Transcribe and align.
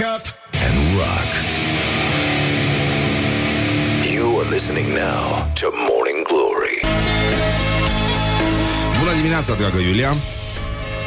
Wake 0.00 0.12
up 0.16 0.26
and 0.52 0.76
rock. 0.98 1.30
You 4.14 4.40
are 4.40 4.48
listening 4.50 4.88
now 4.94 5.52
to 5.60 5.66
Morning 5.88 6.20
Glory. 6.28 6.76
Bună 8.98 9.14
dimineața, 9.16 9.54
dragă 9.54 9.78
Iulia! 9.78 10.12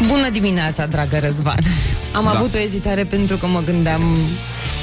Bună 0.07 0.29
dimineața, 0.29 0.85
dragă 0.85 1.19
Răzvan. 1.19 1.57
Am 2.11 2.23
Da. 2.23 2.29
avut 2.29 2.53
o 2.53 2.57
ezitare 2.57 3.03
pentru 3.03 3.35
că 3.37 3.45
mă 3.45 3.61
gândeam 3.65 4.01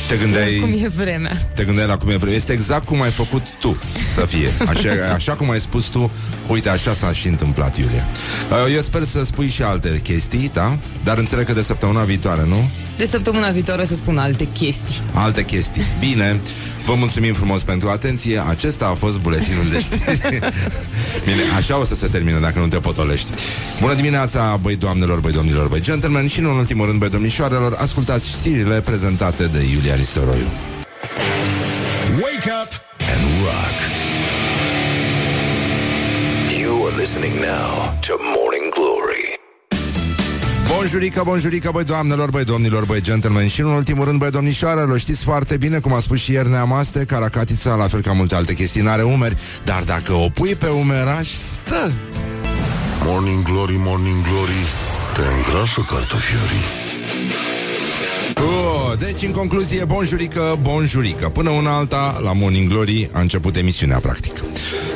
Te 0.08 0.16
gândeai, 0.16 0.56
cum 0.60 0.72
e 0.84 0.88
vremea. 0.88 1.32
te 1.54 1.64
gândeai 1.64 1.86
la 1.86 1.96
cum 1.96 2.08
e 2.10 2.16
vreme. 2.16 2.34
Este 2.36 2.52
exact 2.52 2.84
cum 2.84 3.02
ai 3.02 3.10
făcut 3.10 3.42
tu 3.60 3.78
să 4.14 4.26
fie. 4.26 4.50
Așa, 4.68 4.88
așa 5.14 5.32
cum 5.32 5.50
ai 5.50 5.60
spus 5.60 5.84
tu, 5.86 6.10
uite, 6.46 6.68
așa 6.68 6.94
s-a 6.94 7.12
și 7.12 7.28
întâmplat, 7.28 7.76
Iulia. 7.76 8.08
Uh, 8.50 8.74
Eu 8.74 8.80
sper 8.80 9.02
să 9.04 9.24
spui 9.24 9.48
și 9.48 9.62
alte 9.62 10.00
chestii, 10.02 10.50
da? 10.52 10.78
Dar 11.04 11.18
înțeleg 11.18 11.46
că 11.46 11.52
de 11.52 11.62
săptămâna 11.62 12.02
viitoare, 12.02 12.44
nu? 12.46 12.70
De 12.96 13.06
săptămâna 13.06 13.50
viitoare 13.50 13.82
o 13.82 13.84
să 13.84 13.94
spun 13.94 14.18
alte 14.18 14.44
chestii. 14.44 15.00
Alte 15.12 15.44
chestii. 15.44 15.82
Bine, 15.98 16.40
vă 16.86 16.94
mulțumim 16.94 17.34
frumos 17.34 17.62
pentru 17.62 17.88
atenție. 17.88 18.42
Acesta 18.48 18.86
a 18.86 18.94
fost 18.94 19.18
buletinul 19.18 19.68
de 19.70 19.80
știri. 19.80 20.38
Bine, 21.26 21.42
așa 21.56 21.78
o 21.78 21.84
să 21.84 21.94
se 21.94 22.06
termine 22.06 22.38
dacă 22.38 22.58
nu 22.58 22.66
te 22.66 22.78
potolești. 22.78 23.32
Bună 23.80 23.94
dimineața, 23.94 24.58
băi 24.62 24.76
doamnelor, 24.76 25.20
băi 25.20 25.32
domnilor, 25.32 25.68
băi 25.68 25.80
gentlemen 25.80 26.26
și, 26.26 26.40
nu 26.40 26.50
în 26.50 26.56
ultimul 26.56 26.86
rând, 26.86 26.98
băi 26.98 27.08
domnișoarelor, 27.08 27.76
ascultați 27.78 28.28
știrile 28.28 28.80
prezentate 28.80 29.44
de 29.44 29.58
Iulia 29.74 29.94
Nistoroiu. 29.94 30.50
Wake 32.22 32.50
up 32.62 32.72
and 32.98 33.44
rock. 33.44 33.99
You 36.90 36.96
are 36.96 37.02
listening 37.02 37.34
now 37.34 37.98
to 38.00 38.12
Morning 38.18 38.72
Glory. 38.74 39.40
Bonjurică, 40.68 41.22
bonjurică, 41.24 41.70
băi 41.72 41.84
doamnelor, 41.84 42.30
băi 42.30 42.44
domnilor, 42.44 42.84
băi 42.84 43.00
gentlemen 43.00 43.48
și, 43.48 43.60
în 43.60 43.66
ultimul 43.66 44.04
rând, 44.04 44.18
băi 44.18 44.30
domnișoarelor, 44.30 44.98
știți 44.98 45.24
foarte 45.24 45.56
bine, 45.56 45.78
cum 45.78 45.92
a 45.92 46.00
spus 46.00 46.18
și 46.18 46.32
ieri 46.32 46.48
Neamaste, 46.48 47.04
caracatița, 47.04 47.74
la 47.74 47.88
fel 47.88 48.00
ca 48.00 48.12
multe 48.12 48.34
alte 48.34 48.54
chestii, 48.54 48.82
n-are 48.82 49.02
umeri, 49.02 49.36
dar 49.64 49.82
dacă 49.82 50.12
o 50.12 50.28
pui 50.28 50.54
pe 50.54 50.66
umeraș, 50.66 51.28
stă! 51.28 51.92
Morning 53.04 53.42
Glory, 53.42 53.76
Morning 53.76 54.22
Glory 54.22 54.62
Te 55.14 55.22
îngrașă 55.36 55.80
cartofiorii 55.88 56.64
Oh, 58.34 58.98
deci, 58.98 59.22
în 59.22 59.32
concluzie, 59.32 59.84
bonjurică, 59.84 60.58
bonjurică. 60.62 61.28
Până 61.28 61.50
una 61.50 61.76
alta, 61.76 62.20
la 62.22 62.32
Morning 62.32 62.68
Glory, 62.68 63.10
a 63.12 63.20
început 63.20 63.56
emisiunea, 63.56 63.98
practic. 63.98 64.32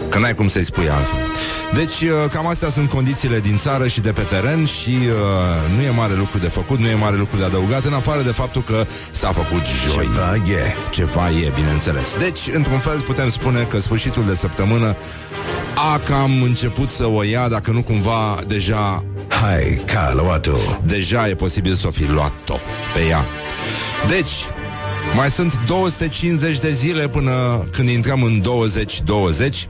Că 0.08 0.18
n-ai 0.18 0.34
cum 0.34 0.48
să-i 0.48 0.64
spui 0.64 0.88
altfel. 0.88 1.18
Deci, 1.74 2.00
uh, 2.00 2.30
cam 2.30 2.46
astea 2.46 2.68
sunt 2.68 2.88
condițiile 2.88 3.40
din 3.40 3.58
țară 3.58 3.86
și 3.86 4.00
de 4.00 4.12
pe 4.12 4.20
teren 4.20 4.64
și 4.64 4.90
uh, 4.90 5.76
nu 5.76 5.82
e 5.82 5.90
mare 5.90 6.14
lucru 6.14 6.38
de 6.38 6.48
făcut, 6.48 6.78
nu 6.78 6.86
e 6.86 6.94
mare 6.94 7.16
lucru 7.16 7.36
de 7.36 7.44
adăugat, 7.44 7.84
în 7.84 7.92
afară 7.92 8.22
de 8.22 8.30
faptul 8.30 8.62
că 8.62 8.86
s-a 9.10 9.32
făcut 9.32 9.62
joi. 9.92 10.04
Ceva 10.04 10.34
e. 10.34 10.74
Ceva 10.90 11.30
e, 11.30 11.52
bineînțeles. 11.54 12.16
Deci, 12.18 12.54
într-un 12.54 12.78
fel, 12.78 13.00
putem 13.00 13.28
spune 13.28 13.62
că 13.62 13.80
sfârșitul 13.80 14.24
de 14.24 14.34
săptămână 14.34 14.96
a 15.92 15.98
cam 15.98 16.42
început 16.42 16.88
să 16.88 17.06
o 17.06 17.22
ia, 17.22 17.48
dacă 17.48 17.70
nu 17.70 17.82
cumva 17.82 18.38
deja 18.46 19.04
Hai, 19.28 19.82
ca 19.86 20.12
luat-o. 20.14 20.56
deja 20.82 21.28
e 21.28 21.34
posibil 21.34 21.74
să 21.74 21.86
o 21.86 21.90
fi 21.90 22.06
luat-o 22.06 22.56
pe 22.94 23.00
ea. 23.08 23.24
Deci, 24.08 24.32
mai 25.14 25.30
sunt 25.30 25.60
250 25.66 26.58
de 26.58 26.70
zile 26.70 27.08
până 27.08 27.66
când 27.72 27.88
intrăm 27.88 28.22
în 28.22 28.40
2020. 28.40 29.68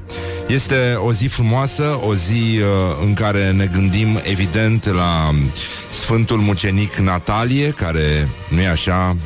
Este 0.48 0.94
o 1.04 1.12
zi 1.12 1.26
frumoasă, 1.26 1.98
o 2.06 2.14
zi 2.14 2.58
uh, 2.58 2.96
în 3.06 3.14
care 3.14 3.50
ne 3.50 3.66
gândim 3.66 4.20
evident 4.22 4.86
la 4.86 5.30
Sfântul 5.90 6.38
Mucenic 6.38 6.94
Natalie, 6.94 7.68
care 7.68 8.28
nu 8.48 8.60
e 8.60 8.68
așa, 8.68 9.16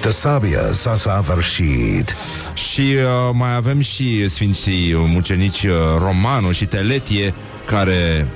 The 0.00 0.10
sabia 0.10 0.72
s-a 0.72 0.96
săvârșit. 0.96 2.16
și 2.54 2.80
uh, 2.80 3.30
mai 3.32 3.54
avem 3.54 3.80
și 3.80 4.28
Sfinții 4.28 4.94
Mucenici 4.96 5.62
uh, 5.62 5.72
Romano 5.98 6.52
și 6.52 6.64
Teletie, 6.66 7.34
care, 7.64 8.26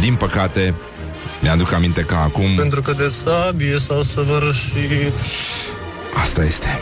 din 0.00 0.14
păcate, 0.14 0.74
mi-aduc 1.40 1.72
aminte 1.72 2.02
că 2.02 2.14
acum... 2.14 2.54
Pentru 2.56 2.82
că 2.82 2.92
de 2.92 3.08
sabie 3.08 3.78
s-au 3.78 4.02
săvârșit 4.02 5.12
Asta 6.14 6.44
este. 6.44 6.78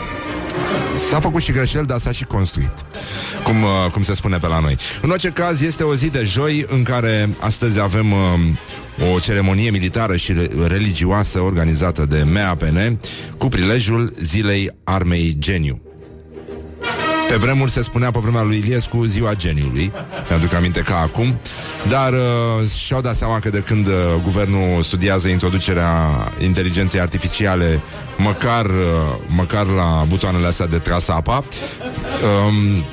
S-a 1.09 1.19
făcut 1.19 1.41
și 1.41 1.51
greșel, 1.51 1.83
dar 1.83 1.97
s-a 1.99 2.11
și 2.11 2.23
construit. 2.23 2.71
Cum, 3.43 3.63
uh, 3.63 3.91
cum 3.91 4.03
se 4.03 4.13
spune 4.13 4.37
pe 4.37 4.47
la 4.47 4.59
noi. 4.59 4.75
În 5.01 5.09
orice 5.09 5.29
caz, 5.29 5.61
este 5.61 5.83
o 5.83 5.95
zi 5.95 6.09
de 6.09 6.23
joi 6.23 6.65
în 6.69 6.83
care 6.83 7.29
astăzi 7.39 7.79
avem 7.79 8.11
uh, 8.11 8.19
o 9.13 9.19
ceremonie 9.19 9.69
militară 9.69 10.15
și 10.15 10.33
re- 10.33 10.49
religioasă 10.67 11.39
organizată 11.39 12.05
de 12.05 12.23
MEAPN 12.31 12.99
cu 13.37 13.47
prilejul 13.47 14.13
Zilei 14.19 14.71
Armei 14.83 15.35
Geniu. 15.39 15.81
Pe 17.29 17.35
vremuri 17.35 17.71
se 17.71 17.81
spunea 17.81 18.11
pe 18.11 18.19
vremea 18.19 18.41
lui 18.41 18.57
Iliescu 18.57 19.03
ziua 19.03 19.33
geniului. 19.33 19.91
Mi-aduc 20.29 20.53
aminte 20.53 20.79
ca 20.79 20.99
acum. 20.99 21.39
Dar 21.87 22.13
uh, 22.13 22.69
și-au 22.69 23.01
dat 23.01 23.15
seama 23.15 23.39
că 23.39 23.49
de 23.49 23.59
când 23.59 23.87
uh, 23.87 23.93
Guvernul 24.23 24.83
studiază 24.83 25.27
introducerea 25.27 26.09
Inteligenței 26.39 26.99
artificiale 26.99 27.79
Măcar, 28.17 28.65
uh, 28.65 28.71
măcar 29.27 29.65
la 29.65 30.05
butoanele 30.07 30.47
astea 30.47 30.67
de 30.67 30.77
tras 30.77 31.07
apa 31.07 31.43
um, 32.47 32.83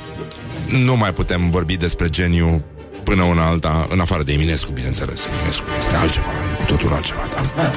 Nu 0.84 0.96
mai 0.96 1.12
putem 1.12 1.50
vorbi 1.50 1.76
despre 1.76 2.08
geniu 2.08 2.64
Până 3.04 3.22
una 3.22 3.46
alta 3.46 3.86
În 3.90 4.00
afară 4.00 4.22
de 4.22 4.32
Eminescu, 4.32 4.70
bineînțeles. 4.72 5.26
Eminescu 5.38 5.64
este 5.78 5.96
altceva, 5.96 6.26
e 6.52 6.56
cu 6.56 6.72
totul 6.72 6.92
altceva 6.92 7.20
da? 7.32 7.70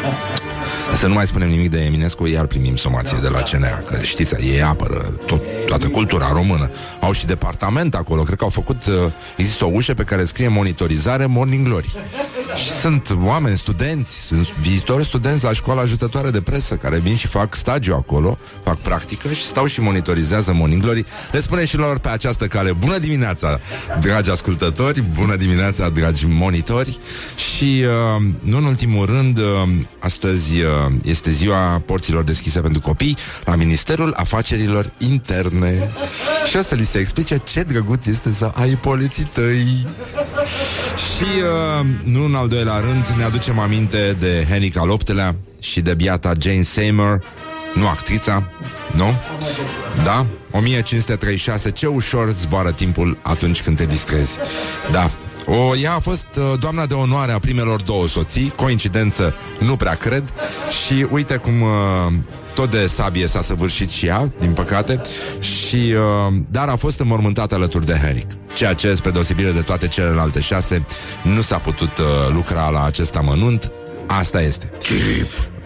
Să 0.98 1.08
nu 1.08 1.14
mai 1.14 1.28
spunem 1.28 1.50
nimic 1.50 1.70
de 1.70 1.84
Eminescu, 1.84 2.26
iar 2.26 2.46
primim 2.46 2.76
somație 2.76 3.18
de 3.22 3.28
la 3.28 3.40
CNA, 3.40 3.68
că 3.68 4.02
știți, 4.02 4.36
ei 4.36 4.62
apără 4.62 4.98
tot, 5.26 5.42
toată 5.68 5.88
cultura 5.88 6.30
română. 6.34 6.70
Au 7.00 7.12
și 7.12 7.26
departament 7.26 7.96
acolo, 7.96 8.22
cred 8.22 8.38
că 8.38 8.44
au 8.44 8.50
făcut, 8.50 8.86
uh, 8.86 8.94
există 9.38 9.66
o 9.66 9.70
ușă 9.74 9.94
pe 9.94 10.04
care 10.04 10.26
scrie 10.26 10.48
monitorizare 10.48 11.26
Morning 11.26 11.68
Glory. 11.68 11.92
Și 12.56 12.70
sunt 12.70 13.18
oameni, 13.24 13.58
studenți, 13.58 14.20
sunt 14.20 14.48
viitori 14.62 15.04
studenți 15.04 15.44
la 15.44 15.54
școala 15.54 15.82
ajutătoare 15.82 16.30
de 16.30 16.42
presă 16.42 16.76
care 16.76 17.00
vin 17.00 17.16
și 17.16 17.28
fac 17.28 17.56
stagiu 17.56 17.94
acolo, 17.94 18.38
fac 18.64 18.78
practică 18.78 19.28
și 19.28 19.44
stau 19.46 19.66
și 19.66 19.82
monitorizează 19.82 20.54
Morning 20.54 20.82
Glory. 20.82 21.06
Le 21.32 21.42
spune 21.42 21.66
și 21.66 21.78
lor 21.78 22.00
pe 22.00 22.10
această 22.10 22.48
cale, 22.48 22.74
bună 22.74 22.98
dimineața, 22.98 23.60
dragi 24.00 24.30
ascultători, 24.30 25.02
bună 25.02 25.36
dimineața, 25.36 25.90
dragi 25.90 26.26
monitori 26.28 27.00
și, 27.56 27.84
uh, 28.16 28.24
nu 28.40 28.58
în 28.58 28.64
ultimul 28.64 29.06
rând, 29.06 29.38
uh, 29.38 29.46
astăzi 30.00 30.53
uh, 30.62 30.94
este 31.04 31.32
ziua 31.32 31.82
porților 31.86 32.24
deschise 32.24 32.62
pentru 32.62 32.82
copii 32.82 33.18
la 33.46 33.56
Ministerul 33.56 34.14
Afacerilor 34.16 34.92
Interne 34.98 35.92
și 36.50 36.58
o 36.58 36.62
să 36.62 36.76
li 36.76 36.86
se 36.86 36.98
explice 36.98 37.38
ce 37.38 37.64
drăguț 37.64 38.06
este 38.06 38.34
să 38.34 38.52
ai 38.54 38.70
poliții 38.70 39.24
tăi. 39.34 39.88
Și, 40.96 41.30
uh, 41.80 41.86
nu 42.04 42.26
în 42.26 42.36
al 42.36 42.48
doilea 42.48 42.78
rând, 42.78 43.06
ne 43.18 43.24
aducem 43.24 43.60
aminte 43.60 44.16
de 44.20 44.46
Henrik 44.50 44.78
al 44.78 44.88
VIII-lea 44.88 45.36
și 45.60 45.82
de 45.82 45.94
biata 45.94 46.34
Jane 46.40 46.62
Seymour, 46.62 47.24
nu 47.74 47.88
actrița, 47.88 48.50
nu? 48.96 49.14
Da? 50.04 50.26
1536, 50.52 51.72
ce 51.72 51.88
ușor 51.88 52.34
zboară 52.34 52.72
timpul 52.72 53.18
atunci 53.22 53.62
când 53.62 53.78
te 53.78 53.86
distrezi. 53.86 54.38
Da, 54.92 55.10
o, 55.46 55.76
ea 55.76 55.94
a 55.94 56.00
fost 56.00 56.28
uh, 56.38 56.60
doamna 56.60 56.86
de 56.86 56.94
onoare 56.94 57.32
a 57.32 57.40
primelor 57.40 57.82
două 57.82 58.08
soții, 58.08 58.54
coincidență, 58.56 59.34
nu 59.60 59.76
prea 59.76 59.94
cred, 59.94 60.34
și 60.86 61.08
uite 61.12 61.36
cum 61.36 61.62
uh, 61.62 62.14
tot 62.54 62.70
de 62.70 62.88
sabie 62.88 63.28
s-a 63.28 63.42
săvârșit 63.42 63.90
și 63.90 64.06
ea, 64.06 64.32
din 64.40 64.54
păcate, 64.54 65.02
și, 65.40 65.76
uh, 65.76 66.34
dar 66.52 66.68
a 66.68 66.76
fost 66.76 67.00
înmormântată 67.00 67.56
alături 67.56 67.86
de 67.86 68.00
Henrik, 68.04 68.32
ceea 68.54 68.74
ce, 68.74 68.94
spre 68.94 69.12
deosebire 69.12 69.52
de 69.52 69.62
toate 69.62 69.88
celelalte 69.88 70.40
șase, 70.40 70.86
nu 71.24 71.42
s-a 71.42 71.58
putut 71.58 71.98
uh, 71.98 72.06
lucra 72.34 72.70
la 72.70 72.86
acest 72.86 73.16
amănunt, 73.16 73.72
asta 74.08 74.42
este. 74.42 74.72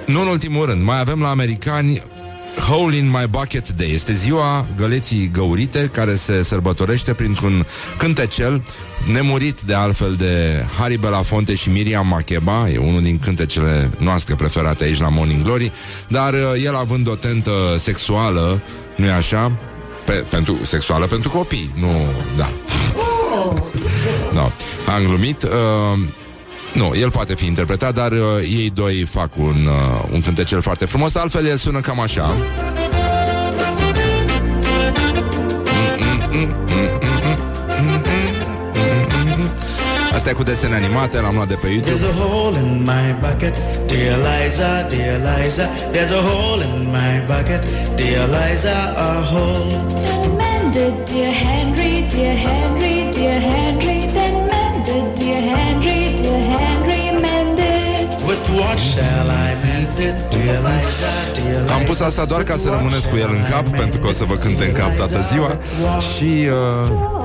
Nu 0.05 0.21
în 0.21 0.27
ultimul 0.27 0.65
rând, 0.65 0.83
mai 0.83 0.99
avem 0.99 1.21
la 1.21 1.29
americani 1.29 2.01
Hole 2.59 2.95
in 2.95 3.09
my 3.09 3.27
bucket 3.29 3.69
day. 3.69 3.91
Este 3.93 4.13
ziua 4.13 4.65
găleții 4.75 5.29
găurite 5.33 5.89
Care 5.93 6.15
se 6.15 6.43
sărbătorește 6.43 7.13
printr-un 7.13 7.65
cântecel 7.97 8.63
Nemurit 9.05 9.61
de 9.61 9.73
altfel 9.73 10.15
de 10.15 10.65
Harry 10.79 10.97
Belafonte 10.97 11.55
și 11.55 11.69
Miriam 11.69 12.07
Makeba 12.07 12.69
E 12.69 12.77
unul 12.77 13.01
din 13.01 13.19
cântecele 13.19 13.91
noastre 13.97 14.35
preferate 14.35 14.83
aici 14.83 14.99
la 14.99 15.09
Morning 15.09 15.43
Glory 15.43 15.71
Dar 16.07 16.33
uh, 16.33 16.63
el 16.63 16.75
având 16.75 17.07
o 17.07 17.15
tentă 17.15 17.51
sexuală 17.77 18.61
Nu-i 18.95 19.09
așa? 19.09 19.51
Pe, 20.05 20.13
pentru, 20.13 20.57
sexuală 20.63 21.05
pentru 21.05 21.29
copii 21.29 21.71
Nu, 21.75 21.91
da 22.37 22.49
Da, 24.33 24.51
am 24.93 25.03
glumit 25.03 25.43
uh, 25.43 25.99
nu, 26.73 26.91
el 26.95 27.11
poate 27.11 27.35
fi 27.35 27.45
interpretat, 27.45 27.93
dar 27.93 28.11
uh, 28.11 28.19
ei 28.41 28.71
doi 28.73 29.05
fac 29.05 29.37
un, 29.37 29.65
uh, 29.65 30.03
un 30.11 30.21
cântecel 30.21 30.61
foarte 30.61 30.85
frumos. 30.85 31.15
Altfel, 31.15 31.45
el 31.45 31.55
sună 31.55 31.79
cam 31.79 31.99
așa. 31.99 32.35
Asta 40.17 40.29
e 40.29 40.33
cu 40.33 40.43
desene 40.43 40.75
animate, 40.75 41.19
l-am 41.19 41.35
luat 41.35 41.47
de 41.47 41.55
pe 41.55 41.67
There's 41.67 42.01
YouTube. 42.01 42.05
a 42.09 42.13
hole 42.21 42.57
in 42.63 42.69
my 42.91 43.07
bucket, 43.23 43.55
dear 43.87 44.15
Liza, 44.27 44.71
dear 44.89 45.15
Liza. 45.27 45.65
There's 45.93 46.11
a 46.19 46.21
hole 46.29 46.61
in 46.69 46.77
my 46.97 47.13
bucket, 47.29 47.61
dear 47.99 48.23
Liza, 48.35 48.77
a 49.09 49.11
hole. 49.31 49.69
Then 50.05 50.23
mended, 50.41 50.93
dear 51.09 51.33
Henry, 51.45 51.93
dear 52.13 52.35
Henry, 52.47 52.97
dear 53.17 53.39
Henry. 53.51 53.99
Then 54.17 54.35
mended, 54.51 55.05
dear 55.19 55.41
Henry, 55.55 56.01
dear 56.21 56.41
Henry, 56.55 57.03
mended. 57.25 58.05
With 58.29 58.45
what 58.59 58.77
shall 58.91 59.29
I 59.47 59.49
mend 59.63 59.97
it, 60.07 60.15
dear 60.33 60.57
Liza, 60.67 61.13
dear 61.35 61.61
Liza? 61.61 61.73
Am 61.75 61.81
pus 61.89 61.99
asta 61.99 62.25
doar 62.25 62.43
ca 62.43 62.55
să 62.63 62.67
rămâneți 62.75 63.07
cu 63.09 63.15
el 63.17 63.29
în 63.37 63.43
cap 63.51 63.65
Pentru 63.81 63.99
că 63.99 64.07
o 64.07 64.11
să 64.11 64.23
vă 64.23 64.35
cânte 64.35 64.65
în 64.65 64.73
cap 64.73 64.95
toată 64.95 65.19
ziua 65.31 65.51
Și 66.11 66.31
uh, 66.49 67.17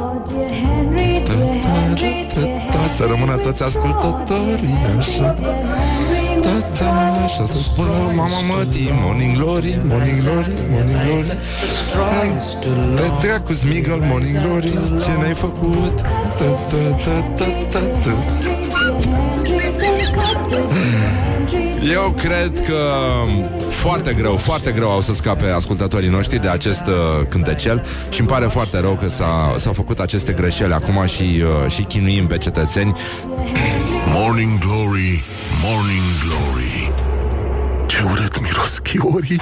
să 3.02 3.08
rămână 3.08 3.36
toți 3.36 3.62
ascultătorii 3.62 4.76
Așa 4.98 5.34
Dear 5.38 5.54
Henry, 5.70 6.40
da, 6.40 6.56
da, 6.78 7.22
Așa 7.24 7.44
să 7.46 7.58
spună 7.58 7.90
Mama 8.14 8.40
mătii, 8.40 8.90
morning 9.04 9.36
glory, 9.36 9.80
morning 9.84 10.20
glory, 10.22 10.52
morning 10.70 10.98
glory 11.04 11.32
Strong's 11.78 12.50
too 12.62 12.94
Te 12.94 13.06
long. 13.06 13.18
dracu 13.20 13.52
smigăl, 13.52 14.00
morning 14.10 14.36
glory 14.46 14.70
Ce 15.04 15.12
n-ai 15.20 15.34
făcut? 15.34 16.00
Da, 16.38 16.50
da, 16.70 16.82
da, 17.04 17.16
da, 17.38 17.46
da, 17.72 17.80
da. 18.04 18.14
Eu 21.90 22.14
cred 22.16 22.66
că 22.66 22.92
foarte 23.68 24.12
greu, 24.12 24.36
foarte 24.36 24.72
greu 24.72 24.90
au 24.90 25.00
să 25.00 25.12
scape 25.12 25.46
ascultătorii 25.46 26.08
noștri 26.08 26.38
de 26.40 26.48
acest 26.48 26.86
uh, 26.86 27.26
cântecel 27.28 27.84
și 28.10 28.20
îmi 28.20 28.28
pare 28.28 28.46
foarte 28.46 28.80
rău 28.80 28.94
că 29.00 29.08
s-a, 29.08 29.54
s-au 29.58 29.72
făcut 29.72 29.98
aceste 29.98 30.32
greșeli 30.32 30.72
acum 30.72 31.06
și, 31.06 31.22
uh, 31.22 31.70
și 31.70 31.82
chinuim 31.82 32.26
pe 32.26 32.38
cetățeni. 32.38 32.96
Morning 34.06 34.58
Glory, 34.58 35.24
Morning 35.62 36.02
Glory 36.26 36.92
Ce 37.86 38.02
urât 38.10 38.40
miros 38.40 38.78
chiorii 38.78 39.40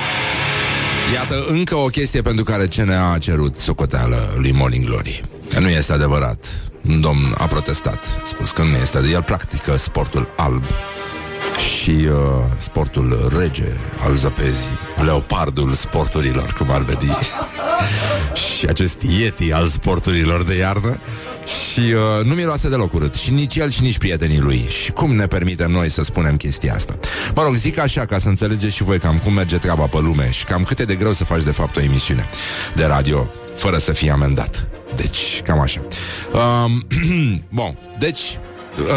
Iată 1.15 1.45
încă 1.49 1.77
o 1.77 1.87
chestie 1.87 2.23
pentru 2.23 2.45
care 2.45 2.67
CNA 2.77 3.13
a 3.13 3.19
cerut 3.19 3.57
socoteală 3.57 4.17
lui 4.37 4.53
Morning 4.53 4.85
Glory. 4.85 5.23
Nu 5.61 5.69
este 5.69 5.93
adevărat. 5.93 6.45
Un 6.89 7.01
domn 7.01 7.35
a 7.39 7.45
protestat, 7.45 8.05
spus 8.27 8.51
că 8.51 8.63
nu 8.63 8.77
este. 8.83 8.99
El 9.13 9.23
practică 9.23 9.77
sportul 9.77 10.29
alb 10.37 10.63
și 11.61 11.91
uh, 11.91 12.15
sportul 12.57 13.33
rege 13.39 13.73
al 13.99 14.15
zăpezii, 14.15 14.79
leopardul 15.05 15.73
sporturilor, 15.73 16.53
cum 16.59 16.71
ar 16.71 16.83
veni. 16.83 17.11
și 18.59 18.67
acest 18.67 19.03
ieti 19.03 19.53
al 19.53 19.67
sporturilor 19.67 20.43
de 20.43 20.57
iarnă. 20.57 21.01
Și 21.73 21.81
uh, 21.81 22.25
nu 22.25 22.35
miroase 22.35 22.69
deloc 22.69 22.93
urât. 22.93 23.15
Și 23.15 23.31
nici 23.31 23.57
el 23.57 23.71
și 23.71 23.83
nici 23.83 23.99
prietenii 23.99 24.39
lui. 24.39 24.67
Și 24.69 24.91
cum 24.91 25.15
ne 25.15 25.27
permitem 25.27 25.71
noi 25.71 25.91
să 25.91 26.05
spunem 26.05 26.37
chestia 26.37 26.75
asta? 26.75 26.97
Mă 27.35 27.43
rog, 27.43 27.55
zic 27.55 27.79
așa 27.79 28.05
ca 28.05 28.19
să 28.19 28.29
înțelegeți 28.29 28.75
și 28.75 28.83
voi 28.83 28.99
cam 28.99 29.19
cum 29.19 29.33
merge 29.33 29.59
treaba 29.59 29.87
pe 29.87 29.99
lume 29.99 30.31
și 30.31 30.45
cam 30.45 30.63
cât 30.63 30.79
e 30.79 30.85
de 30.85 30.95
greu 30.95 31.13
să 31.13 31.25
faci 31.25 31.43
de 31.43 31.51
fapt 31.51 31.77
o 31.77 31.81
emisiune 31.81 32.29
de 32.75 32.85
radio 32.85 33.31
fără 33.55 33.79
să 33.79 33.93
fii 33.93 34.11
amendat. 34.11 34.67
Deci, 34.97 35.43
cam 35.45 35.61
așa. 35.61 35.81
Um, 36.33 36.87
Bun, 37.59 37.79
deci 37.99 38.21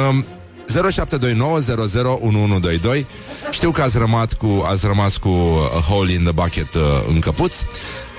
um, 0.10 0.26
0729001122 0.80 3.06
Știu 3.52 3.72
că 3.72 3.82
ați 3.82 3.98
rămas 3.98 4.34
cu, 4.34 4.66
ați 4.68 4.86
rămas 4.86 5.18
cu 5.18 5.30
A 5.76 5.80
Hole 5.80 6.12
in 6.12 6.24
the 6.24 6.32
Bucket 6.32 6.74
uh, 6.74 6.82
în 7.08 7.20
căpuț. 7.20 7.56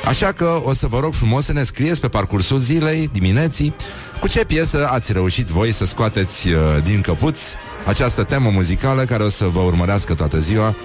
Așa 0.05 0.33
că 0.33 0.61
o 0.65 0.73
să 0.73 0.87
vă 0.87 1.01
rog 1.01 1.15
frumos 1.15 1.45
să 1.45 1.53
ne 1.53 1.62
scrieți 1.62 2.01
pe 2.01 2.09
parcursul 2.09 2.59
zilei, 2.59 3.09
dimineții 3.12 3.75
Cu 4.21 4.29
ce 4.29 4.45
piesă 4.45 4.89
ați 4.91 5.12
reușit 5.12 5.47
voi 5.47 5.73
să 5.73 5.85
scoateți 5.85 6.49
uh, 6.49 6.56
din 6.83 7.01
căpuț 7.01 7.39
această 7.87 8.25
temă 8.25 8.51
muzicală 8.51 9.05
care 9.05 9.23
o 9.23 9.29
să 9.29 9.45
vă 9.45 9.61
urmărească 9.61 10.15
toată 10.15 10.39
ziua. 10.39 10.77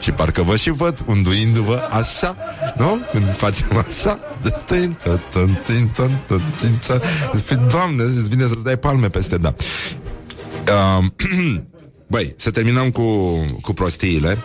Și 0.00 0.10
parcă 0.12 0.42
vă 0.42 0.56
și 0.56 0.70
văd 0.70 1.04
unduindu-vă 1.06 1.88
așa, 1.90 2.36
nu? 2.76 2.98
Când 3.12 3.36
facem 3.36 3.84
așa. 3.88 4.18
Doamne, 7.70 8.02
îți 8.02 8.28
vine 8.28 8.46
să-ți 8.46 8.64
dai 8.64 8.76
palme 8.76 9.08
peste, 9.08 9.38
da. 9.38 9.54
Băi, 12.06 12.34
să 12.36 12.50
terminăm 12.50 12.90
cu, 12.90 13.02
cu 13.62 13.72
prostiile. 13.72 14.38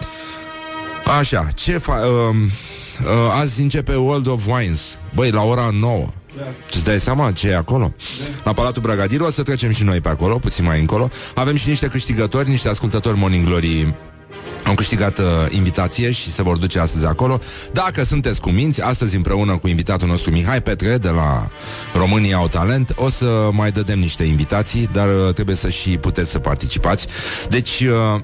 Așa, 1.19 1.48
ce 1.56 1.78
fa... 1.78 1.94
Uh, 1.94 2.36
uh, 2.36 3.39
azi 3.39 3.62
începe 3.62 3.95
World 3.95 4.28
of 4.28 4.45
Wines. 4.48 4.98
Băi, 5.16 5.31
la 5.31 5.42
ora 5.42 5.69
9 5.80 6.07
tu 6.44 6.74
îți 6.74 6.86
dai 6.86 7.00
seama 7.00 7.31
ce 7.31 7.48
e 7.48 7.56
acolo? 7.56 7.94
La 8.44 8.54
Palatul 8.54 8.81
Bragadiru 8.81 9.25
o 9.25 9.30
să 9.30 9.44
trecem 9.44 9.72
și 9.72 9.84
noi 9.84 10.01
pe 10.01 10.10
acolo, 10.10 10.38
puțin 10.38 10.66
mai 10.66 10.80
încolo. 10.80 11.10
Avem 11.36 11.56
și 11.56 11.69
niște 11.69 11.88
câștigători, 11.88 12.50
niște 12.50 12.69
ascultători 12.69 13.18
Morning 13.18 13.45
Glory 13.45 13.95
am 14.68 14.75
câștigat 14.75 15.18
uh, 15.18 15.25
invitație 15.50 16.12
și 16.12 16.31
se 16.31 16.42
vor 16.42 16.57
duce 16.57 16.80
astăzi 16.80 17.06
acolo. 17.06 17.39
Dacă 17.74 18.04
sunteți 18.04 18.42
cu 18.42 18.50
minți, 18.50 18.81
astăzi 18.81 19.16
împreună 19.16 19.57
cu 19.57 19.68
invitatul 19.68 20.07
nostru 20.07 20.31
Mihai 20.31 20.62
Petre 20.62 20.98
de 20.98 21.10
la 21.10 21.50
România 21.94 22.38
au 22.38 22.48
talent, 22.48 22.94
o 22.95 23.10
să 23.10 23.50
mai 23.51 23.72
dădem 23.72 24.00
niște 24.00 24.24
invitații, 24.24 24.89
dar 24.92 25.07
uh, 25.07 25.34
trebuie 25.34 25.56
să 25.56 25.69
și 25.69 25.98
puteți 25.98 26.31
să 26.31 26.39
participați. 26.39 27.07
Deci 27.50 27.81
uh, 27.81 28.22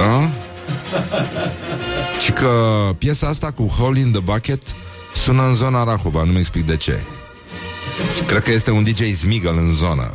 a? 0.00 0.30
Și 2.24 2.32
că 2.32 2.50
piesa 2.98 3.26
asta 3.26 3.50
cu 3.50 3.66
Hole 3.66 3.98
in 4.00 4.10
the 4.10 4.20
Bucket 4.20 4.62
sună 5.28 5.46
în 5.46 5.54
zona 5.54 5.84
Rahova, 5.84 6.24
nu-mi 6.24 6.38
explic 6.38 6.66
de 6.66 6.76
ce. 6.76 7.00
Cred 8.26 8.42
că 8.42 8.50
este 8.52 8.70
un 8.70 8.82
DJ 8.82 9.14
Smigel 9.14 9.56
în 9.56 9.74
zonă. 9.74 10.12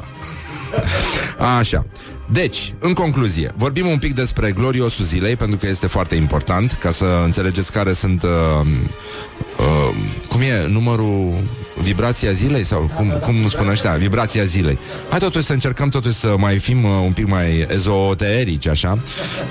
Așa. 1.57 1.86
Deci, 2.31 2.74
în 2.80 2.94
concluzie, 2.94 3.51
vorbim 3.57 3.88
un 3.88 3.98
pic 3.98 4.13
despre 4.13 4.51
gloriosul 4.51 5.06
zilei, 5.06 5.36
pentru 5.36 5.57
că 5.57 5.68
este 5.68 5.88
foarte 5.88 6.15
important, 6.15 6.71
ca 6.71 6.92
să 6.92 7.21
înțelegeți 7.24 7.71
care 7.71 7.94
sunt... 7.94 8.24
Uh, 8.24 8.68
uh, 9.57 9.95
cum 10.30 10.42
e 10.42 10.68
numărul 10.68 11.44
vibrația 11.84 12.32
zilei? 12.32 12.66
Sau 12.66 12.92
cum, 12.96 13.08
cum 13.22 13.50
spun 13.50 13.68
ăștia? 13.68 13.92
Vibrația 13.94 14.44
zilei. 14.44 14.78
Hai 15.10 15.20
totuși 15.20 15.46
să 15.46 15.54
încercăm 15.54 15.90
totuși 15.90 16.16
să 16.16 16.36
mai 16.38 16.58
fim 16.58 16.84
uh, 16.84 16.92
un 17.06 17.12
pic 17.12 17.28
mai 17.28 17.68
ezoterici, 17.70 18.68
așa, 18.68 19.00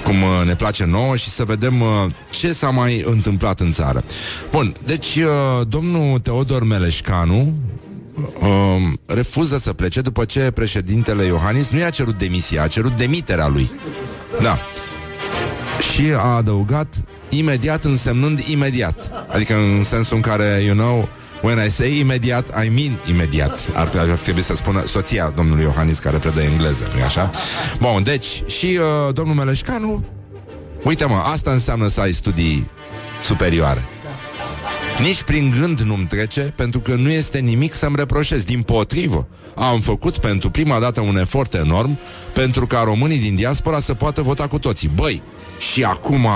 cum 0.05 0.23
uh, 0.23 0.43
ne 0.47 0.55
place 0.55 0.85
nouă 0.85 1.17
și 1.17 1.29
să 1.29 1.45
vedem 1.45 1.81
uh, 1.81 1.89
ce 2.31 2.53
s-a 2.53 2.71
mai 2.71 3.05
întâmplat 3.07 3.61
în 3.61 3.73
țară. 3.73 4.03
Bun, 4.51 4.73
deci 4.85 5.17
uh, 5.17 5.67
domnul 5.69 6.19
Teodor 6.19 6.65
Meleșcanu, 6.65 7.55
um, 8.41 9.01
refuză 9.07 9.59
să 9.59 9.73
plece 9.73 10.01
după 10.01 10.25
ce 10.25 10.51
președintele 10.51 11.25
Iohannis 11.25 11.69
nu 11.69 11.79
i-a 11.79 11.91
cerut 11.91 12.19
demisia, 12.19 12.63
a 12.63 12.67
cerut 12.67 12.97
demiterea 12.97 13.49
lui. 13.49 13.71
Da. 14.43 14.59
Și 15.93 16.13
a 16.17 16.37
adăugat 16.37 16.95
imediat 17.29 17.85
însemnând 17.85 18.39
imediat. 18.39 19.27
Adică 19.29 19.55
în 19.55 19.85
sensul 19.85 20.17
în 20.17 20.23
care, 20.23 20.63
you 20.65 20.75
know, 20.75 21.09
when 21.43 21.67
I 21.67 21.69
say 21.69 21.99
imediat, 21.99 22.65
I 22.65 22.69
mean 22.69 23.01
imediat. 23.09 23.69
Ar, 23.75 23.91
ar 23.97 24.07
trebui 24.07 24.43
să 24.43 24.55
spună 24.55 24.85
soția 24.87 25.33
domnului 25.37 25.63
Iohannis 25.63 25.99
care 25.99 26.19
predă 26.19 26.43
engleză, 26.43 26.91
nu 26.97 27.03
așa? 27.03 27.31
Bun, 27.79 28.03
deci, 28.03 28.43
și 28.47 28.79
uh, 28.81 29.15
domnul 29.15 29.35
Meleșcanu, 29.35 30.05
uite 30.85 31.05
mă, 31.05 31.23
asta 31.25 31.51
înseamnă 31.51 31.89
să 31.89 32.01
ai 32.01 32.13
studii 32.13 32.71
superioare. 33.23 33.85
Nici 35.03 35.23
prin 35.23 35.55
gând 35.61 35.81
nu-mi 35.81 36.07
trece, 36.07 36.41
pentru 36.41 36.81
că 36.81 36.95
nu 36.95 37.11
este 37.11 37.39
nimic 37.39 37.73
să-mi 37.73 37.97
reproșez. 37.97 38.45
Din 38.45 38.63
potrivă, 38.63 39.29
am 39.55 39.81
făcut 39.81 40.19
pentru 40.19 40.51
prima 40.51 40.79
dată 40.79 41.01
un 41.01 41.19
efort 41.19 41.55
enorm 41.55 41.99
pentru 42.33 42.67
ca 42.67 42.83
românii 42.83 43.19
din 43.19 43.35
diaspora 43.35 43.81
să 43.81 43.95
poată 43.95 44.23
vota 44.23 44.47
cu 44.47 44.59
toții. 44.59 44.91
Băi, 44.95 45.23
și 45.73 45.85
acum 45.85 46.29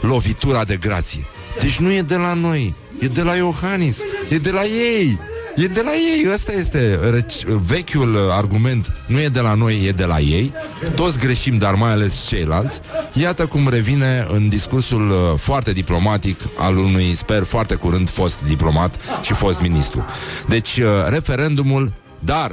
lovitura 0.00 0.64
de 0.64 0.76
grație. 0.76 1.26
Deci 1.60 1.78
nu 1.78 1.92
e 1.92 2.02
de 2.02 2.16
la 2.16 2.34
noi, 2.34 2.74
e 2.98 3.06
de 3.06 3.22
la 3.22 3.34
Iohannis, 3.34 3.98
e 4.28 4.38
de 4.38 4.50
la 4.50 4.64
ei. 4.64 5.18
E 5.56 5.66
de 5.66 5.82
la 5.82 5.90
ei, 5.90 6.26
ăsta 6.32 6.52
este 6.52 6.98
reci- 7.10 7.44
vechiul 7.44 8.14
uh, 8.14 8.20
argument. 8.30 8.92
Nu 9.06 9.20
e 9.20 9.28
de 9.28 9.40
la 9.40 9.54
noi, 9.54 9.84
e 9.86 9.92
de 9.92 10.04
la 10.04 10.20
ei. 10.20 10.52
Toți 10.94 11.18
greșim, 11.18 11.58
dar 11.58 11.74
mai 11.74 11.90
ales 11.90 12.26
ceilalți. 12.26 12.80
Iată 13.12 13.46
cum 13.46 13.68
revine 13.68 14.26
în 14.30 14.48
discursul 14.48 15.10
uh, 15.10 15.16
foarte 15.36 15.72
diplomatic 15.72 16.40
al 16.58 16.76
unui, 16.76 17.14
sper, 17.14 17.42
foarte 17.42 17.74
curând 17.74 18.08
fost 18.08 18.44
diplomat 18.44 19.00
și 19.22 19.32
fost 19.32 19.60
ministru. 19.60 20.04
Deci, 20.48 20.76
uh, 20.76 20.86
referendumul, 21.08 21.92
dar 22.18 22.52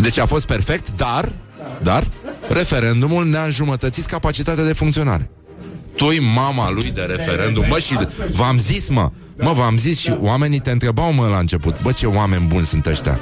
deci 0.00 0.18
a 0.18 0.26
fost 0.26 0.46
perfect, 0.46 0.90
dar 0.96 1.32
dar 1.82 2.10
referendumul 2.48 3.26
ne-a 3.26 3.42
înjumătățit 3.44 4.04
capacitatea 4.04 4.64
de 4.64 4.72
funcționare. 4.72 5.30
Tu 5.96 6.22
mama 6.22 6.70
lui 6.70 6.90
de 6.90 7.02
referendum 7.02 7.64
Bă, 7.68 7.78
și 7.78 7.98
v-am 8.30 8.58
zis, 8.58 8.88
mă 8.88 9.10
Mă, 9.38 9.52
v-am 9.52 9.78
zis 9.78 9.98
și 9.98 10.16
oamenii 10.20 10.60
te 10.60 10.70
întrebau, 10.70 11.12
mă, 11.12 11.26
la 11.26 11.38
început 11.38 11.82
Bă, 11.82 11.92
ce 11.92 12.06
oameni 12.06 12.46
buni 12.46 12.66
sunt 12.66 12.86
ăștia 12.86 13.20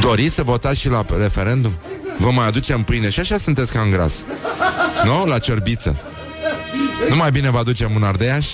Doriți 0.00 0.34
să 0.34 0.42
votați 0.42 0.80
și 0.80 0.88
la 0.88 1.04
referendum? 1.18 1.72
Vă 2.18 2.30
mai 2.30 2.46
aducem 2.46 2.82
pâine 2.82 3.08
și 3.08 3.20
așa 3.20 3.36
sunteți 3.36 3.72
ca 3.72 3.80
în 3.80 3.90
gras 3.90 4.24
Nu? 5.04 5.26
La 5.26 5.38
ciorbiță 5.38 5.96
Nu 7.08 7.16
mai 7.16 7.30
bine 7.30 7.50
vă 7.50 7.58
aducem 7.58 7.90
un 7.94 8.02
ardeiaș? 8.02 8.46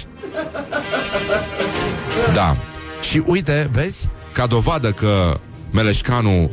Da. 2.34 2.56
Și 3.00 3.22
uite, 3.26 3.70
vezi, 3.72 4.08
ca 4.32 4.46
dovadă 4.46 4.90
că 4.90 5.38
Meleșcanu 5.70 6.50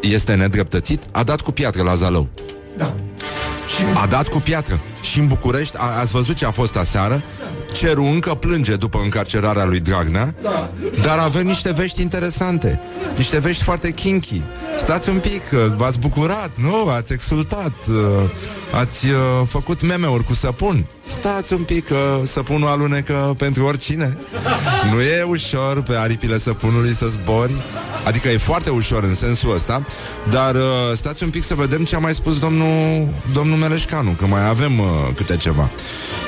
este 0.00 0.34
nedreptățit, 0.34 1.02
a 1.12 1.22
dat 1.22 1.40
cu 1.40 1.50
piatră 1.50 1.82
la 1.82 1.94
Zalău. 1.94 2.28
Da. 2.76 2.94
Și 3.76 3.84
A 3.94 4.06
dat 4.06 4.28
cu 4.28 4.38
piatră. 4.38 4.80
Și 5.02 5.18
în 5.18 5.26
București, 5.26 5.76
a, 5.78 5.98
ați 6.00 6.10
văzut 6.10 6.36
ce 6.36 6.46
a 6.46 6.50
fost 6.50 6.76
aseară? 6.76 7.22
Cerul 7.72 8.04
încă 8.04 8.34
plânge 8.34 8.76
după 8.76 9.00
încarcerarea 9.02 9.64
lui 9.64 9.80
Dragnea, 9.80 10.34
Da. 10.42 10.70
dar 11.02 11.18
avem 11.18 11.46
niște 11.46 11.72
vești 11.72 12.00
interesante. 12.02 12.80
Niște 13.16 13.38
vești 13.38 13.62
foarte 13.62 13.90
kinky. 13.90 14.42
Stați 14.78 15.08
un 15.08 15.18
pic, 15.18 15.48
că 15.48 15.72
v-ați 15.76 15.98
bucurat, 15.98 16.50
nu? 16.54 16.88
Ați 16.88 17.12
exultat, 17.12 17.72
uh, 17.88 18.30
ați 18.72 19.06
uh, 19.06 19.16
făcut 19.46 19.82
meme-uri 19.82 20.24
cu 20.24 20.34
săpun. 20.34 20.86
Stați 21.06 21.52
un 21.52 21.62
pic, 21.62 21.86
că 21.86 22.20
săpunul 22.24 22.68
alunecă 22.68 23.34
pentru 23.38 23.64
oricine. 23.64 24.18
Nu 24.92 25.00
e 25.00 25.22
ușor 25.22 25.82
pe 25.82 25.96
aripile 25.96 26.38
săpunului 26.38 26.94
să 26.94 27.06
zbori. 27.06 27.52
Adică 28.04 28.28
e 28.28 28.36
foarte 28.36 28.70
ușor 28.70 29.02
în 29.02 29.14
sensul 29.14 29.54
ăsta, 29.54 29.86
dar 30.30 30.54
uh, 30.54 30.62
stați 30.94 31.22
un 31.22 31.30
pic 31.30 31.44
să 31.44 31.54
vedem 31.54 31.84
ce 31.84 31.96
a 31.96 31.98
mai 31.98 32.14
spus 32.14 32.38
domnul, 32.38 33.08
domnul 33.32 33.56
Meleșcanu, 33.56 34.10
că 34.10 34.26
mai 34.26 34.48
avem 34.48 34.78
uh, 34.78 34.86
câte 35.16 35.36
ceva. 35.36 35.70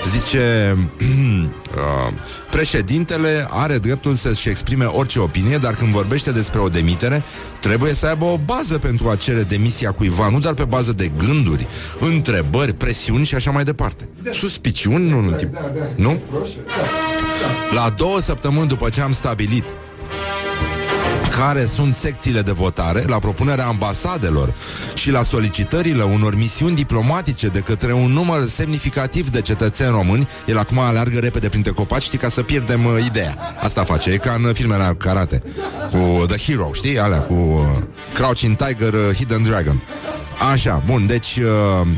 Zice, 0.08 0.76
uh, 1.00 2.12
președintele 2.50 3.46
are 3.50 3.78
dreptul 3.78 4.14
să-și 4.14 4.48
exprime 4.48 4.84
orice 4.84 5.18
opinie, 5.18 5.56
dar 5.56 5.74
când 5.74 5.90
vorbește 5.92 6.32
despre 6.32 6.60
o 6.60 6.68
demitere, 6.68 7.24
trebuie 7.60 7.94
să 7.94 8.06
aibă 8.06 8.24
o 8.24 8.38
bază 8.44 8.78
pentru 8.78 9.08
a 9.08 9.16
cere 9.16 9.42
demisia 9.42 9.92
cuiva, 9.92 10.28
nu 10.28 10.38
doar 10.38 10.54
pe 10.54 10.64
bază 10.64 10.92
de 10.92 11.10
gânduri, 11.18 11.66
întrebări, 12.00 12.72
presiuni 12.72 13.24
și 13.24 13.34
așa 13.34 13.50
mai 13.50 13.64
departe. 13.64 14.08
Suspiciuni, 14.30 15.08
nu, 15.08 15.20
nu, 15.20 15.30
tip, 15.30 15.56
nu? 15.96 16.20
La 17.74 17.90
două 17.96 18.20
săptămâni 18.20 18.68
după 18.68 18.88
ce 18.88 19.00
am 19.00 19.12
stabilit 19.12 19.64
care 21.38 21.64
sunt 21.64 21.94
secțiile 21.94 22.42
de 22.42 22.50
votare 22.50 23.04
la 23.06 23.18
propunerea 23.18 23.66
ambasadelor 23.66 24.54
și 24.94 25.10
la 25.10 25.22
solicitările 25.22 26.02
unor 26.02 26.36
misiuni 26.36 26.74
diplomatice 26.74 27.48
de 27.48 27.58
către 27.58 27.92
un 27.92 28.10
număr 28.10 28.46
semnificativ 28.46 29.30
de 29.30 29.40
cetățeni 29.40 29.90
români, 29.90 30.28
el 30.46 30.58
acum 30.58 30.78
aleargă 30.78 31.18
repede 31.18 31.48
printre 31.48 31.70
copaci, 31.70 32.02
știi, 32.02 32.18
ca 32.18 32.28
să 32.28 32.42
pierdem 32.42 32.84
uh, 32.84 33.04
ideea. 33.06 33.36
Asta 33.62 33.84
face, 33.84 34.10
e 34.10 34.16
ca 34.16 34.36
în 34.42 34.52
filmele 34.52 34.82
alea 34.82 34.94
karate, 34.94 35.42
cu 35.90 36.26
The 36.26 36.52
Hero, 36.52 36.70
știi, 36.72 36.98
alea, 36.98 37.18
cu 37.18 37.34
uh, 37.34 37.82
Crouching 38.14 38.56
Tiger, 38.56 38.92
uh, 38.92 39.14
Hidden 39.14 39.42
Dragon. 39.42 39.82
Așa, 40.52 40.82
bun, 40.86 41.06
deci... 41.06 41.36
Uh, 41.36 41.88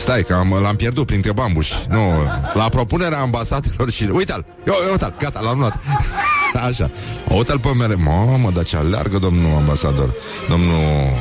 Stai, 0.00 0.24
că 0.24 0.34
am, 0.34 0.58
l-am 0.62 0.76
pierdut 0.76 1.06
printre 1.06 1.32
bambuși. 1.32 1.74
Nu, 1.88 1.98
la 2.52 2.68
propunerea 2.68 3.20
ambasadelor 3.20 3.90
și... 3.90 4.08
Uite-l! 4.12 4.44
Eu, 4.66 4.74
uite-l, 4.90 5.14
gata, 5.18 5.40
l-am 5.40 5.58
luat. 5.58 5.78
Așa. 6.68 6.90
Uite-l 7.28 7.58
pe 7.58 7.68
mere. 7.78 7.94
Mamă, 7.94 8.50
dar 8.50 8.64
ce 8.64 8.76
aleargă 8.76 9.18
domnul 9.18 9.56
ambasador, 9.56 10.14
domnul 10.48 10.76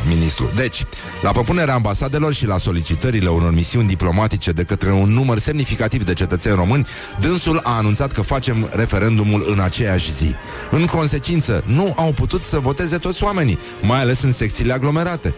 ministru. 0.10 0.52
Deci, 0.56 0.84
la 1.22 1.32
propunerea 1.32 1.74
ambasadelor 1.74 2.34
și 2.34 2.46
la 2.46 2.58
solicitările 2.58 3.30
unor 3.30 3.54
misiuni 3.54 3.88
diplomatice 3.88 4.52
de 4.52 4.64
către 4.64 4.92
un 4.92 5.10
număr 5.10 5.38
semnificativ 5.40 6.06
de 6.06 6.14
cetățeni 6.14 6.56
români, 6.56 6.88
dânsul 7.20 7.60
a 7.64 7.78
anunțat 7.78 8.12
că 8.12 8.22
facem 8.22 8.70
referendumul 8.72 9.46
în 9.52 9.60
aceeași 9.60 10.14
zi. 10.14 10.36
În 10.72 10.86
consecință, 10.86 11.64
nu 11.66 11.94
au 11.98 12.12
putut 12.12 12.42
să 12.42 12.60
voteze 12.60 12.98
toți 12.98 13.24
oamenii, 13.24 13.60
mai 13.82 14.02
ales 14.02 14.22
în 14.22 14.34
secțiile 14.34 14.74
aglomerate. 14.74 15.36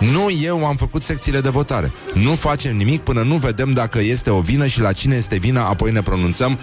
Nu 0.00 0.30
eu 0.42 0.66
am 0.66 0.76
făcut 0.76 1.02
secțiile 1.02 1.40
de 1.40 1.48
votare. 1.48 1.92
Nu 2.14 2.34
facem 2.34 2.76
nimic 2.76 3.00
până 3.00 3.22
nu 3.22 3.34
vedem 3.34 3.72
dacă 3.72 3.98
este 4.00 4.30
o 4.30 4.40
vină 4.40 4.66
și 4.66 4.80
la 4.80 4.92
cine 4.92 5.16
este 5.16 5.36
vina, 5.36 5.68
apoi 5.68 5.90
ne 5.92 6.02
pronunțăm. 6.02 6.58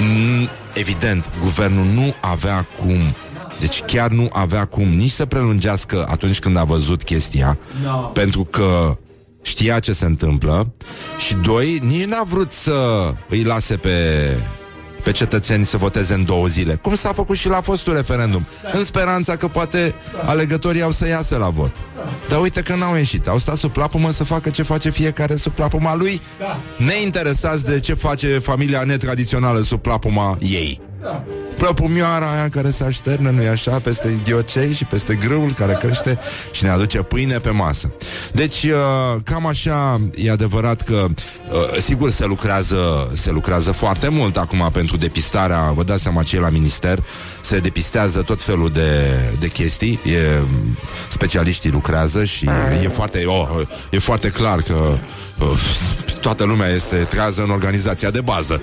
Mm, 0.00 0.48
Evident, 0.74 1.30
guvernul 1.40 1.84
nu 1.94 2.14
avea 2.20 2.66
cum 2.78 2.96
deci 3.60 3.82
chiar 3.82 4.10
nu 4.10 4.28
avea 4.32 4.64
cum 4.64 4.88
nici 4.88 5.10
să 5.10 5.26
prelungească 5.26 6.06
atunci 6.10 6.38
când 6.38 6.56
a 6.56 6.64
văzut 6.64 7.02
chestia, 7.02 7.58
No. 7.84 7.90
pentru 7.96 8.44
că 8.44 8.98
știa 9.42 9.78
ce 9.78 9.92
se 9.92 10.04
întâmplă 10.04 10.72
și 11.26 11.34
doi, 11.34 11.80
nici 11.84 12.04
n-a 12.04 12.22
vrut 12.22 12.52
să 12.52 13.10
îi 13.28 13.42
lase 13.42 13.76
pe 13.76 13.90
pe 15.02 15.10
cetățeni 15.12 15.64
să 15.64 15.76
voteze 15.76 16.14
în 16.14 16.24
două 16.24 16.46
zile, 16.46 16.74
cum 16.74 16.94
s-a 16.94 17.12
făcut 17.12 17.36
și 17.36 17.48
la 17.48 17.60
fostul 17.60 17.94
referendum, 17.94 18.46
în 18.72 18.84
speranța 18.84 19.36
că 19.36 19.48
poate 19.48 19.94
alegătorii 20.26 20.82
au 20.82 20.90
să 20.90 21.08
iasă 21.08 21.36
la 21.36 21.48
vot. 21.48 21.72
Dar 22.28 22.40
uite 22.40 22.62
că 22.62 22.74
n-au 22.74 22.96
ieșit, 22.96 23.28
au 23.28 23.38
stat 23.38 23.56
sub 23.56 23.72
plapumă 23.72 24.10
să 24.10 24.24
facă 24.24 24.50
ce 24.50 24.62
face 24.62 24.90
fiecare 24.90 25.36
sub 25.36 25.52
plapuma 25.52 25.94
lui, 25.94 26.20
neinteresați 26.76 27.64
de 27.64 27.80
ce 27.80 27.94
face 27.94 28.38
familia 28.38 28.82
netradițională 28.82 29.60
sub 29.62 29.80
plapuma 29.80 30.38
ei. 30.40 30.87
Plăpumioara 31.56 32.32
aia 32.32 32.48
care 32.48 32.70
se 32.70 32.84
așterne, 32.84 33.30
nu-i 33.30 33.48
așa, 33.48 33.78
peste 33.78 34.08
idiocei 34.08 34.72
și 34.72 34.84
peste 34.84 35.14
grâul 35.14 35.52
care 35.52 35.76
crește 35.80 36.18
și 36.50 36.64
ne 36.64 36.70
aduce 36.70 36.98
pâine 36.98 37.38
pe 37.38 37.50
masă. 37.50 37.92
Deci, 38.32 38.62
uh, 38.62 39.20
cam 39.24 39.46
așa, 39.46 40.00
e 40.14 40.30
adevărat 40.30 40.82
că, 40.82 41.04
uh, 41.04 41.80
sigur, 41.80 42.10
se 42.10 42.24
lucrează, 42.24 43.10
se 43.14 43.30
lucrează 43.30 43.72
foarte 43.72 44.08
mult 44.08 44.36
acum 44.36 44.70
pentru 44.72 44.96
depistarea, 44.96 45.72
vă 45.74 45.82
dați 45.82 46.02
seama 46.02 46.22
ce 46.22 46.36
e 46.36 46.40
la 46.40 46.50
minister, 46.50 47.04
se 47.40 47.58
depistează 47.58 48.22
tot 48.22 48.40
felul 48.40 48.70
de, 48.70 49.14
de 49.38 49.48
chestii, 49.48 50.00
e, 50.04 50.42
specialiștii 51.08 51.70
lucrează 51.70 52.24
și 52.24 52.48
e 52.82 52.88
foarte, 52.88 53.24
oh, 53.24 53.48
e 53.90 53.98
foarte 53.98 54.28
clar 54.28 54.62
că 54.62 54.74
uh, 54.74 54.98
toată 56.20 56.44
lumea 56.44 56.68
este 56.68 56.96
trează 56.96 57.42
în 57.42 57.50
organizația 57.50 58.10
de 58.10 58.20
bază. 58.20 58.62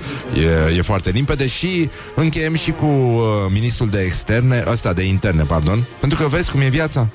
E, 0.69 0.75
e 0.77 0.81
foarte 0.81 1.09
limpede 1.09 1.47
și 1.47 1.89
încheiem 2.15 2.55
și 2.55 2.71
cu 2.71 2.85
uh, 2.85 3.21
ministrul 3.51 3.89
de 3.89 4.01
externe, 4.01 4.63
ăsta 4.67 4.93
de 4.93 5.03
interne, 5.03 5.43
pardon, 5.43 5.85
pentru 5.99 6.17
că 6.21 6.27
vezi 6.27 6.51
cum 6.51 6.61
e 6.61 6.67
viața 6.67 7.09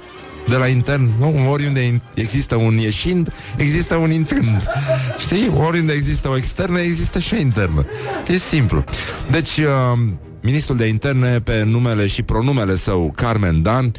de 0.48 0.56
la 0.56 0.66
intern, 0.66 1.10
nu? 1.18 1.50
Oriunde 1.50 1.92
in- 1.92 2.02
există 2.14 2.56
un 2.56 2.76
ieșind, 2.76 3.32
există 3.56 3.94
un 3.94 4.10
intrând. 4.10 4.68
Știi? 5.18 5.52
Oriunde 5.56 5.92
există 5.92 6.28
o 6.28 6.36
externă, 6.36 6.78
există 6.78 7.18
și 7.18 7.34
o 7.34 7.36
internă. 7.36 7.86
E 8.28 8.36
simplu. 8.36 8.84
Deci, 9.30 9.56
uh, 9.56 9.98
ministrul 10.40 10.76
de 10.76 10.86
interne, 10.86 11.40
pe 11.40 11.62
numele 11.66 12.06
și 12.06 12.22
pronumele 12.22 12.76
său, 12.76 13.12
Carmen 13.16 13.62
Dan, 13.62 13.92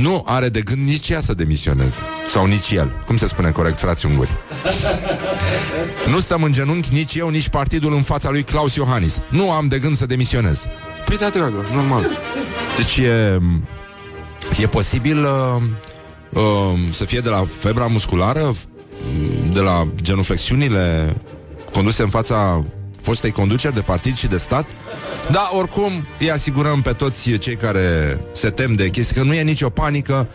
nu 0.00 0.22
are 0.26 0.48
de 0.48 0.60
gând 0.60 0.86
nici 0.86 1.08
ea 1.08 1.20
să 1.20 1.34
demisioneze. 1.34 1.98
Sau 2.28 2.46
nici 2.46 2.70
el. 2.70 3.02
Cum 3.06 3.16
se 3.16 3.26
spune 3.26 3.50
corect, 3.50 3.78
frați 3.78 4.06
unguri? 4.06 4.30
Nu 6.12 6.20
stăm 6.20 6.42
în 6.42 6.52
genunchi 6.52 6.94
nici 6.94 7.14
eu, 7.14 7.28
nici 7.28 7.48
partidul 7.48 7.92
în 7.94 8.02
fața 8.02 8.30
lui 8.30 8.42
Claus 8.42 8.74
Iohannis. 8.74 9.20
Nu 9.28 9.52
am 9.52 9.68
de 9.68 9.78
gând 9.78 9.96
să 9.96 10.06
demisionez. 10.06 10.64
Păi 11.04 11.16
da, 11.16 11.28
dragă, 11.28 11.64
normal. 11.72 12.10
Deci 12.76 12.96
e, 12.96 13.38
e 14.62 14.66
posibil 14.66 15.24
uh, 15.24 15.62
uh, 16.32 16.78
să 16.90 17.04
fie 17.04 17.20
de 17.20 17.28
la 17.28 17.46
febra 17.58 17.86
musculară, 17.86 18.40
uh, 18.40 18.56
de 19.52 19.60
la 19.60 19.88
genuflexiunile 20.02 21.16
conduse 21.72 22.02
în 22.02 22.08
fața 22.08 22.64
fostei 23.06 23.30
conduceri 23.30 23.74
de 23.74 23.80
partid 23.80 24.16
și 24.16 24.26
de 24.26 24.38
stat. 24.38 24.66
Da, 25.30 25.50
oricum, 25.52 26.06
îi 26.18 26.30
asigurăm 26.30 26.80
pe 26.80 26.92
toți 26.92 27.30
cei 27.30 27.56
care 27.56 28.18
se 28.32 28.50
tem 28.50 28.74
de 28.74 28.88
chestii, 28.88 29.16
că 29.16 29.22
nu 29.22 29.34
e 29.34 29.42
nicio 29.42 29.68
panică, 29.70 30.28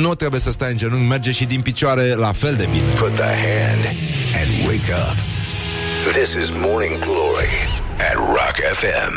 nu 0.00 0.14
trebuie 0.14 0.40
să 0.40 0.50
stai 0.50 0.70
în 0.70 0.76
genunchi, 0.76 1.08
merge 1.08 1.32
și 1.32 1.44
din 1.44 1.60
picioare 1.60 2.14
la 2.14 2.32
fel 2.32 2.54
de 2.54 2.68
bine. 2.70 2.88
Put 2.88 3.14
the 3.14 3.34
hand 3.46 3.84
and 4.40 4.66
wake 4.66 4.92
up. 5.02 5.16
This 6.12 6.32
is 6.42 6.50
Morning 6.50 6.98
Glory 6.98 7.54
at 8.10 8.14
Rock 8.14 8.56
FM. 8.80 9.14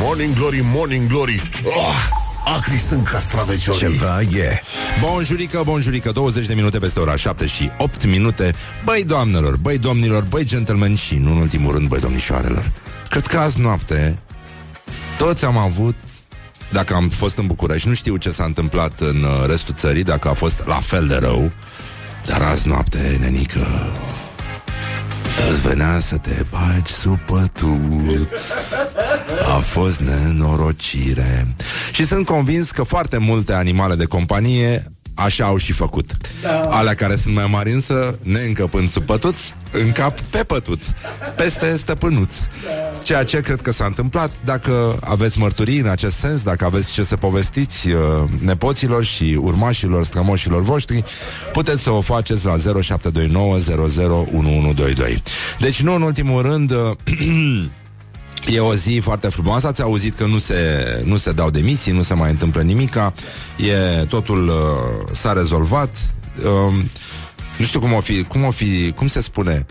Morning 0.00 0.34
Glory, 0.34 0.60
Morning 0.62 1.08
Glory 1.08 1.42
oh, 1.64 2.25
Acri 2.54 2.78
sunt 2.78 3.08
castraveciorii 3.08 3.80
Ceva 3.80 4.20
e. 4.20 4.60
Bonjurică, 5.00 5.62
bonjurică, 5.64 6.10
20 6.12 6.46
de 6.46 6.54
minute 6.54 6.78
peste 6.78 7.00
ora 7.00 7.16
7 7.16 7.46
și 7.46 7.70
8 7.78 8.04
minute. 8.04 8.54
Băi 8.84 9.04
doamnelor, 9.04 9.56
băi 9.56 9.78
domnilor, 9.78 10.22
băi 10.22 10.44
gentlemen 10.44 10.94
și, 10.94 11.16
nu 11.16 11.30
în 11.30 11.36
ultimul 11.36 11.72
rând, 11.72 11.88
băi 11.88 12.00
domnișoarelor. 12.00 12.72
Cred 13.08 13.26
că 13.26 13.38
azi 13.38 13.60
noapte 13.60 14.18
toți 15.18 15.44
am 15.44 15.56
avut 15.56 15.96
dacă 16.72 16.94
am 16.94 17.08
fost 17.08 17.38
în 17.38 17.46
București, 17.46 17.88
nu 17.88 17.94
știu 17.94 18.16
ce 18.16 18.30
s-a 18.30 18.44
întâmplat 18.44 19.00
în 19.00 19.22
uh, 19.22 19.46
restul 19.46 19.74
țării, 19.74 20.02
dacă 20.02 20.28
a 20.28 20.32
fost 20.32 20.66
la 20.66 20.74
fel 20.74 21.06
de 21.06 21.16
rău, 21.16 21.52
dar 22.26 22.42
azi 22.42 22.68
noapte, 22.68 23.16
nenică, 23.20 23.66
îți 25.50 25.60
venea 25.60 26.00
să 26.00 26.16
te 26.16 26.42
bagi 26.50 26.92
sub 26.92 27.18
pătuț. 27.18 28.38
A 29.54 29.58
fost 29.58 30.00
nenorocire. 30.00 31.46
Și 31.92 32.06
sunt 32.06 32.26
convins 32.26 32.70
că 32.70 32.82
foarte 32.82 33.18
multe 33.18 33.52
animale 33.52 33.94
de 33.94 34.04
companie 34.04 34.90
așa 35.16 35.44
au 35.44 35.56
și 35.56 35.72
făcut. 35.72 36.10
Da. 36.42 36.60
Alea 36.60 36.94
care 36.94 37.16
sunt 37.16 37.34
mai 37.34 37.46
mari 37.50 37.70
însă, 37.70 38.18
neîncăpând 38.22 38.88
sub 38.88 39.02
pătuț, 39.02 39.36
încap 39.70 40.20
pe 40.20 40.38
pătuț, 40.38 40.82
peste 41.36 41.76
stăpânuț. 41.76 42.30
Ceea 43.02 43.24
ce 43.24 43.40
cred 43.40 43.60
că 43.60 43.72
s-a 43.72 43.84
întâmplat. 43.84 44.30
Dacă 44.44 44.98
aveți 45.00 45.38
mărturii 45.38 45.78
în 45.78 45.88
acest 45.88 46.16
sens, 46.16 46.42
dacă 46.42 46.64
aveți 46.64 46.92
ce 46.92 47.04
să 47.04 47.16
povestiți 47.16 47.88
uh, 47.88 48.00
nepoților 48.38 49.04
și 49.04 49.38
urmașilor, 49.42 50.04
strămoșilor 50.04 50.62
voștri, 50.62 51.02
puteți 51.52 51.82
să 51.82 51.90
o 51.90 52.00
faceți 52.00 52.44
la 52.46 52.56
0729 52.56 53.54
001122. 53.54 55.22
Deci 55.58 55.82
nu 55.82 55.94
în 55.94 56.02
ultimul 56.02 56.42
rând... 56.42 56.72
Uh, 58.40 58.54
E 58.54 58.60
o 58.60 58.74
zi 58.74 58.98
foarte 59.02 59.28
frumoasă, 59.28 59.66
ați 59.66 59.82
auzit 59.82 60.14
că 60.14 60.26
nu 60.26 60.38
se, 60.38 60.56
nu 61.04 61.16
se 61.16 61.32
dau 61.32 61.50
demisii, 61.50 61.92
nu 61.92 62.02
se 62.02 62.14
mai 62.14 62.30
întâmplă 62.30 62.62
nimica, 62.62 63.12
e, 63.56 64.04
totul 64.04 64.48
uh, 64.48 64.54
s-a 65.12 65.32
rezolvat. 65.32 65.90
Uh, 66.38 66.74
nu 67.58 67.64
știu 67.64 67.80
cum 67.80 67.92
o 67.92 68.00
fi, 68.00 68.22
cum 68.22 68.44
o 68.44 68.50
fi, 68.50 68.92
cum 68.92 69.06
se 69.06 69.20
spune, 69.20 69.66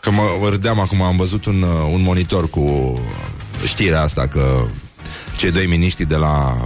că 0.00 0.10
mă 0.10 0.22
mă 0.40 0.48
râdeam 0.48 0.80
acum, 0.80 1.02
am 1.02 1.16
văzut 1.16 1.44
un, 1.44 1.62
uh, 1.62 1.92
un 1.92 2.02
monitor 2.02 2.50
cu 2.50 2.98
știrea 3.66 4.02
asta 4.02 4.26
că 4.26 4.66
cei 5.36 5.50
doi 5.50 5.66
miniștri 5.66 6.04
de 6.04 6.16
la 6.16 6.56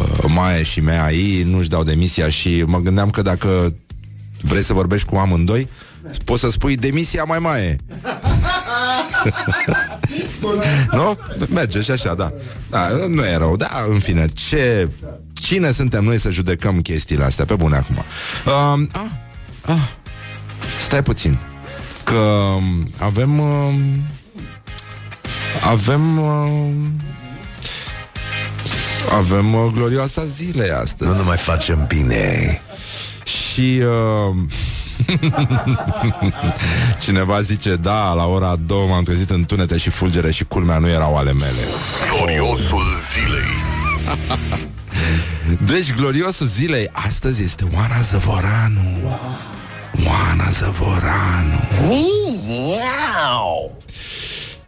uh, 0.00 0.24
Mae 0.28 0.62
și 0.62 0.80
MEAI 0.80 1.42
nu-și 1.42 1.68
dau 1.68 1.84
demisia 1.84 2.30
și 2.30 2.62
mă 2.66 2.78
gândeam 2.78 3.10
că 3.10 3.22
dacă 3.22 3.74
vrei 4.40 4.62
să 4.62 4.72
vorbești 4.72 5.08
cu 5.08 5.16
amândoi, 5.16 5.68
poți 6.24 6.40
să 6.40 6.50
spui 6.50 6.76
demisia 6.76 7.24
mai 7.24 7.38
Mae. 7.38 7.76
nu? 10.96 11.18
Merge 11.48 11.80
și 11.80 11.90
așa, 11.90 12.14
da. 12.14 12.32
da. 12.70 12.88
Nu 13.08 13.24
e 13.24 13.36
rău, 13.36 13.56
da, 13.56 13.86
în 13.88 13.98
fine, 13.98 14.28
ce... 14.28 14.88
Cine 15.32 15.72
suntem 15.72 16.04
noi 16.04 16.18
să 16.18 16.30
judecăm 16.30 16.80
chestiile 16.80 17.24
astea? 17.24 17.44
Pe 17.44 17.54
bune 17.54 17.76
acum. 17.76 17.96
Uh, 17.96 18.88
ah, 18.92 19.04
ah, 19.62 19.88
stai 20.84 21.02
puțin. 21.02 21.38
Că 22.04 22.14
um, 22.14 22.90
avem... 22.98 23.38
Uh, 23.38 23.74
avem... 25.70 26.18
Uh, 26.18 26.70
avem 29.18 29.54
uh, 29.54 29.72
glorioasa 29.74 30.24
zile 30.24 30.70
astăzi. 30.70 31.10
Nu 31.10 31.16
ne 31.16 31.22
mai 31.22 31.36
facem 31.36 31.84
bine. 31.88 32.60
Și 33.24 33.82
uh, 34.30 34.36
Cineva 37.02 37.40
zice 37.40 37.76
Da, 37.76 38.12
la 38.12 38.26
ora 38.26 38.56
2 38.66 38.86
m-am 38.88 39.02
trezit 39.04 39.30
în 39.30 39.44
tunete 39.44 39.76
și 39.76 39.90
fulgere 39.90 40.30
Și 40.30 40.44
culmea 40.44 40.78
nu 40.78 40.88
erau 40.88 41.16
ale 41.16 41.32
mele. 41.32 41.60
Gloriosul 42.16 42.84
zilei. 43.12 43.50
Deci 45.72 45.94
gloriosul 45.94 46.46
zilei 46.46 46.88
Astăzi 46.92 47.42
este 47.42 47.66
Oana 47.74 48.00
Zăvoranu. 48.00 49.18
Oana 50.06 50.50
Zăvoranu. 50.50 51.60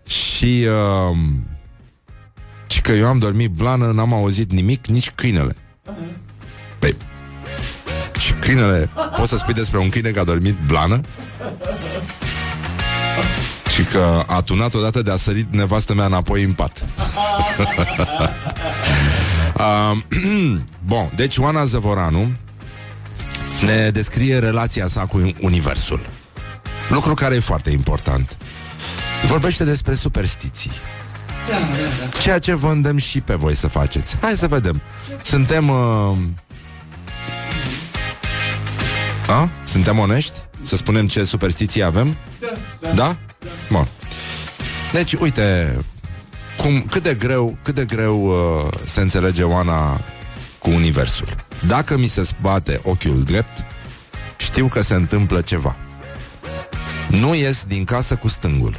Și 0.07 0.67
uh, 0.67 1.17
Și 2.67 2.81
că 2.81 2.93
eu 2.93 3.07
am 3.07 3.19
dormit 3.19 3.51
blană 3.51 3.93
N-am 3.93 4.13
auzit 4.13 4.53
nimic, 4.53 4.87
nici 4.87 5.11
câinele. 5.11 5.57
Păi 5.85 5.95
Și 5.95 6.24
câinele 8.45 8.91
Poți 9.17 9.29
să 9.29 9.37
spui 9.37 9.55
despre 9.55 9.79
un 9.79 9.89
câine 9.89 10.11
că 10.11 10.21
a 10.21 10.25
dormit 10.25 10.57
blană? 10.67 11.01
Și 13.75 13.83
că 13.83 14.25
a 14.27 14.41
tunat 14.41 14.75
odată 14.75 15.03
de 15.03 15.11
a 15.11 15.17
sărit 15.17 15.47
nevastă 15.51 15.95
mea 15.95 16.05
înapoi 16.07 16.43
în 16.43 16.53
pat 16.53 16.85
uh, 19.57 19.97
Bun, 20.87 21.11
deci 21.15 21.39
Oana 21.39 21.65
Zăvoranu 21.65 22.33
ne 23.65 23.91
descrie 23.91 24.39
relația 24.39 24.87
sa 24.87 25.01
cu 25.01 25.33
Universul. 25.41 26.01
Lucru 26.89 27.15
care 27.15 27.35
e 27.35 27.41
foarte 27.41 27.71
important. 27.71 28.37
Vorbește 29.27 29.65
despre 29.65 29.95
superstiții. 29.95 30.71
Ceea 32.23 32.39
ce 32.39 32.55
vă 32.55 32.69
îndemn 32.69 32.99
și 32.99 33.21
pe 33.21 33.35
voi 33.35 33.55
să 33.55 33.69
faceți. 33.69 34.17
Hai 34.21 34.37
să 34.37 34.47
vedem. 34.47 34.81
Suntem... 35.25 35.69
Uh... 35.69 36.17
A? 39.27 39.51
Suntem 39.65 39.99
onești? 39.99 40.33
Să 40.63 40.77
spunem 40.77 41.09
ce 41.09 41.25
superstiții 41.25 41.83
avem? 41.83 42.17
Da? 42.95 43.17
Bun. 43.71 43.87
Deci, 44.93 45.13
uite, 45.13 45.79
cum, 46.57 46.81
cât 46.91 47.03
de 47.03 47.15
greu, 47.15 47.59
cât 47.63 47.75
de 47.75 47.85
greu 47.85 48.25
uh, 48.25 48.69
se 48.85 49.01
înțelege 49.01 49.43
Oana 49.43 50.01
cu 50.59 50.71
Universul. 50.71 51.29
Dacă 51.67 51.97
mi 51.97 52.07
se 52.07 52.25
spate 52.25 52.81
ochiul 52.83 53.23
drept, 53.23 53.65
știu 54.37 54.67
că 54.67 54.83
se 54.83 54.95
întâmplă 54.95 55.41
ceva. 55.41 55.77
Nu 57.09 57.35
ies 57.35 57.65
din 57.69 57.85
casă 57.85 58.17
cu 58.17 58.29
stângul. 58.29 58.77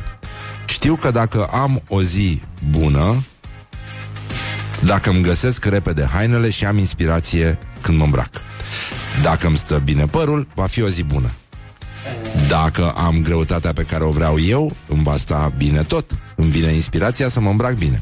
Știu 0.66 0.96
că 0.96 1.12
dacă 1.12 1.46
am 1.46 1.82
o 1.88 2.02
zi 2.02 2.42
bună, 2.70 3.26
dacă 4.84 5.10
îmi 5.10 5.22
găsesc 5.22 5.66
repede 5.66 6.10
hainele 6.14 6.50
și 6.50 6.66
am 6.66 6.78
inspirație 6.78 7.60
când 7.82 7.98
mă 7.98 8.04
îmbrac. 8.04 8.45
Dacă 9.22 9.48
îmi 9.48 9.58
stă 9.58 9.82
bine 9.84 10.06
părul, 10.06 10.48
va 10.54 10.66
fi 10.66 10.82
o 10.82 10.88
zi 10.88 11.04
bună. 11.04 11.32
Dacă 12.48 12.90
am 12.90 13.22
greutatea 13.24 13.74
pe 13.74 13.84
care 13.84 14.04
o 14.04 14.10
vreau 14.10 14.40
eu, 14.40 14.76
îmi 14.88 15.04
va 15.04 15.18
sta 15.18 15.54
bine 15.58 15.84
tot. 15.84 16.18
Îmi 16.36 16.50
vine 16.50 16.72
inspirația 16.72 17.30
să 17.30 17.40
mă 17.40 17.50
îmbrac 17.50 17.74
bine. 17.74 18.02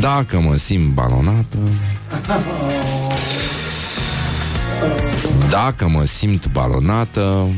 Dacă 0.00 0.40
mă 0.40 0.56
simt 0.56 0.94
balonată 0.94 1.58
Dacă 5.50 5.88
mă 5.88 6.04
simt 6.04 6.46
balonată 6.46 7.48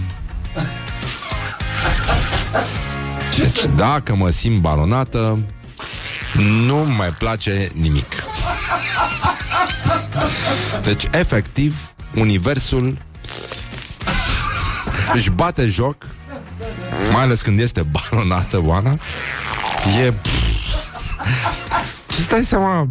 deci, 3.39 3.67
Dacă 3.77 4.15
mă 4.15 4.31
simt 4.31 4.61
balonată 4.61 5.39
Nu 6.67 6.77
mai 6.97 7.09
place 7.09 7.71
nimic 7.75 8.13
Deci, 10.83 11.05
efectiv 11.11 11.96
Universul 12.17 12.99
Își 15.15 15.31
bate 15.31 15.67
joc 15.67 15.97
Mai 17.13 17.23
ales 17.23 17.43
când 17.43 17.61
este 17.61 17.83
balonată 17.83 18.63
Oana 18.65 18.99
E 20.05 20.13
și 22.13 22.23
stai 22.23 22.45
seama 22.45 22.89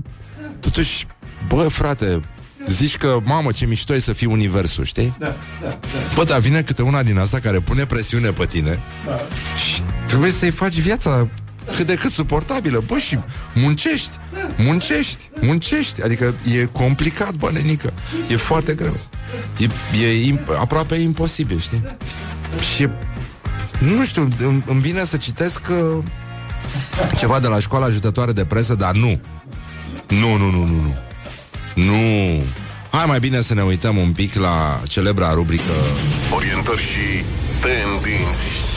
Totuși, 0.60 1.06
bă, 1.48 1.68
frate 1.68 2.20
Zici 2.68 2.98
că, 2.98 3.20
mamă, 3.24 3.52
ce 3.52 3.66
mișto 3.66 3.94
e 3.94 4.00
să 4.00 4.14
fii 4.14 4.28
universul, 4.28 4.84
știi? 4.84 5.16
Da, 5.20 5.36
da, 5.62 5.68
da. 5.68 5.78
Bă, 6.16 6.24
dar 6.24 6.40
vine 6.40 6.62
câte 6.62 6.82
una 6.82 7.04
din 7.04 7.18
asta 7.18 7.40
care 7.40 7.60
pune 7.60 7.86
presiune 7.86 8.32
pe 8.32 8.46
tine 8.46 8.80
da. 9.06 9.22
Și 9.58 9.82
trebuie 10.08 10.32
să-i 10.32 10.52
faci 10.52 10.80
viața 10.80 11.28
cât 11.76 11.86
de 11.86 11.96
cât 11.96 12.12
suportabilă 12.12 12.84
Bă, 12.88 12.98
și 12.98 13.20
muncești 13.56 14.12
Muncești, 14.58 15.30
muncești 15.42 16.04
Adică 16.04 16.36
e 16.60 16.66
complicat, 16.66 17.34
bă, 17.34 17.50
nenică 17.54 17.94
E 18.30 18.36
foarte 18.36 18.74
greu 18.74 18.96
E, 19.58 19.70
e 20.06 20.34
imp- 20.34 20.60
aproape 20.60 20.96
imposibil, 20.96 21.60
știi? 21.60 21.84
Și 22.76 22.90
nu 23.80 24.06
știu, 24.06 24.30
îmi, 24.40 24.64
îmi 24.66 24.82
vine 24.82 25.04
să 25.04 25.18
citesc 25.18 25.62
uh, 25.70 26.04
ceva 27.18 27.40
de 27.40 27.48
la 27.48 27.60
școala 27.60 27.86
ajutătoare 27.86 28.32
de 28.32 28.46
presă, 28.46 28.76
dar 28.76 28.94
nu. 28.94 29.20
Nu, 30.08 30.38
nu, 30.38 30.50
nu, 30.50 30.64
nu, 30.66 30.82
nu. 30.82 30.96
Nu. 31.74 32.44
Hai 32.92 33.06
mai 33.08 33.20
bine 33.20 33.42
să 33.42 33.54
ne 33.54 33.64
uităm 33.64 33.98
un 33.98 34.12
pic 34.12 34.36
la 34.36 34.82
celebra 34.88 35.34
rubrică 35.34 35.72
Orientări 36.34 36.82
și 36.82 37.24
tendinți. 37.62 38.75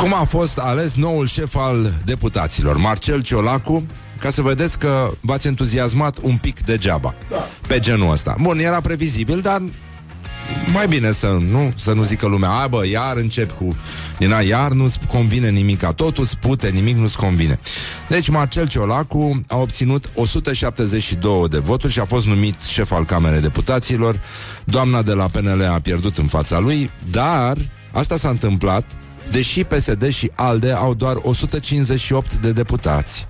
Cum 0.00 0.14
a 0.14 0.24
fost 0.24 0.58
ales 0.58 0.94
noul 0.94 1.26
șef 1.26 1.56
al 1.56 1.94
deputaților, 2.04 2.76
Marcel 2.76 3.22
Ciolacu, 3.22 3.86
ca 4.18 4.30
să 4.30 4.42
vedeți 4.42 4.78
că 4.78 5.10
v-ați 5.20 5.46
entuziasmat 5.46 6.18
un 6.22 6.36
pic 6.36 6.60
degeaba 6.60 7.14
da. 7.30 7.48
pe 7.66 7.78
genul 7.78 8.12
ăsta. 8.12 8.36
Bun, 8.40 8.58
era 8.58 8.80
previzibil, 8.80 9.40
dar 9.40 9.62
mai 10.72 10.86
bine 10.88 11.12
să 11.12 11.38
nu, 11.50 11.72
să 11.76 11.92
nu 11.92 12.02
zică 12.02 12.26
lumea, 12.26 12.50
a, 12.50 12.66
bă, 12.66 12.86
iar 12.86 13.16
încep 13.16 13.56
cu 13.56 13.76
din 14.18 14.32
a, 14.32 14.40
iar 14.40 14.72
nu-ți 14.72 14.98
convine 15.08 15.50
nimica, 15.50 15.92
totul 15.92 16.24
spute, 16.24 16.68
nimic 16.68 16.96
nu-ți 16.96 17.16
convine. 17.16 17.60
Deci 18.08 18.28
Marcel 18.28 18.68
Ciolacu 18.68 19.40
a 19.48 19.56
obținut 19.56 20.10
172 20.14 21.48
de 21.48 21.58
voturi 21.58 21.92
și 21.92 22.00
a 22.00 22.04
fost 22.04 22.26
numit 22.26 22.60
șef 22.60 22.92
al 22.92 23.04
Camerei 23.04 23.40
Deputaților. 23.40 24.20
Doamna 24.64 25.02
de 25.02 25.12
la 25.12 25.26
PNL 25.26 25.62
a 25.62 25.80
pierdut 25.80 26.16
în 26.16 26.26
fața 26.26 26.58
lui, 26.58 26.90
dar 27.10 27.56
asta 27.92 28.16
s-a 28.16 28.28
întâmplat 28.28 28.84
deși 29.30 29.64
PSD 29.64 30.08
și 30.08 30.30
ALDE 30.34 30.70
au 30.70 30.94
doar 30.94 31.16
158 31.22 32.34
de 32.34 32.52
deputați. 32.52 33.26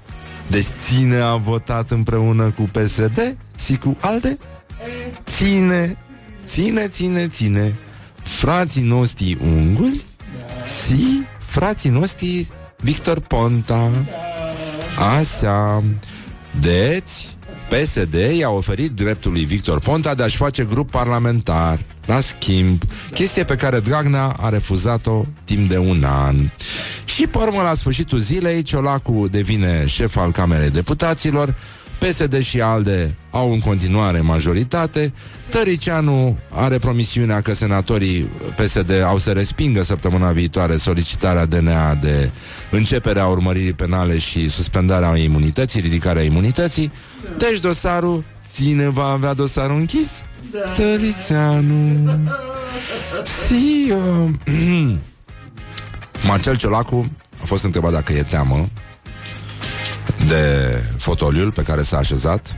Deci 0.49 0.67
ține 0.79 1.17
a 1.17 1.37
votat 1.37 1.91
împreună 1.91 2.51
cu 2.51 2.63
PSD 2.63 3.37
și 3.67 3.77
cu 3.77 3.97
ALDE? 4.01 4.39
Ține 5.27 5.99
ține, 6.49 6.89
ține, 6.89 7.29
ține 7.29 7.79
frații 8.23 8.83
noștri 8.83 9.39
unguri 9.43 10.05
și 10.87 11.23
frații 11.39 11.91
noștri 11.91 12.47
Victor 12.77 13.21
Ponta. 13.21 13.91
Așa. 15.19 15.85
Deci, 16.61 17.37
PSD 17.69 18.15
i-a 18.15 18.51
oferit 18.51 18.91
dreptul 18.91 19.33
lui 19.33 19.45
Victor 19.45 19.79
Ponta 19.79 20.15
de 20.15 20.23
a-și 20.23 20.37
face 20.37 20.65
grup 20.65 20.91
parlamentar. 20.91 21.79
La 22.07 22.21
schimb, 22.21 22.83
chestie 23.15 23.45
pe 23.45 23.55
care 23.55 23.81
Dragnea 23.81 24.37
a 24.41 24.49
refuzat-o 24.49 25.25
timp 25.45 25.69
de 25.69 25.79
un 25.79 26.05
an. 26.05 26.37
Și, 27.05 27.27
pe 27.27 27.39
urmă, 27.39 27.63
la 27.63 27.75
sfârșitul 27.75 28.19
zilei, 28.19 28.63
Ciolacu 28.63 29.29
devine 29.31 29.87
șef 29.87 30.17
al 30.17 30.33
Camerei 30.33 30.71
Deputaților, 30.71 31.57
PSD 31.99 32.41
și 32.43 32.61
ALDE 32.61 33.15
au 33.31 33.53
în 33.53 33.61
continuare 33.61 34.21
majoritate. 34.21 35.13
Tăricianu 35.49 36.39
are 36.51 36.79
promisiunea 36.79 37.41
că 37.41 37.55
senatorii 37.55 38.31
PSD 38.57 39.03
au 39.03 39.19
să 39.19 39.31
respingă 39.33 39.83
săptămâna 39.83 40.33
viitoare 40.33 40.77
solicitarea 40.77 41.45
DNA 41.45 41.95
de 41.95 42.31
începerea 42.71 43.27
urmăririi 43.27 43.73
penale 43.73 44.19
și 44.19 44.49
suspendarea 44.49 45.17
imunității, 45.17 45.81
ridicarea 45.81 46.23
imunității. 46.23 46.93
Deci 47.39 47.61
dosarul, 47.61 48.25
ține 48.53 48.89
va 48.89 49.05
avea 49.05 49.35
dosarul 49.35 49.79
închis? 49.79 50.11
Tăricianu. 50.77 52.09
Si, 53.47 53.93
uh, 53.93 54.31
Marcel 56.29 56.57
Ciolacu 56.57 57.11
a 57.43 57.45
fost 57.45 57.65
întrebat 57.65 57.93
dacă 57.93 58.13
e 58.13 58.23
teamă 58.23 58.65
de 60.27 60.83
fotoliul 60.99 61.53
pe 61.53 61.63
care 61.63 61.83
s-a 61.83 61.97
așezat 61.99 62.55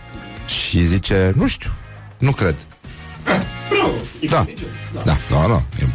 și 0.46 0.84
zice, 0.84 1.32
nu 1.36 1.46
știu, 1.46 1.70
nu 2.18 2.32
cred. 2.32 2.56
Da, 4.30 4.46
da, 5.04 5.16
da, 5.30 5.46
da. 5.48 5.62
E- 5.80 5.88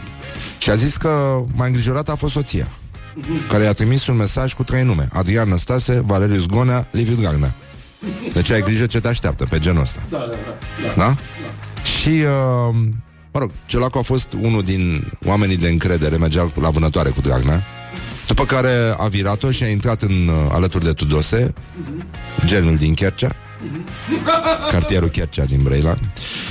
Și 0.58 0.70
a 0.70 0.76
zis 0.76 0.98
că 0.98 1.44
mai 1.54 1.68
îngrijorată 1.68 2.12
a 2.12 2.16
fost 2.16 2.34
soția, 2.34 2.68
care 3.48 3.64
i-a 3.64 3.74
trimis 3.74 4.08
un 4.08 4.16
mesaj 4.16 4.54
cu 4.54 4.64
trei 4.64 4.84
nume. 4.84 5.08
Adrian 5.14 5.50
Năstase, 5.50 6.02
Valeriu 6.06 6.40
Zgonea, 6.40 6.88
Liviu 6.92 7.16
Dragnea. 7.16 7.56
Deci 8.34 8.50
ai 8.50 8.62
grijă 8.62 8.86
ce 8.86 9.00
te 9.00 9.08
așteaptă 9.08 9.46
pe 9.50 9.60
genul 9.60 9.82
ăsta. 9.82 10.00
Da, 10.10 10.18
da, 10.18 10.26
da. 10.26 11.04
da? 11.04 11.16
Și, 12.00 12.10
uh, 12.10 12.76
mă 13.32 13.40
rog, 13.40 13.52
Ciolacu 13.66 13.98
a 13.98 14.02
fost 14.02 14.34
unul 14.42 14.64
din 14.64 15.12
oamenii 15.26 15.58
de 15.58 15.68
încredere, 15.70 16.16
mergea 16.18 16.52
la 16.62 16.70
vânătoare 16.70 17.10
cu 17.10 17.22
Dragnea, 17.22 17.64
după 18.28 18.46
care 18.46 18.96
a 18.98 19.08
virat-o 19.08 19.52
și 19.52 19.64
a 19.64 19.68
intrat 19.68 20.02
în, 20.02 20.28
uh, 20.28 20.52
alături 20.52 20.84
de 20.84 20.94
Tudose, 20.94 21.54
genul 22.46 22.76
din 22.76 22.94
Chercea, 22.94 23.36
cartierul 24.72 25.10
Chercea 25.10 25.46
din 25.46 25.64
Brăila, 25.64 25.96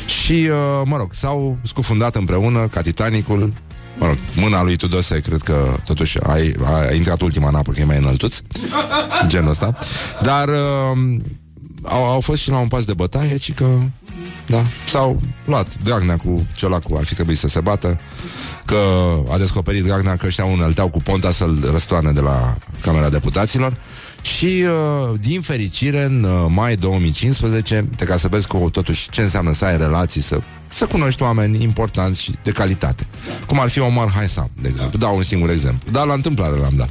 și, 0.07 0.33
uh, 0.33 0.83
mă 0.85 0.97
rog, 0.97 1.11
s-au 1.13 1.59
scufundat 1.63 2.15
împreună 2.15 2.69
ca 2.69 2.81
Titanicul, 2.81 3.53
mă 3.99 4.07
rog, 4.07 4.17
mâna 4.35 4.63
lui 4.63 4.77
Tudose, 4.77 5.21
cred 5.21 5.43
că 5.43 5.77
totuși 5.85 6.19
a, 6.19 6.33
a, 6.65 6.87
a 6.89 6.93
intrat 6.93 7.21
ultima 7.21 7.49
în 7.49 7.55
apă, 7.55 7.73
că 7.73 7.81
e 7.81 7.85
mai 7.85 7.99
înăltuț, 7.99 8.41
genul 9.27 9.51
ăsta, 9.51 9.79
dar 10.23 10.49
uh, 10.49 11.19
au, 11.83 12.05
au 12.05 12.21
fost 12.21 12.41
și 12.41 12.51
la 12.51 12.59
un 12.59 12.69
pas 12.69 12.85
de 12.85 12.95
bătaie, 12.95 13.37
ci 13.37 13.53
că 13.53 13.79
da, 14.47 14.63
s-au 14.89 15.21
luat 15.45 15.83
Dragnea 15.83 16.17
cu 16.17 16.47
Ciolacu, 16.55 16.97
ar 16.97 17.05
fi 17.05 17.15
trebuit 17.15 17.39
să 17.39 17.49
se 17.49 17.61
bată, 17.61 18.01
că 18.65 18.79
a 19.31 19.39
descoperit 19.39 19.85
Dragnea 19.85 20.17
că 20.17 20.27
ăștia 20.27 20.45
înălteau 20.45 20.89
cu 20.89 21.01
ponta 21.01 21.31
să-l 21.31 21.69
răstoarne 21.73 22.13
de 22.13 22.21
la 22.21 22.57
Camera 22.81 23.09
Deputaților 23.09 23.77
și, 24.23 24.65
uh, 24.65 25.19
din 25.21 25.41
fericire, 25.41 26.03
în 26.03 26.23
uh, 26.23 26.47
mai 26.49 26.77
2015, 26.77 27.89
te 27.97 28.05
ca 28.05 28.17
să 28.17 28.29
vezi 28.29 28.47
cu, 28.47 28.71
totuși 28.73 29.11
ce 29.11 29.23
înseamnă 29.23 29.53
să 29.53 29.65
ai 29.65 29.77
relații, 29.77 30.21
să, 30.21 30.41
să 30.71 30.87
cunoști 30.87 31.23
oameni 31.23 31.63
importanți 31.63 32.23
și 32.23 32.35
de 32.43 32.51
calitate. 32.51 33.07
Cum 33.47 33.61
ar 33.61 33.69
fi 33.69 33.81
Omar 33.81 34.11
Haisam, 34.11 34.51
de 34.61 34.69
exemplu. 34.69 34.99
Dau 34.99 35.17
un 35.17 35.23
singur 35.23 35.51
exemplu. 35.51 35.91
Dar 35.91 36.07
la 36.07 36.13
întâmplare 36.13 36.57
l-am 36.57 36.75
dat. 36.77 36.91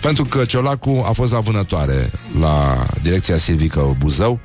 Pentru 0.00 0.24
că 0.24 0.44
Ciolacu 0.44 1.04
a 1.08 1.12
fost 1.12 1.32
la 1.32 1.40
vânătoare 1.40 2.10
la 2.40 2.86
direcția 3.02 3.38
silvică 3.38 3.96
Buzău 3.98 4.40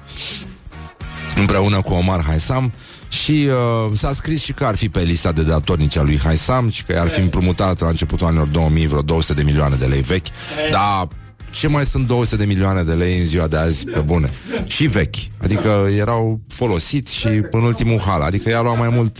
împreună 1.35 1.81
cu 1.81 1.93
Omar 1.93 2.23
Haisam 2.23 2.73
și 3.09 3.47
uh, 3.49 3.97
s-a 3.97 4.13
scris 4.13 4.41
și 4.43 4.53
că 4.53 4.65
ar 4.65 4.75
fi 4.75 4.89
pe 4.89 5.01
lista 5.01 5.31
de 5.31 5.43
datornici 5.43 5.97
a 5.97 6.01
lui 6.01 6.19
Haisam 6.19 6.69
și 6.69 6.83
că 6.83 6.99
ar 6.99 7.07
fi 7.07 7.19
împrumutat 7.19 7.79
la 7.79 7.87
începutul 7.87 8.27
anilor 8.27 8.47
2000 8.47 8.87
vreo 8.87 9.01
200 9.01 9.33
de 9.33 9.43
milioane 9.43 9.75
de 9.75 9.85
lei 9.85 10.01
vechi, 10.01 10.27
dar 10.71 11.07
ce 11.51 11.67
mai 11.67 11.85
sunt 11.85 12.07
200 12.07 12.35
de 12.35 12.45
milioane 12.45 12.83
de 12.83 12.93
lei 12.93 13.17
în 13.17 13.25
ziua 13.25 13.47
de 13.47 13.57
azi 13.57 13.85
pe 13.85 13.99
bune? 13.99 14.29
Și 14.67 14.85
vechi. 14.85 15.15
Adică 15.37 15.87
erau 15.97 16.39
folosiți 16.47 17.15
și 17.15 17.27
în 17.51 17.63
ultimul 17.63 17.99
hal. 17.99 18.21
Adică 18.21 18.49
i-a 18.49 18.61
luat 18.61 18.77
mai 18.77 18.89
mult, 18.91 19.17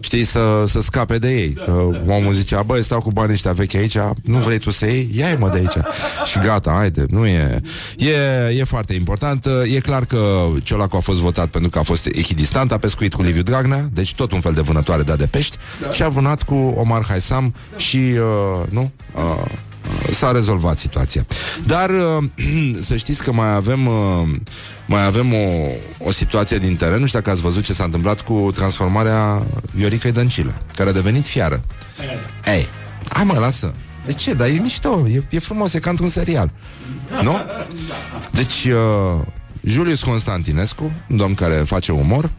știi, 0.00 0.24
să, 0.24 0.64
să 0.66 0.80
scape 0.80 1.18
de 1.18 1.32
ei. 1.32 1.52
Că 1.52 1.72
omul 2.06 2.32
zicea, 2.32 2.62
băi, 2.62 2.84
stau 2.84 3.00
cu 3.00 3.10
banii 3.10 3.32
ăștia 3.32 3.52
vechi 3.52 3.74
aici, 3.74 3.96
nu 4.22 4.38
vrei 4.38 4.58
tu 4.58 4.70
să 4.70 4.86
iei? 4.86 5.10
Ia-i 5.14 5.36
mă 5.38 5.48
de 5.48 5.58
aici. 5.58 5.84
Și 6.24 6.38
gata, 6.38 6.70
haide, 6.70 7.04
nu 7.08 7.26
e... 7.26 7.60
E, 7.96 8.58
e 8.58 8.64
foarte 8.64 8.94
important. 8.94 9.46
E 9.72 9.80
clar 9.80 10.04
că 10.04 10.46
Ciolacu 10.62 10.96
a 10.96 11.00
fost 11.00 11.18
votat 11.18 11.48
pentru 11.48 11.70
că 11.70 11.78
a 11.78 11.82
fost 11.82 12.06
echidistant, 12.06 12.72
a 12.72 12.78
pescuit 12.78 13.14
cu 13.14 13.22
Liviu 13.22 13.42
Dragnea, 13.42 13.88
deci 13.92 14.14
tot 14.14 14.32
un 14.32 14.40
fel 14.40 14.52
de 14.52 14.60
vânătoare 14.60 15.02
de 15.02 15.14
de 15.16 15.26
pești, 15.26 15.56
și 15.92 16.02
a 16.02 16.08
vânat 16.08 16.42
cu 16.42 16.54
Omar 16.54 17.04
Haisam 17.08 17.54
și, 17.76 17.96
uh, 17.96 18.66
nu, 18.70 18.90
uh, 19.14 19.44
s-a 20.10 20.32
rezolvat 20.32 20.78
situația. 20.78 21.26
Dar 21.66 21.90
uh, 21.90 22.24
să 22.88 22.96
știți 22.96 23.22
că 23.22 23.32
mai 23.32 23.54
avem 23.54 23.86
uh, 23.86 24.28
mai 24.86 25.04
avem 25.04 25.32
o, 25.34 25.46
o 25.98 26.12
situație 26.12 26.58
din 26.58 26.76
teren. 26.76 27.00
Nu 27.00 27.06
știu 27.06 27.18
dacă 27.18 27.30
ați 27.30 27.40
văzut 27.40 27.64
ce 27.64 27.72
s-a 27.72 27.84
întâmplat 27.84 28.20
cu 28.20 28.50
transformarea 28.54 29.42
Vioricăi 29.72 30.12
Dăncilă, 30.12 30.58
care 30.76 30.88
a 30.88 30.92
devenit 30.92 31.24
fiară. 31.24 31.64
Ei, 32.46 32.68
hai 33.08 33.24
mă, 33.24 33.38
lasă. 33.38 33.74
De 34.04 34.12
ce? 34.12 34.34
Dar 34.34 34.46
e 34.46 34.50
mișto, 34.50 35.06
e, 35.08 35.22
e 35.30 35.38
frumos, 35.38 35.72
e 35.72 35.78
ca 35.78 35.90
într-un 35.90 36.08
serial. 36.08 36.50
Nu? 37.22 37.36
Deci, 38.30 38.64
uh, 38.64 39.26
Julius 39.62 40.02
Constantinescu, 40.02 40.92
un 41.08 41.16
domn 41.16 41.34
care 41.34 41.54
face 41.54 41.92
umor, 41.92 42.30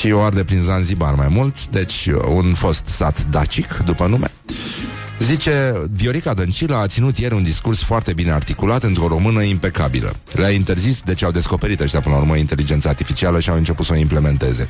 și 0.00 0.10
o 0.10 0.22
arde 0.22 0.44
prin 0.44 0.58
Zanzibar 0.58 1.14
mai 1.14 1.28
mult, 1.28 1.66
deci 1.66 2.06
uh, 2.06 2.22
un 2.34 2.54
fost 2.54 2.86
sat 2.86 3.24
dacic, 3.24 3.76
după 3.84 4.06
nume, 4.06 4.30
Zice, 5.18 5.82
Viorica 5.92 6.34
Dăncilă 6.34 6.76
a 6.76 6.86
ținut 6.86 7.18
ieri 7.18 7.34
un 7.34 7.42
discurs 7.42 7.82
foarte 7.82 8.12
bine 8.12 8.32
articulat 8.32 8.82
într-o 8.82 9.06
română 9.06 9.42
impecabilă. 9.42 10.12
Le-a 10.32 10.50
interzis, 10.50 11.00
deci 11.04 11.22
au 11.22 11.30
descoperit 11.30 11.80
ăștia 11.80 12.00
până 12.00 12.14
la 12.14 12.20
urmă 12.20 12.36
inteligența 12.36 12.88
artificială 12.88 13.40
și 13.40 13.50
au 13.50 13.56
început 13.56 13.86
să 13.86 13.92
o 13.92 13.96
implementeze. 13.96 14.68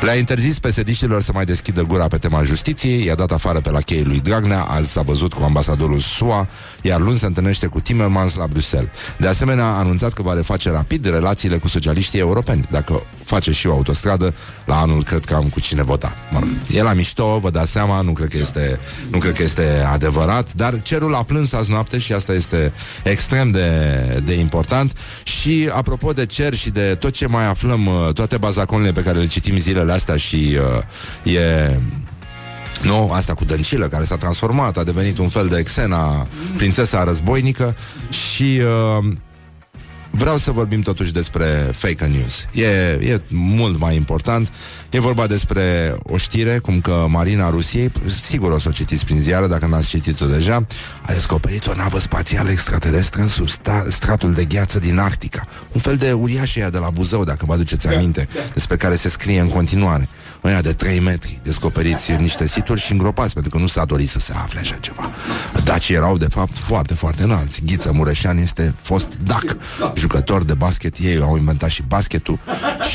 Le-a 0.00 0.14
interzis 0.14 0.58
pesediștilor 0.58 1.22
să 1.22 1.30
mai 1.34 1.44
deschidă 1.44 1.82
gura 1.82 2.08
pe 2.08 2.16
tema 2.16 2.42
justiției, 2.42 3.04
i-a 3.04 3.14
dat 3.14 3.30
afară 3.30 3.60
pe 3.60 3.70
la 3.70 3.80
cheii 3.80 4.04
lui 4.04 4.20
Dragnea, 4.20 4.62
azi 4.62 4.92
s-a 4.92 5.02
văzut 5.02 5.32
cu 5.32 5.42
ambasadorul 5.42 5.98
SUA, 5.98 6.48
iar 6.82 7.00
luni 7.00 7.18
se 7.18 7.26
întâlnește 7.26 7.66
cu 7.66 7.80
Timmermans 7.80 8.34
la 8.34 8.46
Bruxelles. 8.46 8.90
De 9.18 9.26
asemenea, 9.26 9.64
a 9.64 9.78
anunțat 9.78 10.12
că 10.12 10.22
va 10.22 10.34
reface 10.34 10.70
rapid 10.70 11.04
relațiile 11.04 11.58
cu 11.58 11.68
socialiștii 11.68 12.18
europeni. 12.18 12.68
Dacă 12.70 13.02
face 13.24 13.52
și 13.52 13.66
o 13.66 13.72
autostradă, 13.72 14.34
la 14.64 14.80
anul 14.80 15.04
cred 15.04 15.24
că 15.24 15.34
am 15.34 15.48
cu 15.48 15.60
cine 15.60 15.82
vota. 15.82 16.14
Mă 16.30 16.38
rog, 16.38 16.48
e 16.70 16.82
la 16.82 16.92
mișto, 16.92 17.38
vă 17.38 17.50
dați 17.50 17.70
seama, 17.70 18.00
nu 18.00 18.12
cred 18.12 18.28
că 18.28 18.36
este, 18.36 18.78
nu 19.10 19.18
cred 19.18 19.34
că 19.34 19.42
este 19.42 19.69
adevărat, 19.92 20.52
dar 20.52 20.82
cerul 20.82 21.14
a 21.14 21.22
plâns 21.22 21.52
azi 21.52 21.70
noapte 21.70 21.98
și 21.98 22.12
asta 22.12 22.32
este 22.32 22.72
extrem 23.02 23.50
de, 23.50 24.22
de 24.24 24.32
important. 24.32 24.96
Și 25.22 25.70
apropo 25.72 26.12
de 26.12 26.26
cer 26.26 26.54
și 26.54 26.70
de 26.70 26.96
tot 26.98 27.12
ce 27.12 27.26
mai 27.26 27.46
aflăm, 27.46 27.86
uh, 27.86 28.12
toate 28.12 28.36
bazaconele 28.36 28.92
pe 28.92 29.02
care 29.02 29.18
le 29.18 29.26
citim 29.26 29.56
zilele 29.56 29.92
astea 29.92 30.16
și 30.16 30.58
uh, 31.24 31.34
e 31.34 31.78
nu, 32.82 33.10
asta 33.12 33.34
cu 33.34 33.44
Dăncilă, 33.44 33.88
care 33.88 34.04
s-a 34.04 34.16
transformat, 34.16 34.76
a 34.76 34.84
devenit 34.84 35.18
un 35.18 35.28
fel 35.28 35.46
de 35.46 35.58
exena 35.58 36.26
prințesa 36.56 37.04
războinică 37.04 37.76
și 38.08 38.60
uh, 38.98 39.12
vreau 40.10 40.36
să 40.36 40.50
vorbim 40.50 40.80
totuși 40.80 41.12
despre 41.12 41.70
fake 41.72 42.06
news. 42.06 42.46
E, 42.52 42.66
e 43.12 43.20
mult 43.28 43.78
mai 43.78 43.96
important. 43.96 44.52
E 44.90 45.00
vorba 45.00 45.26
despre 45.26 45.94
o 46.02 46.16
știre, 46.16 46.58
cum 46.58 46.80
că 46.80 47.06
Marina 47.08 47.50
Rusiei, 47.50 47.92
sigur 48.22 48.52
o 48.52 48.58
să 48.58 48.68
o 48.68 48.72
citiți 48.72 49.04
prin 49.04 49.20
ziară, 49.20 49.46
dacă 49.46 49.66
n-ați 49.66 49.88
citit-o 49.88 50.26
deja, 50.26 50.66
a 51.02 51.12
descoperit 51.12 51.66
o 51.66 51.74
navă 51.74 51.98
spațială 51.98 52.50
extraterestră 52.50 53.26
sub 53.26 53.48
sta- 53.48 53.86
stratul 53.90 54.32
de 54.32 54.44
gheață 54.44 54.78
din 54.78 54.98
Arctica. 54.98 55.42
Un 55.72 55.80
fel 55.80 55.96
de 55.96 56.12
uriaș 56.12 56.56
ea 56.56 56.70
de 56.70 56.78
la 56.78 56.90
Buzău, 56.90 57.24
dacă 57.24 57.44
vă 57.46 57.52
aduceți 57.52 57.88
aminte, 57.88 58.28
despre 58.52 58.76
care 58.76 58.96
se 58.96 59.08
scrie 59.08 59.40
în 59.40 59.48
continuare. 59.48 60.08
Ăia 60.44 60.60
de 60.60 60.72
3 60.72 61.00
metri, 61.00 61.40
descoperiți 61.42 62.10
în 62.10 62.20
niște 62.20 62.46
situri 62.46 62.80
și 62.80 62.92
îngropați, 62.92 63.32
pentru 63.32 63.50
că 63.50 63.58
nu 63.58 63.66
s-a 63.66 63.84
dorit 63.84 64.08
să 64.08 64.18
se 64.18 64.32
afle 64.32 64.60
așa 64.60 64.74
ceva. 64.74 65.10
Dacii 65.64 65.94
erau, 65.94 66.16
de 66.16 66.26
fapt, 66.30 66.58
foarte, 66.58 66.94
foarte 66.94 67.22
înalți. 67.22 67.62
Ghiță 67.64 67.92
Mureșan 67.92 68.38
este 68.38 68.74
fost 68.82 69.18
dac, 69.24 69.56
jucător 69.96 70.44
de 70.44 70.54
basket. 70.54 70.98
Ei 70.98 71.20
au 71.20 71.36
inventat 71.36 71.68
și 71.68 71.82
basketul 71.88 72.38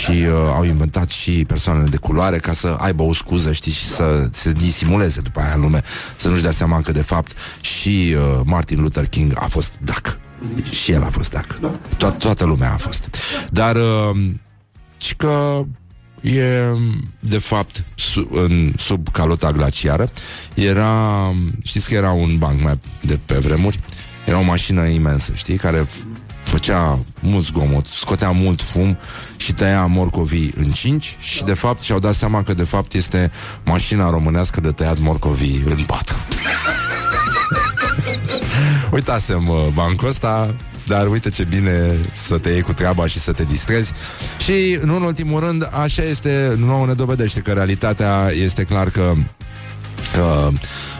și 0.03 0.11
uh, 0.11 0.33
au 0.55 0.63
inventat 0.63 1.09
și 1.09 1.45
persoanele 1.47 1.87
de 1.89 1.97
culoare 1.97 2.37
ca 2.37 2.53
să 2.53 2.75
aibă 2.79 3.03
o 3.03 3.13
scuză, 3.13 3.51
știi, 3.51 3.71
și 3.71 3.85
să 3.85 4.29
se 4.31 4.51
disimuleze 4.51 5.21
după 5.21 5.39
aia 5.39 5.53
în 5.53 5.61
lume, 5.61 5.81
să 6.17 6.27
nu-și 6.27 6.41
dea 6.41 6.51
seama 6.51 6.81
că, 6.81 6.91
de 6.91 7.01
fapt, 7.01 7.31
și 7.61 8.15
uh, 8.17 8.41
Martin 8.45 8.81
Luther 8.81 9.07
King 9.07 9.33
a 9.39 9.45
fost 9.45 9.71
dac. 9.83 10.17
Și 10.69 10.91
el 10.91 11.03
a 11.03 11.09
fost 11.09 11.31
dac. 11.31 11.59
To- 11.95 12.17
toată 12.17 12.45
lumea 12.45 12.73
a 12.73 12.77
fost. 12.77 13.09
Dar, 13.49 13.75
uh, 13.75 14.31
și 14.97 15.15
că 15.15 15.63
e, 16.25 16.77
de 17.19 17.37
fapt, 17.37 17.83
su, 17.95 18.27
în, 18.31 18.73
sub 18.77 19.07
calota 19.11 19.51
glaciară, 19.51 20.09
era, 20.53 21.33
știți 21.63 21.87
că 21.87 21.93
era 21.93 22.11
un 22.11 22.37
banc 22.37 22.61
mai 22.61 22.79
de 23.01 23.19
pe 23.25 23.33
vremuri, 23.33 23.79
era 24.25 24.39
o 24.39 24.43
mașină 24.43 24.85
imensă, 24.85 25.31
știi, 25.35 25.57
care 25.57 25.85
f- 25.85 26.23
făcea 26.43 26.99
mult 27.19 27.45
zgomot, 27.45 27.85
scotea 27.85 28.31
mult 28.31 28.61
fum 28.61 28.97
și 29.35 29.53
tăia 29.53 29.85
morcovii 29.85 30.53
în 30.55 30.71
cinci 30.71 31.15
și 31.19 31.43
de 31.43 31.53
fapt 31.53 31.81
și-au 31.81 31.99
dat 31.99 32.15
seama 32.15 32.43
că 32.43 32.53
de 32.53 32.63
fapt 32.63 32.93
este 32.93 33.31
mașina 33.65 34.09
românească 34.09 34.61
de 34.61 34.71
tăiat 34.71 34.99
morcovii 34.99 35.63
în 35.65 35.83
patru. 35.83 36.15
Uitasem 38.91 39.47
uh, 39.47 39.67
bancul 39.73 40.07
ăsta 40.07 40.55
dar 40.87 41.07
uite 41.07 41.29
ce 41.29 41.43
bine 41.43 41.95
să 42.13 42.37
te 42.37 42.49
iei 42.49 42.61
cu 42.61 42.73
treaba 42.73 43.07
și 43.07 43.19
să 43.19 43.31
te 43.31 43.43
distrezi. 43.43 43.91
Și, 44.43 44.79
nu 44.83 44.95
în 44.95 45.01
ultimul 45.01 45.39
rând, 45.39 45.69
așa 45.83 46.03
este, 46.03 46.55
nouă 46.57 46.85
ne 46.85 46.93
dovedește 46.93 47.39
că 47.39 47.51
realitatea 47.51 48.29
este 48.33 48.63
clar 48.63 48.89
că 48.89 49.13
Uh, 50.17 50.53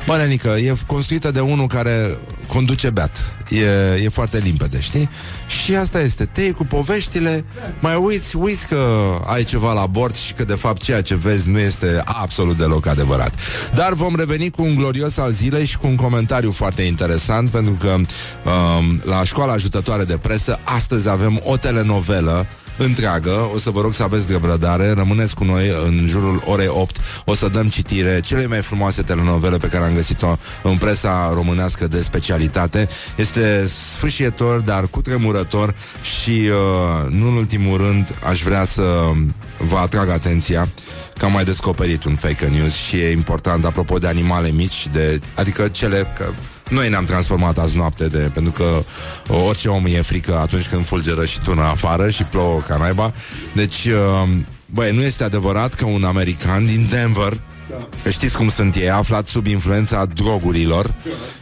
bă, 0.06 0.18
nenică, 0.18 0.48
e 0.48 0.74
construită 0.86 1.32
de 1.32 1.40
unul 1.40 1.68
care 1.68 2.18
conduce 2.48 2.90
beat. 2.90 3.36
E, 3.50 4.04
e 4.04 4.10
foarte 4.10 4.38
limpede, 4.38 4.82
știi? 4.82 5.10
Și 5.48 5.76
asta 5.76 6.00
este. 6.00 6.26
Te 6.26 6.42
iei 6.42 6.52
cu 6.52 6.66
poveștile, 6.66 7.46
mai 7.80 7.96
uiți, 7.96 8.36
uiți 8.36 8.68
că 8.68 8.86
ai 9.26 9.44
ceva 9.44 9.74
la 9.74 9.86
bord 9.86 10.16
și 10.16 10.34
că 10.34 10.44
de 10.44 10.54
fapt 10.54 10.82
ceea 10.82 11.02
ce 11.02 11.16
vezi 11.16 11.50
nu 11.50 11.60
este 11.60 12.02
absolut 12.06 12.58
deloc 12.58 12.86
adevărat. 12.86 13.36
Dar 13.74 13.94
vom 13.94 14.16
reveni 14.16 14.50
cu 14.50 14.62
un 14.62 14.76
glorios 14.76 15.18
al 15.18 15.32
zilei 15.32 15.66
și 15.66 15.78
cu 15.78 15.88
un 15.88 15.96
comentariu 15.96 16.52
foarte 16.52 16.82
interesant, 16.82 17.50
pentru 17.50 17.74
că 17.80 17.96
um, 17.96 19.02
la 19.04 19.24
școala 19.24 19.54
ajutătoare 19.54 20.04
de 20.04 20.18
presă 20.18 20.60
astăzi 20.64 21.10
avem 21.10 21.42
o 21.44 21.58
telenovelă 21.58 22.48
întreagă. 22.78 23.50
O 23.54 23.58
să 23.58 23.70
vă 23.70 23.82
rog 23.82 23.94
să 23.94 24.04
aveți 24.04 24.32
răbdare. 24.32 24.92
Rămâneți 24.92 25.36
cu 25.36 25.44
noi 25.44 25.70
în 25.86 26.06
jurul 26.06 26.42
orei 26.46 26.68
8. 26.68 26.98
O 27.26 27.34
să 27.34 27.48
dăm 27.48 27.68
citire 27.68 28.20
cele 28.20 28.48
mai 28.48 28.62
frumoase 28.62 29.02
telenovele 29.02 29.58
pe 29.58 29.68
care 29.68 29.84
am 29.84 29.94
găsit-o 29.94 30.36
în 30.64 30.78
presa 30.78 31.32
românească 31.34 31.88
de 31.88 32.02
specialitate. 32.02 32.88
Este 33.16 33.68
sfâșietor, 33.96 34.60
dar 34.60 34.88
cu 34.88 35.02
tremurător 35.02 35.76
și, 36.02 36.30
uh, 36.30 37.12
nu 37.12 37.28
în 37.28 37.36
ultimul 37.36 37.78
rând, 37.78 38.16
aș 38.24 38.42
vrea 38.42 38.66
să 38.66 39.12
vă 39.58 39.78
atrag 39.78 40.10
atenția 40.10 40.70
că 41.18 41.26
am 41.26 41.32
mai 41.32 41.44
descoperit 41.44 42.04
un 42.04 42.16
fake 42.16 42.48
news 42.48 42.74
și 42.74 42.96
e 42.96 43.12
important 43.12 43.66
apropo 43.66 43.98
de 43.98 44.08
animale 44.08 44.52
mici, 44.52 44.88
de, 44.88 45.20
adică 45.36 45.68
cele 45.68 46.12
că 46.18 46.34
noi 46.70 46.90
ne-am 46.90 47.06
transformat 47.06 47.58
azi 47.58 47.76
noapte 47.76 48.08
de, 48.08 48.32
pentru 48.34 48.52
că 48.52 48.84
orice 49.28 49.68
om 49.70 49.86
e 49.86 50.02
frică 50.02 50.38
atunci 50.38 50.68
când 50.68 50.86
fulgeră 50.86 51.26
și 51.26 51.40
tună 51.40 51.62
afară 51.62 52.10
și 52.10 52.24
plouă 52.24 52.60
ca 52.68 52.78
naiba. 52.78 53.14
Deci, 53.54 53.86
uh, 53.86 54.30
băi, 54.66 54.92
nu 54.92 55.02
este 55.02 55.24
adevărat 55.24 55.74
că 55.74 55.86
un 55.86 56.04
american 56.04 56.66
din 56.66 56.88
Denver 56.90 57.40
da. 57.70 58.10
Știți 58.10 58.38
cum 58.38 58.50
sunt 58.50 58.76
ei, 58.76 58.90
aflat 58.90 59.26
sub 59.26 59.46
influența 59.46 60.06
drogurilor 60.06 60.94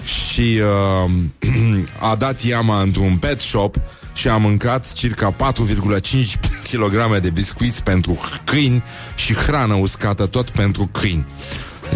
și 0.03 0.59
uh, 1.05 1.11
a 2.11 2.15
dat 2.15 2.43
iama 2.43 2.81
într-un 2.81 3.17
pet 3.17 3.39
shop 3.39 3.75
și 4.13 4.27
a 4.27 4.37
mâncat 4.37 4.93
circa 4.93 5.35
4,5 5.35 6.39
kg 6.71 7.19
de 7.21 7.29
biscuiți 7.29 7.83
pentru 7.83 8.19
câini 8.43 8.83
și 9.15 9.33
hrană 9.33 9.73
uscată 9.73 10.25
tot 10.25 10.49
pentru 10.49 10.89
câini. 10.91 11.25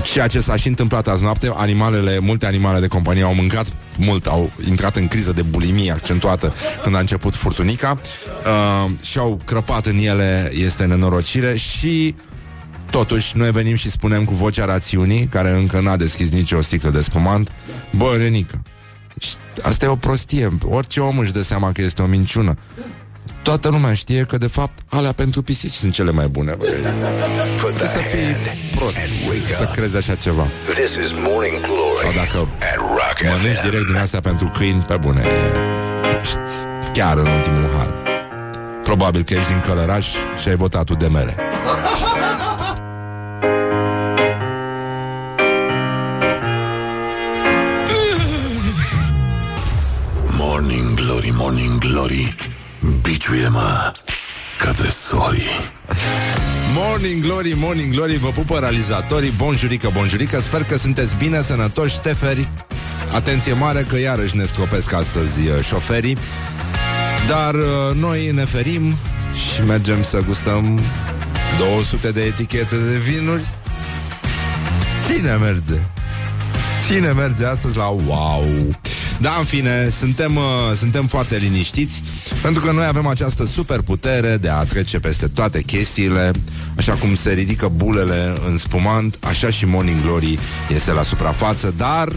Ceea 0.02 0.28
ce 0.28 0.40
s-a 0.40 0.56
și 0.56 0.68
întâmplat 0.68 1.08
azi 1.08 1.24
noapte, 1.24 1.52
animalele, 1.56 2.20
multe 2.20 2.46
animale 2.46 2.80
de 2.80 2.88
companie 2.88 3.24
au 3.24 3.34
mâncat 3.34 3.68
mult, 3.98 4.26
au 4.26 4.52
intrat 4.70 4.96
în 4.96 5.08
criză 5.08 5.34
de 5.34 5.42
bulimie 5.42 5.92
accentuată 5.92 6.54
când 6.84 6.96
a 6.96 7.00
început 7.00 7.36
furtunica 7.36 8.00
uh, 8.46 8.92
și 9.02 9.18
au 9.18 9.42
crăpat 9.46 9.86
în 9.86 9.98
ele, 9.98 10.52
este 10.54 10.86
nenorocire 10.86 11.56
și 11.56 12.16
Totuși, 12.90 13.38
noi 13.38 13.52
venim 13.52 13.76
și 13.76 13.90
spunem 13.90 14.24
cu 14.24 14.34
vocea 14.34 14.66
rațiunii, 14.66 15.26
care 15.26 15.52
încă 15.52 15.80
n-a 15.80 15.96
deschis 15.96 16.30
nici 16.30 16.52
o 16.52 16.62
sticlă 16.62 16.90
de 16.90 17.02
spumant, 17.02 17.52
bă, 17.92 18.16
Renică, 18.18 18.62
asta 19.64 19.86
e 19.86 19.88
o 19.88 19.96
prostie. 19.96 20.58
Orice 20.66 21.00
om 21.00 21.18
își 21.18 21.32
dă 21.32 21.42
seama 21.42 21.72
că 21.72 21.82
este 21.82 22.02
o 22.02 22.06
minciună. 22.06 22.58
Toată 23.48 23.70
lumea 23.70 23.94
știe 23.94 24.24
că, 24.24 24.38
de 24.38 24.48
fapt, 24.48 24.80
alea 24.90 25.12
pentru 25.12 25.42
pisici 25.42 25.72
sunt 25.72 25.94
cele 25.94 26.12
mai 26.12 26.28
bune. 26.28 26.52
Trebuie 27.58 27.88
să 27.88 27.98
fii 27.98 28.36
prost 28.76 28.98
să 29.56 29.70
crezi 29.76 29.98
așa 29.98 30.16
ceva. 30.16 30.48
This 30.74 30.96
is 30.96 31.12
Morning 31.12 31.62
Glory 31.62 32.02
Sau 32.02 32.12
dacă 32.16 32.38
at 32.60 32.76
Rock 32.76 33.18
mănânci 33.24 33.56
FM. 33.56 33.70
direct 33.70 33.86
din 33.86 33.96
astea 33.96 34.20
pentru 34.20 34.50
câini, 34.58 34.82
pe 34.82 34.98
bune, 34.98 35.26
ești 36.22 36.40
chiar 36.94 37.18
în 37.18 37.26
ultimul 37.26 37.70
hal. 37.78 37.94
Probabil 38.84 39.24
că 39.24 39.34
ești 39.34 39.48
din 39.48 39.60
Călăraș 39.60 40.08
și 40.42 40.48
ai 40.48 40.56
votat 40.56 40.84
tu 40.84 40.96
de 40.96 41.08
mere. 41.08 41.36
Morning 50.38 50.94
Glory, 50.94 51.34
Morning 51.36 51.78
Glory 51.78 52.36
Biciuie-mă 53.02 53.94
către 54.58 54.88
sorii 54.90 55.70
Morning 56.76 57.24
Glory, 57.24 57.54
Morning 57.56 57.94
Glory, 57.94 58.18
vă 58.18 58.30
pupă 58.30 58.60
realizatorii, 58.60 59.34
bonjurică, 59.38 59.90
bonjurică, 59.94 60.40
sper 60.40 60.64
că 60.64 60.78
sunteți 60.78 61.16
bine, 61.16 61.42
sănătoși, 61.42 61.94
șteferi. 61.94 62.48
Atenție 63.14 63.54
mare 63.54 63.84
că 63.84 64.00
iarăși 64.00 64.36
ne 64.36 64.46
stropesc 64.46 64.94
astăzi 64.94 65.48
uh, 65.48 65.60
șoferii, 65.62 66.18
dar 67.28 67.54
uh, 67.54 67.96
noi 67.96 68.32
ne 68.32 68.46
ferim 68.46 68.96
și 69.54 69.64
mergem 69.68 70.04
să 70.04 70.24
gustăm 70.26 70.80
200 71.58 72.12
de 72.12 72.22
etichete 72.22 72.76
de 72.76 72.98
vinuri. 72.98 73.44
Ține 75.06 75.32
merge! 75.32 75.80
Ține 76.88 77.12
merge 77.12 77.46
astăzi 77.46 77.78
la 77.78 77.88
wow! 77.88 78.46
Da, 79.20 79.36
în 79.40 79.46
fine, 79.46 79.90
suntem, 79.90 80.36
uh, 80.36 80.44
suntem 80.76 81.06
foarte 81.06 81.38
liniștiți 81.38 82.02
pentru 82.42 82.62
că 82.62 82.72
noi 82.72 82.86
avem 82.86 83.08
această 83.08 83.46
superputere 83.46 84.38
de 84.38 84.50
a 84.50 84.64
trece 84.64 85.00
peste 85.00 85.28
toate 85.28 85.62
chestiile, 85.62 86.32
așa 86.78 86.94
cum 86.94 87.16
se 87.16 87.32
ridică 87.32 87.68
bulele 87.68 88.34
în 88.50 88.58
spumant, 88.58 89.18
așa 89.22 89.50
și 89.50 89.66
Morning 89.66 90.02
Glory 90.02 90.40
este 90.74 90.92
la 90.92 91.04
suprafață, 91.04 91.74
dar 91.78 92.08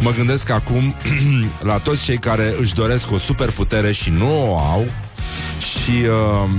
mă 0.00 0.10
gândesc 0.10 0.50
acum 0.50 0.94
la 1.70 1.78
toți 1.78 2.04
cei 2.04 2.18
care 2.18 2.54
își 2.60 2.74
doresc 2.74 3.10
o 3.10 3.18
superputere 3.18 3.92
și 3.92 4.10
nu 4.10 4.52
o 4.52 4.58
au. 4.58 4.86
Și 5.58 5.90
uh, 5.90 6.50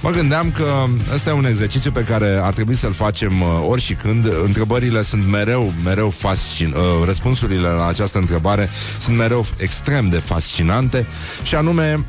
mă 0.00 0.10
gândeam 0.10 0.50
că 0.50 0.84
ăsta 1.14 1.30
e 1.30 1.32
un 1.32 1.46
exercițiu 1.46 1.90
pe 1.90 2.04
care 2.04 2.40
ar 2.42 2.52
trebui 2.52 2.74
să-l 2.74 2.92
facem 2.92 3.40
uh, 3.40 3.48
ori 3.68 3.80
și 3.80 3.94
când. 3.94 4.32
Întrebările 4.44 5.02
sunt 5.02 5.28
mereu, 5.28 5.72
mereu 5.84 6.10
fascin... 6.10 6.74
Uh, 6.76 7.04
răspunsurile 7.04 7.68
la 7.68 7.86
această 7.86 8.18
întrebare 8.18 8.70
sunt 8.98 9.16
mereu 9.16 9.46
extrem 9.56 10.08
de 10.08 10.18
fascinante 10.18 11.06
și 11.42 11.54
anume 11.54 12.04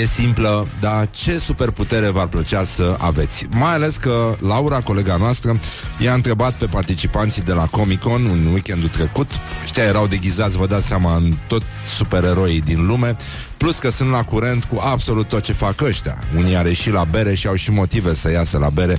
E 0.00 0.04
simplă, 0.04 0.68
dar 0.80 1.10
ce 1.10 1.38
superputere 1.38 2.08
v-ar 2.08 2.26
plăcea 2.26 2.64
să 2.64 2.96
aveți? 2.98 3.46
Mai 3.50 3.72
ales 3.72 3.96
că 3.96 4.36
Laura, 4.40 4.80
colega 4.80 5.16
noastră, 5.16 5.60
i-a 5.98 6.14
întrebat 6.14 6.54
pe 6.54 6.66
participanții 6.66 7.42
de 7.42 7.52
la 7.52 7.66
Comic-Con 7.66 8.24
un 8.24 8.46
weekendul 8.52 8.88
trecut. 8.88 9.30
Știa, 9.66 9.84
erau 9.84 10.06
deghizați, 10.06 10.56
vă 10.56 10.66
dați 10.66 10.86
seama, 10.86 11.16
în 11.16 11.36
toți 11.48 11.66
supereroii 11.96 12.60
din 12.60 12.86
lume, 12.86 13.16
plus 13.56 13.78
că 13.78 13.90
sunt 13.90 14.10
la 14.10 14.24
curent 14.24 14.64
cu 14.64 14.80
absolut 14.84 15.28
tot 15.28 15.42
ce 15.42 15.52
fac 15.52 15.80
ăștia. 15.80 16.18
Unii 16.36 16.56
are 16.56 16.72
și 16.72 16.90
la 16.90 17.04
bere 17.04 17.34
și 17.34 17.46
au 17.46 17.54
și 17.54 17.70
motive 17.70 18.14
să 18.14 18.30
iasă 18.30 18.58
la 18.58 18.70
bere 18.70 18.98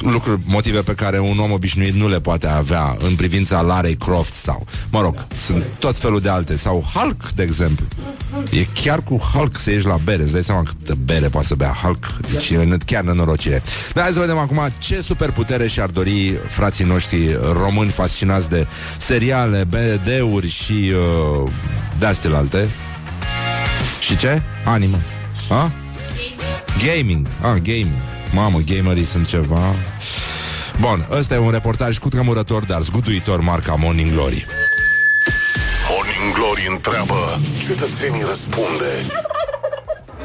lucruri, 0.00 0.40
motive 0.46 0.82
pe 0.82 0.94
care 0.94 1.18
un 1.18 1.38
om 1.38 1.52
obișnuit 1.52 1.94
nu 1.94 2.08
le 2.08 2.20
poate 2.20 2.46
avea 2.46 2.96
în 2.98 3.14
privința 3.14 3.60
Larry 3.60 3.94
Croft 3.94 4.34
sau, 4.34 4.66
mă 4.90 5.00
rog, 5.00 5.26
sunt 5.40 5.64
tot 5.78 5.96
felul 5.96 6.20
de 6.20 6.28
alte, 6.28 6.56
sau 6.56 6.84
Hulk, 6.94 7.30
de 7.30 7.42
exemplu. 7.42 7.86
E 8.50 8.66
chiar 8.82 9.02
cu 9.02 9.16
Hulk 9.16 9.56
să 9.56 9.70
ieși 9.70 9.86
la 9.86 9.96
bere, 10.04 10.22
îți 10.22 10.32
dai 10.32 10.42
seama 10.42 10.62
câtă 10.62 10.94
bere 11.04 11.28
poate 11.28 11.46
să 11.46 11.54
bea 11.54 11.76
Hulk, 11.82 12.06
deci 12.32 12.50
e 12.50 12.76
chiar 12.86 13.02
nenorocire. 13.02 13.62
Dar 13.92 14.02
hai 14.04 14.12
să 14.12 14.20
vedem 14.20 14.38
acum 14.38 14.60
ce 14.78 15.00
superputere 15.00 15.68
și-ar 15.68 15.88
dori 15.88 16.38
frații 16.48 16.84
noștri 16.84 17.38
români 17.52 17.90
fascinați 17.90 18.48
de 18.48 18.66
seriale, 18.98 19.64
BD-uri 19.64 20.48
și 20.48 20.92
uh, 21.42 21.50
de-astea 21.98 22.36
alte. 22.36 22.68
Și 24.00 24.16
ce? 24.16 24.42
Anime. 24.64 25.00
A? 25.50 25.72
Gaming. 26.86 27.26
Ah, 27.40 27.60
gaming. 27.62 28.15
Mamă, 28.32 28.58
gamerii 28.66 29.04
sunt 29.04 29.26
ceva... 29.26 29.74
Bun, 30.80 31.06
ăsta 31.10 31.34
e 31.34 31.38
un 31.38 31.50
reportaj 31.50 31.98
cu 31.98 32.08
tremurător, 32.08 32.64
dar 32.64 32.80
zguduitor 32.80 33.40
marca 33.40 33.74
Morning 33.74 34.12
Glory. 34.12 34.46
Morning 35.90 36.34
Glory 36.34 36.66
întreabă 36.70 37.40
Cetățenii 37.66 38.22
răspunde 38.22 38.92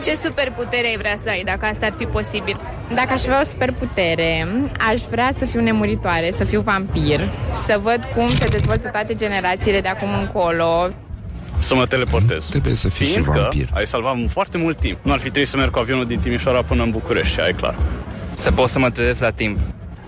Ce 0.04 0.16
superputere 0.16 0.88
ai 0.88 0.98
vrea 0.98 1.16
să 1.24 1.30
ai, 1.30 1.44
dacă 1.44 1.66
asta 1.66 1.86
ar 1.86 1.94
fi 1.98 2.06
posibil? 2.06 2.60
Dacă 2.94 3.14
aș 3.14 3.24
avea 3.24 3.42
o 3.42 3.44
superputere, 3.44 4.48
aș 4.92 5.02
vrea 5.10 5.32
să 5.38 5.46
fiu 5.46 5.62
nemuritoare, 5.62 6.32
să 6.32 6.44
fiu 6.44 6.62
vampir, 6.62 7.30
să 7.66 7.80
văd 7.82 8.10
cum 8.16 8.28
se 8.28 8.46
dezvoltă 8.46 8.88
toate 8.88 9.14
generațiile 9.14 9.82
de 9.82 9.88
acum 9.88 10.10
încolo. 10.14 10.90
Să 11.62 11.76
mă 11.76 11.86
teleportez. 11.86 12.46
Trebuie 12.46 12.74
să 12.74 12.90
fii 12.90 13.06
și 13.06 13.12
Fiindcă 13.12 13.40
vampir. 13.40 13.68
ai 13.74 13.88
salvat 13.88 14.16
foarte 14.28 14.58
mult 14.58 14.80
timp. 14.80 14.98
Nu 15.02 15.12
ar 15.12 15.18
fi 15.18 15.24
trebuit 15.24 15.48
să 15.48 15.58
merg 15.58 15.72
cu 15.72 15.80
avionul 15.80 16.06
din 16.06 16.20
Timișoara 16.20 16.62
până 16.64 16.84
în 16.84 16.90
București, 16.92 17.34
și 17.34 17.40
ai 17.40 17.54
clar. 17.54 17.76
Să 18.36 18.52
pot 18.52 18.70
să 18.70 18.80
mă 18.80 18.90
trezesc 18.90 19.22
la 19.22 19.30
timp. 19.32 19.60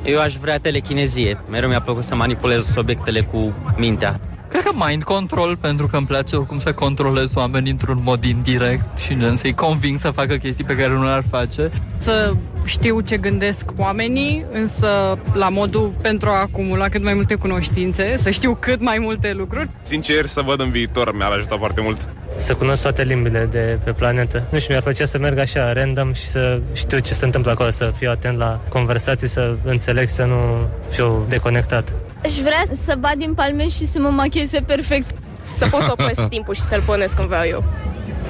Eu 0.05 0.19
aș 0.19 0.35
vrea 0.35 0.57
telechinezie. 0.57 1.41
Mereu 1.49 1.69
mi-a 1.69 1.81
plăcut 1.81 2.03
să 2.03 2.15
manipulez 2.15 2.75
obiectele 2.75 3.21
cu 3.21 3.53
mintea. 3.77 4.19
Cred 4.53 4.65
că 4.65 4.71
mind 4.87 5.03
control, 5.03 5.57
pentru 5.57 5.87
că 5.87 5.97
îmi 5.97 6.05
place 6.05 6.35
oricum 6.35 6.59
să 6.59 6.73
controlez 6.73 7.35
oamenii 7.35 7.71
într-un 7.71 7.99
mod 8.03 8.23
indirect 8.23 8.97
și 8.97 9.17
gen 9.19 9.35
să-i 9.35 9.53
conving 9.53 9.99
să 9.99 10.09
facă 10.11 10.35
chestii 10.35 10.63
pe 10.63 10.75
care 10.75 10.93
nu 10.93 11.03
le-ar 11.03 11.23
face. 11.29 11.71
Să 11.97 12.33
știu 12.65 12.99
ce 12.99 13.17
gândesc 13.17 13.65
oamenii, 13.77 14.45
însă 14.51 15.17
la 15.33 15.49
modul 15.49 15.91
pentru 16.01 16.29
a 16.29 16.39
acumula 16.39 16.89
cât 16.89 17.03
mai 17.03 17.13
multe 17.13 17.35
cunoștințe, 17.35 18.15
să 18.17 18.29
știu 18.29 18.57
cât 18.59 18.81
mai 18.81 18.97
multe 18.99 19.33
lucruri. 19.33 19.69
Sincer, 19.81 20.25
să 20.25 20.41
văd 20.41 20.59
în 20.59 20.69
viitor 20.71 21.15
mi-ar 21.15 21.31
ajuta 21.31 21.57
foarte 21.57 21.81
mult. 21.81 22.07
să 22.35 22.55
cunosc 22.55 22.81
toate 22.81 23.03
limbile 23.03 23.47
de 23.51 23.79
pe 23.83 23.91
planetă. 23.91 24.43
Nu 24.49 24.57
știu, 24.59 24.69
mi-ar 24.73 24.83
plăcea 24.83 25.05
să 25.05 25.17
merg 25.17 25.37
așa, 25.37 25.73
random 25.73 26.13
și 26.13 26.25
să 26.25 26.59
știu 26.73 26.99
ce 26.99 27.13
se 27.13 27.25
întâmplă 27.25 27.51
acolo, 27.51 27.69
să 27.69 27.91
fiu 27.95 28.09
atent 28.09 28.37
la 28.37 28.59
conversații, 28.69 29.27
să 29.27 29.55
înțeleg, 29.63 30.07
să 30.09 30.23
nu 30.23 30.67
fiu 30.89 31.25
deconectat. 31.29 31.93
Aș 32.23 32.33
vrea 32.33 32.63
să 32.85 32.95
bat 32.99 33.15
din 33.15 33.33
palme 33.33 33.67
și 33.67 33.87
să 33.87 33.99
mă 33.99 34.09
machieze 34.09 34.59
perfect. 34.59 35.09
Să 35.43 35.67
pot 35.67 35.81
să 35.81 35.91
opresc 35.91 36.27
timpul 36.27 36.53
și 36.53 36.61
să-l 36.61 36.81
punesc 36.81 37.15
când 37.15 37.27
vreau 37.27 37.45
eu. 37.47 37.63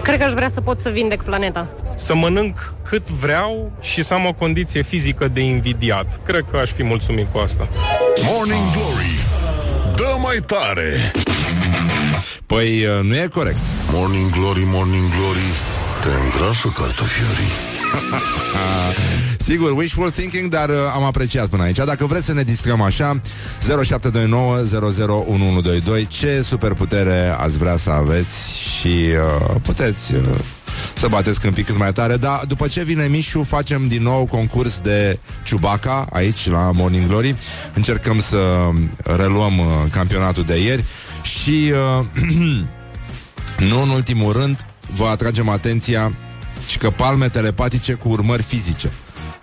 Cred 0.02 0.20
că 0.20 0.24
aș 0.24 0.34
vrea 0.34 0.50
să 0.50 0.62
pot 0.62 0.80
să 0.80 0.90
vindec 0.90 1.22
planeta. 1.22 1.68
Să 1.96 2.16
mănânc 2.16 2.74
cât 2.90 3.10
vreau 3.10 3.72
și 3.82 4.04
să 4.04 4.14
am 4.14 4.26
o 4.26 4.34
condiție 4.34 4.82
fizică 4.82 5.28
de 5.28 5.42
invidiat. 5.42 6.20
Cred 6.26 6.46
că 6.52 6.58
aș 6.58 6.70
fi 6.70 6.84
mulțumit 6.84 7.28
cu 7.32 7.38
asta. 7.38 7.68
Morning 8.24 8.72
Glory 8.72 9.20
Dă 9.96 10.16
mai 10.22 10.38
tare 10.46 11.12
Păi 12.46 12.86
uh, 12.86 13.00
nu 13.04 13.16
e 13.16 13.28
corect 13.34 13.58
Morning 13.92 14.30
Glory, 14.30 14.64
Morning 14.66 15.10
Glory 15.10 15.48
Te 16.02 16.10
îngrașă 16.24 16.68
cartofiorii 16.68 17.52
Sigur, 19.44 19.72
wishful 19.72 20.12
thinking, 20.12 20.50
dar 20.50 20.70
uh, 20.70 20.76
am 20.94 21.04
apreciat 21.04 21.48
până 21.48 21.64
aici. 21.64 21.76
Dacă 21.76 22.06
vreți 22.06 22.26
să 22.26 22.34
ne 22.34 22.44
distrăm 22.44 22.82
așa, 22.82 23.22
0729 23.60 24.56
001122, 24.56 26.08
ce 26.08 26.42
superputere 26.42 27.36
ați 27.38 27.58
vrea 27.58 27.78
să 27.78 27.90
aveți 27.90 28.58
și 28.58 28.88
uh, 28.88 29.56
puteți 29.62 30.14
uh, 30.14 30.22
să 30.96 31.08
bateți 31.08 31.40
câmpii 31.40 31.64
cât 31.64 31.78
mai 31.78 31.94
tare. 31.94 32.18
Dar 32.18 32.42
după 32.48 32.68
ce 32.68 32.84
vine 32.84 33.08
Mișu, 33.08 33.44
facem 33.44 33.88
din 33.88 34.02
nou 34.02 34.26
concurs 34.26 34.80
de 34.80 35.20
Ciubaca 35.44 36.08
aici 36.12 36.50
la 36.50 36.72
Morning 36.72 37.08
Glory. 37.08 37.36
Încercăm 37.74 38.20
să 38.20 38.70
reluăm 39.04 39.60
uh, 39.60 39.66
campionatul 39.92 40.44
de 40.44 40.64
ieri 40.64 40.86
și 41.22 41.72
uh, 42.00 42.06
nu 43.70 43.82
în 43.82 43.90
ultimul 43.90 44.34
rând 44.34 44.66
vă 44.96 45.06
atragem 45.06 45.50
atenția 45.50 46.14
și 46.68 46.78
că 46.78 46.90
palme 46.90 47.30
telepatice 47.30 47.94
cu 47.94 48.10
urmări 48.10 48.44
fizice. 48.44 48.92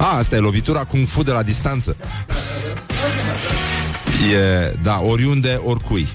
A, 0.00 0.16
asta 0.16 0.36
e 0.36 0.38
lovitura 0.38 0.84
kung 0.84 1.06
fu 1.06 1.22
de 1.22 1.30
la 1.30 1.42
distanță. 1.42 1.96
E, 4.32 4.72
da, 4.82 5.00
oriunde, 5.02 5.60
oricui. 5.64 6.08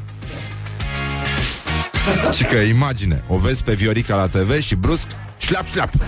Și 2.35 2.43
că 2.43 2.55
imagine, 2.55 3.23
o 3.27 3.37
vezi 3.37 3.63
pe 3.63 3.73
Viorica 3.73 4.15
la 4.15 4.27
TV 4.27 4.59
și 4.59 4.75
brusc, 4.75 5.07
șleap, 5.37 5.65
șleap. 5.71 5.89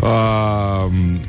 um, 0.00 1.20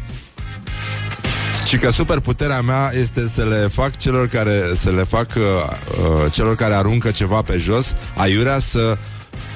și 1.66 1.78
că 1.78 1.92
superputerea 1.92 2.62
mea 2.62 2.92
este 3.00 3.28
să 3.34 3.44
le 3.44 3.68
fac 3.72 3.98
celor 3.98 4.28
care 4.28 4.62
să 4.82 4.90
le 4.90 5.04
fac 5.04 5.28
uh, 5.36 5.44
uh, 5.44 6.32
celor 6.32 6.56
care 6.56 6.74
aruncă 6.74 7.12
ceva 7.12 7.42
pe 7.42 7.58
jos, 7.58 7.96
aiurea 8.16 8.60
să 8.60 8.98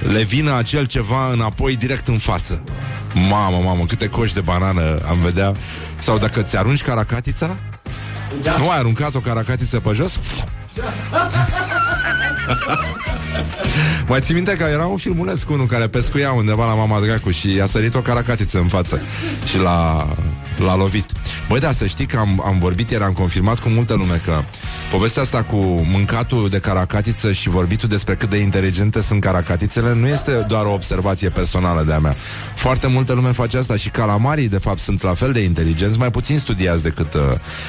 le 0.08 0.24
vină 0.24 0.56
acel 0.56 0.86
ceva 0.86 1.32
înapoi 1.32 1.76
direct 1.76 2.08
în 2.08 2.18
față. 2.18 2.64
Mamă, 3.30 3.58
mamă, 3.64 3.86
câte 3.86 4.08
coși 4.08 4.34
de 4.34 4.42
banană 4.42 5.00
am 5.08 5.18
vedea. 5.18 5.54
Sau 5.98 6.18
dacă 6.18 6.42
ți 6.42 6.58
arunci 6.58 6.82
caracatița, 6.82 7.58
da. 8.42 8.58
nu 8.58 8.70
ai 8.70 8.78
aruncat 8.78 9.16
o 9.16 9.20
caracatiță 9.20 9.80
pe 9.80 9.92
jos? 9.94 10.20
Mai 14.08 14.22
ții 14.22 14.34
minte 14.34 14.56
că 14.56 14.64
era 14.64 14.86
un 14.86 14.98
filmuleț 14.98 15.44
cu 15.44 15.54
unul 15.54 15.66
care 15.66 15.88
pescuia 15.88 16.32
undeva 16.32 16.66
la 16.66 16.74
Mama 16.74 17.00
Dracu 17.00 17.32
și 17.32 17.56
i-a 17.56 17.66
sărit 17.66 17.96
o 17.96 18.00
caracatiță 18.00 18.58
în 18.58 18.68
față 18.68 19.02
și 19.46 19.58
l-a, 19.58 20.08
l-a 20.58 20.76
lovit. 20.76 21.12
Băi, 21.52 21.60
da, 21.60 21.72
să 21.72 21.86
știi 21.86 22.06
că 22.06 22.18
am, 22.18 22.44
am 22.46 22.60
vorbit, 22.60 22.90
iar 22.90 23.02
am 23.02 23.14
confirmat 23.14 23.60
cu 23.60 23.70
multă 23.70 23.94
lume 23.94 24.22
că 24.26 24.42
povestea 24.92 25.22
asta 25.22 25.44
cu 25.44 25.56
mâncatul 25.92 26.50
de 26.50 26.60
caracatiță 26.60 27.32
și 27.32 27.50
vorbitul 27.50 27.90
despre 27.90 28.16
cât 28.16 28.30
de 28.30 28.38
inteligente 28.38 29.02
sunt 29.02 29.22
caracatițele 29.22 29.94
nu 29.94 30.08
este 30.08 30.46
doar 30.48 30.66
o 30.66 30.74
observație 30.74 31.30
personală 31.30 31.84
de-a 31.84 32.00
mea. 32.00 32.16
Foarte 32.56 32.88
multă 32.88 33.14
lume 33.14 33.32
face 33.32 33.58
asta 33.58 33.76
și 33.76 33.90
calamarii, 33.90 34.48
de 34.48 34.58
fapt, 34.58 34.80
sunt 34.80 35.02
la 35.02 35.14
fel 35.14 35.32
de 35.32 35.40
inteligenți, 35.40 35.98
mai 35.98 36.12
puțin 36.12 36.40
studiați 36.40 36.84
decât 36.84 37.14
uh, 37.14 37.22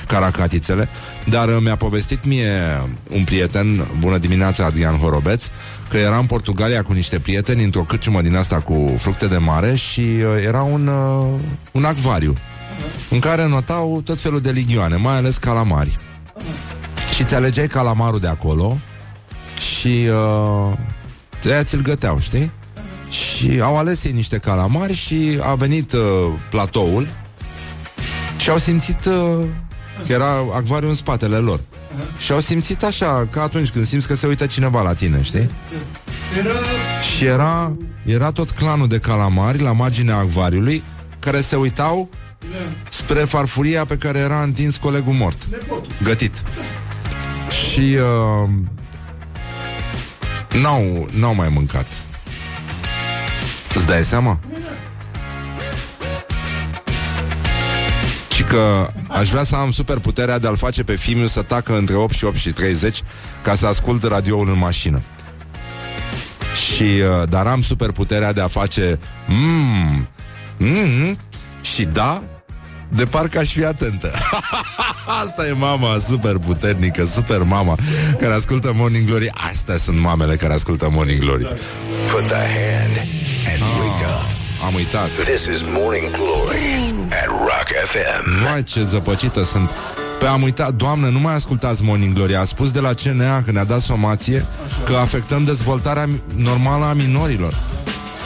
caracatițele, 0.07 0.88
dar 1.29 1.49
uh, 1.49 1.57
mi-a 1.61 1.77
povestit 1.77 2.25
mie 2.25 2.83
un 3.11 3.25
prieten, 3.25 3.87
bună 3.99 4.18
dimineața, 4.18 4.64
Adrian 4.64 4.97
Horobeț, 4.97 5.45
că 5.88 5.97
era 5.97 6.16
în 6.16 6.27
Portugalia 6.27 6.83
cu 6.83 6.92
niște 6.92 7.18
prieteni 7.18 7.64
într-o 7.64 7.83
cârciumă 7.83 8.21
din 8.21 8.37
asta 8.37 8.61
cu 8.61 8.95
fructe 8.99 9.27
de 9.27 9.37
mare 9.37 9.75
și 9.75 10.01
uh, 10.01 10.45
era 10.47 10.62
un, 10.62 10.87
uh, 10.87 11.40
un 11.73 11.85
acvariu 11.85 12.37
în 13.11 13.18
care 13.18 13.48
notau 13.48 14.00
tot 14.04 14.20
felul 14.20 14.40
de 14.40 14.50
ligioane, 14.50 14.96
mai 14.96 15.16
ales 15.16 15.37
calamari. 15.37 15.98
Și 17.14 17.24
ți 17.24 17.35
alegeai 17.35 17.66
calamarul 17.66 18.20
de 18.20 18.28
acolo 18.28 18.78
și 19.58 20.08
uh, 20.68 20.78
aia 21.50 21.62
ți-l 21.62 21.82
găteau, 21.82 22.20
știi? 22.20 22.50
Și 23.08 23.61
au 23.61 23.78
ales 23.78 24.04
ei 24.04 24.12
niște 24.12 24.38
calamari 24.38 24.94
și 24.94 25.38
a 25.42 25.54
venit 25.54 25.92
uh, 25.92 26.00
platoul 26.50 27.08
și 28.37 28.50
au 28.50 28.58
simțit 28.58 29.04
uh, 29.04 29.44
că 30.06 30.12
era 30.12 30.30
acvariu 30.52 30.88
în 30.88 30.94
spatele 30.94 31.37
lor. 31.37 31.61
Și 32.18 32.32
au 32.32 32.40
simțit 32.40 32.82
așa, 32.82 33.28
ca 33.30 33.42
atunci 33.42 33.70
când 33.70 33.87
simți 33.87 34.06
că 34.06 34.14
se 34.14 34.26
uită 34.26 34.46
cineva 34.46 34.82
la 34.82 34.94
tine, 34.94 35.22
știi? 35.22 35.50
Era... 36.38 36.50
Și 37.16 37.24
era, 37.24 37.76
era 38.04 38.30
tot 38.30 38.50
clanul 38.50 38.88
de 38.88 38.98
calamari 38.98 39.62
la 39.62 39.72
marginea 39.72 40.16
acvariului 40.16 40.82
care 41.18 41.40
se 41.40 41.56
uitau 41.56 42.08
spre 42.88 43.20
farfuria 43.20 43.85
pe 43.85 43.96
care 43.96 44.18
era 44.18 44.42
întins 44.42 44.76
colegul 44.76 45.12
mort. 45.12 45.46
Gătit. 46.02 46.42
Și 47.50 47.81
uh, 47.81 48.48
n-au, 50.62 51.09
n-au 51.12 51.35
mai 51.35 51.48
mâncat. 51.48 51.87
Îți 53.74 53.87
dai 53.87 54.05
seama? 54.05 54.40
Și 58.31 58.42
că 58.42 58.90
aș 59.09 59.31
vrea 59.31 59.44
să 59.44 59.57
am 59.57 59.72
super 59.72 59.98
puterea 59.98 60.38
de 60.38 60.46
a-l 60.46 60.57
face 60.57 60.85
pe 60.85 60.96
Fimiu 60.96 61.26
să 61.26 61.42
tacă 61.42 61.76
între 61.76 61.94
8 61.94 62.14
și 62.14 62.24
8 62.24 62.37
și 62.37 62.50
30 62.50 63.02
ca 63.42 63.55
să 63.55 63.66
ascult 63.66 64.02
radioul 64.02 64.48
în 64.48 64.59
mașină. 64.59 65.02
Și, 66.55 66.83
uh, 66.83 67.28
dar 67.28 67.46
am 67.46 67.62
super 67.62 67.90
puterea 67.90 68.33
de 68.33 68.40
a 68.40 68.48
face 68.48 68.98
mm, 69.26 70.09
mm, 70.57 71.18
și 71.61 71.85
da, 71.85 72.22
de 72.96 73.07
parcă 73.07 73.38
aș 73.38 73.52
fi 73.52 73.64
atentă. 73.64 74.11
Asta 75.22 75.46
e 75.46 75.52
mama 75.52 75.98
super 75.98 76.38
puternică, 76.38 77.05
super 77.05 77.42
mama 77.42 77.78
care 78.18 78.35
ascultă 78.35 78.72
Morning 78.74 79.07
Glory. 79.07 79.31
Astea 79.50 79.76
sunt 79.76 80.00
mamele 80.00 80.37
care 80.37 80.52
ascultă 80.52 80.88
Morning 80.90 81.20
Glory. 81.20 81.42
Put 82.11 82.26
the 82.26 82.37
hand 82.37 82.96
and 83.52 83.62
wake 83.62 84.05
up. 84.05 84.66
Am 84.66 84.74
uitat. 84.74 85.09
This 85.24 85.44
is 85.44 85.61
Morning 85.62 86.11
Glory 86.11 86.94
at 87.09 87.26
Rock 87.26 87.68
FM. 87.85 88.50
Mai 88.50 88.62
ce 88.62 88.85
zăpăcită 88.85 89.44
sunt. 89.44 89.70
Pe 90.18 90.26
am 90.26 90.42
uitat, 90.42 90.74
doamnă, 90.74 91.09
nu 91.09 91.18
mai 91.18 91.35
ascultați 91.35 91.83
Morning 91.83 92.14
Glory 92.14 92.37
A 92.37 92.44
spus 92.44 92.72
de 92.72 92.81
la 92.81 92.92
CNA, 92.92 93.42
când 93.42 93.57
ne-a 93.57 93.64
dat 93.64 93.81
somație 93.81 94.46
Că 94.85 94.94
afectăm 94.96 95.44
dezvoltarea 95.44 96.09
normală 96.37 96.85
a 96.85 96.92
minorilor 96.92 97.55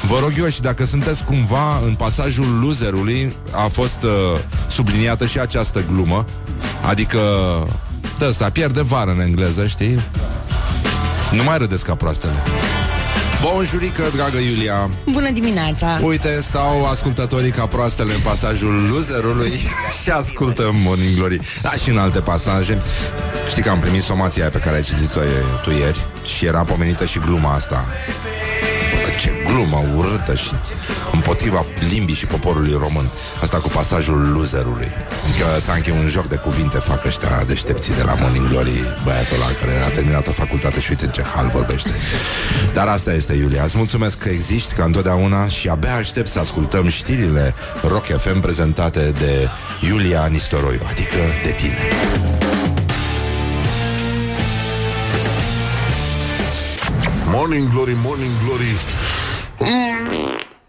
Vă 0.06 0.18
rog 0.20 0.32
eu 0.38 0.48
și 0.48 0.60
dacă 0.60 0.84
sunteți 0.84 1.24
cumva 1.24 1.80
în 1.86 1.94
pasajul 1.94 2.58
loserului 2.64 3.36
A 3.50 3.68
fost 3.72 4.02
uh, 4.02 4.10
subliniată 4.68 5.26
și 5.26 5.38
această 5.38 5.84
glumă 5.92 6.24
Adică 6.88 7.18
de 8.18 8.24
ăsta 8.28 8.50
pierde 8.50 8.82
vară 8.82 9.10
în 9.10 9.20
engleză, 9.20 9.66
știi? 9.66 10.00
Nu 11.32 11.42
mai 11.42 11.58
râdeți 11.58 11.84
ca 11.84 11.94
proastele 11.94 12.32
Bonjurică, 13.42 14.02
dragă 14.14 14.36
Iulia 14.36 14.90
Bună 15.10 15.30
dimineața! 15.30 15.98
Uite, 16.02 16.40
stau 16.40 16.86
ascultătorii 16.86 17.50
ca 17.50 17.66
proastele 17.66 18.12
în 18.12 18.20
pasajul 18.20 18.90
loserului 18.94 19.52
și 20.02 20.10
ascultă 20.10 20.70
Morning 20.84 21.14
Glory. 21.16 21.40
Da, 21.62 21.70
și 21.70 21.90
în 21.90 21.98
alte 21.98 22.18
pasaje. 22.20 22.82
Știi 23.48 23.62
că 23.62 23.70
am 23.70 23.78
primit 23.78 24.02
somația 24.02 24.42
aia 24.42 24.50
pe 24.50 24.58
care 24.58 24.76
ai 24.76 24.82
citit-o 24.82 25.22
e- 25.22 25.44
tu 25.62 25.70
ieri 25.70 26.06
și 26.36 26.46
era 26.46 26.60
pomenită 26.60 27.04
și 27.04 27.18
gluma 27.18 27.54
asta. 27.54 27.84
Bă, 29.16 29.22
ce 29.22 29.50
glumă 29.52 29.84
urâtă 29.96 30.34
și 30.34 30.50
împotriva 31.12 31.64
limbii 31.90 32.14
și 32.14 32.26
poporului 32.26 32.76
român. 32.78 33.10
Asta 33.42 33.56
cu 33.58 33.68
pasajul 33.68 34.32
loserului. 34.36 34.90
Adică 35.24 35.60
Sanche 35.60 35.90
un 35.90 36.08
joc 36.08 36.26
de 36.26 36.36
cuvinte 36.36 36.78
fac 36.78 37.04
ăștia 37.04 37.44
deștepții 37.46 37.94
de 37.94 38.02
la 38.02 38.14
Morning 38.14 38.48
Glory, 38.48 38.96
băiatul 39.04 39.36
ăla 39.36 39.46
care 39.60 39.72
a 39.86 39.90
terminat 39.90 40.26
o 40.26 40.30
facultate 40.30 40.80
și 40.80 40.90
uite 40.90 41.04
în 41.04 41.10
ce 41.10 41.22
hal 41.22 41.50
vorbește. 41.52 41.90
Dar 42.72 42.86
asta 42.86 43.12
este, 43.12 43.34
Iulia. 43.34 43.62
Îți 43.62 43.76
mulțumesc 43.76 44.18
că 44.18 44.28
existi 44.28 44.74
ca 44.74 44.84
întotdeauna 44.84 45.48
și 45.48 45.68
abia 45.68 45.94
aștept 45.94 46.28
să 46.28 46.38
ascultăm 46.38 46.88
știrile 46.88 47.54
Rock 47.82 48.04
FM 48.04 48.40
prezentate 48.40 49.12
de 49.18 49.48
Iulia 49.80 50.26
Nistoroiu, 50.26 50.80
adică 50.90 51.18
de 51.42 51.50
tine. 51.50 51.78
Morning 57.28 57.70
Glory, 57.70 57.96
Morning 58.02 58.30
Glory 58.44 58.64
mm, 58.64 59.05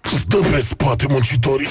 Stă 0.02 0.38
pe 0.52 0.60
spate 0.68 1.06
muncitorii 1.10 1.68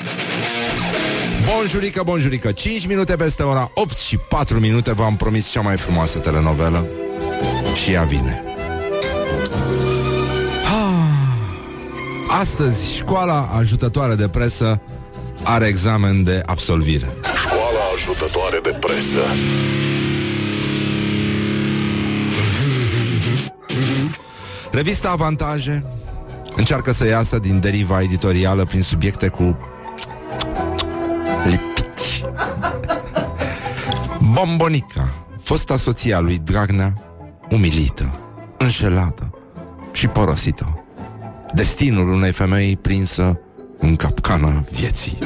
Bonjurică, 1.46 2.02
bonjurică 2.04 2.52
5 2.52 2.86
minute 2.86 3.16
peste 3.16 3.42
ora 3.42 3.70
8 3.74 3.96
și 3.96 4.16
4 4.16 4.58
minute 4.58 4.92
V-am 4.92 5.16
promis 5.16 5.50
cea 5.50 5.60
mai 5.60 5.76
frumoasă 5.76 6.18
telenovelă 6.18 6.86
Și 7.84 7.92
ea 7.92 8.02
vine 8.02 8.42
ah, 10.62 12.38
Astăzi, 12.40 12.96
școala 12.96 13.48
ajutătoare 13.58 14.14
de 14.14 14.28
presă 14.28 14.80
are 15.44 15.66
examen 15.66 16.24
de 16.24 16.42
absolvire. 16.46 17.12
Școala 17.40 17.80
ajutătoare 17.94 18.58
de 18.62 18.76
presă. 18.80 19.18
Revista 24.70 25.10
Avantaje 25.10 25.84
încearcă 26.56 26.92
să 26.92 27.06
iasă 27.06 27.38
din 27.38 27.60
deriva 27.60 28.02
editorială 28.02 28.64
prin 28.64 28.82
subiecte 28.82 29.28
cu 29.28 29.58
lipici. 31.44 32.24
Bombonica, 34.32 35.12
fosta 35.42 35.76
soția 35.76 36.20
lui 36.20 36.38
Dragnea, 36.44 36.92
umilită, 37.50 38.20
înșelată 38.58 39.34
și 39.92 40.06
porosită. 40.06 40.84
Destinul 41.54 42.10
unei 42.10 42.32
femei 42.32 42.76
prinsă 42.76 43.40
în 43.78 43.96
capcana 43.96 44.64
vieții. 44.70 45.18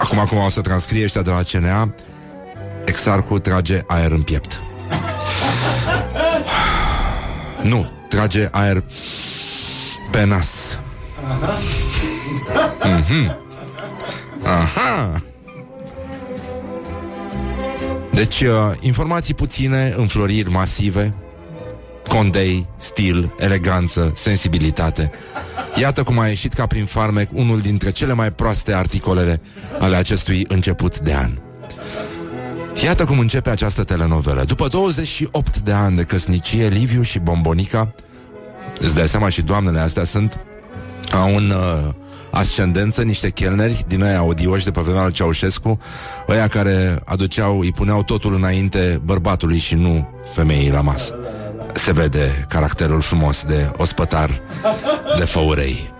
Acum, 0.00 0.18
acum 0.18 0.38
o 0.38 0.48
să 0.48 0.60
transcrie 0.60 1.04
ăștia 1.04 1.22
de 1.22 1.30
la 1.30 1.42
CNA 1.42 1.94
Exarhul 2.84 3.38
trage 3.38 3.80
aer 3.86 4.10
în 4.10 4.22
piept 4.22 4.60
Nu, 7.62 7.90
trage 8.08 8.48
aer 8.50 8.84
pe 10.10 10.24
nas 10.24 10.78
Mhm. 12.84 13.36
Aha 14.42 15.22
Deci, 18.12 18.40
uh, 18.40 18.70
informații 18.80 19.34
puține, 19.34 19.94
înfloriri 19.96 20.50
masive 20.50 21.14
Condei, 22.08 22.66
stil, 22.76 23.34
eleganță, 23.38 24.12
sensibilitate 24.14 25.10
Iată 25.80 26.02
cum 26.02 26.18
a 26.18 26.26
ieșit 26.26 26.52
ca 26.52 26.66
prin 26.66 26.84
farmec 26.84 27.28
unul 27.32 27.60
dintre 27.60 27.90
cele 27.90 28.12
mai 28.12 28.32
proaste 28.32 28.72
articolele 28.74 29.40
ale 29.80 29.96
acestui 29.96 30.44
început 30.48 30.98
de 30.98 31.14
an. 31.14 31.30
Iată 32.74 33.04
cum 33.04 33.18
începe 33.18 33.50
această 33.50 33.84
telenovelă. 33.84 34.44
După 34.44 34.68
28 34.68 35.58
de 35.58 35.72
ani 35.72 35.96
de 35.96 36.02
căsnicie, 36.02 36.68
Liviu 36.68 37.02
și 37.02 37.18
Bombonica, 37.18 37.94
îți 38.78 38.94
dai 38.94 39.08
seama 39.08 39.28
și 39.28 39.42
doamnele 39.42 39.78
astea 39.78 40.04
sunt, 40.04 40.40
au 41.12 41.34
un 41.34 41.50
uh, 41.50 41.92
ascendență, 42.30 43.02
niște 43.02 43.30
chelneri 43.30 43.84
din 43.86 44.02
aia 44.02 44.22
odioși 44.22 44.64
de 44.64 44.70
pe 44.70 44.80
vremea 44.80 45.02
lui 45.02 45.12
Ceaușescu, 45.12 45.78
ăia 46.28 46.46
care 46.46 47.00
aduceau, 47.04 47.60
îi 47.60 47.72
puneau 47.72 48.02
totul 48.02 48.34
înainte 48.34 49.00
bărbatului 49.04 49.58
și 49.58 49.74
nu 49.74 50.08
femeii 50.34 50.70
la 50.70 50.80
masă. 50.80 51.14
Se 51.74 51.92
vede 51.92 52.46
caracterul 52.48 53.00
frumos 53.00 53.44
de 53.46 53.70
ospătar 53.76 54.42
de 55.18 55.24
făurei. 55.24 55.98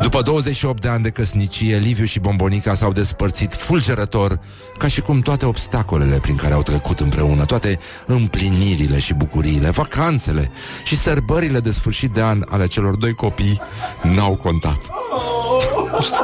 După 0.00 0.22
28 0.22 0.80
de 0.80 0.88
ani 0.88 1.02
de 1.02 1.10
căsnicie, 1.10 1.76
Liviu 1.76 2.04
și 2.04 2.20
Bombonica 2.20 2.74
s-au 2.74 2.92
despărțit 2.92 3.54
fulgerător, 3.54 4.40
ca 4.78 4.88
și 4.88 5.00
cum 5.00 5.20
toate 5.20 5.46
obstacolele 5.46 6.18
prin 6.18 6.36
care 6.36 6.54
au 6.54 6.62
trecut 6.62 7.00
împreună, 7.00 7.44
toate 7.44 7.78
împlinirile 8.06 8.98
și 8.98 9.14
bucuriile, 9.14 9.70
vacanțele 9.70 10.50
și 10.84 10.96
sărbările 10.96 11.60
de 11.60 11.70
sfârșit 11.70 12.12
de 12.12 12.22
an 12.22 12.44
ale 12.48 12.66
celor 12.66 12.94
doi 12.94 13.14
copii 13.14 13.60
n-au 14.02 14.36
contat. 14.36 14.80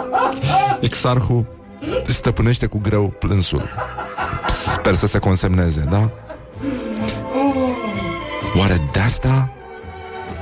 Exarhul 0.80 1.46
stăpânește 2.04 2.66
cu 2.66 2.78
greu 2.78 3.08
plânsul. 3.08 3.68
Sper 4.74 4.94
să 4.94 5.06
se 5.06 5.18
consemneze, 5.18 5.86
da? 5.90 6.10
Oare 8.58 8.88
de 8.92 9.00
asta 9.00 9.52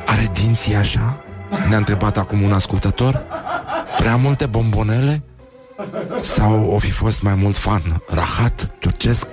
are 0.06 0.30
dinții 0.32 0.74
așa? 0.74 1.22
Ne-a 1.68 1.78
întrebat 1.78 2.16
acum 2.16 2.42
un 2.42 2.52
ascultător 2.52 3.24
Prea 3.98 4.16
multe 4.16 4.46
bombonele? 4.46 5.22
Sau 6.20 6.70
o 6.70 6.78
fi 6.78 6.90
fost 6.90 7.22
mai 7.22 7.34
mult 7.34 7.56
fan? 7.56 8.02
Rahat, 8.08 8.74
turcesc? 8.78 9.28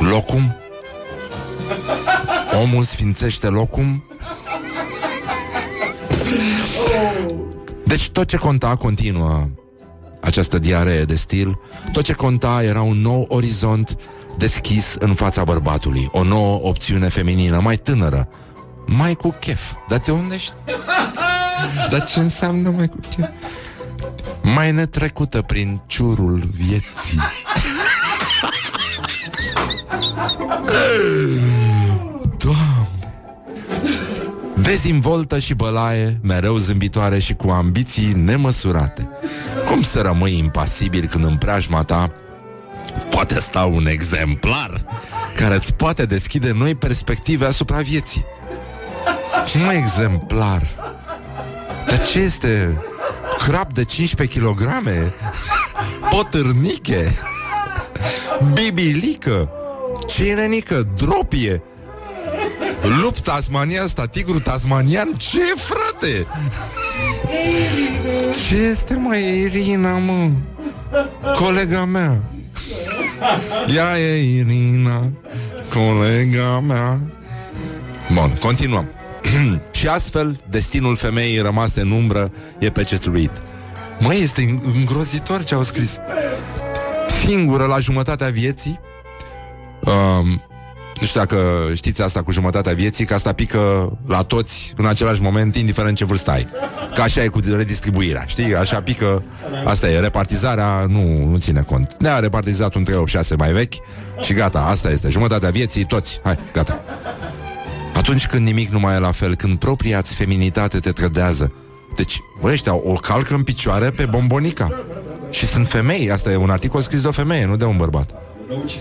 Locum? 0.00 0.56
Omul 2.62 2.82
sfințește 2.84 3.46
locum? 3.46 4.04
Deci 7.84 8.10
tot 8.10 8.26
ce 8.26 8.36
conta 8.36 8.76
continuă 8.76 9.48
această 10.20 10.58
diaree 10.58 11.04
de 11.04 11.14
stil, 11.14 11.58
tot 11.92 12.04
ce 12.04 12.12
conta 12.12 12.62
era 12.62 12.82
un 12.82 12.96
nou 12.96 13.26
orizont 13.28 13.96
deschis 14.38 14.96
în 14.98 15.14
fața 15.14 15.44
bărbatului, 15.44 16.08
o 16.12 16.22
nouă 16.22 16.60
opțiune 16.62 17.08
feminină, 17.08 17.60
mai 17.62 17.76
tânără, 17.76 18.28
mai 18.96 19.14
cu 19.14 19.30
chef. 19.30 19.72
Dar 19.88 19.98
de 19.98 20.10
unde 20.10 20.34
ești? 20.34 20.52
Dar 21.90 22.04
ce 22.04 22.18
înseamnă 22.18 22.70
mai 22.70 22.88
cu 22.88 22.98
chef? 23.08 23.28
Mai 24.54 24.72
netrecută 24.72 25.42
prin 25.42 25.80
ciurul 25.86 26.48
vieții. 26.56 27.18
Doamne! 32.38 32.88
Dezimvoltă 34.62 35.38
și 35.38 35.54
bălaie, 35.54 36.18
mereu 36.22 36.56
zâmbitoare 36.56 37.18
și 37.18 37.34
cu 37.34 37.50
ambiții 37.50 38.12
nemăsurate. 38.12 39.08
Cum 39.66 39.82
să 39.82 40.00
rămâi 40.00 40.38
impasibil 40.38 41.06
când 41.06 41.24
în 41.24 41.36
preajma 41.36 41.82
ta 41.82 42.12
poate 43.10 43.40
sta 43.40 43.64
un 43.64 43.86
exemplar 43.86 44.84
care 45.36 45.54
îți 45.54 45.74
poate 45.74 46.06
deschide 46.06 46.52
noi 46.52 46.74
perspective 46.74 47.46
asupra 47.46 47.80
vieții? 47.80 48.24
Un 49.54 49.70
exemplar. 49.70 50.62
Dar 51.86 52.06
ce 52.06 52.18
este? 52.18 52.80
Crap 53.46 53.72
de 53.72 53.84
15 53.84 54.38
kg? 54.38 54.60
Potârniche? 56.10 57.14
Bibilică? 58.52 59.50
Cirenică? 60.06 60.88
Dropie? 60.96 61.62
Lup 63.02 63.18
tasmanian, 63.18 63.86
sta 63.86 64.06
tigru 64.06 64.40
tasmanian? 64.40 65.14
Ce, 65.16 65.54
frate? 65.56 66.26
Ce 68.46 68.56
este, 68.56 68.94
mai 68.94 69.40
Irina, 69.40 69.98
mă? 69.98 70.30
Colega 71.34 71.84
mea 71.84 72.22
Ea 73.74 73.98
e 73.98 74.36
Irina 74.36 75.12
Colega 75.68 76.60
mea 76.60 77.00
Bun, 78.14 78.32
continuăm 78.40 78.88
Și 79.78 79.88
astfel, 79.88 80.40
destinul 80.48 80.96
femeii 80.96 81.38
rămase 81.38 81.80
în 81.80 81.90
umbră 81.90 82.32
e 82.58 82.70
pecetuit 82.70 83.30
Măi, 84.00 84.20
este 84.22 84.60
îngrozitor 84.74 85.42
ce 85.44 85.54
au 85.54 85.62
scris. 85.62 85.96
Singură 87.24 87.64
la 87.64 87.78
jumătatea 87.78 88.28
vieții 88.28 88.80
um, 89.80 90.42
Nu 91.00 91.06
știu 91.06 91.20
dacă 91.20 91.38
știți 91.74 92.02
asta 92.02 92.22
cu 92.22 92.30
jumătatea 92.30 92.72
vieții 92.72 93.04
Că 93.04 93.14
asta 93.14 93.32
pică 93.32 93.92
la 94.06 94.22
toți 94.22 94.72
în 94.76 94.86
același 94.86 95.22
moment 95.22 95.56
Indiferent 95.56 95.96
ce 95.96 96.04
vârstă 96.04 96.30
ai. 96.30 96.46
Că 96.94 97.02
așa 97.02 97.22
e 97.22 97.28
cu 97.28 97.40
redistribuirea, 97.56 98.24
știi? 98.26 98.54
Așa 98.54 98.82
pică 98.82 99.22
Asta 99.64 99.88
e, 99.88 100.00
repartizarea 100.00 100.84
nu, 100.88 101.24
nu 101.24 101.36
ține 101.36 101.60
cont. 101.60 101.96
Ne-a 101.98 102.18
repartizat 102.18 102.74
un 102.74 102.84
386 102.84 103.34
mai 103.34 103.52
vechi 103.52 103.74
Și 104.20 104.32
gata, 104.32 104.60
asta 104.60 104.90
este, 104.90 105.08
jumătatea 105.08 105.50
vieții 105.50 105.84
Toți, 105.84 106.20
hai, 106.22 106.38
gata 106.52 106.80
atunci 107.94 108.26
când 108.26 108.46
nimic 108.46 108.68
nu 108.68 108.80
mai 108.80 108.94
e 108.94 108.98
la 108.98 109.12
fel, 109.12 109.34
când 109.34 109.58
propria 109.58 110.02
feminitate 110.04 110.78
te 110.78 110.92
trădează. 110.92 111.52
Deci, 111.96 112.20
bă, 112.40 112.50
ăștia 112.50 112.74
o 112.74 112.92
calcă 112.92 113.34
în 113.34 113.42
picioare 113.42 113.90
pe 113.90 114.06
bombonica. 114.06 114.84
Și 115.30 115.46
sunt 115.46 115.68
femei, 115.68 116.10
asta 116.10 116.30
e 116.30 116.36
un 116.36 116.50
articol 116.50 116.80
scris 116.80 117.00
de 117.00 117.08
o 117.08 117.12
femeie, 117.12 117.46
nu 117.46 117.56
de 117.56 117.64
un 117.64 117.76
bărbat. 117.76 118.14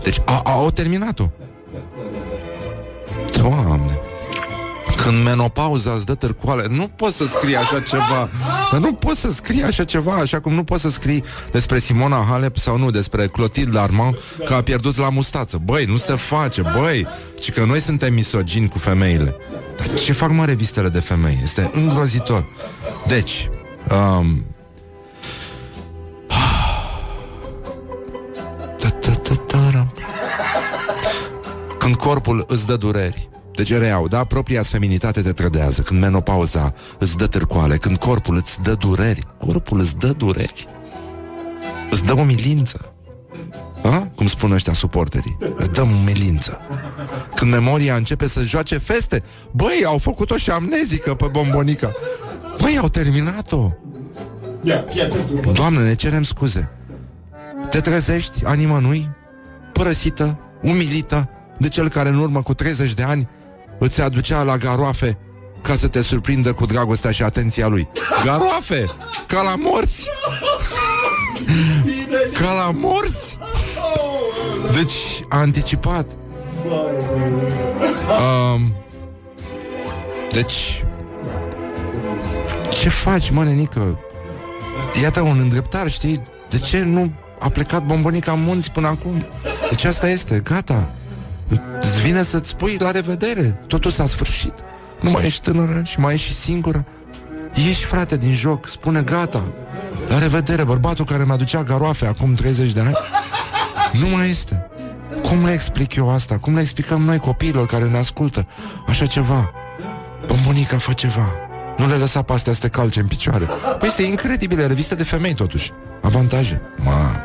Deci 0.03 0.21
a, 0.25 0.41
a, 0.43 0.51
au 0.51 0.71
terminat-o. 0.71 1.29
Doamne. 3.37 3.99
Când 5.09 5.23
menopauza 5.23 5.91
îți 5.91 6.05
dă 6.05 6.15
târcoale 6.15 6.65
Nu 6.69 6.87
poți 6.87 7.17
să 7.17 7.25
scrii 7.25 7.55
așa 7.55 7.79
ceva 7.79 8.29
Dar 8.71 8.79
nu 8.79 8.93
poți 8.93 9.19
să 9.19 9.31
scrii 9.31 9.63
așa 9.63 9.83
ceva 9.83 10.13
Așa 10.13 10.39
cum 10.39 10.53
nu 10.53 10.63
poți 10.63 10.81
să 10.81 10.89
scrii 10.89 11.23
despre 11.51 11.79
Simona 11.79 12.25
Halep 12.29 12.57
Sau 12.57 12.77
nu, 12.77 12.89
despre 12.89 13.27
Clotilde 13.27 13.79
Armand 13.79 14.17
Că 14.45 14.53
a 14.53 14.61
pierdut 14.61 14.97
la 14.97 15.09
mustață 15.09 15.57
Băi, 15.63 15.85
nu 15.85 15.97
se 15.97 16.13
face, 16.13 16.61
băi 16.61 17.07
Și 17.41 17.51
că 17.51 17.65
noi 17.65 17.79
suntem 17.79 18.13
misogini 18.13 18.67
cu 18.67 18.77
femeile 18.77 19.35
Dar 19.77 19.99
ce 19.99 20.13
fac 20.13 20.31
mă 20.31 20.45
revistele 20.45 20.89
de 20.89 20.99
femei? 20.99 21.39
Este 21.43 21.69
îngrozitor 21.73 22.45
Deci 23.07 23.49
um, 24.19 24.45
Când 31.77 31.95
corpul 31.95 32.43
îți 32.47 32.65
dă 32.65 32.75
dureri 32.75 33.29
deci 33.63 33.77
reiau, 33.77 34.07
da? 34.07 34.23
Propria 34.23 34.61
feminitate 34.63 35.21
te 35.21 35.31
trădează. 35.31 35.81
Când 35.81 35.99
menopauza 35.99 36.73
îți 36.99 37.17
dă 37.17 37.27
târcoale 37.27 37.77
Când 37.77 37.97
corpul 37.97 38.35
îți 38.35 38.61
dă 38.61 38.73
dureri. 38.73 39.27
Corpul 39.37 39.79
îți 39.79 39.97
dă 39.97 40.07
dureri. 40.07 40.67
Îți 41.89 42.03
dă 42.03 42.13
umilință. 42.13 42.93
A? 43.83 44.07
Cum 44.15 44.27
spun 44.27 44.51
ăștia 44.51 44.73
suporterii. 44.73 45.37
Îți 45.55 45.69
dă 45.69 45.81
umilință. 45.81 46.61
Când 47.35 47.51
memoria 47.51 47.95
începe 47.95 48.27
să 48.27 48.41
joace 48.41 48.77
feste 48.77 49.23
Băi, 49.51 49.83
au 49.85 49.97
făcut-o 49.97 50.37
și 50.37 50.49
amnezică 50.51 51.13
pe 51.13 51.25
bombonica 51.31 51.91
Băi, 52.61 52.77
au 52.77 52.89
terminat-o. 52.89 53.71
Doamne, 55.53 55.79
ne 55.79 55.95
cerem 55.95 56.23
scuze. 56.23 56.69
Te 57.69 57.79
trezești 57.79 58.45
a 58.45 58.53
nimănui 58.53 59.09
Părăsită, 59.73 60.39
umilită 60.61 61.29
De 61.57 61.67
cel 61.67 61.89
care 61.89 62.09
în 62.09 62.17
urmă 62.17 62.41
cu 62.41 62.53
30 62.53 62.93
de 62.93 63.03
ani 63.03 63.29
Îți 63.79 64.01
aducea 64.01 64.43
la 64.43 64.57
garoafe 64.57 65.17
Ca 65.61 65.75
să 65.75 65.87
te 65.87 66.01
surprindă 66.01 66.53
cu 66.53 66.65
dragostea 66.65 67.11
și 67.11 67.23
atenția 67.23 67.67
lui 67.67 67.87
Garoafe! 68.25 68.85
Ca 69.27 69.41
la 69.41 69.55
morți! 69.55 70.09
Ca 72.39 72.53
la 72.53 72.71
morți! 72.73 73.37
Deci 74.73 75.23
a 75.29 75.37
anticipat 75.37 76.11
um, 78.53 78.75
Deci 80.31 80.83
Ce 82.81 82.89
faci, 82.89 83.29
mă, 83.29 83.43
nenică? 83.43 83.99
Iată 85.01 85.21
un 85.21 85.39
îndreptar, 85.39 85.89
știi? 85.89 86.23
De 86.49 86.57
ce 86.57 86.83
nu 86.83 87.13
a 87.39 87.49
plecat 87.49 87.85
bombonica 87.85 88.31
în 88.31 88.43
munți 88.43 88.71
până 88.71 88.87
acum? 88.87 89.25
Deci 89.69 89.83
asta 89.83 90.09
este, 90.09 90.41
gata 90.43 90.93
Îți 91.99 92.07
vine 92.07 92.23
să-ți 92.23 92.49
spui 92.49 92.77
la 92.79 92.91
revedere. 92.91 93.59
Totul 93.67 93.91
s-a 93.91 94.05
sfârșit. 94.05 94.53
Nu 95.01 95.09
mai 95.09 95.25
ești 95.25 95.41
tânără 95.41 95.81
și 95.85 95.99
mai 95.99 96.13
ești 96.13 96.27
și 96.27 96.33
singură. 96.33 96.85
Ieși, 97.53 97.85
frate, 97.85 98.17
din 98.17 98.33
joc, 98.33 98.67
spune 98.67 99.01
gata. 99.01 99.43
La 100.09 100.19
revedere, 100.19 100.63
bărbatul 100.63 101.05
care 101.05 101.23
mi-aducea 101.25 101.63
garoafe 101.63 102.05
acum 102.05 102.33
30 102.33 102.71
de 102.71 102.79
ani. 102.79 102.93
Nu 104.01 104.07
mai 104.07 104.29
este. 104.29 104.67
Cum 105.21 105.45
le 105.45 105.51
explic 105.51 105.95
eu 105.95 106.13
asta? 106.13 106.37
Cum 106.37 106.55
le 106.55 106.61
explicăm 106.61 107.01
noi 107.01 107.17
copiilor 107.17 107.65
care 107.65 107.87
ne 107.87 107.97
ascultă? 107.97 108.47
Așa 108.87 109.05
ceva. 109.05 109.51
Bombonica 110.27 110.77
fă 110.77 110.93
ceva. 110.93 111.31
Nu 111.77 111.87
le 111.87 111.95
lăsa 111.95 112.21
pe 112.21 112.33
astea 112.33 112.53
să 112.53 112.59
te 112.59 112.67
calce 112.67 112.99
în 112.99 113.07
picioare. 113.07 113.45
Păi 113.79 113.87
este 113.87 114.03
incredibil, 114.03 114.59
e 114.59 114.67
revistă 114.67 114.95
de 114.95 115.03
femei 115.03 115.33
totuși. 115.33 115.71
Avantaje. 116.01 116.61
Ma. 116.77 117.21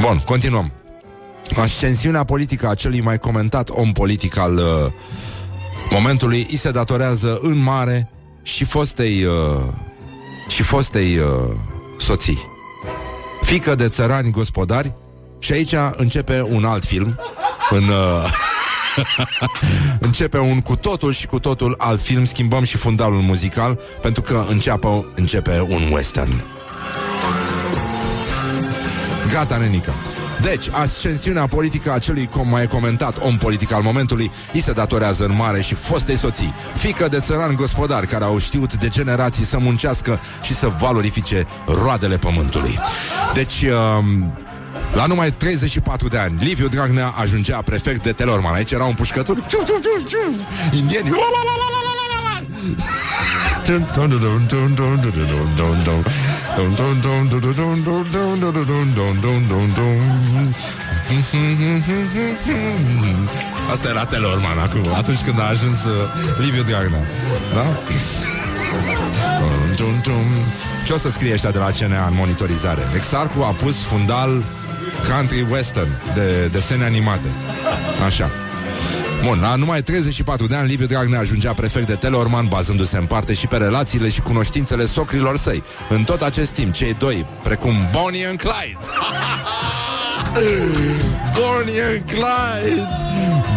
Bun, 0.00 0.22
continuăm 0.24 0.72
Ascensiunea 1.56 2.24
politică 2.24 2.68
a 2.68 2.74
celui 2.74 3.00
mai 3.00 3.18
comentat 3.18 3.68
om 3.68 3.92
politic 3.92 4.38
al 4.38 4.54
uh, 4.54 4.62
momentului 5.90 6.46
îi 6.50 6.56
se 6.56 6.70
datorează 6.70 7.38
în 7.42 7.58
mare 7.58 8.10
și 8.42 8.64
fostei 8.64 9.24
uh, 9.24 9.64
și 10.48 10.62
fostei 10.62 11.18
uh, 11.18 11.56
soții. 11.98 12.38
Fică 13.42 13.74
de 13.74 13.88
țărani 13.88 14.30
gospodari 14.30 14.94
și 15.38 15.52
aici 15.52 15.74
începe 15.92 16.42
un 16.42 16.64
alt 16.64 16.84
film 16.84 17.18
în 17.70 17.82
uh, 17.82 18.32
începe 20.08 20.38
un 20.38 20.60
cu 20.60 20.76
totul 20.76 21.12
și 21.12 21.26
cu 21.26 21.38
totul 21.40 21.74
alt 21.78 22.00
film, 22.00 22.24
schimbăm 22.24 22.64
și 22.64 22.76
fundalul 22.76 23.20
muzical 23.20 23.80
pentru 24.00 24.22
că 24.22 24.44
înceapă, 24.48 25.12
începe 25.14 25.66
un 25.68 25.90
western. 25.92 26.44
Gata, 29.32 29.56
nenică. 29.56 29.94
Deci, 30.40 30.68
ascensiunea 30.70 31.46
politică 31.46 31.92
a 31.92 31.98
celui 31.98 32.28
com- 32.28 32.50
mai 32.50 32.66
comentat 32.66 33.16
om 33.20 33.36
politic 33.36 33.72
al 33.72 33.82
momentului 33.82 34.30
îi 34.52 34.60
se 34.60 34.72
datorează 34.72 35.24
în 35.24 35.34
mare 35.34 35.60
și 35.60 35.74
fostei 35.74 36.16
soții, 36.16 36.54
fică 36.74 37.08
de 37.08 37.20
țăran 37.20 37.54
gospodari 37.54 38.06
care 38.06 38.24
au 38.24 38.38
știut 38.38 38.74
de 38.74 38.88
generații 38.88 39.44
să 39.44 39.58
muncească 39.58 40.20
și 40.42 40.54
să 40.54 40.68
valorifice 40.68 41.46
roadele 41.66 42.16
pământului. 42.16 42.78
Deci, 43.34 43.64
um, 43.98 44.32
la 44.94 45.06
numai 45.06 45.32
34 45.32 46.08
de 46.08 46.18
ani, 46.18 46.44
Liviu 46.44 46.68
Dragnea 46.68 47.14
ajungea 47.16 47.62
prefect 47.62 48.02
de 48.02 48.12
Telorman. 48.12 48.54
Aici 48.54 48.70
era 48.70 48.84
un 48.84 48.94
pușcătur. 48.94 49.44
Ciuf, 49.46 49.64
ciuf, 49.66 49.80
ciuf, 49.80 50.04
ciuf. 50.08 50.72
Indieni. 50.72 51.10
La, 51.10 51.16
la, 51.16 51.42
la, 51.48 51.54
la, 51.62 51.68
la, 51.74 51.80
la, 51.86 51.92
la, 51.98 52.02
la. 52.02 52.07
Asta 63.72 63.88
era 63.88 64.04
Telorman 64.04 64.58
acum, 64.58 64.94
atunci 64.94 65.20
când 65.20 65.40
a 65.40 65.46
ajuns 65.48 65.84
uh, 65.84 65.92
Liviu 66.38 66.62
Dragnea. 66.62 67.04
Da? 67.54 67.82
Ce 70.84 70.92
o 70.92 70.98
să 70.98 71.10
scrie 71.10 71.32
ăștia 71.32 71.50
de 71.50 71.58
la 71.58 71.70
CNA 71.78 72.06
în 72.06 72.14
monitorizare? 72.14 72.82
Exarhul 72.94 73.42
a 73.42 73.54
pus 73.54 73.84
fundal 73.84 74.44
country 75.08 75.46
western 75.50 75.88
de 76.14 76.46
desene 76.46 76.84
animate. 76.84 77.28
Așa. 78.06 78.30
Bun, 79.24 79.40
la 79.40 79.54
numai 79.54 79.82
34 79.82 80.46
de 80.46 80.54
ani, 80.54 80.68
Liviu 80.68 80.86
Dragnea 80.86 81.18
ajungea 81.18 81.52
prefect 81.52 81.86
de 81.86 81.94
Teleorman, 81.94 82.46
bazându-se 82.46 82.96
în 82.98 83.06
parte 83.06 83.34
și 83.34 83.46
pe 83.46 83.56
relațiile 83.56 84.08
și 84.08 84.20
cunoștințele 84.20 84.86
socrilor 84.86 85.36
săi. 85.36 85.62
În 85.88 86.04
tot 86.04 86.20
acest 86.20 86.52
timp, 86.52 86.72
cei 86.72 86.94
doi, 86.94 87.26
precum 87.42 87.72
Bonnie 87.92 88.26
and 88.26 88.38
Clyde... 88.38 88.78
Bonnie 91.36 91.82
and 91.82 92.02
Clyde 92.06 92.88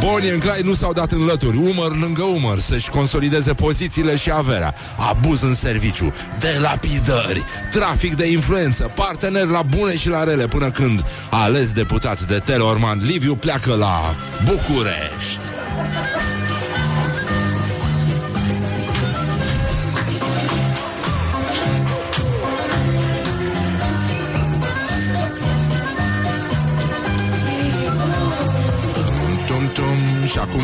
Bonnie 0.02 0.32
and 0.32 0.42
Clyde 0.42 0.68
nu 0.68 0.74
s-au 0.74 0.94
dat 0.94 1.12
în 1.12 1.26
lături. 1.26 1.58
Umăr 1.58 1.98
lângă 1.98 2.22
umăr 2.22 2.60
Să-și 2.60 2.90
consolideze 2.90 3.54
pozițiile 3.54 4.16
și 4.16 4.32
averea. 4.32 4.76
Abuz 4.98 5.42
în 5.42 5.56
serviciu. 5.56 6.14
Delapidări. 6.40 7.44
Trafic 7.72 8.16
de 8.16 8.32
influență. 8.32 8.92
Parteneri 8.96 9.52
la 9.52 9.62
bune 9.62 9.96
și 9.98 10.10
la 10.10 10.24
rele 10.24 10.48
Până 10.48 10.72
când 10.72 11.04
ales 11.30 11.72
deputat 11.72 12.22
de 12.22 12.42
Teleorman 12.46 13.02
Liviu 13.04 13.36
pleacă 13.36 13.76
la 13.76 14.16
București 14.46 15.40
și 30.32 30.40
acum 30.40 30.64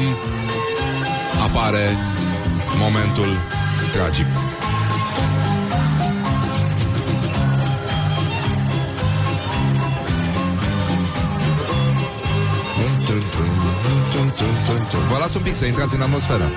apare 1.45 1.97
momentul 2.79 3.27
tragic. 3.91 4.27
Tum, 13.05 13.05
tum, 13.05 13.19
tum, 14.11 14.33
tum, 14.35 14.63
tum, 14.65 14.87
tum. 14.89 15.07
Vă 15.07 15.17
las 15.19 15.33
un 15.35 15.41
pic 15.41 15.55
să 15.55 15.65
intrați 15.65 15.95
în 15.95 16.01
atmosferă. 16.01 16.51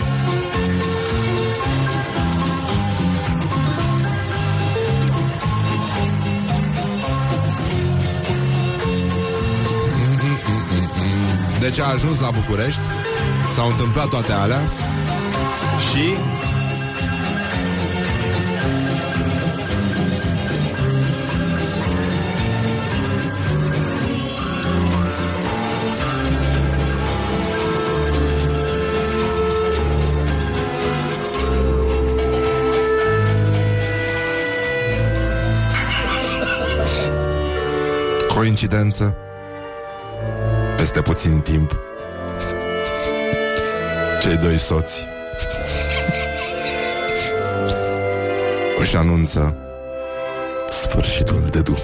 Deci 11.60 11.78
a 11.78 11.84
ajuns 11.84 12.20
la 12.20 12.30
București 12.30 12.80
S-au 13.50 13.68
întâmplat 13.68 14.08
toate 14.08 14.32
alea 14.32 14.72
Și 15.90 16.16
Coincidență 38.34 39.16
Peste 40.76 41.02
puțin 41.02 41.40
timp 41.40 41.89
Cei 44.20 44.36
doi 44.36 44.58
soți. 44.58 45.08
Își 48.78 48.96
anunță 48.96 49.56
Sfârșitul 50.68 51.42
de 51.50 51.60
drum. 51.60 51.78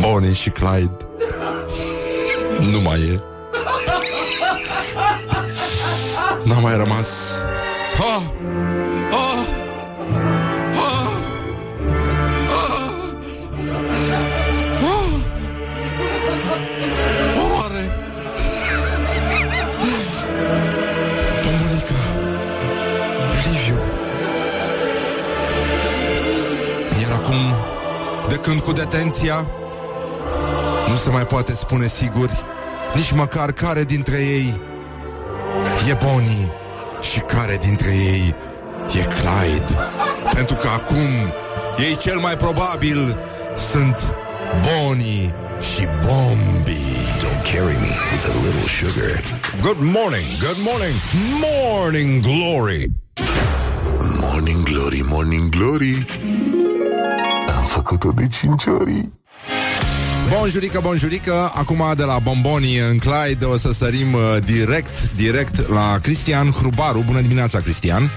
Bonnie 0.00 0.32
și 0.32 0.50
Clyde 0.50 0.96
Nu 2.72 2.80
mai 2.80 3.00
e. 3.00 3.20
N-a 6.44 6.58
mai 6.58 6.76
rămas. 6.76 7.08
Ha! 7.98 8.29
De 29.20 29.26
când 29.26 29.42
cu 29.42 29.50
detenția 29.50 29.50
Nu 30.88 30.94
se 30.94 31.10
mai 31.10 31.26
poate 31.26 31.54
spune 31.54 31.86
sigur 31.86 32.28
nici 32.94 33.12
măcar 33.12 33.52
care 33.52 33.84
dintre 33.84 34.16
ei 34.16 34.60
e 35.88 35.96
Bonnie 36.04 36.52
și 37.00 37.20
care 37.20 37.56
dintre 37.60 37.90
ei 37.90 38.34
e 38.86 38.98
Clyde. 38.98 39.78
Pentru 40.34 40.54
că 40.54 40.68
acum 40.68 41.32
ei 41.78 41.96
cel 41.96 42.18
mai 42.18 42.36
probabil 42.36 43.18
sunt 43.56 44.14
Bonnie 44.62 45.34
și 45.60 45.86
Bombi. 46.06 46.80
Don't 47.22 47.42
carry 47.52 47.76
me 47.84 47.92
with 48.12 48.26
a 48.28 48.44
little 48.44 48.68
sugar. 48.68 49.22
Good 49.60 49.80
morning, 49.80 50.26
good 50.40 50.60
morning, 50.68 50.96
morning 51.40 52.22
glory. 52.22 52.90
Morning 54.20 54.62
glory, 54.64 55.02
morning 55.04 55.48
glory. 55.50 56.06
Am 57.74 57.76
făcut-o 57.82 58.12
de 58.12 58.26
cinci 58.26 58.64
ori. 58.80 59.08
Bonjurică, 60.38 60.80
bonjurică, 60.82 61.50
acum 61.54 61.82
de 61.96 62.04
la 62.04 62.18
Bomboni 62.18 62.78
în 62.78 62.98
Clyde 62.98 63.44
o 63.44 63.56
să 63.56 63.72
sărim 63.72 64.12
uh, 64.12 64.36
direct, 64.44 65.10
direct 65.16 65.68
la 65.68 65.98
Cristian 66.02 66.50
Hrubaru. 66.50 67.02
Bună 67.06 67.20
dimineața, 67.20 67.60
Cristian! 67.60 68.10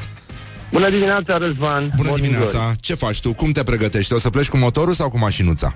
Bună 0.71 0.89
dimineața, 0.89 1.37
Răzvan! 1.37 1.91
Bună 1.95 2.07
Morning 2.09 2.27
dimineața! 2.27 2.57
glory. 2.57 2.75
Ce 2.79 2.93
faci 2.95 3.19
tu? 3.21 3.33
Cum 3.33 3.51
te 3.51 3.63
pregătești? 3.63 4.13
O 4.13 4.17
să 4.19 4.29
pleci 4.29 4.49
cu 4.49 4.57
motorul 4.57 4.93
sau 4.93 5.09
cu 5.09 5.17
mașinuța? 5.17 5.75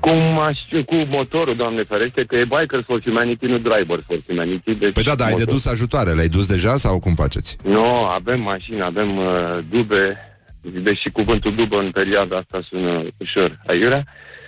Cu, 0.00 0.10
maș- 0.10 0.84
cu 0.86 0.94
motorul, 1.08 1.56
Doamne 1.56 1.82
ferește, 1.82 2.24
că 2.24 2.36
e 2.36 2.44
Bikers 2.44 2.84
for 2.86 3.00
Humanity, 3.02 3.46
nu 3.46 3.58
Drivers 3.58 4.02
for 4.06 4.18
Humanity. 4.28 4.74
Deci 4.74 4.92
Păi 4.92 5.02
da, 5.02 5.14
da, 5.14 5.24
ai 5.24 5.30
de 5.32 5.36
motor. 5.38 5.54
dus 5.54 5.66
ajutoare. 5.66 6.10
Le-ai 6.12 6.28
dus 6.28 6.46
deja 6.46 6.76
sau 6.76 6.98
cum 7.00 7.14
faceți? 7.14 7.56
Nu, 7.62 7.84
avem 8.04 8.40
mașini, 8.40 8.82
avem 8.82 9.16
uh, 9.16 9.58
dube, 9.70 10.16
deși 10.60 11.10
cuvântul 11.10 11.54
dubă 11.54 11.78
în 11.78 11.90
perioada 11.90 12.36
asta 12.36 12.60
sună 12.68 13.02
ușor 13.18 13.60
aiurea. 13.66 14.04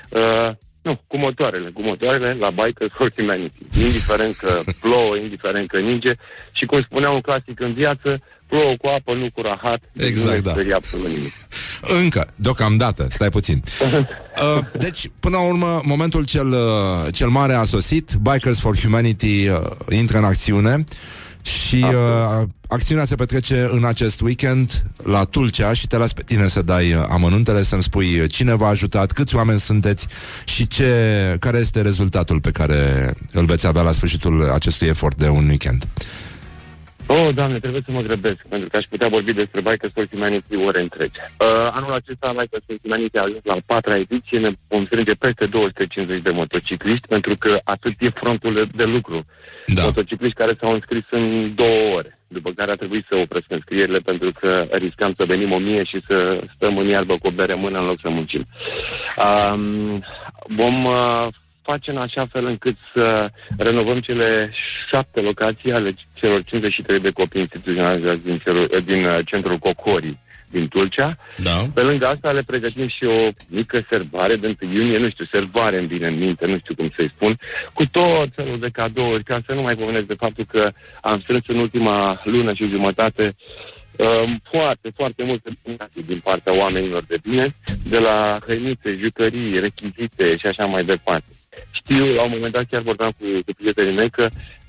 Uh, 0.08 0.50
nu, 0.82 1.00
cu 1.06 1.16
motoarele, 1.16 1.70
cu 1.70 1.82
motoarele 1.82 2.36
la 2.40 2.50
Bikers 2.50 2.92
for 2.94 3.12
Humanity. 3.16 3.58
Indiferent 3.80 4.36
că 4.36 4.60
plouă, 4.80 5.16
indiferent 5.16 5.68
că 5.68 5.78
ninge 5.78 6.12
și 6.52 6.64
cum 6.64 6.82
spunea 6.82 7.10
un 7.10 7.20
clasic 7.20 7.60
în 7.60 7.72
viață, 7.72 8.22
plouă 8.46 8.74
cu 8.80 8.86
apă, 8.86 9.12
nu 9.14 9.30
cu 9.34 9.40
rahat. 9.40 9.80
deci 9.92 10.08
Exact, 10.08 10.36
nu 10.36 10.42
da. 10.42 10.48
ne 10.48 10.54
sperie 10.54 10.74
absolut 10.74 11.06
nimic. 11.06 11.32
Încă, 12.02 12.32
deocamdată, 12.36 13.06
stai 13.10 13.28
puțin. 13.28 13.62
Uh, 14.56 14.64
deci, 14.72 15.10
până 15.20 15.36
la 15.36 15.42
urmă, 15.42 15.80
momentul 15.84 16.24
cel, 16.24 16.48
uh, 16.48 17.12
cel 17.12 17.28
mare 17.28 17.52
a 17.52 17.64
sosit, 17.64 18.10
Bikers 18.22 18.60
for 18.60 18.76
Humanity 18.78 19.48
uh, 19.48 19.58
intră 19.88 20.18
în 20.18 20.24
acțiune 20.24 20.84
și 21.42 21.84
uh, 21.88 22.48
acțiunea 22.68 23.04
se 23.04 23.14
petrece 23.14 23.68
în 23.70 23.84
acest 23.84 24.20
weekend 24.20 24.84
la 25.02 25.24
Tulcea 25.24 25.72
și 25.72 25.86
te 25.86 25.96
las 25.96 26.12
pe 26.12 26.22
tine 26.22 26.48
să 26.48 26.62
dai 26.62 26.92
uh, 26.92 27.04
amănuntele, 27.08 27.62
să-mi 27.62 27.82
spui 27.82 28.20
uh, 28.20 28.30
cine 28.30 28.54
v-a 28.54 28.68
ajutat, 28.68 29.12
câți 29.12 29.36
oameni 29.36 29.60
sunteți 29.60 30.06
și 30.44 30.66
ce, 30.66 31.36
care 31.40 31.58
este 31.58 31.82
rezultatul 31.82 32.40
pe 32.40 32.50
care 32.50 33.14
îl 33.32 33.44
veți 33.44 33.66
avea 33.66 33.82
la 33.82 33.92
sfârșitul 33.92 34.50
acestui 34.50 34.88
efort 34.88 35.16
de 35.16 35.28
un 35.28 35.48
weekend. 35.48 35.86
Oh, 37.12 37.34
doamne, 37.34 37.58
trebuie 37.58 37.82
să 37.84 37.92
mă 37.92 38.00
grăbesc, 38.00 38.40
pentru 38.48 38.68
că 38.68 38.76
aș 38.76 38.84
putea 38.84 39.08
vorbi 39.08 39.32
despre 39.32 39.60
Bikers 39.60 39.92
for 39.92 40.08
Humanity 40.12 40.56
ore 40.56 40.80
întregi. 40.80 41.18
Uh, 41.20 41.68
anul 41.70 41.92
acesta 41.92 42.34
Bikers 42.38 42.64
for 42.66 42.76
Humanity 42.82 43.18
a 43.18 43.22
ajuns 43.22 43.40
la 43.44 43.52
a 43.52 43.62
patra 43.66 43.96
ediție, 43.96 44.38
ne 44.38 44.50
vom 44.68 44.84
strânge 44.84 45.14
peste 45.14 45.46
250 45.46 46.22
de 46.22 46.30
motocicliști, 46.30 47.06
pentru 47.08 47.36
că 47.36 47.60
atât 47.64 47.94
e 47.98 48.08
frontul 48.08 48.54
de, 48.54 48.64
de 48.74 48.84
lucru. 48.84 49.26
Da. 49.66 49.82
Motocicliști 49.82 50.36
care 50.36 50.56
s-au 50.60 50.72
înscris 50.72 51.04
în 51.10 51.54
două 51.54 51.94
ore, 51.96 52.18
după 52.28 52.50
care 52.50 52.70
a 52.70 52.76
trebuit 52.76 53.06
să 53.08 53.16
opresc 53.16 53.46
înscrierile, 53.48 53.98
pentru 53.98 54.30
că 54.40 54.66
riscam 54.70 55.14
să 55.16 55.24
venim 55.24 55.52
o 55.52 55.58
mie 55.58 55.84
și 55.84 56.02
să 56.08 56.42
stăm 56.54 56.78
în 56.78 56.86
iarbă 56.86 57.14
cu 57.14 57.26
o 57.26 57.30
bere 57.30 57.52
în 57.52 57.60
mână 57.60 57.78
în 57.78 57.86
loc 57.86 57.98
să 58.00 58.08
muncim. 58.08 58.46
Um, 59.16 60.04
vom 60.46 60.84
uh, 60.84 61.26
face 61.62 61.90
în 61.90 61.96
așa 61.96 62.26
fel 62.26 62.46
încât 62.46 62.76
să 62.94 63.30
renovăm 63.58 64.00
cele 64.00 64.50
șapte 64.88 65.20
locații 65.20 65.72
ale 65.72 65.94
celor 66.12 66.44
53 66.44 66.98
de 66.98 67.10
copii 67.10 67.40
instituționalizați 67.40 68.22
din, 68.22 68.38
celul, 68.38 68.82
din 68.84 69.04
uh, 69.04 69.18
centrul 69.24 69.58
Cocori 69.58 70.18
din 70.52 70.68
Tulcea. 70.68 71.18
Da. 71.36 71.62
Pe 71.74 71.80
lângă 71.80 72.06
asta 72.06 72.32
le 72.32 72.42
pregătim 72.46 72.86
și 72.86 73.04
o 73.04 73.28
mică 73.46 73.86
serbare 73.90 74.36
de 74.36 74.56
1 74.62 74.72
iunie, 74.72 74.98
nu 74.98 75.08
știu, 75.08 75.24
serbare 75.24 75.78
îmi 75.78 75.86
vine 75.86 76.06
în 76.06 76.18
minte, 76.18 76.46
nu 76.46 76.58
știu 76.58 76.74
cum 76.74 76.92
să-i 76.96 77.12
spun, 77.16 77.38
cu 77.72 77.86
tot 77.86 78.28
felul 78.34 78.58
de 78.58 78.68
cadouri, 78.68 79.24
ca 79.24 79.40
să 79.46 79.52
nu 79.52 79.62
mai 79.62 79.76
pomenesc 79.76 80.06
de 80.06 80.14
faptul 80.14 80.44
că 80.44 80.72
am 81.00 81.20
strâns 81.20 81.44
în 81.46 81.58
ultima 81.58 82.20
lună 82.24 82.52
și 82.52 82.68
jumătate 82.68 83.36
um, 83.96 84.40
foarte, 84.50 84.92
foarte 84.96 85.22
multe 85.24 85.50
donații 85.62 86.02
din 86.02 86.20
partea 86.24 86.56
oamenilor 86.56 87.02
de 87.04 87.18
bine, 87.22 87.54
de 87.84 87.98
la 87.98 88.38
hăinițe, 88.46 88.98
jucării, 89.02 89.58
rechizite 89.58 90.36
și 90.36 90.46
așa 90.46 90.66
mai 90.66 90.84
departe. 90.84 91.26
Știu, 91.70 92.14
la 92.14 92.22
un 92.22 92.30
moment 92.32 92.52
dat 92.52 92.64
chiar 92.70 92.82
vorbeam 92.82 93.10
cu, 93.10 93.24
cu 93.46 93.52
prietenii 93.56 93.94
mei 93.94 94.10
că 94.10 94.28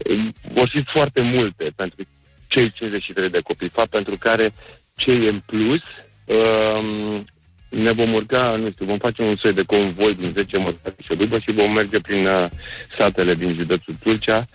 um, 0.10 0.34
vor 0.54 0.68
fi 0.68 0.84
foarte 0.84 1.22
multe 1.22 1.72
pentru 1.76 2.08
cei 2.48 2.72
53 2.72 3.30
de 3.30 3.40
copii, 3.40 3.70
fapt 3.70 3.90
pentru 3.90 4.18
care 4.18 4.54
cei 4.96 5.28
în 5.28 5.42
plus 5.46 5.82
um, 6.26 7.26
ne 7.70 7.92
vom 7.92 8.14
urca, 8.14 8.56
nu 8.56 8.72
știu, 8.72 8.86
vom 8.86 8.98
face 8.98 9.22
un 9.22 9.36
soi 9.36 9.54
de 9.54 9.64
convoi 9.64 10.16
din 10.16 10.32
10 10.32 10.58
măsuri 10.58 10.96
și 11.04 11.16
după 11.16 11.40
și 11.40 11.52
vom 11.52 11.72
merge 11.72 12.00
prin 12.00 12.26
uh, 12.26 12.50
satele 12.98 13.36
din 13.36 13.54
județul 13.54 13.96
Tulcea 14.04 14.46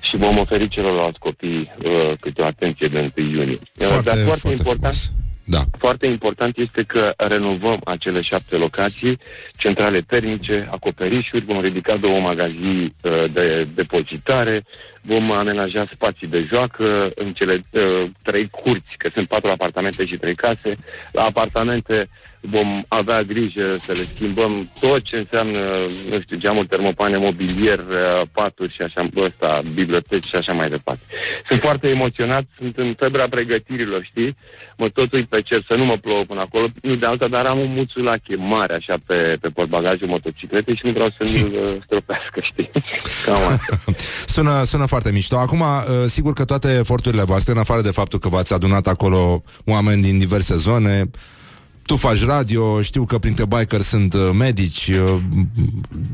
și 0.00 0.16
vom 0.16 0.38
oferi 0.38 0.68
celorlalți 0.68 1.18
copii 1.18 1.72
uh, 1.84 2.12
câte 2.20 2.42
o 2.42 2.44
atenție 2.44 2.88
de 2.88 3.12
1 3.16 3.28
iunie. 3.28 3.58
Foarte, 3.74 4.08
Dar 4.08 4.16
foarte, 4.16 4.40
foarte 4.40 4.48
important, 4.48 4.94
Da. 5.46 5.58
foarte 5.78 6.06
important 6.06 6.56
este 6.56 6.82
că 6.82 7.14
renovăm 7.16 7.80
acele 7.84 8.20
șapte 8.20 8.56
locații, 8.56 9.18
centrale 9.56 10.00
termice, 10.00 10.68
acoperișuri, 10.70 11.44
vom 11.44 11.60
ridica 11.60 11.96
două 11.96 12.18
magazii 12.20 12.94
uh, 13.02 13.24
de 13.32 13.68
depozitare, 13.74 14.64
vom 15.06 15.30
amenaja 15.30 15.88
spații 15.92 16.26
de 16.26 16.46
joacă 16.52 17.10
în 17.14 17.32
cele 17.32 17.64
uh, 17.70 18.10
trei 18.22 18.48
curți, 18.50 18.94
că 18.96 19.10
sunt 19.14 19.28
patru 19.28 19.50
apartamente 19.50 20.06
și 20.06 20.16
trei 20.16 20.34
case. 20.34 20.76
La 21.12 21.22
apartamente 21.22 22.08
vom 22.50 22.84
avea 22.88 23.22
grijă 23.22 23.76
să 23.80 23.92
le 23.92 24.04
schimbăm 24.14 24.70
tot 24.80 25.02
ce 25.02 25.16
înseamnă, 25.16 25.58
nu 26.10 26.20
știu, 26.20 26.36
geamuri, 26.36 26.66
termopane, 26.66 27.16
mobilier, 27.16 27.78
uh, 27.78 28.22
paturi 28.32 28.72
și 28.72 28.82
așa, 28.82 29.08
ăsta, 29.16 29.62
biblioteci 29.74 30.26
și 30.26 30.36
așa 30.36 30.52
mai 30.52 30.68
departe. 30.68 31.02
Sunt 31.48 31.60
foarte 31.60 31.88
emoționat, 31.88 32.44
sunt 32.58 32.76
în 32.76 32.94
febra 32.98 33.28
pregătirilor, 33.28 34.04
știi? 34.04 34.36
Mă 34.76 34.88
tot 34.88 35.12
uit 35.12 35.28
pe 35.28 35.42
cer 35.42 35.62
să 35.68 35.74
nu 35.74 35.84
mă 35.84 35.96
plouă 35.96 36.24
până 36.24 36.40
acolo, 36.40 36.66
nu 36.82 36.94
de 36.94 37.06
alta, 37.06 37.28
dar 37.28 37.46
am 37.46 37.58
un 37.58 37.72
muțulache 37.72 38.36
mare 38.36 38.74
așa 38.74 38.96
pe, 39.06 39.36
pe 39.40 39.48
portbagajul 39.48 40.08
motocicletei 40.08 40.76
și 40.76 40.86
nu 40.86 40.92
vreau 40.92 41.08
să 41.18 41.38
nu-l 41.38 41.52
uh, 41.62 41.68
stropească, 41.84 42.40
știi? 42.40 42.70
Cam 43.24 43.34
asta. 43.52 43.92
Sună, 44.26 44.62
sună 44.64 44.86
foarte 44.94 45.12
mișto. 45.12 45.38
Acum, 45.38 45.60
uh, 45.60 46.10
sigur 46.10 46.32
că 46.32 46.44
toate 46.44 46.76
eforturile 46.78 47.22
voastre, 47.22 47.52
în 47.52 47.58
afară 47.58 47.82
de 47.82 47.90
faptul 47.90 48.18
că 48.18 48.28
v-ați 48.28 48.52
adunat 48.52 48.86
acolo 48.86 49.42
oameni 49.64 50.02
din 50.02 50.18
diverse 50.18 50.56
zone, 50.56 51.10
tu 51.82 51.96
faci 51.96 52.24
radio, 52.24 52.82
știu 52.82 53.04
că 53.04 53.18
printre 53.18 53.44
biker 53.46 53.80
sunt 53.80 54.14
uh, 54.14 54.30
medici, 54.38 54.88
uh, 54.88 55.20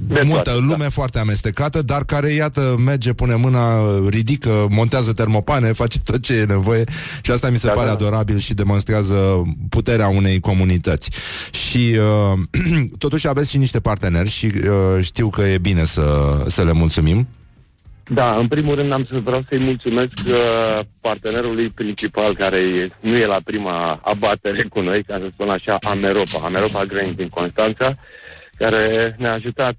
multă 0.08 0.50
toate, 0.50 0.58
lume 0.58 0.88
foarte 0.88 1.18
amestecată, 1.18 1.82
dar 1.82 2.04
care, 2.04 2.28
iată, 2.28 2.76
merge, 2.84 3.12
pune 3.12 3.34
mâna, 3.34 3.80
ridică, 4.08 4.66
montează 4.70 5.12
termopane, 5.12 5.72
face 5.82 5.98
tot 6.04 6.22
ce 6.22 6.34
e 6.34 6.44
nevoie 6.44 6.84
și 7.22 7.30
asta 7.30 7.50
mi 7.50 7.58
se 7.58 7.66
Da, 7.66 7.72
pare 7.72 7.86
da. 7.86 7.92
adorabil 7.92 8.38
și 8.38 8.54
demonstrează 8.54 9.42
puterea 9.68 10.08
unei 10.08 10.40
comunități. 10.40 11.10
Și 11.50 11.98
uh, 12.32 12.38
totuși 13.04 13.28
aveți 13.28 13.50
și 13.50 13.58
niște 13.58 13.80
parteneri 13.80 14.28
și 14.28 14.46
uh, 14.46 15.04
știu 15.04 15.28
că 15.30 15.42
e 15.42 15.58
bine 15.58 15.84
să, 15.84 16.36
să 16.46 16.62
le 16.62 16.72
mulțumim. 16.72 17.26
Da, 18.14 18.36
în 18.36 18.48
primul 18.48 18.74
rând 18.74 18.92
am 18.92 19.04
să 19.04 19.18
vreau 19.18 19.42
să-i 19.48 19.58
mulțumesc 19.58 20.18
uh, 20.28 20.80
partenerului 21.00 21.68
principal 21.68 22.34
care 22.34 22.56
e, 22.56 22.90
nu 23.00 23.16
e 23.16 23.26
la 23.26 23.40
prima 23.44 24.00
abatere 24.04 24.62
cu 24.62 24.80
noi, 24.80 25.02
ca 25.02 25.18
să 25.18 25.28
spun 25.32 25.50
așa, 25.50 25.78
Ameropa. 25.80 26.40
Ameropa 26.44 26.84
Grain 26.84 27.14
din 27.14 27.28
Constanța, 27.28 27.94
care 28.56 29.14
ne-a 29.18 29.32
ajutat 29.32 29.74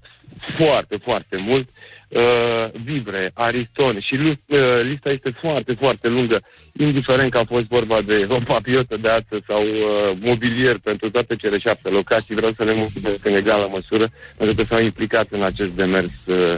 foarte, 0.56 0.96
foarte 1.04 1.36
mult. 1.46 1.68
Uh, 2.08 2.80
Vivre, 2.84 3.30
Ariston 3.34 4.00
și 4.00 4.16
lu- 4.16 4.28
uh, 4.46 4.80
lista 4.82 5.10
este 5.10 5.34
foarte, 5.40 5.74
foarte 5.80 6.08
lungă, 6.08 6.42
indiferent 6.72 7.30
că 7.30 7.38
a 7.38 7.44
fost 7.44 7.64
vorba 7.64 8.00
de 8.02 8.26
o 8.28 8.38
papiotă 8.46 8.96
de 8.96 9.08
ață 9.08 9.40
sau 9.46 9.62
uh, 9.62 10.16
mobilier 10.20 10.78
pentru 10.78 11.10
toate 11.10 11.36
cele 11.36 11.58
șapte 11.58 11.88
locații, 11.88 12.34
vreau 12.34 12.52
să 12.56 12.64
le 12.64 12.74
mulțumesc 12.74 13.26
în 13.26 13.34
egală 13.34 13.68
măsură, 13.70 14.08
pentru 14.36 14.56
că 14.56 14.62
s-au 14.62 14.80
implicat 14.80 15.26
în 15.30 15.42
acest 15.42 15.70
demers 15.70 16.10
uh, 16.26 16.56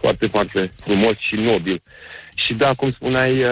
foarte, 0.00 0.26
foarte 0.26 0.72
frumos 0.84 1.14
și 1.18 1.34
nobil. 1.34 1.82
Și 2.34 2.54
da, 2.54 2.72
cum 2.76 2.92
spuneai, 2.92 3.38
uh, 3.42 3.48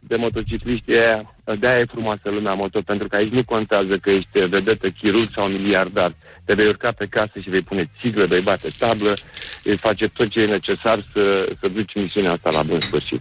de 0.00 0.16
motocicliști, 0.16 0.92
e, 0.92 1.22
de-aia 1.58 1.78
e 1.78 1.84
frumoasă 1.90 2.20
lumea 2.24 2.54
moto, 2.54 2.80
pentru 2.80 3.08
că 3.08 3.16
aici 3.16 3.32
nu 3.32 3.44
contează 3.44 3.96
că 3.98 4.10
ești 4.10 4.28
vedetă, 4.48 4.88
chirurg 4.88 5.28
sau 5.34 5.46
miliardar. 5.46 6.14
Te 6.44 6.54
vei 6.54 6.66
urca 6.66 6.92
pe 6.92 7.06
casă 7.06 7.32
și 7.42 7.50
vei 7.50 7.60
pune 7.62 7.90
țiglă, 8.00 8.26
vei 8.26 8.40
bate 8.40 8.68
tablă, 8.78 9.14
vei 9.62 9.76
face 9.76 10.08
tot 10.08 10.28
ce 10.30 10.40
e 10.40 10.46
necesar 10.46 10.98
să, 11.12 11.48
să 11.60 11.68
duci 11.68 11.94
misiunea 11.94 12.32
asta 12.32 12.48
la 12.52 12.62
bun 12.62 12.80
sfârșit. 12.80 13.20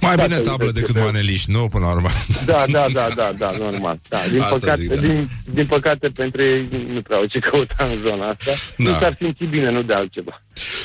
Mai 0.00 0.16
Da, 0.16 0.22
bine 0.24 0.34
să 0.36 0.42
tablă 0.42 0.64
uite 0.66 0.80
decât 0.80 0.94
că- 0.94 1.00
maneliști, 1.02 1.50
nu? 1.50 1.68
Până 1.68 1.84
la 1.86 1.92
urmă. 1.92 2.08
Da, 2.46 2.64
da, 2.70 2.86
da, 2.92 3.08
da, 3.14 3.32
da, 3.38 3.50
normal. 3.58 3.98
Da. 4.08 4.18
Din, 4.30 4.40
Asta 4.40 4.56
păcate, 4.58 4.80
zic, 4.80 4.90
da. 4.90 5.00
din, 5.00 5.28
din 5.52 5.66
păcate, 5.66 6.08
pentru 6.08 6.42
ei 6.42 6.68
nu 6.92 7.02
prea 7.02 7.16
au 7.16 7.24
ce 7.24 7.38
căuta 7.38 7.74
în 7.78 7.96
zona 7.96 8.28
asta. 8.28 8.52
Da. 8.76 8.90
Nu 8.90 8.96
s-ar 8.98 9.14
simți 9.18 9.44
bine, 9.44 9.70
nu 9.70 9.82
de 9.82 9.92
altceva. 9.94 10.42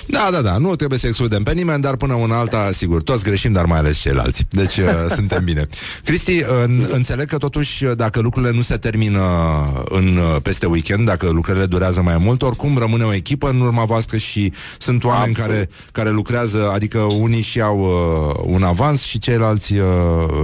Da, 0.07 0.29
da, 0.31 0.41
da, 0.41 0.57
nu 0.57 0.75
trebuie 0.75 0.99
să 0.99 1.07
excludem 1.07 1.43
pe 1.43 1.53
nimeni, 1.53 1.81
dar 1.81 1.95
până 1.95 2.13
una 2.13 2.37
alta, 2.37 2.71
sigur, 2.71 3.01
toți 3.01 3.23
greșim, 3.23 3.51
dar 3.51 3.65
mai 3.65 3.77
ales 3.77 3.97
ceilalți. 3.97 4.45
Deci 4.49 4.77
uh, 4.77 4.85
suntem 5.15 5.43
bine. 5.43 5.67
Cristi, 6.03 6.43
în, 6.63 6.87
înțeleg 6.91 7.27
că 7.27 7.37
totuși, 7.37 7.85
dacă 7.95 8.19
lucrurile 8.19 8.51
nu 8.55 8.61
se 8.61 8.77
termină 8.77 9.21
în, 9.89 10.17
uh, 10.17 10.41
peste 10.41 10.65
weekend, 10.65 11.05
dacă 11.05 11.29
lucrările 11.29 11.65
durează 11.65 12.01
mai 12.01 12.17
mult, 12.17 12.41
oricum 12.41 12.77
rămâne 12.77 13.03
o 13.03 13.13
echipă 13.13 13.49
în 13.49 13.61
urma 13.61 13.85
voastră 13.85 14.17
și 14.17 14.53
sunt 14.77 15.03
oameni 15.03 15.33
care, 15.33 15.69
care 15.91 16.09
lucrează, 16.09 16.71
adică 16.73 16.99
unii 16.99 17.41
și 17.41 17.61
au 17.61 17.79
uh, 17.79 18.43
un 18.53 18.63
avans 18.63 19.01
și 19.01 19.19
ceilalți 19.19 19.73
uh, 19.73 19.87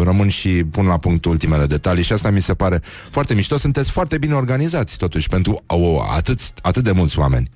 rămân 0.04 0.28
și 0.28 0.50
pun 0.50 0.86
la 0.86 0.98
punct 0.98 1.26
ultimele 1.26 1.66
detalii 1.66 2.04
și 2.04 2.14
asta 2.14 2.30
mi 2.30 2.42
se 2.42 2.54
pare 2.54 2.82
foarte 3.12 3.34
mișto. 3.34 3.58
Sunteți 3.58 3.92
foarte 3.92 4.18
bine 4.18 4.34
organizați 4.34 4.98
totuși 4.98 5.30
pentru 5.30 5.64
o, 5.68 6.02
atât, 6.16 6.40
atât 6.62 6.84
de 6.84 6.92
mulți 6.92 7.20
oameni. 7.20 7.50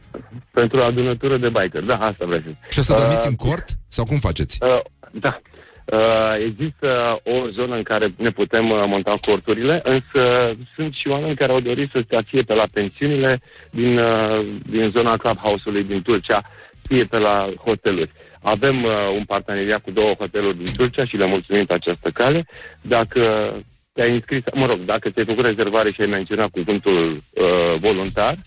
Pentru 0.53 0.79
o 0.79 0.83
adunătură 0.83 1.37
de 1.37 1.49
biker. 1.49 1.81
Da, 1.81 1.95
asta 1.97 2.25
vreau 2.25 2.41
să 2.41 2.47
zic. 2.47 2.57
Și 2.69 2.79
o 2.79 2.81
să 2.81 2.93
dormiți 2.93 3.27
Uh, 3.27 3.27
în 3.27 3.35
cort? 3.35 3.65
Sau 3.87 4.05
cum 4.05 4.17
faceți? 4.17 4.57
Uh, 4.61 4.79
da. 5.11 5.41
Uh, 5.85 6.35
există 6.47 7.19
o 7.23 7.49
zonă 7.51 7.75
în 7.75 7.83
care 7.83 8.13
ne 8.17 8.29
putem 8.31 8.69
uh, 8.69 8.83
monta 8.87 9.13
corturile, 9.27 9.81
însă 9.83 10.55
sunt 10.75 10.93
și 10.93 11.07
oameni 11.07 11.35
care 11.35 11.51
au 11.51 11.59
dorit 11.59 11.89
să 11.91 12.01
stea 12.05 12.21
fie 12.27 12.41
pe 12.41 12.53
la 12.53 12.63
pensiunile 12.73 13.41
din, 13.71 13.97
uh, 13.97 14.45
din 14.69 14.91
zona 14.95 15.17
clubhouse-ului 15.17 15.83
din 15.83 16.01
Turcia, 16.01 16.49
fie 16.87 17.03
pe 17.03 17.17
la 17.17 17.49
hoteluri. 17.65 18.11
Avem 18.41 18.83
uh, 18.83 18.91
un 19.15 19.23
parteneriat 19.23 19.81
cu 19.81 19.91
două 19.91 20.13
hoteluri 20.17 20.57
din 20.57 20.73
Turcia 20.77 21.05
și 21.05 21.17
le 21.17 21.25
mulțumim 21.25 21.65
pe 21.65 21.73
această 21.73 22.09
cale. 22.09 22.47
Dacă 22.81 23.53
te-ai 23.93 24.13
înscris, 24.13 24.41
mă 24.53 24.65
rog, 24.65 24.77
dacă 24.77 25.09
ți-ai 25.09 25.25
făcut 25.25 25.45
rezervare 25.45 25.91
și 25.91 26.01
ai 26.01 26.07
menționat 26.07 26.49
cuvântul 26.49 27.23
uh, 27.33 27.75
voluntar, 27.79 28.37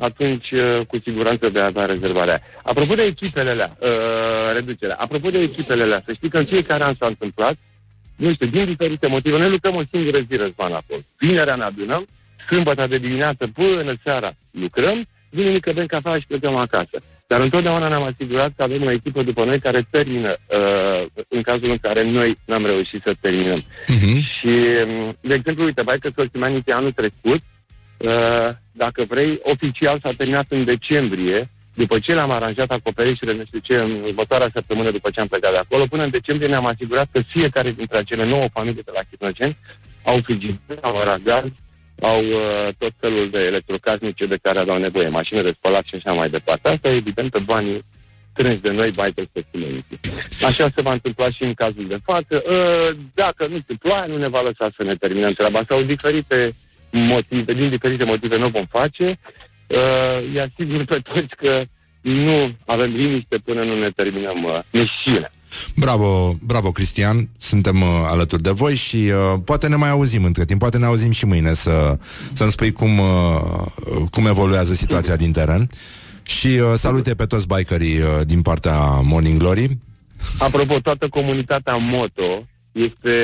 atunci 0.00 0.50
uh, 0.50 0.80
cu 0.86 0.98
siguranță 1.04 1.48
vei 1.48 1.62
avea 1.62 1.84
rezervarea. 1.84 2.40
Apropo 2.62 2.94
de 2.94 3.02
echipele 3.02 3.50
alea, 3.50 3.76
uh, 3.80 3.88
reducerea, 4.52 4.96
apropo 4.98 5.28
de 5.30 5.38
echipele 5.38 5.82
alea, 5.82 6.02
să 6.06 6.12
știi 6.12 6.28
că 6.28 6.38
în 6.38 6.44
fiecare 6.44 6.82
an 6.82 6.94
s-a 6.98 7.06
întâmplat, 7.06 7.54
nu 8.16 8.32
știu, 8.32 8.46
din 8.46 8.64
diferite 8.64 9.06
motive, 9.06 9.38
noi 9.38 9.50
lucrăm 9.50 9.74
o 9.74 9.82
singură 9.90 10.18
zi 10.28 10.36
răzvan 10.36 10.72
acolo. 10.72 11.00
Vinerea 11.18 11.54
ne 11.54 11.62
adunăm, 11.62 12.06
sâmbătă 12.48 12.86
de 12.86 12.98
dimineață 12.98 13.46
până 13.54 13.94
seara 14.04 14.32
lucrăm, 14.50 15.06
duminică 15.30 15.72
bem 15.72 15.86
cafea 15.86 16.18
și 16.18 16.26
plecăm 16.26 16.56
acasă. 16.56 17.00
Dar 17.26 17.40
întotdeauna 17.40 17.88
ne-am 17.88 18.02
asigurat 18.02 18.52
că 18.56 18.62
avem 18.62 18.82
o 18.82 18.90
echipă 18.90 19.22
după 19.22 19.44
noi 19.44 19.58
care 19.58 19.86
termină 19.90 20.36
uh, 20.46 21.06
în 21.28 21.42
cazul 21.42 21.70
în 21.70 21.78
care 21.78 22.02
noi 22.02 22.38
n-am 22.44 22.66
reușit 22.66 23.02
să 23.04 23.14
terminăm. 23.20 23.58
Și, 24.38 24.54
um, 24.86 25.16
de 25.20 25.34
exemplu, 25.34 25.64
uite, 25.64 25.82
Biker 25.82 26.12
Source 26.14 26.32
Humanity 26.32 26.70
anul 26.70 26.92
trecut, 26.92 27.42
uh, 27.42 27.49
dacă 28.72 29.04
vrei, 29.08 29.40
oficial 29.42 29.98
s-a 30.02 30.08
terminat 30.16 30.46
în 30.48 30.64
decembrie, 30.64 31.50
după 31.74 31.98
ce 31.98 32.14
le-am 32.14 32.30
aranjat 32.30 32.70
acoperișurile, 32.70 33.36
nu 33.36 33.44
știu 33.44 33.58
ce, 33.58 33.74
în 33.74 34.02
următoarea 34.04 34.50
săptămână 34.52 34.90
după 34.90 35.10
ce 35.10 35.20
am 35.20 35.26
plecat 35.26 35.52
de 35.52 35.58
acolo, 35.58 35.84
până 35.86 36.02
în 36.02 36.10
decembrie 36.10 36.48
ne-am 36.48 36.66
asigurat 36.66 37.08
că 37.12 37.20
fiecare 37.20 37.70
dintre 37.70 37.98
acele 37.98 38.24
nouă 38.24 38.46
familii 38.52 38.82
de 38.82 38.90
la 38.94 39.00
Chitnăceni 39.10 39.56
au 40.04 40.18
frigider, 40.22 40.78
au 40.80 40.96
aragaz, 40.96 41.44
au 42.00 42.24
uh, 42.24 42.68
tot 42.78 42.92
felul 43.00 43.30
de 43.30 43.38
electrocasnice 43.44 44.26
de 44.26 44.38
care 44.42 44.58
aveau 44.58 44.78
nevoie, 44.78 45.08
mașini 45.08 45.42
de 45.42 45.54
spălat 45.56 45.84
și 45.84 45.94
așa 45.94 46.12
mai 46.12 46.30
departe. 46.30 46.68
Asta 46.68 46.88
e 46.88 46.96
evident 46.96 47.30
pe 47.30 47.38
banii 47.38 47.84
strânși 48.32 48.60
de 48.60 48.70
noi 48.70 48.90
Biker 48.90 49.26
Source 49.32 49.50
Humanity. 49.52 50.00
Așa 50.44 50.68
se 50.74 50.82
va 50.82 50.92
întâmpla 50.92 51.30
și 51.30 51.42
în 51.42 51.54
cazul 51.54 51.86
de 51.88 51.98
față. 52.04 52.42
Uh, 52.46 52.96
dacă 53.14 53.46
nu 53.46 53.58
se 53.66 53.74
ploaie, 53.78 54.06
nu 54.12 54.16
ne 54.16 54.28
va 54.28 54.40
lăsa 54.40 54.70
să 54.76 54.82
ne 54.82 54.94
terminăm 54.94 55.32
treaba 55.32 55.60
sau 55.68 55.82
diferite 55.82 56.54
motive, 56.90 57.52
din 57.52 57.68
diferite 57.68 58.04
motive 58.04 58.36
nu 58.36 58.48
vom 58.48 58.66
face. 58.70 59.18
Uh, 59.66 59.76
îi 60.32 60.40
asigur 60.40 60.84
pe 60.84 61.00
toți 61.12 61.36
că 61.36 61.64
nu 62.00 62.56
avem 62.66 62.90
liniște 62.90 63.36
până 63.44 63.64
nu 63.64 63.78
ne 63.78 63.90
terminăm 63.90 64.44
uh, 64.44 64.58
misiunea. 64.70 65.32
Bravo, 65.76 66.36
bravo 66.42 66.70
Cristian, 66.70 67.28
suntem 67.38 67.80
uh, 67.80 67.88
alături 68.06 68.42
de 68.42 68.50
voi 68.50 68.74
și 68.74 68.96
uh, 68.96 69.40
poate 69.44 69.68
ne 69.68 69.76
mai 69.76 69.90
auzim 69.90 70.24
între 70.24 70.44
timp, 70.44 70.60
poate 70.60 70.78
ne 70.78 70.84
auzim 70.84 71.10
și 71.10 71.26
mâine 71.26 71.54
să, 71.54 71.98
să-mi 72.32 72.50
spui 72.50 72.72
cum, 72.72 72.98
uh, 72.98 74.06
cum 74.10 74.26
evoluează 74.26 74.74
situația 74.74 75.16
din 75.16 75.32
teren 75.32 75.70
și 76.22 76.46
uh, 76.46 76.72
salute 76.74 77.14
pe 77.14 77.26
toți 77.26 77.46
bikerii 77.46 77.98
uh, 77.98 78.06
din 78.24 78.42
partea 78.42 78.76
Morning 79.02 79.38
Glory. 79.38 79.78
Apropo, 80.38 80.80
toată 80.80 81.08
comunitatea 81.08 81.76
moto 81.76 82.46
este 82.72 83.16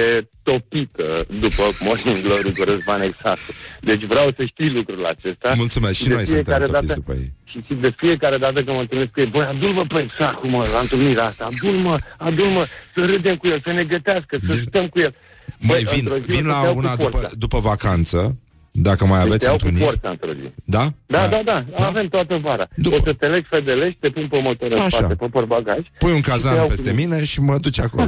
topită 0.42 1.26
după 1.40 1.62
Morning 1.80 2.20
Glory 2.22 2.53
cu 2.53 2.64
Răzvan 2.64 3.01
Exarcu. 3.01 3.53
Deci 3.80 4.05
vreau 4.05 4.28
să 4.36 4.44
știi 4.44 4.70
lucrul 4.70 5.05
acesta. 5.05 5.53
Mulțumesc, 5.57 5.94
și 5.94 6.09
de 6.09 6.14
noi 6.14 6.24
suntem 6.24 6.42
fiecare 6.42 6.64
topiți 6.64 6.86
dată, 6.86 7.01
după 7.01 7.12
ei. 7.12 7.32
Și, 7.44 7.64
și 7.66 7.74
de 7.74 7.94
fiecare 7.97 8.36
dată 8.36 8.62
când 8.62 8.76
mă 8.76 8.80
întâlnesc 8.80 9.11
cu 9.11 9.20
ei, 9.20 9.26
băi, 9.26 9.44
adu-l 9.44 9.72
mă 9.72 9.84
pe 9.88 10.01
Exarcu, 10.01 10.47
mă, 10.47 10.68
la 10.72 10.78
întâlnirea 10.78 11.24
asta, 11.24 11.44
adu-l 11.44 11.78
mă, 11.86 11.97
adu-l 12.18 12.51
mă, 12.57 12.66
să 12.94 13.05
râdem 13.05 13.36
cu 13.36 13.47
el, 13.47 13.61
să 13.64 13.72
ne 13.72 13.84
gătească, 13.84 14.38
să 14.47 14.53
stăm 14.53 14.86
cu 14.88 14.99
el. 14.99 15.14
Mai 15.59 15.82
Băi, 15.82 15.94
vin, 15.94 15.99
într-o 15.99 16.18
zi 16.18 16.30
o 16.30 16.34
vin 16.34 16.42
să 16.42 16.47
la 16.47 16.59
te 16.61 16.64
iau 16.64 16.72
cu 16.72 16.78
una 16.78 16.97
după, 16.97 17.11
forța. 17.11 17.30
după 17.38 17.59
vacanță, 17.59 18.36
dacă 18.83 19.07
mai 19.07 19.18
Deci 19.18 19.27
aveți 19.27 19.39
te 19.39 19.45
iau 19.45 19.57
cu 19.57 19.66
întâlniri. 19.66 19.91
forța 19.91 20.09
într-o 20.11 20.33
zi. 20.33 20.53
Da? 20.64 20.87
Da, 21.07 21.27
da, 21.27 21.41
da, 21.45 21.64
avem 21.87 22.09
toată 22.09 22.39
vara. 22.43 22.68
O 22.91 22.97
să 23.05 23.12
te 23.12 23.27
leg 23.27 23.45
fedelești, 23.51 23.99
te 24.01 24.09
pun 24.11 24.29
pe 24.31 24.41
motor 24.43 24.70
în 24.70 24.79
Așa. 24.79 24.89
spate, 24.97 25.14
pe 25.14 25.27
portbagaj. 25.27 25.79
Pui 25.99 26.11
un 26.11 26.16
și 26.16 26.22
te 26.22 26.31
cazan 26.31 26.55
iau 26.55 26.66
peste 26.66 26.91
cu 26.91 26.97
mine 26.97 27.24
și 27.24 27.41
mă 27.41 27.59
duci 27.59 27.81
acolo. 27.81 28.07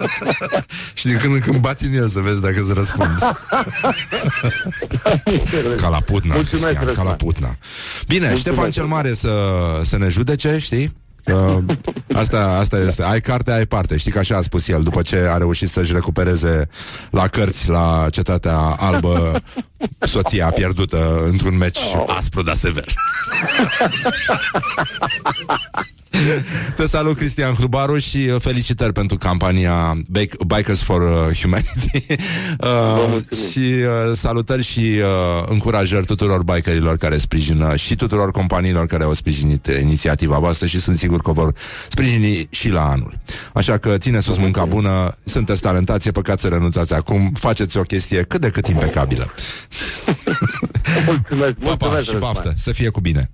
și 0.98 1.06
din 1.06 1.16
când 1.16 1.34
în 1.34 1.40
când 1.40 1.60
bați 1.60 1.84
în 1.86 1.92
el 1.94 2.08
să 2.08 2.20
vezi 2.20 2.40
dacă 2.42 2.60
îți 2.60 2.74
răspund. 2.74 3.18
ca 5.82 5.88
la 5.88 6.00
putna, 6.00 6.34
Mulțumesc, 6.34 6.64
Cristian, 6.64 6.74
ca 6.74 6.84
Răzvan. 6.86 7.06
la 7.06 7.14
putna. 7.14 7.48
Bine, 8.06 8.28
Mulțumesc, 8.28 8.40
Ștefan 8.40 8.70
cel 8.70 8.84
Mare 8.84 9.12
să, 9.12 9.30
să 9.82 9.98
ne 9.98 10.08
judece, 10.08 10.58
știi? 10.58 10.92
Că 11.24 11.58
asta, 12.12 12.56
asta 12.58 12.78
este. 12.78 13.02
Ai 13.02 13.20
carte, 13.20 13.52
ai 13.52 13.66
parte. 13.66 13.96
Știi 13.96 14.12
că 14.12 14.18
așa 14.18 14.36
a 14.36 14.42
spus 14.42 14.68
el 14.68 14.82
după 14.82 15.02
ce 15.02 15.16
a 15.16 15.36
reușit 15.36 15.68
să-și 15.68 15.92
recupereze 15.92 16.68
la 17.10 17.26
cărți 17.26 17.68
la 17.68 18.06
Cetatea 18.10 18.58
Albă 18.58 19.42
soția 20.00 20.46
pierdută 20.46 21.24
într-un 21.30 21.56
meci 21.56 21.78
aspru, 22.06 22.42
dar 22.42 22.54
sever. 22.54 22.84
Te 26.74 26.86
salut, 26.86 27.16
Cristian 27.16 27.54
Hrubaru 27.54 27.98
și 27.98 28.16
uh, 28.16 28.40
felicitări 28.40 28.92
pentru 28.92 29.16
campania 29.16 29.94
Bake- 30.10 30.36
Bikers 30.46 30.82
for 30.82 31.02
uh, 31.02 31.36
Humanity 31.40 32.06
uh, 32.60 33.22
și 33.50 33.58
uh, 33.58 34.16
salutări 34.16 34.62
și 34.62 34.80
uh, 34.80 35.44
încurajări 35.48 36.06
tuturor 36.06 36.42
bikerilor 36.42 36.96
care 36.96 37.16
sprijină 37.18 37.76
și 37.76 37.94
tuturor 37.94 38.30
companiilor 38.30 38.86
care 38.86 39.02
au 39.02 39.12
sprijinit 39.12 39.66
uh, 39.66 39.80
inițiativa 39.80 40.38
voastră 40.38 40.66
și 40.66 40.80
sunt 40.80 40.96
sigur 40.96 41.20
că 41.20 41.30
o 41.30 41.32
vor 41.32 41.54
sprijini 41.88 42.46
și 42.50 42.68
la 42.68 42.90
anul. 42.90 43.18
Așa 43.54 43.78
că 43.78 43.98
ține 43.98 44.20
sus 44.20 44.36
munca 44.36 44.64
bună, 44.64 45.16
sunteți 45.24 45.60
talentați, 45.60 46.08
e 46.08 46.10
păcat 46.10 46.38
să 46.38 46.48
renunțați 46.48 46.94
acum, 46.94 47.32
faceți 47.38 47.76
o 47.78 47.82
chestie 47.82 48.22
cât 48.22 48.40
de 48.40 48.50
cât 48.50 48.66
impecabilă. 48.66 49.32
Mulțumesc, 51.06 51.52
Pa, 51.52 51.62
pa, 51.62 51.76
mulțumesc, 51.78 52.06
și 52.06 52.12
Răzvan. 52.12 52.18
baftă, 52.32 52.52
să 52.56 52.72
fie 52.72 52.88
cu 52.88 53.00
bine. 53.00 53.30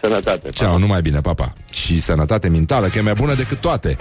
Sănătate. 0.00 0.48
Ceau, 0.48 0.78
numai 0.78 1.00
bine, 1.02 1.20
papa. 1.20 1.52
Și 1.72 2.00
sănătate 2.00 2.48
mentală, 2.48 2.86
că 2.88 2.98
e 2.98 3.00
mai 3.00 3.14
bună 3.14 3.34
decât 3.34 3.58
toate. 3.60 3.96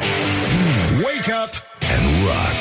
Wake 0.93 1.31
up 1.45 1.53
and 1.97 2.05
rock. 2.25 2.59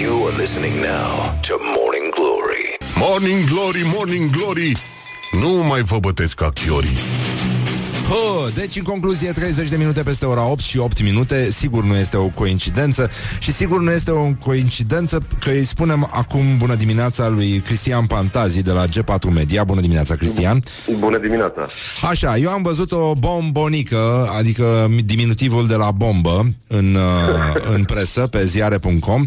You 0.00 0.26
are 0.26 0.36
listening 0.36 0.74
now 0.74 1.38
to 1.48 1.54
Morning 1.76 2.08
Glory. 2.18 2.64
Morning 2.94 3.44
Glory, 3.48 3.82
Morning 3.94 4.30
Glory 4.30 4.72
Nu 5.40 5.48
mai 5.68 5.80
vă 5.82 5.98
bătesc 5.98 6.34
ca 6.34 6.48
chiorii 6.48 6.98
Hă, 8.08 8.50
deci, 8.54 8.76
în 8.76 8.82
concluzie, 8.82 9.32
30 9.32 9.68
de 9.68 9.76
minute 9.76 10.02
peste 10.02 10.26
ora 10.26 10.50
8 10.50 10.60
și 10.60 10.78
8 10.78 11.02
minute, 11.02 11.50
sigur 11.50 11.84
nu 11.84 11.96
este 11.96 12.16
o 12.16 12.28
coincidență 12.28 13.10
și 13.38 13.52
sigur 13.52 13.80
nu 13.80 13.90
este 13.90 14.10
o 14.10 14.32
coincidență 14.44 15.18
că 15.40 15.50
îi 15.50 15.64
spunem 15.64 16.08
acum 16.12 16.56
bună 16.58 16.74
dimineața 16.74 17.28
lui 17.28 17.62
Cristian 17.66 18.06
Pantazi 18.06 18.62
de 18.62 18.70
la 18.70 18.84
G4 18.86 19.32
Media. 19.34 19.64
Bună 19.64 19.80
dimineața, 19.80 20.14
Cristian! 20.14 20.62
Bună 20.98 21.18
dimineața! 21.18 21.66
Așa, 22.10 22.36
eu 22.36 22.50
am 22.50 22.62
văzut 22.62 22.92
o 22.92 23.12
bombonică, 23.14 24.30
adică 24.38 24.90
diminutivul 25.04 25.66
de 25.66 25.74
la 25.74 25.90
bombă, 25.90 26.46
în, 26.68 26.94
uh, 26.94 27.74
în 27.74 27.84
presă, 27.84 28.26
pe 28.26 28.44
ziare.com 28.44 29.24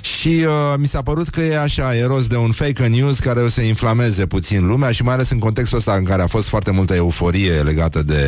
și 0.00 0.28
uh, 0.28 0.74
mi 0.76 0.86
s-a 0.86 1.02
părut 1.02 1.28
că 1.28 1.40
e 1.40 1.58
așa, 1.58 1.96
e 1.96 2.04
rost 2.04 2.28
de 2.28 2.36
un 2.36 2.50
fake 2.50 2.86
news 2.86 3.18
care 3.18 3.40
o 3.40 3.48
să 3.48 3.60
inflameze 3.60 4.26
puțin 4.26 4.66
lumea 4.66 4.90
și 4.90 5.02
mai 5.02 5.14
ales 5.14 5.30
în 5.30 5.38
contextul 5.38 5.78
ăsta 5.78 5.92
în 5.92 6.04
care 6.04 6.22
a 6.22 6.26
fost 6.26 6.48
foarte 6.48 6.70
multă 6.70 6.94
euforie 6.94 7.52
legată 7.52 8.02
de 8.02 8.21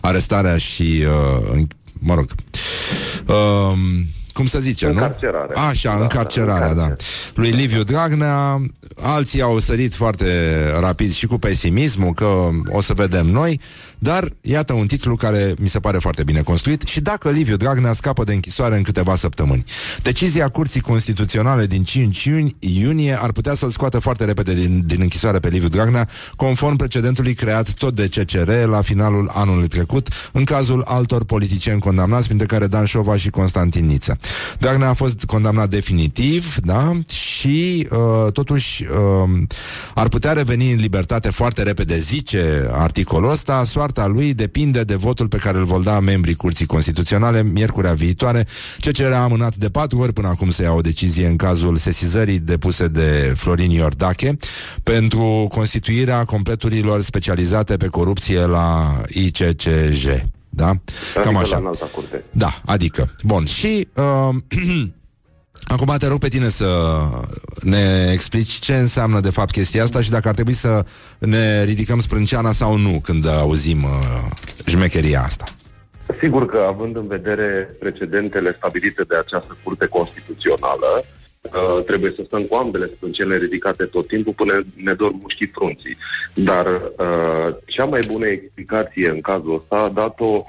arestarea 0.00 0.56
și, 0.56 1.04
uh, 1.06 1.48
în- 1.52 1.66
mă 1.98 2.14
rog, 2.14 2.24
uh, 3.26 3.72
cum 4.32 4.46
să 4.46 4.58
zice, 4.60 4.86
nu? 4.86 4.92
Încarcerarea. 4.92 5.62
Așa, 5.62 5.94
Da, 5.96 6.00
încarcerarea, 6.02 6.74
da. 6.74 6.92
Lui 7.34 7.50
Liviu 7.50 7.82
Dragnea, 7.82 8.60
alții 9.02 9.40
au 9.40 9.58
sărit 9.58 9.94
foarte 9.94 10.26
rapid 10.80 11.12
și 11.12 11.26
cu 11.26 11.38
pesimismul 11.38 12.12
că 12.12 12.48
o 12.68 12.80
să 12.80 12.92
vedem 12.94 13.26
noi, 13.26 13.60
Dar 14.04 14.32
iată 14.40 14.72
un 14.72 14.86
titlu 14.86 15.16
care 15.16 15.54
mi 15.58 15.68
se 15.68 15.80
pare 15.80 15.98
foarte 15.98 16.24
bine 16.24 16.40
construit 16.40 16.82
și 16.82 17.00
dacă 17.00 17.30
Liviu 17.30 17.56
Dragnea 17.56 17.92
scapă 17.92 18.24
de 18.24 18.32
închisoare 18.32 18.76
în 18.76 18.82
câteva 18.82 19.16
săptămâni. 19.16 19.64
Decizia 20.02 20.48
Curții 20.48 20.80
Constituționale 20.80 21.66
din 21.66 21.82
5 21.82 22.24
iuni, 22.24 22.56
iunie 22.58 23.18
ar 23.20 23.32
putea 23.32 23.54
să-l 23.54 23.70
scoată 23.70 23.98
foarte 23.98 24.24
repede 24.24 24.54
din, 24.54 24.82
din 24.86 25.00
închisoare 25.00 25.38
pe 25.38 25.48
Liviu 25.48 25.68
Dragnea, 25.68 26.08
conform 26.36 26.76
precedentului 26.76 27.34
creat 27.34 27.70
tot 27.70 27.94
de 27.94 28.08
CCR 28.08 28.50
la 28.50 28.80
finalul 28.80 29.30
anului 29.34 29.68
trecut, 29.68 30.08
în 30.32 30.44
cazul 30.44 30.82
altor 30.86 31.24
politicieni 31.24 31.80
condamnați, 31.80 32.26
printre 32.26 32.46
care 32.46 32.66
Dan 32.66 32.84
Șova 32.84 33.16
și 33.16 33.30
Constantin 33.30 33.86
Niță. 33.86 34.16
Dragnea 34.58 34.88
a 34.88 34.92
fost 34.92 35.24
condamnat 35.24 35.68
definitiv, 35.68 36.56
da? 36.56 36.92
Și 37.08 37.88
uh, 37.90 38.32
totuși 38.32 38.82
uh, 38.82 39.42
ar 39.94 40.08
putea 40.08 40.32
reveni 40.32 40.72
în 40.72 40.78
libertate 40.78 41.30
foarte 41.30 41.62
repede, 41.62 41.98
zice 41.98 42.68
articolul 42.72 43.30
ăsta, 43.30 43.64
soarta 43.64 43.92
lui 44.02 44.34
depinde 44.34 44.84
de 44.84 44.94
votul 44.94 45.28
pe 45.28 45.36
care 45.36 45.58
îl 45.58 45.64
vor 45.64 45.82
da 45.82 46.00
membrii 46.00 46.34
Curții 46.34 46.66
Constituționale 46.66 47.42
miercurea 47.42 47.92
viitoare. 47.92 48.46
CCR 48.80 49.12
a 49.12 49.22
amânat 49.22 49.56
de 49.56 49.68
patru 49.68 49.98
ori 49.98 50.12
până 50.12 50.28
acum 50.28 50.50
să 50.50 50.62
ia 50.62 50.72
o 50.72 50.80
decizie 50.80 51.26
în 51.26 51.36
cazul 51.36 51.76
sesizării 51.76 52.38
depuse 52.38 52.88
de 52.88 53.32
Florin 53.36 53.70
Iordache 53.70 54.36
pentru 54.82 55.46
constituirea 55.50 56.24
completurilor 56.24 57.02
specializate 57.02 57.76
pe 57.76 57.86
corupție 57.86 58.46
la 58.46 59.00
ICCJ. 59.08 60.06
Da? 60.48 60.66
Cam 61.14 61.36
Adică 61.36 61.38
așa. 61.38 61.50
la 61.50 61.56
înalta 61.56 61.86
curte. 61.94 62.24
Da, 62.30 62.62
adică. 62.64 63.14
Bun. 63.22 63.44
Și 63.44 63.88
uh, 63.94 64.34
acum 65.64 65.94
te 65.98 66.08
rog 66.08 66.18
pe 66.18 66.28
tine 66.28 66.48
să 66.48 67.00
ne 67.60 68.10
explici 68.12 68.52
ce 68.52 68.74
înseamnă 68.74 69.20
de 69.20 69.30
fapt 69.30 69.50
chestia 69.50 69.82
asta 69.82 70.00
și 70.00 70.10
dacă 70.10 70.28
ar 70.28 70.34
trebui 70.34 70.52
să 70.52 70.84
ne 71.18 71.64
ridicăm 71.64 72.00
sprânceana 72.00 72.52
sau 72.52 72.78
nu 72.78 73.00
când 73.02 73.28
auzim 73.28 73.82
uh, 73.82 73.90
șmecheria 74.66 75.20
asta. 75.20 75.44
Sigur 76.20 76.46
că, 76.46 76.64
având 76.68 76.96
în 76.96 77.06
vedere 77.06 77.76
precedentele 77.78 78.54
stabilite 78.56 79.02
de 79.02 79.16
această 79.16 79.56
curte 79.62 79.86
constituțională, 79.86 81.04
uh, 81.42 81.84
trebuie 81.84 82.12
să 82.16 82.22
stăm 82.26 82.42
cu 82.42 82.54
ambele 82.54 82.90
sprâncene 82.96 83.36
ridicate 83.36 83.84
tot 83.84 84.08
timpul 84.08 84.32
până 84.32 84.64
ne 84.74 84.92
dor 84.92 85.12
mușchii 85.20 85.50
frunții. 85.54 85.96
Dar 86.34 86.66
uh, 86.66 87.54
cea 87.66 87.84
mai 87.84 88.00
bună 88.06 88.26
explicație 88.26 89.08
în 89.10 89.20
cazul 89.20 89.54
ăsta 89.54 89.76
a 89.84 89.88
dat-o 89.88 90.44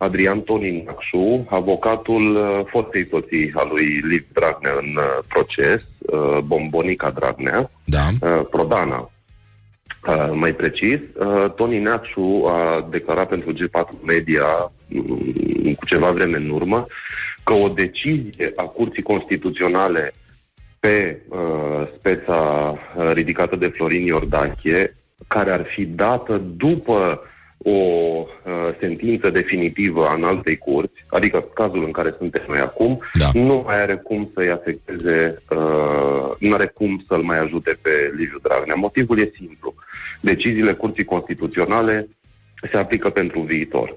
Adrian 0.00 0.40
Tonin 0.40 0.82
Nacșu, 0.86 1.46
avocatul 1.50 2.34
uh, 2.34 2.60
fostei 2.66 3.06
soții 3.10 3.50
a 3.54 3.68
lui 3.70 3.84
Liv 3.84 4.26
Dragnea 4.32 4.72
în 4.80 4.96
uh, 4.96 5.18
proces, 5.28 5.86
uh, 6.00 6.38
Bombonica 6.44 7.10
Dragnea, 7.10 7.70
da. 7.84 8.28
uh, 8.28 8.46
Prodana. 8.50 9.10
Uh, 10.06 10.30
mai 10.32 10.52
precis, 10.52 10.98
uh, 11.14 11.52
Toni 11.56 11.78
Neacșu 11.78 12.44
a 12.46 12.86
declarat 12.90 13.28
pentru 13.28 13.52
G4 13.52 14.04
Media 14.06 14.72
mm, 14.86 15.74
cu 15.74 15.84
ceva 15.86 16.10
vreme 16.10 16.36
în 16.36 16.50
urmă 16.50 16.86
că 17.44 17.52
o 17.52 17.68
decizie 17.68 18.52
a 18.56 18.62
Curții 18.62 19.02
Constituționale 19.02 20.12
pe 20.78 21.20
uh, 21.28 21.88
speța 21.96 22.72
uh, 22.96 23.10
ridicată 23.12 23.56
de 23.56 23.68
Florin 23.68 24.06
Iordache, 24.06 24.96
care 25.28 25.50
ar 25.50 25.64
fi 25.64 25.84
dată 25.84 26.42
după 26.56 27.20
o 27.64 27.70
uh, 27.70 28.26
sentință 28.80 29.30
definitivă 29.30 30.06
a 30.06 30.14
înaltei 30.14 30.56
curți, 30.56 31.04
adică 31.06 31.44
cazul 31.54 31.84
în 31.84 31.90
care 31.90 32.14
suntem 32.18 32.42
noi 32.48 32.58
acum, 32.58 33.00
da. 33.12 33.30
nu 33.32 33.62
mai 33.66 33.82
are 33.82 33.94
cum 33.96 34.30
să-i 34.34 34.50
afecteze, 34.50 35.42
uh, 35.50 36.36
nu 36.38 36.54
are 36.54 36.66
cum 36.66 37.04
să-l 37.08 37.22
mai 37.22 37.38
ajute 37.38 37.78
pe 37.82 37.90
Liviu 38.16 38.38
Dragnea. 38.42 38.74
Motivul 38.74 39.18
e 39.18 39.32
simplu. 39.36 39.74
Deciziile 40.20 40.72
Curții 40.72 41.04
Constituționale 41.04 42.08
se 42.70 42.76
aplică 42.76 43.10
pentru 43.10 43.40
viitor. 43.40 43.96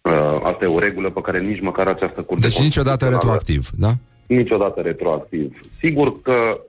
Uh, 0.00 0.40
asta 0.42 0.64
e 0.64 0.68
o 0.68 0.78
regulă 0.78 1.10
pe 1.10 1.20
care 1.20 1.40
nici 1.40 1.60
măcar 1.60 1.86
această 1.86 2.22
curte 2.22 2.46
Deci 2.46 2.58
niciodată 2.60 3.04
Constituțională- 3.04 3.14
retroactiv, 3.14 3.68
da? 3.78 3.90
Niciodată 4.26 4.80
retroactiv. 4.80 5.60
Sigur 5.80 6.22
că 6.22 6.60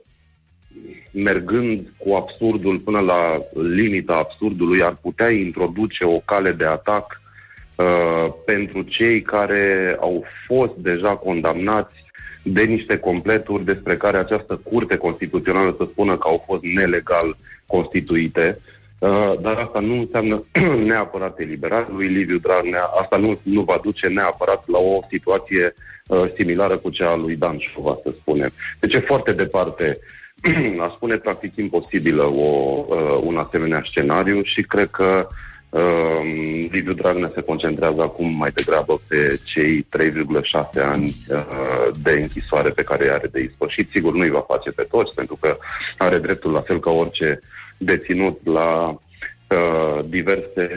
mergând 1.10 1.92
cu 1.96 2.14
absurdul 2.14 2.78
până 2.78 3.00
la 3.00 3.42
limita 3.52 4.16
absurdului, 4.16 4.82
ar 4.82 4.96
putea 5.00 5.30
introduce 5.30 6.04
o 6.04 6.18
cale 6.18 6.52
de 6.52 6.64
atac 6.64 7.20
uh, 7.74 8.32
pentru 8.46 8.82
cei 8.82 9.22
care 9.22 9.96
au 10.00 10.24
fost 10.46 10.72
deja 10.72 11.16
condamnați 11.16 12.04
de 12.42 12.62
niște 12.62 12.98
completuri 12.98 13.64
despre 13.64 13.96
care 13.96 14.16
această 14.16 14.60
curte 14.62 14.96
constituțională 14.96 15.74
să 15.78 15.86
spună 15.90 16.18
că 16.18 16.28
au 16.28 16.42
fost 16.46 16.62
nelegal 16.62 17.36
constituite. 17.66 18.58
Uh, 18.98 19.32
dar 19.40 19.56
asta 19.56 19.80
nu 19.80 19.94
înseamnă 19.94 20.44
neapărat 20.90 21.38
eliberarea 21.38 21.88
lui 21.94 22.06
Liviu 22.06 22.38
Dragnea, 22.38 22.82
asta 22.82 23.16
nu, 23.16 23.38
nu 23.42 23.62
va 23.62 23.80
duce 23.82 24.06
neapărat 24.06 24.68
la 24.68 24.78
o 24.78 25.00
situație 25.10 25.74
uh, 26.06 26.24
similară 26.36 26.76
cu 26.76 26.90
cea 26.90 27.10
a 27.10 27.16
lui 27.16 27.36
Dan 27.36 27.58
Șova, 27.58 27.98
să 28.02 28.12
spunem. 28.20 28.50
Deci 28.80 28.94
e 28.94 28.98
foarte 28.98 29.32
departe, 29.32 29.98
a 30.86 30.92
spune 30.94 31.16
practic 31.16 31.56
imposibilă 31.56 32.22
o, 32.22 32.84
uh, 32.88 33.20
un 33.22 33.36
asemenea 33.36 33.82
scenariu 33.86 34.42
și 34.42 34.62
cred 34.62 34.90
că 34.90 35.28
uh, 35.68 35.80
Liviu 36.70 36.92
Dragnea 36.92 37.32
se 37.34 37.40
concentrează 37.40 38.02
acum 38.02 38.36
mai 38.36 38.50
degrabă 38.50 39.00
pe 39.08 39.40
cei 39.44 39.86
3,6 39.98 40.82
ani 40.92 41.14
uh, 41.28 41.88
de 42.02 42.10
închisoare 42.10 42.70
pe 42.70 42.82
care 42.82 43.04
îi 43.04 43.10
are 43.10 43.26
de 43.26 43.40
ispășit. 43.40 43.90
Sigur, 43.90 44.12
nu 44.12 44.22
îi 44.22 44.30
va 44.30 44.44
face 44.48 44.70
pe 44.70 44.82
toți, 44.82 45.14
pentru 45.14 45.38
că 45.40 45.56
are 45.98 46.18
dreptul, 46.18 46.52
la 46.52 46.60
fel 46.60 46.80
ca 46.80 46.90
orice 46.90 47.40
deținut, 47.76 48.40
la 48.44 48.98
uh, 49.54 50.04
diverse, 50.08 50.68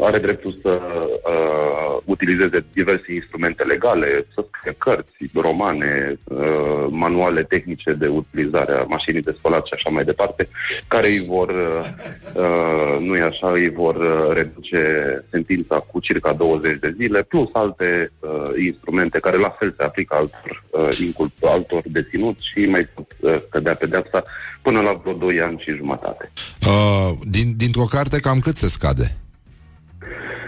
are 0.00 0.18
dreptul 0.18 0.58
să 0.62 0.80
uh, 0.80 1.96
utilizeze 2.04 2.64
diverse 2.72 3.12
instrumente 3.12 3.64
legale, 3.64 4.26
să 4.34 4.44
scrie 4.48 4.74
cărți, 4.78 5.30
romane, 5.34 6.18
uh, 6.24 6.86
manuale 6.90 7.42
tehnice 7.42 7.92
de 7.92 8.06
utilizare 8.06 8.72
a 8.72 8.82
mașinii 8.82 9.22
de 9.22 9.34
spălat 9.38 9.66
și 9.66 9.72
așa 9.74 9.90
mai 9.90 10.04
departe, 10.04 10.48
care 10.88 11.08
îi 11.08 11.24
vor, 11.26 11.48
uh, 11.48 11.86
uh, 12.34 13.00
nu 13.00 13.16
e 13.16 13.22
așa, 13.22 13.50
îi 13.50 13.70
vor 13.70 13.96
uh, 13.96 14.34
reduce 14.34 14.82
sentința 15.30 15.78
cu 15.78 16.00
circa 16.00 16.32
20 16.32 16.78
de 16.78 16.94
zile, 17.00 17.22
plus 17.22 17.48
alte 17.52 18.12
uh, 18.20 18.30
instrumente 18.64 19.18
care 19.18 19.36
la 19.36 19.56
fel 19.58 19.74
se 19.76 19.84
aplică 19.84 20.14
altor, 20.14 20.64
uh, 20.70 20.88
inculp, 21.04 21.32
altor 21.40 21.82
deținuți 21.84 22.48
și 22.52 22.66
mai 22.66 22.88
pot 22.94 23.06
uh, 23.20 23.36
cădea 23.50 23.74
pedeapsa 23.74 24.24
până 24.62 24.80
la 24.80 24.92
vreo 24.92 25.12
2 25.12 25.40
ani 25.40 25.58
și 25.58 25.70
jumătate. 25.76 26.32
Uh, 26.66 27.10
din, 27.30 27.54
dintr-o 27.56 27.84
carte 27.96 28.20
cam 28.20 28.38
cât 28.38 28.56
se 28.56 28.68
scade? 28.68 29.16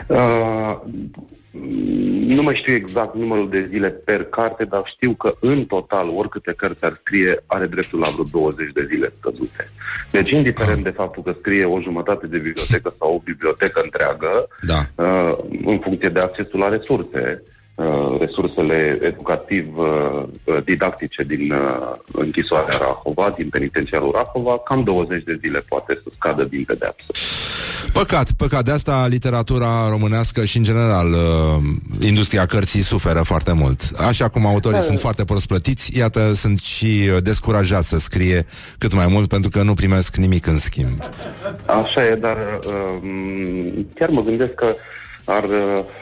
Uh, 0.07 0.77
nu 2.27 2.43
mai 2.43 2.55
știu 2.55 2.75
exact 2.75 3.15
numărul 3.15 3.51
de 3.51 3.69
zile 3.71 3.89
per 3.89 4.25
carte, 4.25 4.65
dar 4.65 4.83
știu 4.85 5.13
că 5.13 5.35
în 5.41 5.65
total, 5.65 6.09
oricâte 6.09 6.53
cărți 6.57 6.85
ar 6.85 6.99
scrie, 7.01 7.43
are 7.47 7.67
dreptul 7.67 7.99
la 7.99 8.09
vreo 8.13 8.25
20 8.31 8.73
de 8.73 8.87
zile 8.91 9.13
scăzute. 9.19 9.71
Deci, 10.11 10.31
indiferent 10.31 10.83
de 10.83 10.91
faptul 10.91 11.23
că 11.23 11.35
scrie 11.39 11.65
o 11.65 11.81
jumătate 11.81 12.27
de 12.27 12.37
bibliotecă 12.37 12.95
sau 12.99 13.15
o 13.15 13.23
bibliotecă 13.25 13.81
întreagă, 13.85 14.49
da. 14.61 15.05
uh, 15.05 15.39
în 15.65 15.79
funcție 15.79 16.09
de 16.09 16.19
accesul 16.19 16.59
la 16.59 16.69
resurse, 16.69 17.43
uh, 17.43 17.58
resursele 18.21 18.99
educativ-didactice 19.03 21.23
din 21.23 21.53
uh, 21.53 21.93
închisoarea 22.13 22.77
Rahova, 22.79 23.35
din 23.37 23.49
penitenciarul 23.49 24.13
Rahova, 24.15 24.59
cam 24.59 24.83
20 24.83 25.23
de 25.23 25.39
zile 25.41 25.59
poate 25.59 25.99
să 26.03 26.09
scadă 26.15 26.45
din 26.45 26.65
pedeapsă. 26.65 27.07
Păcat, 27.93 28.33
păcat. 28.33 28.65
De 28.65 28.71
asta 28.71 29.07
literatura 29.09 29.89
românească 29.89 30.45
și, 30.45 30.57
în 30.57 30.63
general, 30.63 31.13
uh, 31.13 31.19
industria 32.01 32.47
cărții 32.47 32.81
suferă 32.81 33.23
foarte 33.23 33.53
mult. 33.53 33.81
Așa 34.09 34.29
cum 34.29 34.47
autorii 34.47 34.79
Da. 34.79 34.85
sunt 34.85 34.99
foarte 34.99 35.25
prost 35.25 35.47
plătiți, 35.47 35.99
iată, 35.99 36.33
sunt 36.33 36.59
și 36.59 37.09
uh, 37.15 37.23
descurajați 37.23 37.89
să 37.89 37.99
scrie 37.99 38.47
cât 38.79 38.95
mai 38.95 39.07
mult 39.09 39.29
pentru 39.29 39.51
că 39.51 39.63
nu 39.63 39.75
primesc 39.75 40.17
nimic 40.17 40.47
în 40.47 40.57
schimb. 40.57 40.99
Așa 41.67 42.07
e, 42.07 42.15
dar 42.15 42.37
um, 42.67 43.87
chiar 43.95 44.09
mă 44.09 44.23
gândesc 44.23 44.55
că 44.55 44.65
ar, 44.65 44.71
uh, 44.75 44.79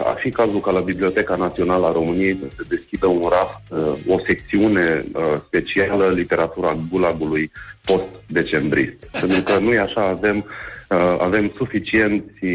ar 0.05 0.17
fi 0.17 0.31
cazul 0.31 0.61
ca 0.61 0.71
la 0.71 0.81
Biblioteca 0.81 1.37
Națională 1.37 1.87
a 1.87 1.93
României 1.93 2.39
să 2.41 2.47
se 2.57 2.63
deschidă 2.69 3.07
un 3.07 3.29
raft, 3.31 3.63
uh, 3.71 4.15
o 4.15 4.19
secțiune 4.27 5.05
uh, 5.13 5.23
specială 5.47 6.09
literatura 6.09 6.79
gulagului 6.91 7.51
post-decembrist. 7.85 8.97
Pentru 9.21 9.43
că 9.43 9.59
nu 9.59 9.73
e 9.73 9.79
așa, 9.79 10.03
avem 10.03 10.45
Uh, 10.91 11.17
avem 11.19 11.53
suficienți 11.57 12.47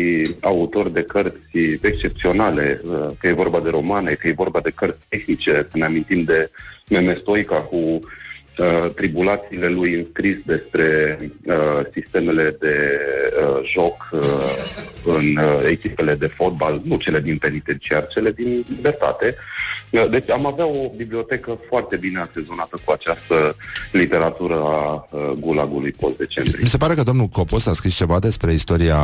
autori 0.41 0.93
de 0.93 1.01
cărți 1.01 1.57
excepționale, 1.81 2.81
uh, 2.83 3.09
că 3.19 3.27
e 3.27 3.33
vorba 3.33 3.59
de 3.59 3.69
romane, 3.69 4.13
că 4.13 4.27
e 4.27 4.33
vorba 4.33 4.59
de 4.59 4.71
cărți 4.75 5.05
tehnice, 5.09 5.51
să 5.51 5.77
ne 5.77 5.85
amintim 5.85 6.23
de 6.23 6.49
Meme 6.89 7.17
Stoica 7.19 7.55
cu 7.55 7.99
uh, 8.57 8.93
tribulațiile 8.95 9.67
lui 9.67 9.93
înscris 9.93 10.37
despre 10.45 11.19
uh, 11.45 11.55
sistemele 11.93 12.55
de 12.59 12.99
uh, 13.43 13.69
joc 13.73 14.09
uh, 14.11 14.21
în 15.03 15.37
uh, 15.37 15.69
echipele 15.69 16.15
de 16.15 16.27
fotbal, 16.27 16.81
nu 16.83 16.97
cele 16.97 17.19
din 17.19 17.37
penitenciar, 17.37 18.07
cele 18.07 18.31
din 18.31 18.63
libertate. 18.75 19.35
Uh, 19.89 20.09
deci 20.09 20.29
am 20.29 20.45
avea 20.45 20.65
o 20.65 20.89
bibliotecă 20.95 21.59
foarte 21.67 21.95
bine 21.95 22.19
asezonată 22.19 22.77
cu 22.85 22.91
această 22.91 23.55
literatură 23.91 24.53
a 24.53 25.07
uh, 25.09 25.31
gulagului 25.39 25.91
post-decembrie. 25.91 26.59
Mi 26.61 26.69
se 26.69 26.77
pare 26.77 26.93
că 26.93 27.03
domnul 27.03 27.27
Copos 27.27 27.67
a 27.67 27.73
scris 27.73 27.95
ceva 27.95 28.19
despre 28.19 28.53
istoria 28.53 28.99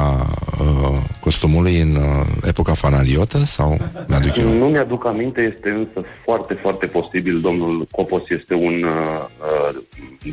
uh, 0.59 0.97
costumului 1.19 1.79
în 1.79 1.95
uh, 1.95 2.25
epoca 2.43 2.73
fanaliotă 2.73 3.37
sau 3.37 3.77
mi-aduc 4.07 4.35
eu? 4.35 4.53
Nu 4.53 4.65
mi-aduc 4.65 5.05
aminte, 5.05 5.41
este 5.55 5.69
însă 5.69 6.07
foarte, 6.23 6.53
foarte 6.53 6.85
posibil. 6.85 7.39
Domnul 7.39 7.87
Copos 7.91 8.29
este 8.29 8.53
un 8.53 8.83
uh, 8.83 9.25
uh, 9.36 9.36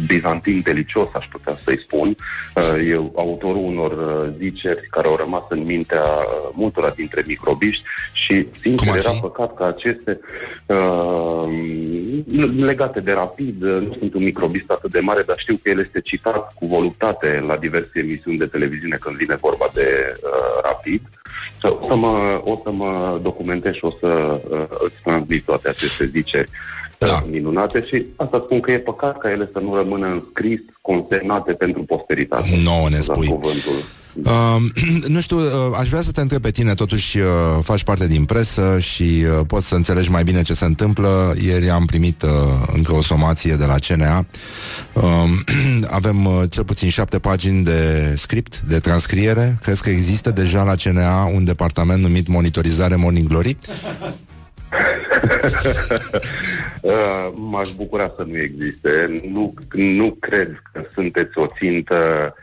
bizantin 0.06 0.60
delicios, 0.64 1.08
aș 1.14 1.26
putea 1.26 1.58
să-i 1.64 1.78
spun. 1.78 2.16
Uh, 2.54 2.88
e 2.88 3.10
autorul 3.14 3.64
unor 3.64 3.92
uh, 3.92 4.32
ziceri 4.38 4.86
care 4.90 5.06
au 5.06 5.16
rămas 5.16 5.42
în 5.48 5.64
mintea 5.64 6.02
uh, 6.02 6.50
multora 6.52 6.90
dintre 6.90 7.24
microbiști 7.26 7.82
și, 8.12 8.46
sincer, 8.60 8.96
era 8.96 9.10
păcat 9.20 9.54
că 9.54 9.64
aceste 9.64 10.20
uh, 10.66 11.44
legate 12.56 13.00
de 13.00 13.12
rapid, 13.12 13.62
uh, 13.62 13.80
nu 13.80 13.96
sunt 13.98 14.14
un 14.14 14.22
microbist 14.22 14.70
atât 14.70 14.90
de 14.90 15.00
mare, 15.00 15.22
dar 15.22 15.38
știu 15.38 15.58
că 15.62 15.70
el 15.70 15.78
este 15.78 16.00
citat 16.00 16.52
cu 16.54 16.66
voluptate 16.66 17.44
la 17.46 17.56
diverse 17.56 17.98
emisiuni 17.98 18.38
de 18.38 18.46
televiziune 18.46 18.96
când 18.96 19.16
vine 19.16 19.36
vorba 19.40 19.70
de 19.72 20.16
uh, 20.22 20.62
rapid. 20.62 21.02
O 21.62 21.86
să 21.86 21.94
mă, 21.94 22.40
o 22.44 22.60
să 22.62 22.70
mă 22.70 23.20
documentez 23.22 23.74
și 23.74 23.84
o 23.84 23.90
să 24.00 24.40
uh, 24.50 24.64
îți 24.68 25.02
transmit 25.02 25.44
toate 25.44 25.68
aceste 25.68 26.04
ziceri 26.04 26.50
da. 27.06 27.22
minunate 27.30 27.84
și 27.86 28.04
asta 28.16 28.42
spun 28.44 28.60
că 28.60 28.70
e 28.70 28.78
păcat 28.78 29.18
ca 29.18 29.30
ele 29.30 29.48
să 29.52 29.58
nu 29.58 29.74
rămână 29.74 30.06
în 30.06 30.22
scris, 30.30 30.60
consemnate 30.80 31.52
pentru 31.52 31.82
posteritate. 31.82 32.48
Nouă 32.64 32.88
ne 32.88 32.98
spui. 32.98 33.26
Cuvântul. 33.26 33.72
Uh, 34.22 34.56
nu 35.14 35.20
știu, 35.20 35.38
uh, 35.38 35.76
aș 35.78 35.88
vrea 35.88 36.00
să 36.00 36.10
te 36.10 36.20
întreb 36.20 36.40
pe 36.42 36.50
tine, 36.50 36.74
totuși 36.74 37.18
uh, 37.18 37.24
faci 37.62 37.82
parte 37.82 38.06
din 38.06 38.24
presă 38.24 38.78
și 38.78 39.02
uh, 39.02 39.46
poți 39.46 39.68
să 39.68 39.74
înțelegi 39.74 40.10
mai 40.10 40.22
bine 40.22 40.42
ce 40.42 40.54
se 40.54 40.64
întâmplă. 40.64 41.34
Ieri 41.44 41.70
am 41.70 41.84
primit 41.84 42.22
uh, 42.22 42.30
încă 42.74 42.94
o 42.94 43.02
somație 43.02 43.54
de 43.54 43.64
la 43.64 43.74
CNA. 43.88 44.26
Uh, 44.92 45.02
avem 45.98 46.24
uh, 46.24 46.42
cel 46.50 46.64
puțin 46.64 46.88
șapte 46.88 47.18
pagini 47.18 47.64
de 47.64 48.12
script, 48.16 48.60
de 48.60 48.78
transcriere. 48.78 49.58
Crezi 49.62 49.82
că 49.82 49.90
există 49.90 50.30
deja 50.30 50.62
la 50.62 50.74
CNA 50.74 51.24
un 51.34 51.44
departament 51.44 52.02
numit 52.02 52.28
Monitorizare 52.28 52.96
Morning 52.96 53.28
Glory? 53.28 53.56
Uh, 56.82 57.32
M-aș 57.50 57.70
bucura 57.70 58.12
să 58.16 58.22
nu 58.22 58.36
existe. 58.36 59.22
Nu, 59.30 59.54
nu 59.72 60.16
cred 60.20 60.62
că 60.72 60.84
sunteți 60.94 61.38
o 61.38 61.46
țintă 61.46 62.34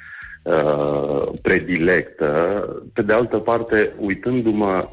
uh, 0.41 1.27
predilectă. 1.41 2.65
Pe 2.93 3.01
de 3.01 3.13
altă 3.13 3.37
parte, 3.37 3.91
uitându-mă, 3.97 4.89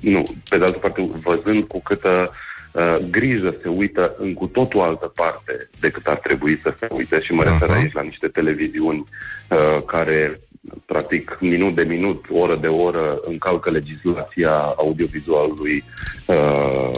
nu, 0.00 0.26
pe 0.48 0.58
de 0.58 0.64
altă 0.64 0.78
parte, 0.78 1.08
văzând 1.22 1.64
cu 1.64 1.80
câtă 1.80 2.30
uh, 2.72 2.96
grijă 3.10 3.54
se 3.62 3.68
uită 3.68 4.14
în 4.18 4.34
cu 4.34 4.46
totul 4.46 4.80
altă 4.80 5.06
parte 5.06 5.68
decât 5.80 6.06
ar 6.06 6.18
trebui 6.18 6.60
să 6.62 6.74
se 6.78 6.86
uite 6.90 7.20
și 7.20 7.32
mă 7.32 7.42
refer 7.42 7.70
aici 7.70 7.92
la 7.92 8.02
niște 8.02 8.28
televiziuni 8.28 9.04
uh, 9.48 9.82
care 9.86 10.40
practic 10.86 11.38
minut 11.40 11.74
de 11.74 11.82
minut, 11.82 12.24
oră 12.30 12.56
de 12.56 12.66
oră 12.66 13.20
încalcă 13.24 13.70
legislația 13.70 14.52
audiovizualului 14.76 15.84
uh, 16.26 16.90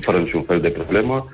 fără 0.00 0.18
niciun 0.18 0.42
fel 0.42 0.60
de 0.60 0.68
problemă, 0.68 1.28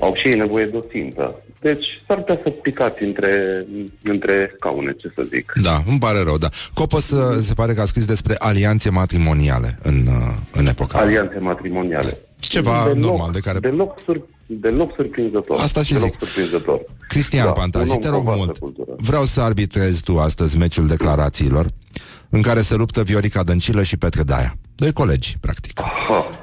au 0.00 0.14
și 0.14 0.28
ei 0.28 0.38
nevoie 0.38 0.64
de 0.64 0.76
o 0.76 0.80
țintă. 0.80 1.34
Deci 1.60 2.02
s-ar 2.06 2.16
putea 2.16 2.40
să 2.42 2.50
picați 2.50 3.02
între, 3.02 3.66
între 4.02 4.52
scaune, 4.56 4.92
ce 4.92 5.12
să 5.14 5.26
zic. 5.34 5.52
Da, 5.62 5.82
îmi 5.86 5.98
pare 5.98 6.22
rău, 6.22 6.38
da. 6.38 6.48
Copos 6.74 7.10
uh, 7.10 7.38
se 7.40 7.54
pare 7.54 7.72
că 7.72 7.80
a 7.80 7.84
scris 7.84 8.06
despre 8.06 8.34
alianțe 8.38 8.90
matrimoniale 8.90 9.78
în, 9.82 9.94
uh, 9.94 10.34
în 10.52 10.66
epoca. 10.66 10.98
Alianțe 10.98 11.38
matrimoniale. 11.38 12.18
Ceva 12.38 12.84
Deloc- 12.88 12.96
normal 12.96 13.30
de 13.32 13.38
care... 13.40 13.58
Deloc, 13.58 13.98
sur, 14.04 14.20
deloc 14.46 14.92
surprinzător. 14.96 15.60
Asta 15.60 15.82
și 15.82 15.92
deloc 15.92 16.10
zic. 16.10 16.18
surprinzător. 16.18 16.80
Cristian 17.08 17.44
Da, 17.46 17.52
Pantazi, 17.52 17.88
un 17.88 17.94
om 17.94 18.00
te 18.00 18.08
cu 18.08 18.14
rog 18.14 18.22
vastă 18.24 18.38
mult. 18.44 18.58
cultură. 18.58 18.90
Vreau 18.96 19.24
să 19.24 19.40
arbitrezi 19.40 20.02
tu 20.02 20.18
astăzi 20.18 20.56
meciul 20.56 20.86
declarațiilor 20.86 21.66
în 22.28 22.42
care 22.42 22.60
se 22.60 22.74
luptă 22.74 23.02
Viorica 23.02 23.42
Dăncilă 23.42 23.82
și 23.82 23.96
Petre 23.96 24.22
Daia. 24.22 24.56
Doi 24.74 24.92
colegi, 24.92 25.36
practic. 25.40 25.80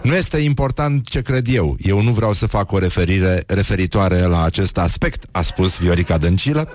Nu 0.02 0.16
este 0.16 0.38
important 0.38 1.06
ce 1.08 1.22
cred 1.22 1.46
eu. 1.50 1.76
Eu 1.80 2.02
nu 2.02 2.12
vreau 2.12 2.34
să 2.34 2.48
fac 2.48 2.72
o 2.72 2.78
referire 2.78 3.44
referitoare 3.48 4.20
la 4.22 4.44
acest 4.44 4.78
aspect, 4.78 5.24
a 5.32 5.42
spus 5.42 5.78
Viorica 5.80 6.18
Dăncilă. 6.18 6.70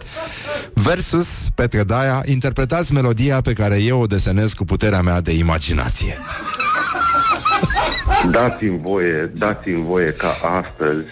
Versus 0.72 1.26
Petre 1.54 1.82
Daia, 1.82 2.22
interpretați 2.26 2.92
melodia 2.92 3.40
pe 3.40 3.52
care 3.52 3.82
eu 3.82 4.00
o 4.00 4.06
desenez 4.06 4.52
cu 4.52 4.64
puterea 4.64 5.00
mea 5.02 5.20
de 5.20 5.32
imaginație. 5.32 6.18
Dați-mi 8.26 8.78
voie, 8.78 9.30
dați-mi 9.34 9.82
voie 9.82 10.12
ca 10.18 10.28
astăzi, 10.62 11.06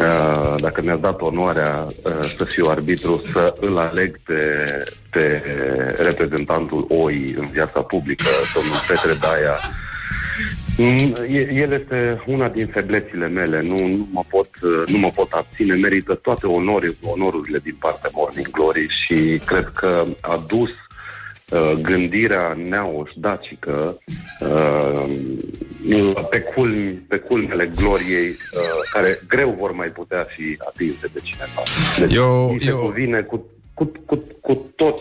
uh, 0.00 0.54
dacă 0.60 0.82
mi-ați 0.82 1.00
dat 1.00 1.20
onoarea 1.20 1.86
uh, 1.86 2.12
să 2.36 2.44
fiu 2.44 2.66
arbitru, 2.66 3.22
să 3.24 3.54
îl 3.60 3.78
aleg 3.78 4.18
pe, 4.24 4.64
pe 5.10 5.42
reprezentantul 5.96 6.86
OI 6.88 7.34
în 7.38 7.46
viața 7.46 7.80
publică, 7.80 8.26
domnul 8.54 8.76
Petre 8.88 9.12
Daia. 9.20 9.56
Mm, 10.78 11.14
e- 11.28 11.52
El 11.52 11.72
este 11.72 12.22
una 12.26 12.48
din 12.48 12.66
feblețile 12.66 13.28
mele, 13.28 13.62
nu, 13.62 13.86
nu, 13.86 14.08
mă 14.10 14.22
pot, 14.28 14.48
uh, 14.62 14.82
nu 14.86 14.98
mă 14.98 15.10
pot 15.14 15.32
abține, 15.32 15.74
merită 15.74 16.14
toate 16.14 16.46
onori, 16.46 16.96
onorurile 17.02 17.58
din 17.58 17.76
partea 17.78 18.10
Morning 18.12 18.50
Glory 18.50 18.86
și 18.88 19.40
cred 19.44 19.72
că 19.74 20.04
a 20.20 20.44
dus 20.46 20.70
uh, 21.52 21.72
gândirea 21.82 22.56
neoșdacică 22.68 23.98
uh, 24.40 25.04
pe, 26.30 26.40
culmi, 26.40 26.92
pe 27.08 27.16
culmele 27.16 27.72
gloriei 27.76 28.28
uh, 28.28 28.60
care 28.92 29.20
greu 29.28 29.56
vor 29.58 29.72
mai 29.72 29.88
putea 29.88 30.26
fi 30.36 30.58
atinse 30.68 31.10
de 31.12 31.20
cineva. 31.22 31.62
Deci 31.98 32.14
Eu- 32.14 32.48
îi 32.50 32.60
se 32.60 32.68
eu- 32.68 32.78
cuvine 32.78 33.20
cu, 33.20 33.46
cu, 33.74 33.92
cu, 34.06 34.24
cu 34.40 34.72
tot 34.76 34.98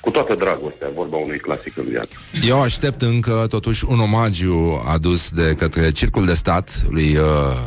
cu 0.00 0.10
toată 0.10 0.34
dragostea, 0.34 0.88
vorba 0.94 1.16
unui 1.16 1.38
clasic 1.38 1.76
în 1.76 1.84
viață. 1.88 2.10
Eu 2.46 2.62
aștept 2.62 3.02
încă 3.02 3.46
totuși 3.48 3.84
un 3.88 3.98
omagiu 4.00 4.82
adus 4.86 5.30
de 5.30 5.54
către 5.58 5.90
Circul 5.90 6.26
de 6.26 6.34
Stat 6.34 6.82
lui 6.90 7.16
uh, 7.16 7.22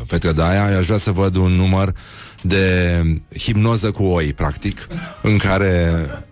Petre 0.08 0.32
Daia. 0.32 0.72
Eu 0.72 0.78
aș 0.78 0.86
vrea 0.86 0.98
să 0.98 1.12
văd 1.12 1.36
un 1.36 1.52
număr 1.52 1.92
de 2.42 3.02
hipnoză 3.38 3.92
cu 3.92 4.04
oi, 4.04 4.34
practic, 4.34 4.88
în 5.22 5.38
care 5.38 5.92
hip- 6.08 6.32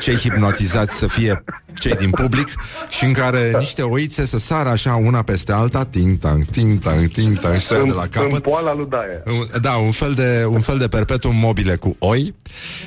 cei 0.00 0.14
hipnotizați 0.16 0.96
să 0.98 1.06
fie 1.06 1.44
cei 1.74 1.94
din 1.94 2.10
public 2.10 2.48
și 2.88 3.04
în 3.04 3.12
care 3.12 3.52
niște 3.58 3.82
oițe 3.82 4.26
să 4.26 4.38
sară 4.38 4.68
așa 4.68 4.94
una 4.94 5.22
peste 5.22 5.52
alta, 5.52 5.84
ting-tang, 5.84 6.44
ting-tang, 6.44 7.06
ting-tang 7.06 7.54
și 7.60 7.66
să 7.66 7.74
ia 7.74 7.82
de 7.82 7.92
la 7.92 8.02
În 8.02 8.08
capăt. 8.08 8.42
poala 8.42 8.74
lui 8.74 8.86
Daia. 8.88 9.22
Un- 9.38 9.60
Da, 9.60 9.72
un 9.74 9.90
fel 9.90 10.12
de, 10.12 10.44
un 10.48 10.60
fel 10.60 10.78
de 10.78 10.88
perpetuum 10.88 11.36
mobile 11.36 11.76
cu 11.76 11.96
oi 11.98 12.34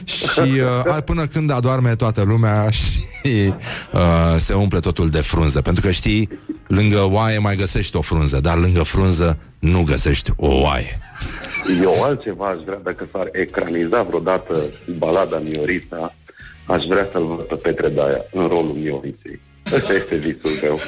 și 0.05 0.39
uh, 0.87 0.97
până 1.05 1.25
când 1.27 1.51
adorme 1.51 1.95
toată 1.95 2.23
lumea 2.23 2.69
și 2.79 3.53
uh, 3.91 4.35
se 4.37 4.53
umple 4.53 4.79
totul 4.79 5.09
de 5.09 5.21
frunză. 5.21 5.61
Pentru 5.61 5.81
că 5.85 5.91
știi, 5.91 6.29
lângă 6.67 7.07
oaie 7.11 7.37
mai 7.37 7.55
găsești 7.55 7.95
o 7.95 8.01
frunză, 8.01 8.39
dar 8.39 8.57
lângă 8.57 8.83
frunză 8.83 9.37
nu 9.59 9.83
găsești 9.83 10.31
o 10.35 10.47
oaie. 10.61 10.99
Eu 11.81 12.03
altceva 12.03 12.45
aș 12.47 12.61
vrea, 12.65 12.79
dacă 12.83 13.07
s-ar 13.11 13.29
ecraniza 13.31 14.01
vreodată 14.01 14.59
balada 14.97 15.37
Miorita, 15.43 16.15
aș 16.65 16.85
vrea 16.85 17.09
să-l 17.11 17.25
văd 17.25 17.43
pe 17.43 17.55
Petre 17.55 17.89
Daia 17.89 18.25
în 18.31 18.47
rolul 18.47 18.73
Mioriței. 18.73 19.39
Ăsta 19.71 19.93
este 19.93 20.15
visul 20.15 20.49
meu. 20.61 20.77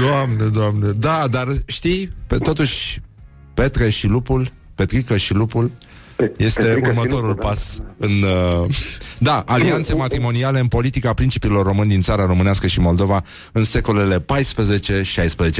Doamne, 0.00 0.44
doamne. 0.44 0.90
Da, 0.90 1.28
dar 1.30 1.46
știi, 1.66 2.12
pe, 2.26 2.38
totuși, 2.38 3.00
Petre 3.54 3.88
și 3.88 4.06
lupul, 4.06 4.48
Petrică 4.74 5.16
și 5.16 5.34
lupul, 5.34 5.70
este 6.36 6.62
Petrică 6.62 6.90
și 6.90 6.98
următorul 6.98 7.28
lupul, 7.28 7.40
da. 7.42 7.46
pas 7.48 7.78
în... 7.98 8.10
Uh, 8.62 8.66
da, 9.18 9.42
alianțe 9.46 9.94
matrimoniale 9.94 10.60
în 10.60 10.66
politica 10.66 11.12
principilor 11.14 11.66
români 11.66 11.88
din 11.88 12.00
țara 12.00 12.26
românească 12.26 12.66
și 12.66 12.80
Moldova 12.80 13.22
în 13.52 13.64
secolele 13.64 14.18
14-16, 14.18 14.24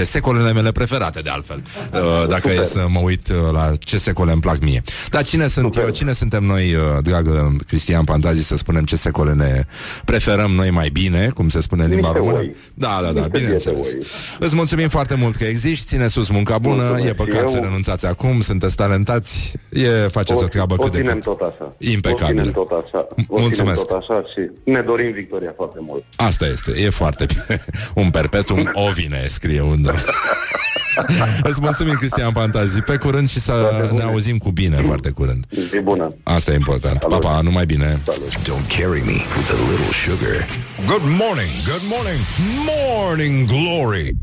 secolele 0.02 0.52
mele 0.52 0.72
preferate 0.72 1.20
de 1.20 1.30
altfel, 1.30 1.62
uh, 1.92 2.28
dacă 2.28 2.48
e 2.50 2.64
să 2.64 2.86
mă 2.88 2.98
uit 3.02 3.28
uh, 3.28 3.36
la 3.52 3.72
ce 3.78 3.98
secole 3.98 4.32
îmi 4.32 4.40
plac 4.40 4.60
mie. 4.60 4.82
Dar 5.10 5.22
cine 5.22 5.48
sunt 5.48 5.76
eu, 5.76 5.88
cine 5.88 6.12
suntem 6.12 6.44
noi, 6.44 6.74
uh, 6.74 6.80
dragă 7.02 7.56
Cristian 7.66 8.04
Pantazi, 8.04 8.42
să 8.46 8.56
spunem 8.56 8.84
ce 8.84 8.96
secole 8.96 9.32
ne 9.32 9.62
preferăm 10.04 10.50
noi 10.50 10.70
mai 10.70 10.88
bine, 10.88 11.30
cum 11.34 11.48
se 11.48 11.60
spune 11.60 11.82
în 11.82 11.88
limba 11.90 12.06
Niște 12.06 12.18
română? 12.18 12.38
oi. 12.38 12.54
Da, 12.74 12.98
da, 13.02 13.06
da, 13.06 13.12
Niște 13.12 13.28
bineînțeles. 13.38 13.80
biete 13.80 13.96
oi. 13.96 14.06
Îți 14.38 14.54
mulțumim 14.54 14.88
foarte 14.88 15.14
mult 15.14 15.36
că 15.36 15.44
existi, 15.44 15.86
ține 15.86 16.08
sus 16.08 16.28
munca 16.28 16.58
bună, 16.58 16.74
Mulțumesc 16.82 17.04
e 17.08 17.12
păcat 17.14 17.40
și 17.40 17.48
să 17.48 17.56
eu. 17.56 17.62
renunțați 17.62 18.06
acum, 18.06 18.40
sunteți 18.40 18.74
talentați, 18.76 19.52
e, 19.72 19.88
faceți 20.10 20.43
o, 20.44 20.48
treabă 20.48 20.74
o 20.78 20.82
cât 20.82 20.92
de 20.92 20.98
ținem 20.98 21.12
cât. 21.12 21.22
tot 21.22 21.40
așa. 21.40 21.64
O 21.64 21.72
Impecabilă. 21.78 22.38
ținem 22.40 22.52
tot 22.52 22.70
așa. 22.70 23.06
O 23.28 23.40
Mulțumesc. 23.40 23.54
ținem 23.54 23.74
tot 23.74 23.90
așa 23.90 24.22
și 24.32 24.40
ne 24.64 24.80
dorim 24.80 25.12
victoria 25.12 25.52
foarte 25.56 25.78
mult. 25.80 26.04
Asta 26.16 26.46
este, 26.46 26.70
e 26.84 26.90
foarte 26.90 27.24
bine. 27.26 27.60
Un 28.04 28.10
perpetuum 28.10 28.70
ovine, 28.72 29.24
scrie 29.26 29.60
un 29.60 29.82
domn. 29.82 29.98
Îți 31.50 31.60
mulțumim, 31.60 31.94
Cristian 31.94 32.32
Pantazi. 32.32 32.80
Pe 32.82 32.96
curând 32.96 33.28
și 33.28 33.40
să 33.40 33.88
ne 33.92 34.02
auzim 34.02 34.38
cu 34.38 34.50
bine 34.50 34.76
foarte 34.76 35.10
curând. 35.10 35.44
Zi 35.70 35.78
bună. 35.78 36.14
Asta 36.22 36.52
e 36.52 36.54
important. 36.54 36.98
Pa, 36.98 37.18
pa, 37.18 37.40
numai 37.42 37.66
bine. 37.66 38.00
Don't 38.42 38.66
carry 38.78 39.00
me 39.00 39.18
with 39.36 39.50
a 39.50 39.70
little 39.70 39.92
sugar. 40.04 40.46
Good 40.86 41.02
morning, 41.22 41.52
good 41.70 41.84
morning, 41.94 42.20
morning 42.66 43.46
glory. 43.48 44.16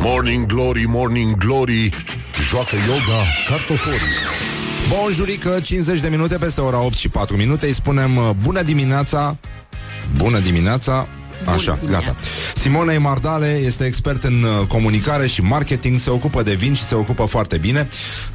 Morning 0.00 0.46
glory, 0.46 0.84
morning 0.86 1.36
glory. 1.36 1.90
Joacă 2.48 2.76
yoga 2.88 3.20
cartoforii. 3.48 4.16
Bonjurică, 4.88 5.60
50 5.60 6.00
de 6.00 6.08
minute 6.08 6.36
peste 6.36 6.60
ora 6.60 6.80
8 6.84 6.94
și 6.94 7.08
4 7.08 7.36
minute. 7.36 7.66
Îi 7.66 7.72
spunem 7.72 8.16
uh, 8.16 8.30
bună 8.42 8.62
dimineața 8.62 9.36
Bună 10.16 10.38
dimineața! 10.38 11.08
Așa, 11.52 11.78
gata. 11.90 12.16
Simona 12.54 12.98
Mardale 12.98 13.60
este 13.64 13.84
expert 13.84 14.24
în 14.24 14.42
uh, 14.42 14.66
comunicare 14.66 15.26
și 15.26 15.42
marketing, 15.42 15.98
se 15.98 16.10
ocupă 16.10 16.42
de 16.42 16.54
vin 16.54 16.74
și 16.74 16.82
se 16.84 16.94
ocupă 16.94 17.24
foarte 17.24 17.58
bine. 17.58 17.88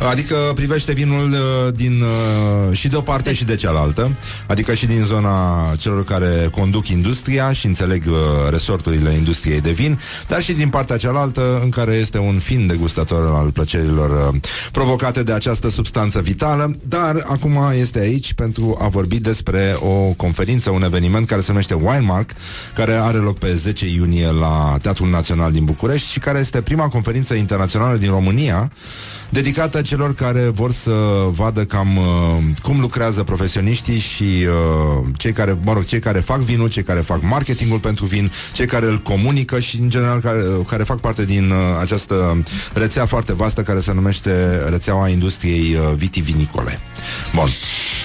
Adică 0.09 0.35
privește 0.55 0.93
vinul 0.93 1.31
uh, 1.31 1.73
din 1.73 2.01
uh, 2.01 2.77
și 2.77 2.87
de 2.87 2.95
o 2.95 3.01
parte 3.01 3.33
și 3.33 3.45
de 3.45 3.55
cealaltă, 3.55 4.17
adică 4.47 4.73
și 4.73 4.85
din 4.85 5.03
zona 5.03 5.31
celor 5.77 6.03
care 6.03 6.47
conduc 6.51 6.87
industria 6.87 7.51
și 7.51 7.65
înțeleg 7.65 8.03
uh, 8.07 8.15
resorturile 8.49 9.11
industriei 9.11 9.61
de 9.61 9.71
vin, 9.71 9.99
dar 10.27 10.41
și 10.41 10.53
din 10.53 10.69
partea 10.69 10.97
cealaltă 10.97 11.59
în 11.63 11.69
care 11.69 11.93
este 11.93 12.17
un 12.17 12.39
fin 12.39 12.67
degustator 12.67 13.35
al 13.35 13.51
plăcerilor 13.51 14.33
uh, 14.33 14.39
provocate 14.71 15.23
de 15.23 15.33
această 15.33 15.69
substanță 15.69 16.21
vitală, 16.21 16.75
dar 16.87 17.15
acum 17.27 17.59
este 17.79 17.99
aici 17.99 18.33
pentru 18.33 18.77
a 18.81 18.87
vorbi 18.87 19.19
despre 19.19 19.75
o 19.79 20.13
conferință, 20.17 20.69
un 20.69 20.83
eveniment 20.83 21.27
care 21.27 21.41
se 21.41 21.51
numește 21.51 21.73
Winemark, 21.73 22.31
care 22.73 22.93
are 23.03 23.17
loc 23.17 23.37
pe 23.37 23.53
10 23.53 23.87
iunie 23.87 24.31
la 24.31 24.77
Teatrul 24.81 25.09
Național 25.09 25.51
din 25.51 25.65
București 25.65 26.11
și 26.11 26.19
care 26.19 26.39
este 26.39 26.61
prima 26.61 26.87
conferință 26.87 27.33
internațională 27.33 27.97
din 27.97 28.09
România 28.09 28.71
dedicată 29.33 29.81
celor 29.81 30.13
care 30.13 30.39
vor 30.39 30.71
să 30.71 30.91
vadă 31.29 31.63
cam 31.63 31.97
uh, 31.97 32.03
cum 32.61 32.79
lucrează 32.79 33.23
profesioniștii 33.23 33.99
și 33.99 34.23
uh, 34.23 35.05
cei 35.17 35.31
care, 35.31 35.57
mă 35.63 35.73
rog, 35.73 35.85
cei 35.85 35.99
care 35.99 36.19
fac 36.19 36.39
vinul, 36.39 36.69
cei 36.69 36.83
care 36.83 36.99
fac 36.99 37.21
marketingul 37.23 37.79
pentru 37.79 38.05
vin, 38.05 38.31
cei 38.53 38.65
care 38.65 38.85
îl 38.85 38.97
comunică 38.99 39.59
și, 39.59 39.79
în 39.79 39.89
general, 39.89 40.19
care, 40.19 40.37
uh, 40.59 40.65
care 40.67 40.83
fac 40.83 40.99
parte 40.99 41.25
din 41.25 41.49
uh, 41.49 41.57
această 41.81 42.43
rețea 42.73 43.05
foarte 43.05 43.33
vastă 43.33 43.61
care 43.61 43.79
se 43.79 43.93
numește 43.93 44.63
rețeaua 44.69 45.07
industriei 45.07 45.75
uh, 45.75 45.93
vitivinicole. 45.95 46.79
Bun. 47.35 47.49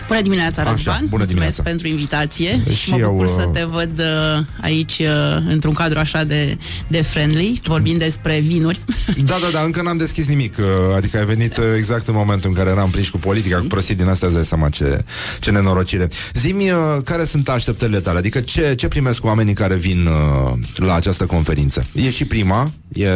Bună 0.06 0.22
dimineața, 0.22 0.60
Așa, 0.60 0.70
Răzvan. 0.70 0.94
bună 0.94 1.08
Mulțumesc 1.08 1.28
dimineața. 1.28 1.62
pentru 1.62 1.86
invitație 1.86 2.62
Și 2.70 2.76
și 2.76 2.90
mă 2.90 2.98
eu, 2.98 3.10
bucur 3.10 3.24
uh, 3.24 3.32
să 3.36 3.48
te 3.52 3.64
văd 3.64 3.98
uh, 3.98 4.44
aici 4.62 4.98
uh, 4.98 5.06
într-un 5.48 5.72
cadru 5.72 5.98
așa 5.98 6.24
de, 6.24 6.58
de 6.86 7.02
friendly, 7.02 7.60
vorbind 7.64 7.98
despre 7.98 8.38
vinuri. 8.38 8.80
Da, 9.24 9.36
da, 9.40 9.48
da, 9.52 9.60
încă 9.60 9.82
n-am 9.82 9.96
deschis 9.96 10.26
nimic 10.26 10.56
uh, 10.58 10.64
Adică 10.96 11.17
ai 11.18 11.24
venit 11.24 11.56
uh, 11.56 11.64
exact 11.76 12.08
în 12.08 12.14
momentul 12.14 12.48
în 12.48 12.54
care 12.54 12.70
eram 12.70 12.90
prinși 12.90 13.10
cu 13.10 13.18
politica 13.18 13.58
Cu 13.58 13.66
prostii 13.66 13.94
din 13.94 14.06
astea 14.06 14.26
îți 14.26 14.36
dai 14.36 14.44
seama 14.44 14.68
ce, 14.68 15.04
ce 15.40 15.50
nenorocire 15.50 16.08
Zimi, 16.34 16.70
uh, 16.70 16.78
care 17.04 17.24
sunt 17.24 17.48
așteptările 17.48 18.00
tale? 18.00 18.18
Adică 18.18 18.40
ce, 18.40 18.74
ce 18.74 18.88
primesc 18.88 19.24
oamenii 19.24 19.54
care 19.54 19.74
vin 19.74 20.06
uh, 20.06 20.58
la 20.76 20.94
această 20.94 21.26
conferință? 21.26 21.86
E 21.92 22.10
și 22.10 22.24
prima, 22.24 22.70
e, 22.92 23.08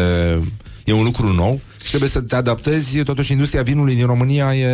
e 0.85 0.93
un 0.93 1.05
lucru 1.05 1.33
nou 1.33 1.61
și 1.83 1.89
trebuie 1.89 2.11
să 2.11 2.21
te 2.21 2.37
adaptezi 2.37 3.03
Totuși 3.03 3.33
industria 3.33 3.63
vinului 3.63 3.95
din 3.95 4.07
România 4.07 4.55
e, 4.55 4.67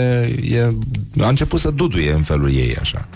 e, 0.50 0.72
A 1.20 1.28
început 1.28 1.60
să 1.60 1.70
duduie 1.70 2.12
în 2.12 2.22
felul 2.22 2.50
ei 2.50 2.76
așa 2.80 3.08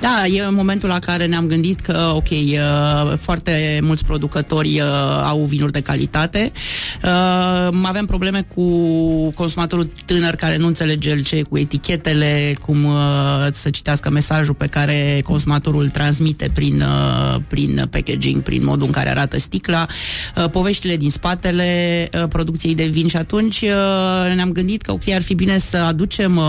Da, 0.00 0.26
e 0.26 0.48
momentul 0.48 0.88
la 0.88 0.98
care 0.98 1.26
ne-am 1.26 1.46
gândit 1.46 1.80
că, 1.80 2.12
ok, 2.14 2.30
uh, 2.30 3.16
foarte 3.18 3.78
mulți 3.82 4.04
producători 4.04 4.80
uh, 4.80 4.86
au 5.24 5.44
vinuri 5.44 5.72
de 5.72 5.80
calitate. 5.80 6.52
Uh, 7.02 7.78
avem 7.82 8.06
probleme 8.06 8.46
cu 8.54 8.64
consumatorul 9.30 9.90
tânăr 10.04 10.34
care 10.34 10.56
nu 10.56 10.66
înțelege 10.66 11.08
el 11.08 11.22
ce 11.22 11.36
e 11.36 11.42
cu 11.42 11.58
etichetele, 11.58 12.54
cum 12.66 12.84
uh, 12.84 12.94
să 13.52 13.70
citească 13.70 14.10
mesajul 14.10 14.54
pe 14.54 14.66
care 14.66 15.20
consumatorul 15.24 15.82
îl 15.82 15.88
transmite 15.88 16.50
prin, 16.54 16.80
uh, 16.80 17.40
prin 17.48 17.88
packaging, 17.90 18.42
prin 18.42 18.64
modul 18.64 18.86
în 18.86 18.92
care 18.92 19.10
arată 19.10 19.38
sticla, 19.38 19.86
uh, 20.36 20.50
poveștile 20.50 20.96
din 20.96 21.10
spatele 21.10 22.08
uh, 22.12 22.28
producției 22.28 22.74
de 22.74 22.86
vin 22.86 23.06
și 23.06 23.16
atunci 23.16 23.26
uh, 23.36 24.34
ne-am 24.34 24.52
gândit 24.52 24.82
că, 24.82 24.92
ok, 24.92 25.08
ar 25.08 25.22
fi 25.22 25.34
bine 25.34 25.58
să 25.58 25.76
aducem 25.76 26.36
uh, 26.36 26.44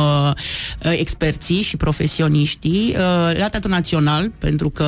uh, 0.85 0.97
experții 0.99 1.61
și 1.61 1.77
profesioniștii 1.77 2.95
uh, 2.95 3.37
la 3.37 3.47
Teatrul 3.47 3.71
Național, 3.71 4.31
pentru 4.39 4.69
că 4.69 4.85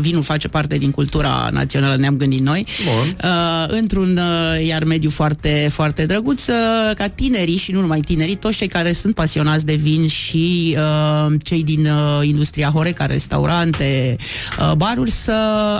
vinul 0.00 0.22
face 0.22 0.48
parte 0.48 0.78
din 0.78 0.90
cultura 0.90 1.48
națională, 1.52 1.96
ne-am 1.96 2.16
gândit 2.16 2.40
noi, 2.40 2.66
Bun. 2.84 3.16
uh, 3.30 3.64
într-un 3.68 4.16
uh, 4.16 4.66
iar 4.66 4.84
mediu 4.84 5.10
foarte, 5.10 5.68
foarte 5.72 6.06
drăguț, 6.06 6.46
uh, 6.46 6.54
ca 6.94 7.08
tinerii 7.08 7.56
și 7.56 7.72
nu 7.72 7.80
numai 7.80 8.00
tinerii, 8.00 8.36
toți 8.36 8.56
cei 8.56 8.68
care 8.68 8.92
sunt 8.92 9.14
pasionați 9.14 9.66
de 9.66 9.74
vin 9.74 10.06
și 10.08 10.76
uh, 10.76 11.32
cei 11.42 11.62
din 11.62 11.86
uh, 11.86 12.26
industria 12.26 12.70
Horeca, 12.74 13.06
restaurante, 13.06 14.16
uh, 14.60 14.72
baruri, 14.76 15.10
să 15.10 15.32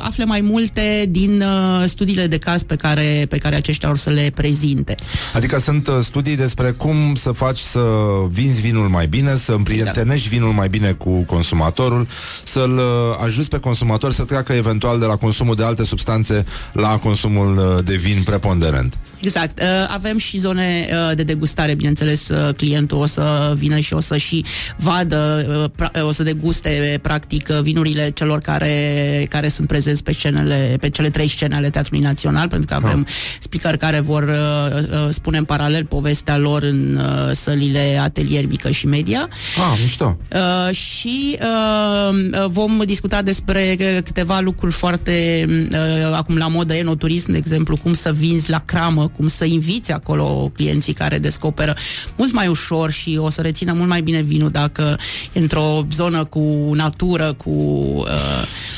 afle 0.02 0.24
mai 0.24 0.40
multe 0.40 1.06
din 1.08 1.42
uh, 1.42 1.84
studiile 1.86 2.26
de 2.26 2.38
caz 2.38 2.62
pe 2.62 2.76
care, 2.76 3.26
pe 3.28 3.38
care 3.38 3.56
aceștia 3.56 3.88
or 3.88 3.96
să 3.98 4.10
le 4.10 4.30
prezinte. 4.34 4.94
Adică 5.32 5.47
sunt 5.56 5.88
uh, 5.88 5.98
studii 6.00 6.36
despre 6.36 6.70
cum 6.70 7.14
să 7.14 7.32
faci 7.32 7.58
să 7.58 7.80
vinzi 8.28 8.60
vinul 8.60 8.88
mai 8.88 9.06
bine, 9.06 9.36
să 9.36 9.52
împrietenești 9.52 10.28
vinul 10.28 10.52
mai 10.52 10.68
bine 10.68 10.92
cu 10.92 11.24
consumatorul, 11.24 12.06
să-l 12.44 12.76
uh, 12.76 12.84
ajuți 13.24 13.48
pe 13.48 13.58
consumator 13.58 14.12
să 14.12 14.24
treacă 14.24 14.52
eventual 14.52 14.98
de 14.98 15.06
la 15.06 15.16
consumul 15.16 15.54
de 15.54 15.64
alte 15.64 15.84
substanțe 15.84 16.44
la 16.72 16.98
consumul 16.98 17.56
uh, 17.56 17.84
de 17.84 17.96
vin 17.96 18.22
preponderent. 18.22 18.98
Exact. 19.20 19.58
Uh, 19.60 19.66
Avem 19.88 20.18
și 20.18 20.38
zone 20.38 20.88
uh, 20.90 21.16
de 21.16 21.22
degustare, 21.22 21.74
bineînțeles, 21.74 22.28
uh, 22.28 22.54
clientul 22.54 22.98
o 22.98 23.06
să 23.06 23.52
vină 23.56 23.78
și 23.78 23.94
o 23.94 24.00
să 24.00 24.16
și 24.16 24.44
vadă, 24.76 25.46
uh, 25.48 25.84
pra- 25.86 26.02
o 26.02 26.12
să 26.12 26.22
deguste, 26.22 26.98
practic, 27.02 27.48
uh, 27.50 27.60
vinurile 27.62 28.10
celor 28.10 28.38
care, 28.40 29.26
care 29.28 29.48
sunt 29.48 29.68
prezenți 29.68 30.02
pe 30.02 30.12
scenele, 30.12 30.76
pe 30.80 30.90
cele 30.90 31.10
trei 31.10 31.28
scene 31.28 31.54
ale 31.54 31.70
Teatrului 31.70 32.04
Național, 32.04 32.48
pentru 32.48 32.66
că 32.66 32.74
avem 32.74 33.06
speaker 33.40 33.76
care 33.76 34.00
vor 34.00 34.22
uh, 34.22 34.78
uh, 34.80 35.08
spune 35.10 35.38
în 35.38 35.44
paralel 35.44 35.84
povestea 35.84 36.36
lor 36.36 36.62
în 36.62 36.96
uh, 36.96 37.30
sălile 37.32 37.98
atelier 38.02 38.46
mică 38.46 38.70
și 38.70 38.86
media. 38.86 39.28
Ah, 39.72 39.78
mișto. 39.80 40.16
Uh, 40.32 40.74
și 40.74 41.38
uh, 41.40 42.14
uh, 42.32 42.46
vom 42.48 42.80
discuta 42.84 43.22
despre 43.22 43.76
uh, 43.80 44.02
câteva 44.04 44.40
lucruri 44.40 44.72
foarte 44.72 45.44
uh, 45.72 46.12
acum 46.14 46.36
la 46.36 46.46
modă, 46.46 46.74
enoturism, 46.74 47.30
de 47.30 47.36
exemplu, 47.36 47.76
cum 47.76 47.94
să 47.94 48.12
vinzi 48.12 48.50
la 48.50 48.62
cramă, 48.64 49.07
cum 49.16 49.28
să 49.28 49.44
inviți 49.44 49.92
acolo 49.92 50.50
clienții 50.54 50.92
care 50.92 51.18
descoperă 51.18 51.76
mult 52.16 52.32
mai 52.32 52.46
ușor 52.46 52.90
și 52.90 53.18
o 53.20 53.30
să 53.30 53.40
rețină 53.40 53.72
mult 53.72 53.88
mai 53.88 54.02
bine 54.02 54.20
vinul 54.20 54.50
dacă 54.50 54.98
e 55.32 55.38
într-o 55.38 55.86
zonă 55.92 56.24
cu 56.24 56.70
natură, 56.74 57.32
cu... 57.32 57.50
Uh, 57.50 58.06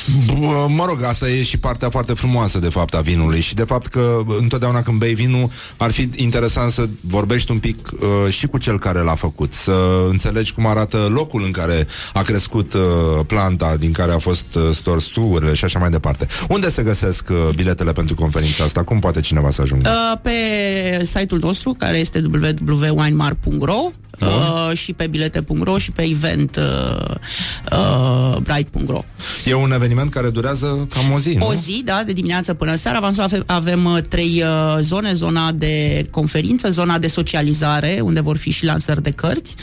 Mă 0.67 0.85
rog, 0.87 1.03
asta 1.03 1.29
e 1.29 1.43
și 1.43 1.57
partea 1.57 1.89
foarte 1.89 2.13
frumoasă 2.13 2.59
de 2.59 2.69
fapt 2.69 2.93
a 2.93 3.01
vinului 3.01 3.39
și 3.39 3.53
de 3.53 3.63
fapt 3.63 3.87
că 3.87 4.21
întotdeauna 4.39 4.81
când 4.81 4.97
bei 4.97 5.13
vinul 5.13 5.49
ar 5.77 5.91
fi 5.91 6.09
interesant 6.15 6.71
să 6.71 6.89
vorbești 7.01 7.51
un 7.51 7.59
pic 7.59 7.91
uh, 7.91 8.33
și 8.33 8.47
cu 8.47 8.57
cel 8.57 8.79
care 8.79 8.99
l-a 8.99 9.15
făcut, 9.15 9.53
să 9.53 10.05
înțelegi 10.09 10.53
cum 10.53 10.67
arată 10.67 10.97
locul 11.13 11.43
în 11.43 11.51
care 11.51 11.87
a 12.13 12.21
crescut 12.21 12.73
uh, 12.73 12.81
planta, 13.27 13.75
din 13.77 13.91
care 13.91 14.11
a 14.11 14.17
fost 14.17 14.55
uh, 14.55 14.69
stors 14.73 15.05
strugurile 15.05 15.53
și 15.53 15.65
așa 15.65 15.79
mai 15.79 15.89
departe. 15.89 16.27
Unde 16.49 16.69
se 16.69 16.83
găsesc 16.83 17.29
uh, 17.29 17.49
biletele 17.55 17.91
pentru 17.91 18.15
conferința 18.15 18.63
asta? 18.63 18.83
Cum 18.83 18.99
poate 18.99 19.21
cineva 19.21 19.49
să 19.49 19.61
ajungă? 19.61 19.89
Uh, 19.89 20.19
pe 20.21 21.05
site-ul 21.05 21.39
nostru, 21.39 21.75
care 21.77 21.97
este 21.97 22.21
www.winemar.ro 22.31 23.91
uh, 24.21 24.77
și 24.77 24.93
pe 24.93 25.07
bilete.ro 25.07 25.77
și 25.77 25.91
pe 25.91 26.01
event 26.01 26.55
uh, 26.55 27.15
uh, 27.71 28.37
bright.ro. 28.37 29.03
E 29.45 29.53
un 29.53 29.71
eveniment 29.71 30.11
care 30.11 30.29
durează 30.29 30.87
cam 30.89 31.11
o 31.13 31.19
zi, 31.19 31.33
nu? 31.33 31.47
O 31.47 31.53
zi, 31.53 31.81
da, 31.85 32.03
de 32.05 32.11
dimineață 32.11 32.53
până 32.53 32.75
seara. 32.75 32.97
Avem, 32.97 33.13
avem, 33.17 33.43
avem 33.45 33.85
uh, 33.85 34.01
trei 34.09 34.43
uh, 34.43 34.77
zone, 34.81 35.13
zona 35.13 35.51
de 35.51 36.05
conferință, 36.09 36.69
zona 36.69 36.97
de 36.97 37.07
socializare, 37.07 37.99
unde 38.03 38.19
vor 38.19 38.37
fi 38.37 38.49
și 38.49 38.65
lansări 38.65 39.03
de 39.03 39.09
cărți, 39.09 39.55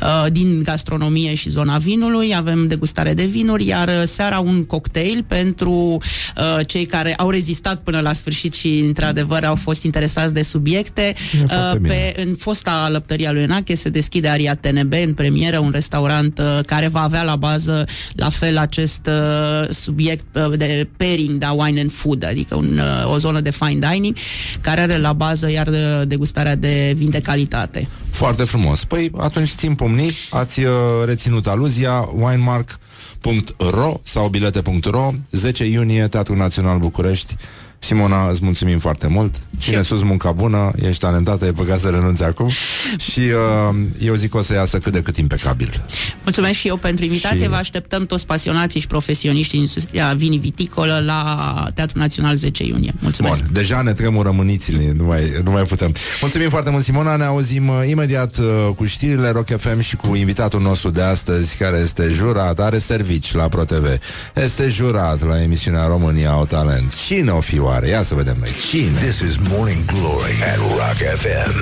uh, 0.00 0.32
din 0.32 0.62
gastronomie 0.62 1.34
și 1.34 1.50
zona 1.50 1.78
vinului, 1.78 2.34
avem 2.36 2.66
degustare 2.66 3.14
de 3.14 3.24
vinuri, 3.24 3.66
iar 3.66 3.88
uh, 3.88 4.02
seara 4.04 4.38
un 4.38 4.64
cocktail 4.64 5.24
pentru 5.28 5.70
uh, 5.70 6.66
cei 6.66 6.86
care 6.86 7.14
au 7.14 7.30
rezistat 7.30 7.80
până 7.82 8.00
la 8.00 8.12
sfârșit 8.12 8.54
și, 8.54 8.78
într-adevăr, 8.78 9.44
au 9.44 9.54
fost 9.54 9.82
interesați 9.82 10.34
de 10.34 10.42
subiecte. 10.42 11.14
Uh, 11.16 11.42
foarte 11.46 11.78
bine. 11.78 12.12
pe, 12.14 12.22
în 12.22 12.34
fosta 12.34 12.88
lăptăria 12.90 13.32
lui 13.32 13.42
Enache 13.42 13.74
se 13.74 13.88
deschide 14.04 14.28
Aria 14.28 14.54
TNB 14.54 14.92
în 14.92 15.14
premieră, 15.14 15.58
un 15.58 15.70
restaurant 15.70 16.38
uh, 16.38 16.58
care 16.66 16.88
va 16.88 17.00
avea 17.00 17.22
la 17.22 17.36
bază 17.36 17.86
la 18.12 18.28
fel 18.28 18.58
acest 18.58 19.06
uh, 19.06 19.70
subiect 19.70 20.24
uh, 20.32 20.58
de 20.58 20.88
pairing, 20.96 21.36
da, 21.36 21.50
wine 21.50 21.80
and 21.80 21.92
food, 21.92 22.24
adică 22.24 22.54
un, 22.54 22.78
uh, 22.78 23.12
o 23.12 23.18
zonă 23.18 23.40
de 23.40 23.50
fine 23.50 23.88
dining 23.90 24.16
care 24.60 24.80
are 24.80 24.98
la 24.98 25.12
bază 25.12 25.50
iar 25.50 25.66
uh, 25.66 26.06
degustarea 26.06 26.54
de 26.54 26.92
vin 26.96 27.10
de 27.10 27.20
calitate. 27.20 27.88
Foarte 28.10 28.44
frumos. 28.44 28.84
Păi 28.84 29.10
atunci 29.18 29.48
țin 29.48 29.74
pumnii, 29.74 30.12
ați 30.30 30.60
uh, 30.60 30.70
reținut 31.04 31.46
aluzia, 31.46 32.08
winemark.ro 32.12 34.00
sau 34.02 34.28
bilete.ro 34.28 35.12
10 35.30 35.64
iunie, 35.64 36.06
Teatrul 36.06 36.36
Național 36.36 36.78
București 36.78 37.36
Simona, 37.84 38.28
îți 38.30 38.40
mulțumim 38.42 38.78
foarte 38.78 39.06
mult. 39.08 39.34
Ține 39.58 39.82
sus 39.82 40.02
munca 40.02 40.32
bună, 40.32 40.70
ești 40.82 41.00
talentată, 41.00 41.46
e 41.46 41.52
păcat 41.52 41.78
să 41.78 41.88
renunți 41.88 42.24
acum. 42.24 42.50
Și 42.98 43.20
uh, 43.20 43.76
eu 44.00 44.14
zic 44.14 44.30
că 44.30 44.36
o 44.36 44.42
să 44.42 44.52
iasă 44.52 44.78
cât 44.78 44.92
de 44.92 45.02
cât 45.02 45.16
impecabil. 45.16 45.82
Mulțumesc 46.22 46.58
și 46.58 46.68
eu 46.68 46.76
pentru 46.76 47.04
invitație. 47.04 47.42
Și- 47.42 47.48
Vă 47.48 47.54
așteptăm 47.54 48.06
toți 48.06 48.26
pasionații 48.26 48.80
și 48.80 48.86
profesioniști 48.86 49.50
din 49.50 49.58
industria 49.60 50.12
vinii 50.16 50.38
viticolă 50.38 51.02
la 51.06 51.68
Teatrul 51.74 52.00
Național 52.00 52.36
10 52.36 52.64
iunie. 52.64 52.92
Mulțumesc! 52.98 53.42
Bun, 53.42 53.52
deja 53.52 53.82
ne 53.82 53.92
tremură 53.92 54.30
mânițile, 54.30 54.92
nu 54.96 55.04
mai, 55.04 55.20
nu 55.44 55.50
mai 55.50 55.62
putem. 55.62 55.94
Mulțumim 56.20 56.48
foarte 56.48 56.70
mult, 56.70 56.84
Simona, 56.84 57.16
ne 57.16 57.24
auzim 57.24 57.68
uh, 57.68 57.82
imediat 57.88 58.38
uh, 58.38 58.68
cu 58.76 58.84
știrile 58.84 59.30
Rock 59.30 59.46
FM 59.60 59.80
și 59.80 59.96
cu 59.96 60.14
invitatul 60.14 60.60
nostru 60.60 60.90
de 60.90 61.02
astăzi, 61.02 61.56
care 61.56 61.76
este 61.82 62.08
jurat, 62.12 62.58
are 62.60 62.78
servici 62.78 63.32
la 63.32 63.48
ProTV. 63.48 63.86
Este 64.34 64.68
jurat 64.68 65.26
la 65.26 65.42
emisiunea 65.42 65.86
România 65.86 66.30
au 66.30 66.46
talent. 66.46 66.94
Cine 67.06 67.30
o 67.30 67.40
fi 67.40 67.58
oare? 67.58 67.72
Ia 67.82 68.02
să 68.02 68.14
vedem 68.14 68.36
noi. 68.40 68.54
Cine? 68.54 68.98
This 68.98 69.20
is 69.20 69.36
Morning 69.36 69.84
Glory 69.84 70.32
at 70.52 70.58
Rock 70.58 70.96
FM. 70.96 71.54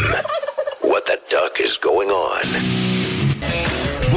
What 0.81 1.05
the 1.05 1.19
duck 1.29 1.59
is 1.59 1.79
going 1.79 2.11
on? 2.11 2.92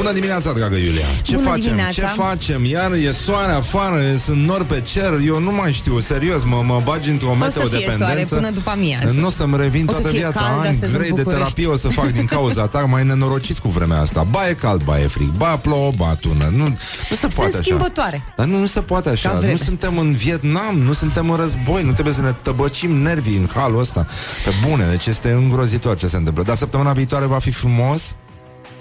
Bună 0.06 0.18
dimineața, 0.18 0.52
dragă 0.52 0.74
Iulia! 0.76 1.06
Ce 1.22 1.34
Bună 1.34 1.46
facem? 1.48 1.60
dimineața. 1.62 1.92
Ce 1.92 2.06
facem? 2.16 2.64
Iar 2.64 2.92
e 2.92 3.10
soare 3.10 3.52
afară, 3.52 3.98
sunt 4.24 4.44
nori 4.46 4.64
pe 4.64 4.80
cer, 4.80 5.12
eu 5.26 5.38
nu 5.40 5.52
mai 5.52 5.72
știu, 5.72 6.00
serios, 6.00 6.44
mă, 6.44 6.62
mă 6.64 6.80
bagi 6.84 7.10
într-o 7.10 7.28
O 7.28 7.32
să 7.32 7.38
meteo-dependență. 7.38 7.96
fie 7.96 8.06
soare 8.06 8.26
până 8.28 8.50
după 8.50 8.70
amiază. 8.70 9.10
Nu 9.20 9.26
o 9.26 9.30
să-mi 9.30 9.56
revin 9.56 9.84
O 9.88 9.92
să 9.92 9.92
toată 9.92 10.08
fie 10.08 10.18
viața, 10.18 10.40
cald 10.40 10.58
ani 10.58 10.68
astăzi 10.68 10.92
în 10.92 10.98
grei 10.98 11.10
de 11.10 11.22
București. 11.22 11.54
terapie 11.54 11.66
o 11.66 11.76
să 11.76 11.88
fac 11.88 12.08
din 12.10 12.24
cauza 12.24 12.66
ta, 12.66 12.78
mai 12.78 13.04
nenorocit 13.04 13.58
cu 13.58 13.68
vremea 13.68 14.00
asta. 14.00 14.22
Ba 14.30 14.48
e 14.48 14.52
cald, 14.54 14.82
ba 14.82 15.00
e 15.00 15.06
frig, 15.06 15.28
ba 15.30 15.56
plouă, 15.56 15.90
ba 15.96 16.14
tună. 16.20 16.48
Nu, 16.56 16.64
nu 17.10 17.16
se 17.16 17.26
poate 17.26 17.50
Sunt 17.50 17.54
așa. 17.54 17.62
schimbătoare. 17.62 18.24
Dar 18.36 18.46
nu, 18.46 18.58
nu 18.58 18.66
se 18.66 18.80
poate 18.80 19.08
așa. 19.08 19.28
Ca 19.28 19.34
Nu 19.34 19.40
vreme. 19.40 19.56
suntem 19.56 19.98
în 19.98 20.10
Vietnam, 20.12 20.78
nu 20.78 20.92
suntem 20.92 21.30
în 21.30 21.36
război, 21.36 21.82
nu 21.82 21.92
trebuie 21.92 22.14
să 22.14 22.22
ne 22.22 22.34
tăbăcim 22.42 22.96
nervii 22.96 23.36
în 23.36 23.48
halul 23.54 23.80
ăsta. 23.80 24.06
Pe 24.44 24.50
bune, 24.68 24.84
deci 24.90 25.06
este 25.06 25.30
îngrozitor 25.30 25.96
ce 25.96 26.06
se 26.06 26.16
întâmplă. 26.16 26.42
Dar 26.42 26.56
săptămâna 26.56 26.92
viitoare 26.92 27.26
va 27.26 27.38
fi 27.38 27.50
frumos? 27.50 28.02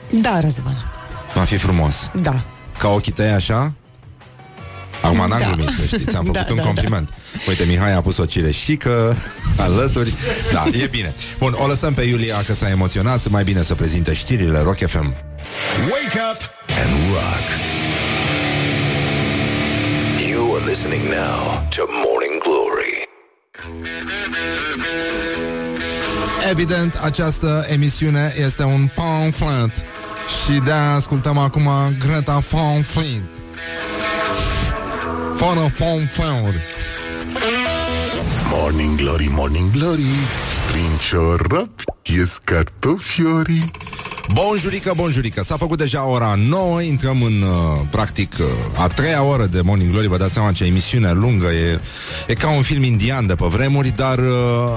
Da, 0.09 0.39
Răzvan. 0.39 0.89
Va 1.35 1.41
fi 1.43 1.57
frumos. 1.57 2.09
Da. 2.21 2.43
Ca 2.77 2.87
ochii 2.87 3.11
tăi 3.11 3.29
așa? 3.31 3.73
Acum 5.01 5.17
n-am 5.17 5.39
Da. 5.39 5.45
glumit, 5.51 5.69
să 5.75 5.85
știți, 5.85 6.15
am 6.15 6.25
Da, 6.31 6.31
făcut 6.31 6.49
un 6.49 6.55
da, 6.55 6.63
compliment. 6.63 7.09
Uite, 7.47 7.63
Mihai 7.65 7.93
a 7.93 8.01
pus 8.01 8.17
o 8.17 8.25
cireșică 8.25 9.17
alături. 9.65 10.13
Da, 10.51 10.65
e 10.81 10.87
bine. 10.87 11.13
Bun, 11.39 11.55
o 11.57 11.67
lăsăm 11.67 11.93
pe 11.93 12.01
Iulia 12.01 12.37
că 12.45 12.53
s-a 12.53 12.69
emoționat, 12.69 13.19
să 13.19 13.29
mai 13.29 13.43
bine 13.43 13.61
să 13.61 13.75
prezinte 13.75 14.13
știrile 14.13 14.59
Rock 14.61 14.77
FM. 14.87 15.13
Wake 15.91 16.19
up 16.31 16.41
and 16.83 16.91
rock. 17.11 17.45
You 20.29 20.55
are 20.55 20.63
listening 20.69 21.03
now 21.03 21.67
to 21.75 21.81
Morning 22.03 22.41
Glory. 22.43 22.93
Evident, 26.49 26.95
această 26.95 27.65
emisiune 27.69 28.33
este 28.37 28.63
un 28.63 28.89
pamphlet 28.95 29.85
și 30.27 30.59
de 30.59 30.71
ascultăm 30.71 31.37
acum 31.37 31.69
Greta 31.99 32.37
Van 32.51 32.81
Fleet. 32.81 33.23
Fără 35.35 35.71
pamphlet. 35.77 36.55
Morning 38.51 38.97
Glory, 38.97 39.27
Morning 39.31 39.71
Glory 39.71 40.05
Prin 40.71 40.97
ciorap 41.09 41.69
ies 42.03 42.37
cartofiorii 42.43 43.71
Bonjurică, 44.33 44.93
bonjurică. 44.95 45.43
S-a 45.43 45.57
făcut 45.57 45.77
deja 45.77 46.05
ora 46.05 46.35
9 46.37 46.81
Intrăm 46.81 47.21
în, 47.21 47.41
uh, 47.41 47.87
practic, 47.89 48.35
uh, 48.39 48.81
a 48.81 48.87
treia 48.87 49.23
oră 49.23 49.45
de 49.45 49.61
Morning 49.61 49.91
Glory. 49.91 50.07
Vă 50.07 50.17
dați 50.17 50.33
seama 50.33 50.51
ce 50.51 50.65
emisiune 50.65 51.11
lungă 51.11 51.47
E, 51.47 51.79
e 52.27 52.33
ca 52.33 52.49
un 52.49 52.61
film 52.61 52.83
indian 52.83 53.27
de 53.27 53.35
pe 53.35 53.45
vremuri 53.45 53.89
Dar 53.95 54.17
uh, 54.17 54.25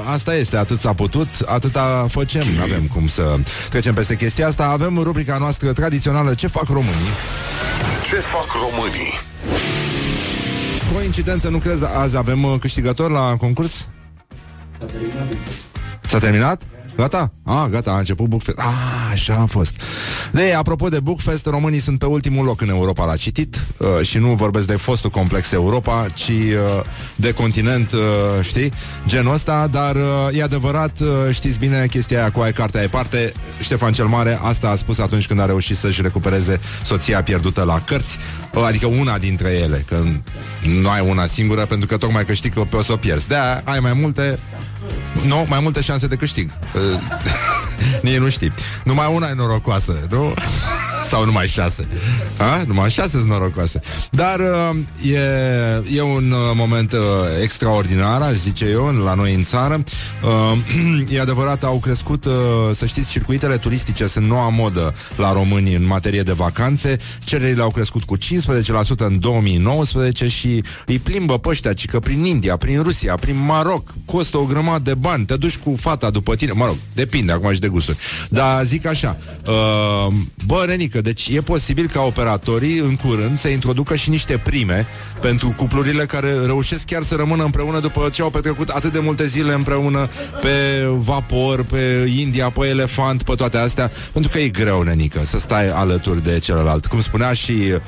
asta 0.04 0.34
este, 0.34 0.56
atât 0.56 0.78
s-a 0.78 0.92
putut 0.92 1.28
Atâta 1.46 2.06
facem, 2.10 2.42
nu 2.56 2.62
avem 2.62 2.86
cum 2.86 3.08
să 3.08 3.36
Trecem 3.68 3.94
peste 3.94 4.16
chestia 4.16 4.46
asta. 4.46 4.64
Avem 4.64 4.98
rubrica 5.02 5.36
noastră 5.38 5.72
tradițională 5.72 6.34
Ce 6.34 6.46
fac 6.46 6.68
românii? 6.68 7.12
Ce 8.04 8.16
fac 8.16 8.46
românii? 8.52 9.12
Coincidență, 10.94 11.48
nu 11.48 11.58
crezi, 11.58 11.84
azi 11.96 12.16
avem 12.16 12.42
uh, 12.42 12.54
câștigător 12.60 13.10
la 13.10 13.36
concurs? 13.36 13.88
S-a 16.06 16.18
terminat? 16.18 16.62
Gata? 16.98 17.32
Ah, 17.44 17.66
gata, 17.70 17.90
a 17.90 17.98
început 17.98 18.26
Bookfest. 18.26 18.58
Ah, 18.58 19.10
așa 19.12 19.34
a 19.34 19.46
fost. 19.46 19.74
De, 20.32 20.52
apropo 20.52 20.88
de 20.88 21.00
Bookfest, 21.00 21.46
românii 21.46 21.78
sunt 21.78 21.98
pe 21.98 22.06
ultimul 22.06 22.44
loc 22.44 22.60
în 22.60 22.68
Europa 22.68 23.04
la 23.04 23.16
citit 23.16 23.66
uh, 23.76 24.06
și 24.06 24.18
nu 24.18 24.34
vorbesc 24.34 24.66
de 24.66 24.72
fostul 24.76 25.10
complex 25.10 25.52
Europa, 25.52 26.06
ci 26.14 26.28
uh, 26.28 26.54
de 27.16 27.32
continent, 27.32 27.92
uh, 27.92 28.00
știi, 28.42 28.72
genul 29.06 29.34
ăsta, 29.34 29.66
dar 29.70 29.96
uh, 29.96 30.02
e 30.32 30.42
adevărat, 30.42 31.00
uh, 31.00 31.08
știți 31.30 31.58
bine 31.58 31.86
chestia 31.90 32.20
aia 32.20 32.30
cu 32.30 32.40
ai 32.40 32.52
cartea 32.52 32.82
e 32.82 32.88
parte, 32.88 33.32
Ștefan 33.60 33.92
cel 33.92 34.06
Mare 34.06 34.38
asta 34.42 34.68
a 34.68 34.76
spus 34.76 34.98
atunci 34.98 35.26
când 35.26 35.40
a 35.40 35.46
reușit 35.46 35.76
să-și 35.76 36.02
recupereze 36.02 36.60
soția 36.84 37.22
pierdută 37.22 37.62
la 37.62 37.80
cărți, 37.80 38.18
uh, 38.54 38.62
adică 38.66 38.86
una 38.86 39.18
dintre 39.18 39.50
ele, 39.50 39.84
că 39.88 40.02
nu 40.82 40.88
ai 40.88 41.08
una 41.08 41.26
singură, 41.26 41.66
pentru 41.66 41.86
că 41.86 41.96
tocmai 41.96 42.24
că 42.24 42.32
știi 42.32 42.50
că 42.50 42.60
pe 42.60 42.76
o 42.76 42.82
să 42.82 42.92
o 42.92 42.96
pierzi. 42.96 43.28
de 43.28 43.36
ai 43.64 43.80
mai 43.80 43.92
multe, 43.92 44.38
nu, 45.26 45.46
mai 45.48 45.60
multe 45.60 45.80
șanse 45.80 46.06
de 46.06 46.16
câștig. 46.16 46.50
Uh, 46.74 47.00
Nici 48.02 48.16
nu 48.16 48.30
știi. 48.30 48.52
Numai 48.84 49.12
una 49.14 49.28
e 49.28 49.34
norocoasă, 49.34 50.06
nu? 50.10 50.34
Sau 51.08 51.24
numai 51.24 51.48
șase. 51.48 51.86
A? 52.38 52.62
Numai 52.66 52.90
șase 52.90 53.10
sunt 53.10 53.28
norocoase. 53.28 53.80
Dar 54.10 54.38
uh, 54.38 54.78
e, 55.12 55.96
e 55.96 56.02
un 56.02 56.30
uh, 56.30 56.38
moment 56.54 56.92
uh, 56.92 56.98
extraordinar, 57.42 58.20
aș 58.20 58.34
zice 58.34 58.64
eu, 58.70 58.86
la 58.86 59.14
noi 59.14 59.34
în 59.34 59.44
țară. 59.44 59.84
Uh, 60.22 61.10
e 61.14 61.20
adevărat, 61.20 61.64
au 61.64 61.78
crescut, 61.78 62.24
uh, 62.24 62.32
să 62.72 62.86
știți, 62.86 63.10
circuitele 63.10 63.56
turistice 63.56 64.06
sunt 64.06 64.26
noua 64.26 64.48
modă 64.48 64.94
la 65.16 65.32
români 65.32 65.74
în 65.74 65.86
materie 65.86 66.22
de 66.22 66.32
vacanțe. 66.32 66.96
Cererile 67.24 67.62
au 67.62 67.70
crescut 67.70 68.02
cu 68.02 68.16
15% 68.16 68.20
în 68.96 69.20
2019 69.20 70.28
și 70.28 70.62
îi 70.86 70.98
plimbă 70.98 71.38
pe 71.38 71.48
ăștia, 71.48 71.72
ci 71.72 71.86
că 71.86 72.00
prin 72.00 72.24
India, 72.24 72.56
prin 72.56 72.82
Rusia, 72.82 73.14
prin 73.14 73.44
Maroc, 73.46 73.94
costă 74.04 74.38
o 74.38 74.44
grămadă 74.44 74.82
de 74.82 74.94
bani. 74.94 75.24
Te 75.24 75.36
duci 75.36 75.56
cu 75.56 75.74
fata 75.76 76.10
după 76.10 76.34
tine, 76.34 76.52
mă 76.52 76.66
rog, 76.66 76.76
depinde 76.94 77.32
acum 77.32 77.52
și 77.52 77.60
de 77.60 77.68
gusturi. 77.68 77.98
Dar 78.28 78.64
zic 78.64 78.86
așa, 78.86 79.16
uh, 79.46 80.14
bă, 80.46 80.64
Renică, 80.66 81.00
deci 81.00 81.28
e 81.28 81.40
posibil 81.40 81.88
ca 81.88 82.00
operatorii 82.28 82.78
în 82.78 82.96
curând 82.96 83.38
să 83.38 83.48
introducă 83.48 83.96
și 83.96 84.10
niște 84.10 84.38
prime 84.38 84.86
pentru 85.20 85.54
cuplurile 85.56 86.04
care 86.04 86.32
reușesc 86.44 86.84
chiar 86.84 87.02
să 87.02 87.14
rămână 87.14 87.44
împreună 87.44 87.80
după 87.80 88.08
ce 88.12 88.22
au 88.22 88.30
petrecut 88.30 88.68
atât 88.68 88.92
de 88.92 88.98
multe 88.98 89.26
zile 89.26 89.52
împreună 89.52 90.08
pe 90.42 90.86
vapor, 90.92 91.64
pe 91.64 92.12
India, 92.18 92.50
pe 92.50 92.66
elefant, 92.66 93.22
pe 93.22 93.34
toate 93.34 93.56
astea, 93.56 93.90
pentru 94.12 94.30
că 94.30 94.38
e 94.38 94.48
greu, 94.48 94.82
nenică, 94.82 95.24
să 95.24 95.38
stai 95.38 95.70
alături 95.70 96.22
de 96.22 96.38
celălalt. 96.38 96.86
Cum 96.86 97.00
spunea 97.00 97.32
și 97.32 97.52
uh, 97.52 97.80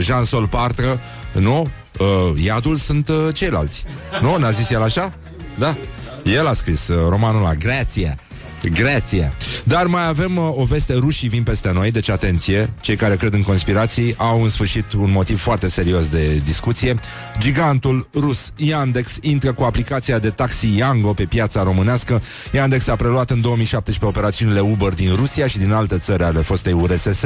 Jean-Sol 0.00 0.48
Partre, 0.48 1.00
nu? 1.32 1.68
Uh, 1.98 2.42
iadul 2.44 2.76
sunt 2.76 3.08
uh, 3.08 3.16
ceilalți. 3.34 3.84
Nu? 4.20 4.36
N-a 4.36 4.50
zis 4.50 4.70
el 4.70 4.82
așa? 4.82 5.12
Da. 5.58 5.76
El 6.24 6.46
a 6.46 6.52
scris 6.52 6.88
uh, 6.88 6.96
romanul 7.08 7.42
la 7.42 7.54
Grația. 7.54 8.18
Grație. 8.62 9.32
Dar 9.64 9.86
mai 9.86 10.06
avem 10.06 10.36
uh, 10.36 10.50
o 10.54 10.64
veste, 10.64 10.94
rușii 10.94 11.28
vin 11.28 11.42
peste 11.42 11.72
noi, 11.72 11.90
deci 11.90 12.08
atenție, 12.08 12.70
cei 12.80 12.96
care 12.96 13.16
cred 13.16 13.34
în 13.34 13.42
conspirații 13.42 14.14
au 14.16 14.42
în 14.42 14.50
sfârșit 14.50 14.92
un 14.92 15.10
motiv 15.10 15.40
foarte 15.40 15.68
serios 15.68 16.08
de 16.08 16.40
discuție. 16.44 16.94
Gigantul 17.38 18.08
rus 18.14 18.52
Yandex 18.56 19.18
intră 19.20 19.52
cu 19.52 19.62
aplicația 19.62 20.18
de 20.18 20.30
taxi 20.30 20.76
Yango 20.76 21.12
pe 21.12 21.24
piața 21.24 21.62
românească. 21.62 22.22
Yandex 22.52 22.88
a 22.88 22.96
preluat 22.96 23.30
în 23.30 23.40
2017 23.40 24.04
operațiunile 24.16 24.60
Uber 24.60 24.92
din 24.92 25.14
Rusia 25.14 25.46
și 25.46 25.58
din 25.58 25.72
alte 25.72 25.98
țări 25.98 26.22
ale 26.22 26.40
fostei 26.40 26.72
URSS. 26.72 27.22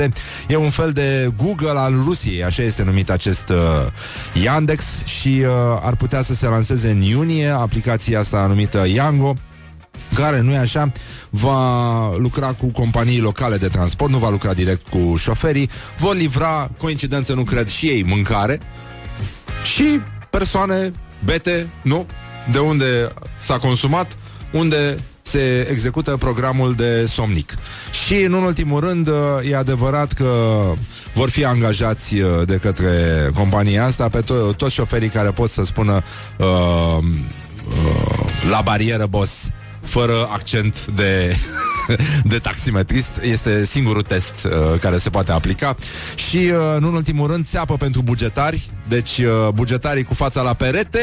E 0.48 0.56
un 0.56 0.70
fel 0.70 0.92
de 0.92 1.32
Google 1.36 1.78
al 1.78 1.94
Rusiei, 2.04 2.44
așa 2.44 2.62
este 2.62 2.82
numit 2.82 3.10
acest 3.10 3.48
uh, 3.48 4.42
Yandex 4.42 5.04
și 5.04 5.28
uh, 5.28 5.48
ar 5.82 5.96
putea 5.96 6.22
să 6.22 6.34
se 6.34 6.46
lanseze 6.46 6.90
în 6.90 7.00
iunie 7.00 7.48
aplicația 7.48 8.18
asta 8.18 8.46
numită 8.46 8.86
Yango 8.94 9.36
care, 10.14 10.40
nu 10.40 10.50
e 10.50 10.56
așa, 10.56 10.92
va 11.30 12.16
lucra 12.16 12.52
cu 12.52 12.66
companii 12.66 13.20
locale 13.20 13.56
de 13.56 13.68
transport, 13.68 14.12
nu 14.12 14.18
va 14.18 14.30
lucra 14.30 14.52
direct 14.52 14.88
cu 14.88 15.16
șoferii, 15.16 15.70
vor 15.98 16.14
livra, 16.14 16.70
coincidență 16.78 17.34
nu 17.34 17.42
cred, 17.42 17.68
și 17.68 17.86
ei 17.86 18.04
mâncare 18.04 18.60
și 19.62 20.00
persoane 20.30 20.92
bete, 21.24 21.70
nu? 21.82 22.06
De 22.52 22.58
unde 22.58 23.12
s-a 23.40 23.58
consumat, 23.58 24.16
unde 24.52 24.94
se 25.22 25.66
execută 25.70 26.16
programul 26.16 26.74
de 26.74 27.06
somnic. 27.06 27.54
Și, 28.06 28.14
în 28.14 28.32
ultimul 28.32 28.80
rând, 28.80 29.10
e 29.50 29.56
adevărat 29.56 30.12
că 30.12 30.62
vor 31.14 31.30
fi 31.30 31.44
angajați 31.44 32.18
uh, 32.18 32.46
de 32.46 32.56
către 32.56 32.90
compania 33.34 33.84
asta 33.84 34.08
pe 34.08 34.22
to- 34.22 34.56
toți 34.56 34.74
șoferii 34.74 35.08
care 35.08 35.30
pot 35.30 35.50
să 35.50 35.64
spună 35.64 36.02
uh, 36.36 36.46
uh, 36.46 38.26
la 38.50 38.60
barieră, 38.64 39.06
boss, 39.06 39.48
fără 39.82 40.28
accent 40.30 40.86
de 40.86 41.36
de 42.32 42.38
taximetrist. 42.38 43.10
Este 43.22 43.64
singurul 43.64 44.02
test 44.02 44.44
uh, 44.44 44.78
care 44.80 44.98
se 44.98 45.10
poate 45.10 45.32
aplica. 45.32 45.76
Și, 46.14 46.36
uh, 46.36 46.80
nu 46.80 46.88
în 46.88 46.94
ultimul 46.94 47.26
rând, 47.26 47.46
țeapă 47.46 47.76
pentru 47.76 48.02
bugetari. 48.02 48.70
Deci, 48.88 49.18
uh, 49.18 49.48
bugetarii 49.54 50.04
cu 50.04 50.14
fața 50.14 50.42
la 50.42 50.54
perete, 50.54 50.98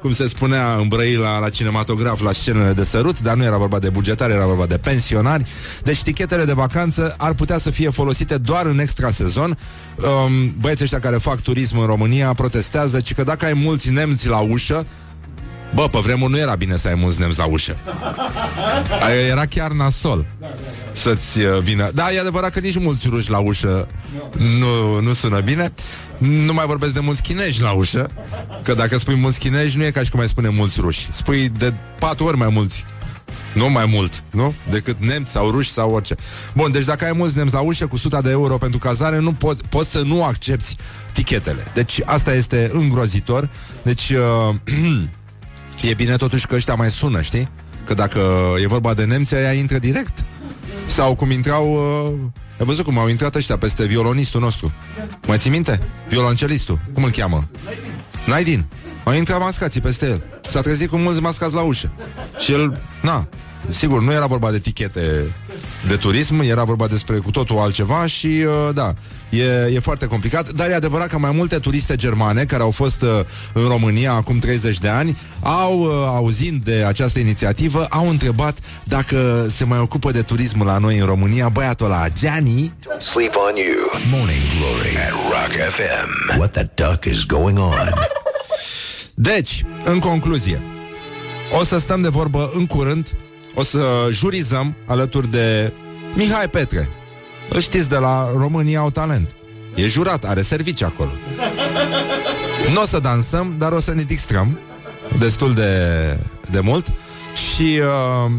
cum 0.00 0.12
se 0.12 0.28
spunea 0.28 0.74
în 0.74 0.88
Brăila 0.88 1.38
la 1.38 1.48
cinematograf, 1.48 2.22
la 2.22 2.32
scenele 2.32 2.72
de 2.72 2.84
sărut, 2.84 3.20
dar 3.20 3.36
nu 3.36 3.42
era 3.42 3.56
vorba 3.56 3.78
de 3.78 3.90
bugetari, 3.90 4.32
era 4.32 4.46
vorba 4.46 4.66
de 4.66 4.78
pensionari. 4.78 5.50
Deci, 5.82 6.02
tichetele 6.02 6.44
de 6.44 6.52
vacanță 6.52 7.14
ar 7.18 7.34
putea 7.34 7.58
să 7.58 7.70
fie 7.70 7.90
folosite 7.90 8.38
doar 8.38 8.66
în 8.66 8.78
extra 8.78 9.10
sezon. 9.10 9.58
Um, 9.96 10.54
băieții 10.60 10.84
ăștia 10.84 10.98
care 10.98 11.16
fac 11.16 11.40
turism 11.40 11.78
în 11.78 11.86
România 11.86 12.32
protestează, 12.32 13.00
ci 13.00 13.14
că 13.14 13.22
dacă 13.22 13.44
ai 13.44 13.52
mulți 13.54 13.90
nemți 13.90 14.28
la 14.28 14.38
ușă, 14.38 14.86
Bă, 15.74 15.88
pe 15.88 15.98
vremuri 15.98 16.32
nu 16.32 16.38
era 16.38 16.54
bine 16.54 16.76
să 16.76 16.88
ai 16.88 16.94
mulți 16.94 17.20
nemți 17.20 17.38
la 17.38 17.44
ușă. 17.44 17.76
Aia 19.00 19.26
Era 19.26 19.46
chiar 19.46 19.70
nasol 19.70 20.26
să-ți 20.92 21.38
uh, 21.40 21.58
vină. 21.60 21.90
Da, 21.94 22.12
e 22.12 22.20
adevărat 22.20 22.52
că 22.52 22.60
nici 22.60 22.78
mulți 22.78 23.06
ruși 23.08 23.30
la 23.30 23.38
ușă 23.38 23.88
nu, 24.58 25.00
nu 25.00 25.12
sună 25.12 25.40
bine. 25.40 25.72
Nu 26.18 26.52
mai 26.52 26.66
vorbesc 26.66 26.94
de 26.94 27.00
mulți 27.00 27.22
chinezi 27.22 27.60
la 27.60 27.72
ușă, 27.72 28.10
că 28.62 28.74
dacă 28.74 28.98
spui 28.98 29.14
mulți 29.14 29.38
chinezi, 29.38 29.76
nu 29.76 29.84
e 29.84 29.90
ca 29.90 30.02
și 30.02 30.10
cum 30.10 30.20
ai 30.20 30.28
spune 30.28 30.48
mulți 30.48 30.80
ruși. 30.80 31.08
Spui 31.12 31.48
de 31.48 31.74
patru 31.98 32.24
ori 32.24 32.36
mai 32.36 32.48
mulți 32.52 32.84
nu 33.54 33.70
mai 33.70 33.84
mult, 33.92 34.22
nu? 34.30 34.54
Decât 34.70 34.96
nemți 34.98 35.30
sau 35.30 35.50
ruși 35.50 35.72
sau 35.72 35.90
orice. 35.90 36.14
Bun, 36.54 36.72
deci 36.72 36.84
dacă 36.84 37.04
ai 37.04 37.12
mulți 37.16 37.36
nemți 37.36 37.54
la 37.54 37.60
ușă 37.60 37.86
cu 37.86 37.94
100 37.94 38.20
de 38.22 38.30
euro 38.30 38.58
pentru 38.58 38.78
cazare, 38.78 39.18
nu 39.18 39.32
pot, 39.32 39.62
poți 39.62 39.90
să 39.90 40.02
nu 40.02 40.24
accepti 40.24 40.76
tichetele. 41.12 41.64
Deci 41.74 42.00
asta 42.04 42.34
este 42.34 42.70
îngrozitor. 42.72 43.50
Deci 43.82 44.10
uh, 44.10 44.54
e 45.88 45.94
bine 45.94 46.16
totuși 46.16 46.46
că 46.46 46.54
ăștia 46.54 46.74
mai 46.74 46.90
sună, 46.90 47.22
știi? 47.22 47.48
Că 47.84 47.94
dacă 47.94 48.20
e 48.62 48.66
vorba 48.66 48.94
de 48.94 49.04
nemți, 49.04 49.34
aia 49.34 49.52
intră 49.52 49.78
direct. 49.78 50.24
Sau 50.86 51.14
cum 51.14 51.30
intrau... 51.30 51.72
Uh, 51.72 52.12
ai 52.58 52.66
văzut 52.66 52.84
cum 52.84 52.98
au 52.98 53.08
intrat 53.08 53.34
ăștia 53.34 53.58
peste 53.58 53.86
violonistul 53.86 54.40
nostru? 54.40 54.72
Mai 55.26 55.38
ții 55.38 55.50
minte? 55.50 55.80
Violoncelistul. 56.08 56.80
Cum 56.92 57.04
îl 57.04 57.10
cheamă? 57.10 57.44
Naidin. 58.26 58.64
Au 59.04 59.12
intrat 59.12 59.40
mascații 59.40 59.80
peste 59.80 60.06
el. 60.06 60.22
S-a 60.46 60.60
trezit 60.60 60.88
cu 60.88 60.96
mulți 60.96 61.20
mascați 61.20 61.54
la 61.54 61.60
ușă. 61.60 61.92
Și 62.38 62.52
el, 62.52 62.82
na, 63.02 63.28
sigur, 63.68 64.02
nu 64.02 64.12
era 64.12 64.26
vorba 64.26 64.50
de 64.50 64.58
tichete 64.58 65.32
de 65.86 65.96
turism, 65.96 66.40
era 66.40 66.64
vorba 66.64 66.86
despre 66.86 67.16
cu 67.16 67.30
totul 67.30 67.58
altceva 67.58 68.06
și, 68.06 68.26
uh, 68.26 68.74
da, 68.74 68.94
e, 69.30 69.74
e 69.74 69.78
foarte 69.80 70.06
complicat, 70.06 70.52
dar 70.52 70.70
e 70.70 70.74
adevărat 70.74 71.08
că 71.08 71.18
mai 71.18 71.30
multe 71.34 71.58
turiste 71.58 71.96
germane 71.96 72.44
care 72.44 72.62
au 72.62 72.70
fost 72.70 73.02
uh, 73.02 73.08
în 73.52 73.68
România 73.68 74.12
acum 74.12 74.38
30 74.38 74.78
de 74.78 74.88
ani 74.88 75.18
au, 75.40 75.80
uh, 75.80 75.90
auzind 76.06 76.64
de 76.64 76.84
această 76.86 77.18
inițiativă, 77.18 77.86
au 77.90 78.08
întrebat 78.08 78.58
dacă 78.84 79.50
se 79.56 79.64
mai 79.64 79.78
ocupă 79.78 80.10
de 80.10 80.22
turism 80.22 80.64
la 80.64 80.78
noi 80.78 80.98
în 80.98 81.06
România 81.06 81.48
băiatul 81.48 81.86
ăla, 81.86 82.08
Gianni. 82.08 82.74
Sleep 82.98 83.34
on 83.48 83.56
you. 83.56 84.00
Morning 84.10 84.42
Glory 84.58 84.96
at 84.96 85.12
Rock 85.12 85.52
FM. 85.70 86.38
What 86.38 86.52
the 86.52 86.68
duck 86.74 87.04
is 87.04 87.24
going 87.24 87.58
on? 87.58 87.94
Deci, 89.14 89.64
în 89.84 89.98
concluzie, 89.98 90.62
o 91.60 91.64
să 91.64 91.78
stăm 91.78 92.00
de 92.00 92.08
vorbă 92.08 92.50
în 92.54 92.66
curând, 92.66 93.14
o 93.54 93.62
să 93.62 94.08
jurizăm 94.10 94.76
alături 94.86 95.30
de 95.30 95.72
Mihai 96.16 96.48
Petre. 96.48 96.88
Îl 97.48 97.60
știți 97.60 97.88
de 97.88 97.96
la 97.96 98.30
România 98.36 98.78
au 98.78 98.90
talent. 98.90 99.34
E 99.74 99.86
jurat, 99.86 100.24
are 100.24 100.42
servicii 100.42 100.84
acolo. 100.84 101.10
Nu 102.72 102.80
o 102.80 102.84
să 102.84 102.98
dansăm, 102.98 103.54
dar 103.58 103.72
o 103.72 103.80
să 103.80 103.94
ne 103.94 104.02
distrăm 104.02 104.58
destul 105.18 105.54
de, 105.54 105.70
de 106.50 106.60
mult 106.60 106.86
și 107.52 107.80
uh, 107.80 108.32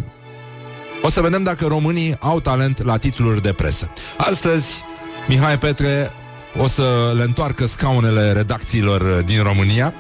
o 1.02 1.10
să 1.10 1.22
vedem 1.22 1.44
dacă 1.44 1.66
românii 1.66 2.16
au 2.20 2.40
talent 2.40 2.84
la 2.84 2.98
titluri 2.98 3.42
de 3.42 3.54
presă. 3.54 3.92
Astăzi, 4.18 4.84
Mihai 5.28 5.58
Petre 5.58 6.12
o 6.58 6.68
să 6.68 7.14
le 7.16 7.24
întoarcă 7.24 7.66
scaunele 7.66 8.32
redacțiilor 8.32 9.22
din 9.26 9.44
România. 9.44 9.94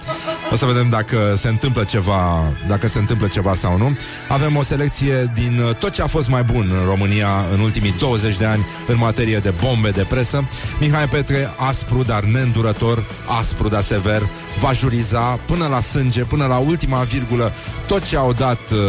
O 0.52 0.56
să 0.56 0.66
vedem 0.66 0.90
dacă 0.90 1.18
se 1.42 1.48
întâmplă 1.48 1.84
ceva, 1.84 2.54
dacă 2.68 2.88
se 2.88 3.00
întâmplă 3.00 3.28
ceva 3.28 3.54
sau 3.54 3.78
nu. 3.78 3.98
Avem 4.28 4.56
o 4.56 4.64
selecție 4.64 5.32
din 5.34 5.76
tot 5.80 5.92
ce 5.92 6.02
a 6.02 6.08
fost 6.08 6.30
mai 6.30 6.44
bun 6.44 6.72
în 6.80 6.86
România 6.86 7.46
în 7.54 7.60
ultimii 7.60 7.96
20 8.00 8.38
de 8.38 8.46
ani 8.46 8.66
în 8.88 8.98
materie 8.98 9.38
de 9.38 9.54
bombe 9.62 9.90
de 9.90 10.06
presă. 10.10 10.48
Mihai 10.80 11.08
Petre, 11.08 11.54
aspru, 11.58 12.04
dar 12.04 12.24
neîndurător, 12.24 13.06
aspru, 13.40 13.68
dar 13.68 13.82
sever, 13.82 14.22
va 14.60 14.74
juriza 14.74 15.20
până 15.20 15.68
la 15.68 15.80
sânge, 15.80 16.24
până 16.24 16.46
la 16.46 16.58
ultima 16.58 17.00
virgulă, 17.00 17.54
tot 17.88 18.04
ce 18.04 18.18
au 18.18 18.34
dat 18.34 18.60
uh, 18.72 18.80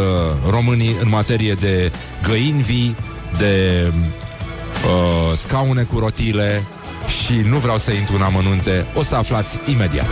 românii 0.49 0.95
în 1.01 1.09
materie 1.09 1.53
de 1.53 1.91
găini 2.27 2.61
vii, 2.61 2.95
de 3.37 3.93
uh, 3.93 5.37
scaune 5.37 5.81
cu 5.83 5.99
rotile, 5.99 6.63
și 7.07 7.33
nu 7.33 7.57
vreau 7.57 7.77
să 7.77 7.91
intru 7.91 8.15
în 8.15 8.21
amănunte, 8.21 8.85
o 8.93 9.03
să 9.03 9.15
aflați 9.15 9.59
imediat. 9.65 10.09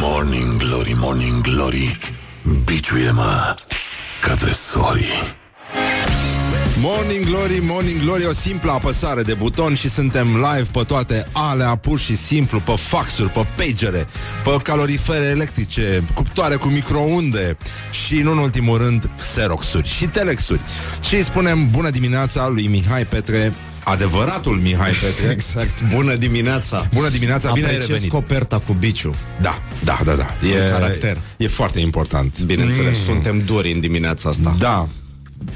Morning 0.00 0.56
Glory, 0.56 0.92
Morning 0.96 1.40
Glory 1.40 1.98
Biciuie-mă 2.64 3.56
ca 4.20 4.34
tresorii 4.34 5.40
Morning 6.80 7.24
Glory, 7.24 7.58
Morning 7.62 8.00
Glory, 8.00 8.26
o 8.26 8.32
simplă 8.32 8.70
apăsare 8.70 9.22
de 9.22 9.34
buton 9.34 9.74
și 9.74 9.88
suntem 9.88 10.26
live 10.26 10.68
pe 10.72 10.82
toate 10.86 11.24
alea, 11.32 11.76
pur 11.76 11.98
și 11.98 12.16
simplu, 12.16 12.60
pe 12.60 12.72
faxuri, 12.76 13.30
pe 13.30 13.46
pagere, 13.56 14.06
pe 14.44 14.56
calorifere 14.62 15.24
electrice, 15.24 16.04
cuptoare 16.14 16.56
cu 16.56 16.68
microunde 16.68 17.56
și, 17.90 18.14
nu 18.14 18.30
în 18.30 18.38
ultimul 18.38 18.78
rând, 18.78 19.10
xeroxuri 19.16 19.88
și 19.88 20.04
telexuri. 20.04 20.60
Și 21.04 21.14
îi 21.14 21.22
spunem 21.22 21.70
bună 21.70 21.90
dimineața 21.90 22.48
lui 22.48 22.66
Mihai 22.66 23.06
Petre, 23.06 23.54
adevăratul 23.84 24.56
Mihai 24.56 24.90
Petre. 24.90 25.30
Exact. 25.36 25.82
Bună 25.94 26.14
dimineața. 26.14 26.88
Bună 26.94 27.08
dimineața, 27.08 27.52
bine 27.52 27.66
ai 27.66 27.72
Apreciez 27.72 27.88
revenit. 27.94 28.12
coperta 28.12 28.58
cu 28.58 28.72
biciu. 28.72 29.14
Da, 29.40 29.62
da, 29.84 29.98
da, 30.04 30.12
da. 30.14 30.26
E, 30.66 30.70
caracter. 30.70 31.18
E 31.36 31.48
foarte 31.48 31.80
important. 31.80 32.40
Bineînțeles, 32.40 32.96
Mm. 32.96 33.02
suntem 33.04 33.42
duri 33.46 33.72
în 33.72 33.80
dimineața 33.80 34.28
asta. 34.28 34.56
Da. 34.58 34.88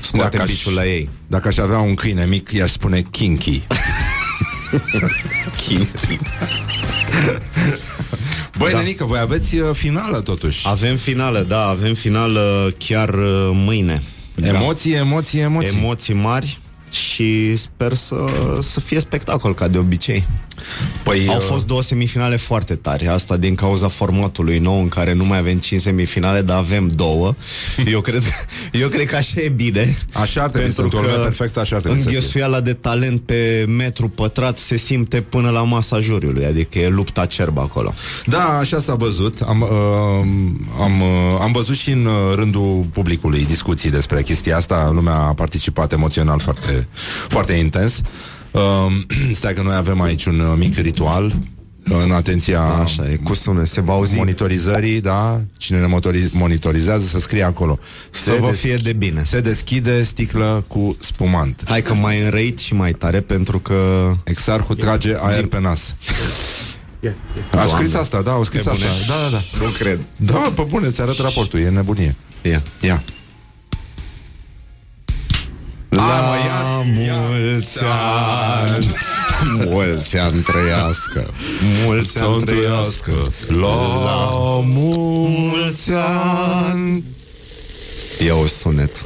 Scoatem 0.01 0.41
aș- 0.41 0.49
biciul 0.49 0.73
la 0.75 0.87
ei. 0.87 1.09
Dacă 1.27 1.49
aș 1.49 1.57
avea 1.57 1.79
un 1.79 1.95
câine 1.95 2.25
mic, 2.27 2.51
i-aș 2.53 2.71
spune 2.71 3.03
Kinky. 3.11 3.63
Kinky. 5.67 6.19
Băi, 8.59 8.71
Da. 8.71 8.77
da. 8.77 8.83
Nenică, 8.83 9.05
voi 9.05 9.19
aveți 9.19 9.57
uh, 9.59 9.69
finală 9.73 10.21
totuși. 10.21 10.69
Avem 10.69 10.97
finală, 10.97 11.45
da, 11.49 11.67
avem 11.67 11.95
finală 11.95 12.75
chiar 12.79 13.09
uh, 13.09 13.51
mâine. 13.53 14.03
Emoții, 14.43 14.93
emoții, 14.93 15.41
emoții. 15.41 15.77
Emoții 15.79 16.15
mari 16.15 16.59
și 16.97 17.57
sper 17.57 17.95
să, 17.95 18.25
să 18.61 18.81
fie 18.81 19.01
spectacol 19.01 19.55
ca 19.55 19.69
de 19.69 19.79
obicei. 19.79 20.25
Păi, 21.03 21.27
Au 21.29 21.37
uh, 21.37 21.43
fost 21.43 21.67
două 21.67 21.83
semifinale 21.83 22.37
foarte 22.37 22.75
tari, 22.75 23.09
asta 23.09 23.37
din 23.37 23.55
cauza 23.55 23.89
formatului 23.89 24.59
nou 24.59 24.81
în 24.81 24.89
care 24.89 25.13
nu 25.13 25.25
mai 25.25 25.39
avem 25.39 25.59
5 25.59 25.81
semifinale, 25.81 26.43
dar 26.43 26.59
avem 26.59 26.87
două. 26.95 27.35
Eu 27.91 28.01
cred, 28.01 28.23
eu 28.83 28.89
cred 28.89 29.07
că 29.07 29.17
așa 29.17 29.41
e 29.41 29.49
bine. 29.49 29.99
Așa 30.13 30.43
ar 30.43 30.51
trebui 30.51 30.71
să 30.71 30.81
pentru 30.81 30.97
într-o 30.97 31.11
lume 31.11 31.23
că 31.23 31.29
perfectă, 31.29 31.61
așa 31.61 31.77
ar 31.77 31.83
trebui 31.83 32.01
să 32.01 32.09
fie. 32.09 32.17
Înghesuiala 32.17 32.61
de 32.61 32.73
talent 32.73 33.21
pe 33.21 33.65
metru 33.69 34.09
pătrat 34.09 34.59
se 34.59 34.77
simte 34.77 35.21
până 35.21 35.51
la 35.51 35.63
masa 35.63 36.01
juriului, 36.01 36.45
adică 36.45 36.79
e 36.79 36.89
lupta 36.89 37.27
cerbă 37.27 37.61
acolo. 37.61 37.95
Da, 38.27 38.59
așa 38.59 38.81
s-a 38.81 38.95
văzut. 38.95 39.41
Am, 39.41 39.61
uh, 39.61 39.69
am, 40.81 41.01
uh, 41.01 41.41
am 41.41 41.53
văzut 41.53 41.77
și 41.77 41.91
în 41.91 42.05
uh, 42.05 42.35
rândul 42.35 42.87
publicului 42.93 43.45
discuții 43.45 43.91
despre 43.91 44.23
chestia 44.23 44.57
asta. 44.57 44.91
Lumea 44.95 45.15
a 45.15 45.35
participat 45.35 45.93
emoțional 45.93 46.39
foarte, 46.39 46.89
foarte 47.29 47.53
intens. 47.53 47.99
Uh, 47.99 48.36
stai 49.35 49.55
că 49.55 49.63
noi 49.63 49.75
avem 49.77 50.01
aici 50.01 50.25
un 50.25 50.39
uh, 50.39 50.55
mic 50.59 50.77
ritual 50.79 51.25
uh, 51.25 51.97
în 52.05 52.11
atenția 52.11 52.61
Așa 52.63 53.11
e, 53.11 53.17
cu 53.17 53.35
sunet, 53.35 53.67
se 53.67 53.81
va 53.81 53.93
auzi. 53.93 54.15
monitorizării, 54.17 55.01
da? 55.01 55.41
Cine 55.57 55.81
ne 55.81 55.87
motori- 55.99 56.31
monitorizează 56.33 57.07
să 57.07 57.19
scrie 57.21 57.43
acolo. 57.43 57.79
Să 58.11 58.37
vă 58.41 58.51
fie 58.51 58.75
de 58.83 58.93
bine. 58.93 59.23
Se 59.27 59.41
deschide 59.41 60.03
sticlă 60.03 60.65
cu 60.69 60.97
spumant. 61.01 61.63
Hai 61.67 61.83
că 61.83 61.95
mai 61.95 62.23
înrăit 62.23 62.59
și 62.59 62.75
mai 62.75 62.93
tare 62.93 63.21
pentru 63.21 63.59
că... 63.59 64.11
Exarhul 64.25 64.75
trage 64.75 65.15
aer 65.21 65.47
pe 65.47 65.61
nas. 65.61 65.95
A 67.51 67.55
Doamne. 67.55 67.73
scris 67.73 67.95
asta, 67.95 68.23
da, 68.23 68.31
au 68.31 68.45
scris 68.45 68.63
Pe 68.63 68.71
asta. 68.71 68.85
bune? 68.87 68.99
Da, 69.09 69.15
da, 69.23 69.29
da. 69.37 69.65
Nu 69.65 69.71
cred. 69.71 70.01
Da, 70.17 70.53
pe 70.55 70.63
bune, 70.69 70.91
ți 70.91 71.01
arăt 71.01 71.19
raportul, 71.19 71.59
e 71.61 71.69
nebunie. 71.69 72.17
Ia. 72.43 72.63
Ia. 72.81 73.03
La 75.89 76.83
mulți 76.85 77.79
ani 77.83 78.87
Mulți 79.71 80.17
ani 80.19 80.41
trăiască 80.41 81.31
Mulți 81.85 82.19
ani 82.19 82.45
trăiască 82.45 83.13
La 83.49 84.61
mulți 84.63 85.91
ani 85.93 87.05
E 88.27 88.31
o 88.31 88.47
sunet 88.47 88.97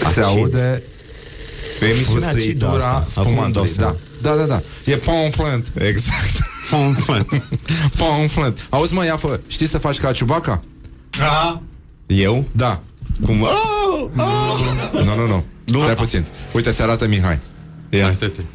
Se 0.00 0.06
Acid. 0.06 0.22
aude 0.22 0.82
E 1.80 1.86
emisiunea 1.86 2.28
acidă 2.28 2.38
fâsâitura 2.40 3.04
asta 3.06 3.20
Acum 3.20 3.38
îmi 3.38 3.52
dau 3.52 3.64
spumantului. 3.64 3.74
Da, 3.76 3.96
seama. 4.20 4.36
da, 4.36 4.44
da, 4.44 4.44
da. 4.84 4.92
E 4.92 4.96
pamflet. 4.96 5.66
Exact 5.88 6.50
Pamflet. 7.98 8.66
Auzi, 8.70 8.94
mă, 8.94 9.04
ia 9.04 9.16
fă. 9.16 9.40
Știi 9.46 9.66
să 9.66 9.78
faci 9.78 9.98
ca 9.98 10.12
Ciubaca? 10.12 10.60
Eu? 12.06 12.44
Da. 12.52 12.80
Cum? 13.24 13.42
Oh! 13.42 13.48
Oh! 14.16 15.04
Nu, 15.04 15.14
nu, 15.14 15.26
nu. 15.26 15.44
Stai 15.78 15.94
puțin. 15.94 16.24
Uite, 16.52 16.70
ți 16.70 16.82
arată 16.82 17.06
Mihai. 17.06 17.38
Ia. 17.90 18.14
Stai, 18.14 18.28
stai. 18.28 18.46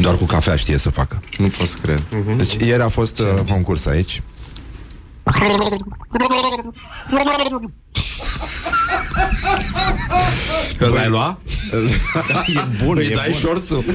Doar 0.00 0.16
cu 0.16 0.24
cafea 0.24 0.56
știe 0.56 0.76
să 0.76 0.90
facă. 0.90 1.20
Nu 1.38 1.46
pot 1.46 1.66
să 1.66 1.76
cred. 1.82 2.02
Deci 2.36 2.54
ieri 2.54 2.82
a 2.82 2.88
fost 2.88 3.18
uh, 3.18 3.26
concurs 3.48 3.86
aici. 3.86 4.22
Îl 10.78 10.96
ai 10.96 11.08
lua? 11.08 11.38
e 12.46 12.84
bun, 12.84 12.96
Îi 12.96 13.06
e 13.06 13.14
dai 13.14 13.28
bun. 13.30 13.38
șorțul? 13.40 13.84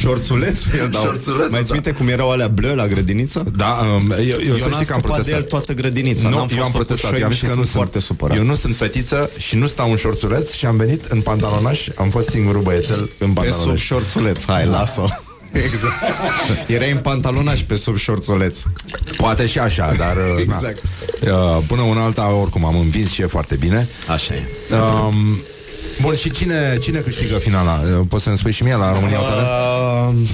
Șorțulețul, 0.00 0.70
eu 0.78 0.86
dau. 0.86 1.02
Șorțulețul, 1.02 1.50
Mai 1.50 1.62
ți 1.64 1.72
minte 1.72 1.90
cum 1.90 2.08
erau 2.08 2.30
alea 2.30 2.48
bleu 2.48 2.74
la 2.74 2.86
grădiniță? 2.86 3.44
Da, 3.56 3.78
um, 3.94 4.10
eu, 4.10 4.18
eu, 4.18 4.38
Eu 4.48 4.56
să 4.56 4.68
n-am 4.68 4.72
știi 4.72 4.86
că 4.86 4.92
am 4.92 4.98
scăpat 5.00 5.02
de 5.02 5.02
protestat. 5.02 5.34
el 5.40 5.42
toată 5.42 5.72
grădinița. 5.72 6.28
Nu, 6.28 6.36
N-am 6.36 6.48
eu 6.56 6.62
am 6.64 6.70
fost 6.70 6.84
protestat, 6.84 7.10
cu 7.10 7.16
eu 7.18 7.24
am 7.24 7.32
șoimi 7.32 7.34
zis 7.34 7.40
că 7.40 7.46
și 7.46 7.58
nu 7.58 7.64
sunt 7.64 7.66
sunt 7.66 7.76
foarte 7.82 8.00
supărat. 8.00 8.36
Eu 8.36 8.42
nu 8.44 8.54
sunt 8.54 8.76
fetiță 8.76 9.30
și 9.38 9.56
nu 9.56 9.66
stau 9.66 9.90
în 9.90 9.96
șorțuleț 9.96 10.52
și 10.52 10.66
am 10.66 10.76
venit 10.76 11.04
în 11.04 11.20
pantalonaș, 11.20 11.88
am 11.96 12.08
fost 12.10 12.28
singurul 12.28 12.62
băiețel 12.62 12.98
în 13.00 13.08
Pe 13.18 13.24
sub 13.24 13.34
pantalonaș. 13.34 13.80
șorțuleț, 13.80 14.44
hai, 14.46 14.66
las-o. 14.66 15.06
Exact. 15.54 15.94
Erai 16.74 16.90
în 16.90 16.98
pantalonaș 16.98 17.60
pe 17.60 17.76
sub 17.76 17.96
șorțuleț. 17.96 18.58
Poate 19.16 19.46
și 19.46 19.58
așa, 19.58 19.94
dar 19.98 20.16
uh, 20.16 20.40
Exact. 20.42 20.82
na. 21.20 21.32
Uh, 21.56 21.62
până 21.66 21.82
una 21.82 22.02
alta 22.04 22.32
oricum 22.34 22.64
am 22.64 22.76
învins 22.78 23.10
și 23.12 23.22
e 23.22 23.26
foarte 23.26 23.56
bine. 23.56 23.88
Așa 24.08 24.34
e. 24.34 24.42
Um, 24.74 25.38
bun, 26.00 26.14
și 26.16 26.30
cine, 26.30 26.78
cine 26.82 26.98
câștigă 26.98 27.38
finala? 27.38 27.82
Uh, 27.98 28.06
Poți 28.08 28.24
să-mi 28.24 28.38
spui 28.38 28.52
și 28.52 28.62
mie 28.62 28.74
la 28.76 28.92
România 28.92 29.18
uh, 29.18 29.26
Talent? 29.28 29.48
Uh, 30.20 30.28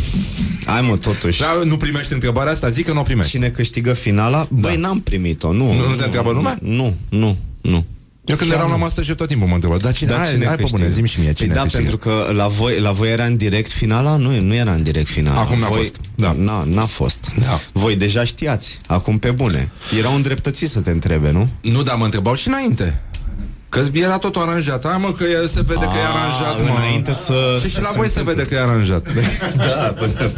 hai 0.66 0.80
mă, 0.80 0.96
totuși. 0.96 1.40
Da, 1.40 1.60
nu 1.64 1.76
primești 1.76 2.12
întrebarea 2.12 2.52
asta? 2.52 2.68
Zic 2.68 2.86
că 2.86 2.92
nu 2.92 3.00
o 3.00 3.02
primești. 3.02 3.30
Cine 3.30 3.48
câștigă 3.48 3.92
finala? 3.92 4.46
Băi, 4.50 4.76
n-am 4.76 5.00
primit-o, 5.00 5.52
nu. 5.52 5.72
Nu- 5.72 5.88
nu 5.88 5.94
te 5.94 6.04
întreabă 6.04 6.30
lumea? 6.30 6.58
Nu, 6.62 6.96
nu, 7.08 7.36
nu. 7.60 7.84
Eu 8.30 8.36
când 8.36 8.50
Chiar 8.50 8.58
eram 8.58 8.70
la 8.70 8.76
nu. 8.76 8.82
Masterchef 8.82 9.16
tot 9.16 9.28
timpul 9.28 9.48
mă 9.48 9.54
întreabă, 9.54 9.78
dar 9.78 9.92
cine, 9.92 10.10
Dar 10.10 10.18
hai, 10.18 10.30
cine 10.32 10.46
hai 10.46 10.54
pe 10.56 10.60
câștigă? 10.62 10.82
bune, 10.82 10.94
zi 10.94 11.12
și 11.12 11.20
mie, 11.20 11.32
cine 11.32 11.46
Păi 11.46 11.56
da, 11.56 11.62
câștigă? 11.62 11.82
pentru 11.82 12.08
că 12.08 12.32
la 12.32 12.46
voi, 12.48 12.80
la 12.80 12.92
voi 12.92 13.10
era 13.10 13.24
în 13.24 13.36
direct 13.36 13.70
finala? 13.70 14.16
Nu, 14.16 14.40
nu 14.40 14.54
era 14.54 14.72
în 14.72 14.82
direct 14.82 15.08
finala. 15.08 15.40
Acum 15.40 15.58
n-a 15.58 15.68
voi, 15.68 15.76
fost, 15.76 15.94
da. 16.14 16.32
N-a, 16.36 16.64
n-a 16.66 16.84
fost. 16.84 17.30
Da. 17.40 17.60
Voi 17.72 17.96
deja 17.96 18.24
știați. 18.24 18.78
Acum 18.86 19.18
pe 19.18 19.30
bune. 19.30 19.70
Erau 19.98 20.14
îndreptățiți 20.14 20.72
să 20.72 20.80
te 20.80 20.90
întrebe, 20.90 21.30
nu? 21.30 21.48
Nu, 21.62 21.82
dar 21.82 21.96
mă 21.96 22.04
întrebau 22.04 22.34
și 22.34 22.48
înainte. 22.48 23.00
Că 23.70 23.80
era 23.92 24.18
tot 24.18 24.36
aranjat. 24.36 24.86
Hai 24.86 24.96
mă, 25.00 25.12
că 25.12 25.24
e- 25.24 25.46
se 25.46 25.62
vede 25.66 25.84
că 25.84 25.96
e 25.96 26.04
A, 26.04 26.08
aranjat, 26.08 26.68
mă. 26.68 26.76
înainte 26.78 27.12
să- 27.12 27.58
Și, 27.60 27.68
și 27.68 27.74
să 27.74 27.80
la 27.80 27.88
se 27.88 27.96
voi 27.96 28.08
se 28.08 28.18
întâmple. 28.18 28.42
vede 28.44 28.48
că 28.48 28.54
e 28.54 28.62
aranjat. 28.70 29.06
da, 29.66 29.94
până... 29.98 30.32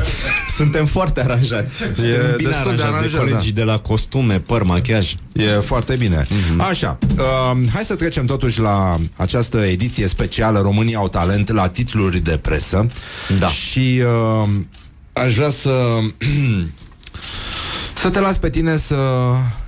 suntem 0.57 0.87
foarte 0.87 1.21
aranjați. 1.21 1.75
Suntem 1.77 2.03
bine 2.37 2.49
destul 2.51 2.77
de 2.77 2.83
aranjați 2.83 2.83
de, 2.83 2.83
aranjat, 2.97 3.21
colegii 3.21 3.53
da. 3.53 3.61
de 3.61 3.65
la 3.67 3.79
costume, 3.79 4.39
păr, 4.41 4.63
machiaj. 4.63 5.15
E 5.33 5.45
foarte 5.47 5.97
bine. 5.97 6.27
Mhm. 6.51 6.61
Așa, 6.61 6.99
uh, 7.19 7.59
hai 7.73 7.83
să 7.85 7.95
trecem 7.95 8.25
totuși 8.27 8.61
la 8.61 8.97
această 9.17 9.59
ediție 9.59 10.07
specială 10.09 10.61
România 10.61 10.99
au 10.99 11.09
talent 11.09 11.51
la 11.53 11.69
titluri 11.69 12.19
de 12.21 12.39
presă. 12.43 12.87
Da. 13.39 13.49
Și 13.49 14.03
uh, 14.43 14.49
aș 15.13 15.35
vrea 15.35 15.51
să 15.51 15.71
să 18.03 18.09
te 18.11 18.21
las 18.21 18.39
pe 18.39 18.51
tine 18.51 18.77
să 18.77 18.97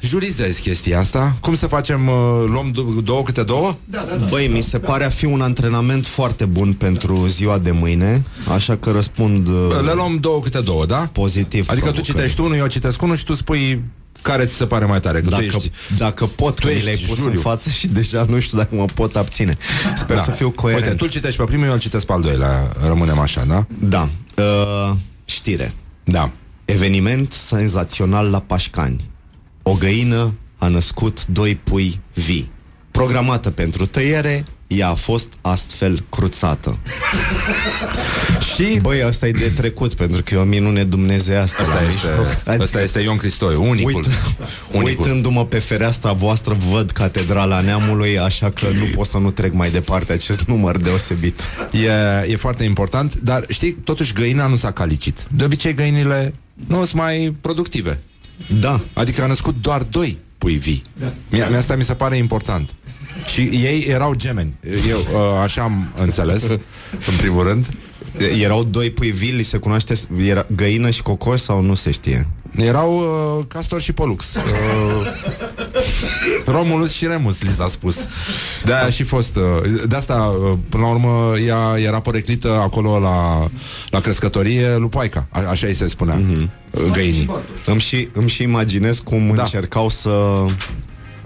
jurizezi 0.01 0.61
chestia 0.61 0.99
asta. 0.99 1.37
Cum 1.41 1.55
să 1.55 1.67
facem? 1.67 2.09
Uh, 2.09 2.15
luăm 2.47 2.71
d- 2.73 3.05
două 3.05 3.23
câte 3.23 3.43
două? 3.43 3.77
Da, 3.85 4.05
da, 4.11 4.17
da. 4.17 4.25
Băi, 4.27 4.47
mi 4.49 4.61
se 4.63 4.79
pare 4.79 5.05
a 5.05 5.09
fi 5.09 5.25
un 5.25 5.41
antrenament 5.41 6.07
foarte 6.07 6.45
bun 6.45 6.73
pentru 6.73 7.27
ziua 7.27 7.59
de 7.59 7.71
mâine, 7.71 8.25
așa 8.55 8.77
că 8.77 8.91
răspund 8.91 9.49
uh, 9.49 9.55
Le 9.85 9.93
luăm 9.93 10.17
două 10.17 10.41
câte 10.41 10.61
două, 10.61 10.87
da? 10.87 11.09
pozitiv. 11.13 11.67
Adică 11.69 11.87
tu 11.87 11.93
provocării. 11.93 12.03
citești 12.21 12.41
unul, 12.41 12.57
eu 12.57 12.67
citesc 12.67 13.03
unul 13.03 13.17
și 13.17 13.25
tu 13.25 13.35
spui 13.35 13.83
care 14.23 14.45
ți 14.45 14.55
se 14.55 14.67
pare 14.67 14.85
mai 14.85 15.01
tare. 15.01 15.19
Că 15.19 15.25
tu 15.25 15.31
Dacă, 15.31 15.45
ești... 15.45 15.71
dacă 15.99 16.27
pot, 16.27 16.59
că 16.59 16.67
mi 16.67 16.73
ești 16.73 16.85
le-ai 16.85 17.05
pus 17.09 17.17
juriu. 17.17 17.33
în 17.37 17.41
față 17.41 17.71
și 17.71 17.87
deja 17.87 18.27
nu 18.29 18.41
știu 18.41 18.59
dacă 18.59 18.75
mă 18.75 18.85
pot 18.95 19.17
abține. 19.17 19.57
Sper 19.97 20.19
să 20.25 20.31
fiu 20.31 20.51
coerent. 20.51 20.83
Da. 20.83 20.89
Uite, 20.89 20.99
tu 20.99 21.05
îl 21.09 21.15
citești 21.15 21.39
pe 21.39 21.45
primul, 21.45 21.67
eu 21.67 21.73
îl 21.73 21.79
citesc 21.79 22.07
pe 22.07 22.13
al 22.13 22.21
doilea. 22.21 22.73
Rămânem 22.87 23.19
așa, 23.19 23.45
da? 23.49 23.67
Da. 23.79 24.09
Uh, 24.37 24.97
știre. 25.25 25.75
Da. 26.05 26.31
Eveniment 26.65 27.33
senzațional 27.33 28.31
la 28.31 28.41
Pașcani. 28.41 29.11
O 29.63 29.73
găină 29.73 30.35
a 30.59 30.69
născut 30.69 31.27
doi 31.27 31.55
pui 31.55 32.01
vii. 32.15 32.51
Programată 32.91 33.51
pentru 33.51 33.87
tăiere, 33.87 34.45
ea 34.67 34.89
a 34.89 34.95
fost 34.95 35.33
astfel 35.41 36.05
cruțată. 36.09 36.79
Și... 38.55 38.79
Băi, 38.83 39.03
asta 39.03 39.27
e 39.27 39.31
de 39.31 39.53
trecut, 39.57 39.95
pentru 39.95 40.23
că 40.23 40.35
e 40.35 40.39
o 40.39 40.45
minune 40.45 40.85
dumnezească. 40.85 41.63
Asta 41.63 41.75
la 41.75 41.89
este, 41.89 42.09
mijloc. 42.09 42.63
asta 42.63 42.81
este 42.81 43.01
Ion 43.01 43.17
Cristoiu, 43.17 43.69
unicul. 43.69 43.95
Uit, 43.95 44.07
unicul. 44.73 45.05
uitându-mă 45.05 45.47
pe 45.47 45.59
fereastra 45.59 46.13
voastră, 46.13 46.57
văd 46.71 46.91
Catedrala 46.91 47.61
Neamului, 47.61 48.19
așa 48.19 48.51
că 48.51 48.67
nu 48.67 48.85
pot 48.95 49.07
să 49.07 49.19
nu 49.19 49.31
trec 49.31 49.53
mai 49.53 49.71
departe 49.71 50.13
acest 50.13 50.43
număr 50.43 50.77
deosebit. 50.77 51.41
E, 51.73 52.31
e 52.31 52.37
foarte 52.37 52.65
important, 52.65 53.15
dar 53.15 53.45
știi, 53.49 53.73
totuși 53.73 54.13
găina 54.13 54.47
nu 54.47 54.57
s-a 54.57 54.71
calicit. 54.71 55.27
De 55.31 55.45
obicei 55.45 55.75
găinile 55.75 56.35
nu 56.55 56.77
sunt 56.85 57.01
mai 57.01 57.37
productive. 57.41 58.01
Da. 58.61 58.81
Adică 58.93 59.23
a 59.23 59.27
născut 59.27 59.55
doar 59.61 59.83
doi 59.83 60.19
pui 60.39 60.55
vii. 60.55 60.83
Da. 60.99 61.13
Mie, 61.31 61.47
mie 61.49 61.57
asta 61.57 61.77
mi 61.77 61.85
se 61.85 61.95
pare 61.95 62.17
important. 62.17 62.75
Și 63.27 63.41
ei 63.41 63.85
erau 63.89 64.15
gemeni. 64.15 64.55
Eu 64.89 64.99
uh, 64.99 65.41
așa 65.43 65.63
am 65.63 65.93
înțeles, 65.97 66.43
în 67.11 67.17
primul 67.17 67.43
rând. 67.43 67.67
Erau 68.41 68.65
doi 68.65 68.91
pui 68.91 69.11
vii, 69.11 69.31
li 69.31 69.43
se 69.43 69.59
cunoaște 69.59 69.95
era 70.19 70.47
găină 70.57 70.91
și 70.91 71.03
cocoș 71.03 71.41
sau 71.41 71.63
nu 71.63 71.75
se 71.75 71.91
știe? 71.91 72.29
Erau 72.57 72.97
uh, 72.97 73.45
Castor 73.49 73.81
și 73.81 73.93
Polux. 73.93 74.35
Uh, 74.35 74.43
Romulus 76.47 76.93
și 76.93 77.07
Remus, 77.07 77.43
li 77.43 77.53
s-a 77.53 77.69
spus. 77.69 77.97
De-aia 78.65 78.91
și 78.91 79.03
fost... 79.03 79.37
Uh, 79.37 79.43
de 79.87 79.97
asta, 79.97 80.37
uh, 80.51 80.59
până 80.69 80.83
la 80.83 80.89
urmă, 80.89 81.39
ea 81.47 81.79
era 81.79 82.01
poreclită 82.01 82.49
acolo 82.49 82.99
la, 82.99 83.49
la 83.89 84.01
crescătorie 84.01 84.77
lupoaica. 84.77 85.27
A, 85.31 85.49
așa 85.49 85.67
îi 85.67 85.75
se 85.75 85.89
spunea. 85.89 86.21
Mm-hmm. 86.21 86.49
Găinii. 86.93 87.31
Îmi 87.67 87.81
și, 87.81 88.09
îmi 88.13 88.29
și 88.29 88.43
imaginez 88.43 88.99
cum 88.99 89.33
da. 89.35 89.43
încercau 89.43 89.89
să... 89.89 90.45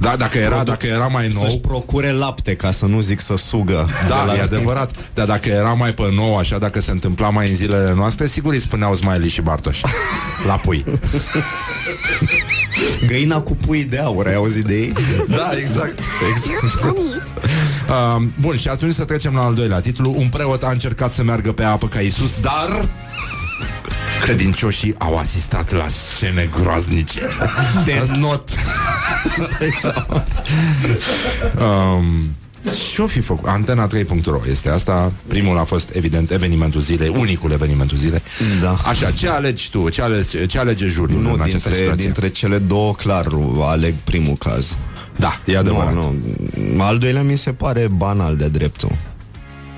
Da, 0.00 0.16
dacă 0.16 0.38
era, 0.38 0.62
dacă 0.62 0.86
era 0.86 1.06
mai 1.06 1.28
nou... 1.34 1.42
Să-și 1.44 1.58
procure 1.58 2.10
lapte, 2.10 2.56
ca 2.56 2.70
să 2.72 2.86
nu 2.86 3.00
zic 3.00 3.20
să 3.20 3.36
sugă. 3.36 3.88
Da, 4.08 4.16
De 4.24 4.26
la- 4.26 4.34
e 4.36 4.40
adevărat. 4.40 4.90
Dar 5.14 5.26
dacă 5.26 5.48
era 5.48 5.72
mai 5.72 5.94
pe 5.94 6.10
nou, 6.14 6.36
așa, 6.36 6.58
dacă 6.58 6.80
se 6.80 6.90
întâmpla 6.90 7.30
mai 7.30 7.48
în 7.48 7.54
zilele 7.54 7.92
noastre, 7.94 8.26
sigur 8.26 8.52
îi 8.52 8.60
spuneau 8.60 8.94
Smiley 8.94 9.28
și 9.28 9.40
Bartoș. 9.40 9.80
La 10.46 10.54
pui. 10.54 10.84
Găina 13.06 13.40
cu 13.40 13.56
pui 13.56 13.84
de 13.84 13.98
aur, 13.98 14.26
ai 14.26 14.34
auzit 14.34 14.64
de 14.64 14.74
ei? 14.74 14.92
Da, 15.28 15.50
exact. 15.60 15.98
exact. 16.34 16.96
Uh, 17.88 18.22
bun, 18.40 18.56
și 18.56 18.68
atunci 18.68 18.94
să 18.94 19.04
trecem 19.04 19.34
la 19.34 19.40
al 19.42 19.54
doilea 19.54 19.80
titlu. 19.80 20.14
Un 20.16 20.28
preot 20.28 20.62
a 20.62 20.70
încercat 20.70 21.12
să 21.12 21.22
meargă 21.24 21.52
pe 21.52 21.62
apă 21.64 21.88
ca 21.88 22.00
Isus, 22.00 22.30
dar 22.40 22.88
credincioșii 24.22 24.94
au 24.98 25.16
asistat 25.18 25.72
la 25.72 25.84
scene 25.88 26.48
groaznice. 26.60 27.20
De 27.84 28.02
not. 28.16 28.48
um, 31.64 32.04
ce-o 32.92 33.06
fi 33.06 33.20
făcut? 33.20 33.48
Antena 33.48 33.86
3.ro 33.86 34.40
este 34.50 34.68
asta. 34.68 35.12
Primul 35.26 35.58
a 35.58 35.64
fost, 35.64 35.90
evident, 35.92 36.30
evenimentul 36.30 36.80
zilei, 36.80 37.08
unicul 37.08 37.52
evenimentul 37.52 37.96
zilei. 37.96 38.22
Da. 38.60 38.76
Așa, 38.86 39.10
ce 39.10 39.28
alegi 39.28 39.70
tu? 39.70 39.88
Ce, 39.88 40.02
alegi, 40.02 40.46
ce 40.46 40.58
alege 40.58 40.86
juriul 40.86 41.20
Nu, 41.20 41.32
în 41.32 41.40
această 41.40 41.68
dintre, 41.68 41.82
situație? 41.82 42.04
dintre 42.04 42.28
cele 42.28 42.58
două, 42.58 42.94
clar, 42.94 43.26
aleg 43.62 43.94
primul 44.04 44.36
caz. 44.36 44.76
Da, 45.16 45.40
e 45.44 45.56
adevărat. 45.56 45.94
Nu, 45.94 46.14
nu. 46.74 46.82
Al 46.82 46.98
doilea 46.98 47.22
mi 47.22 47.36
se 47.36 47.52
pare 47.52 47.88
banal 47.88 48.36
de 48.36 48.48
dreptul. 48.48 48.98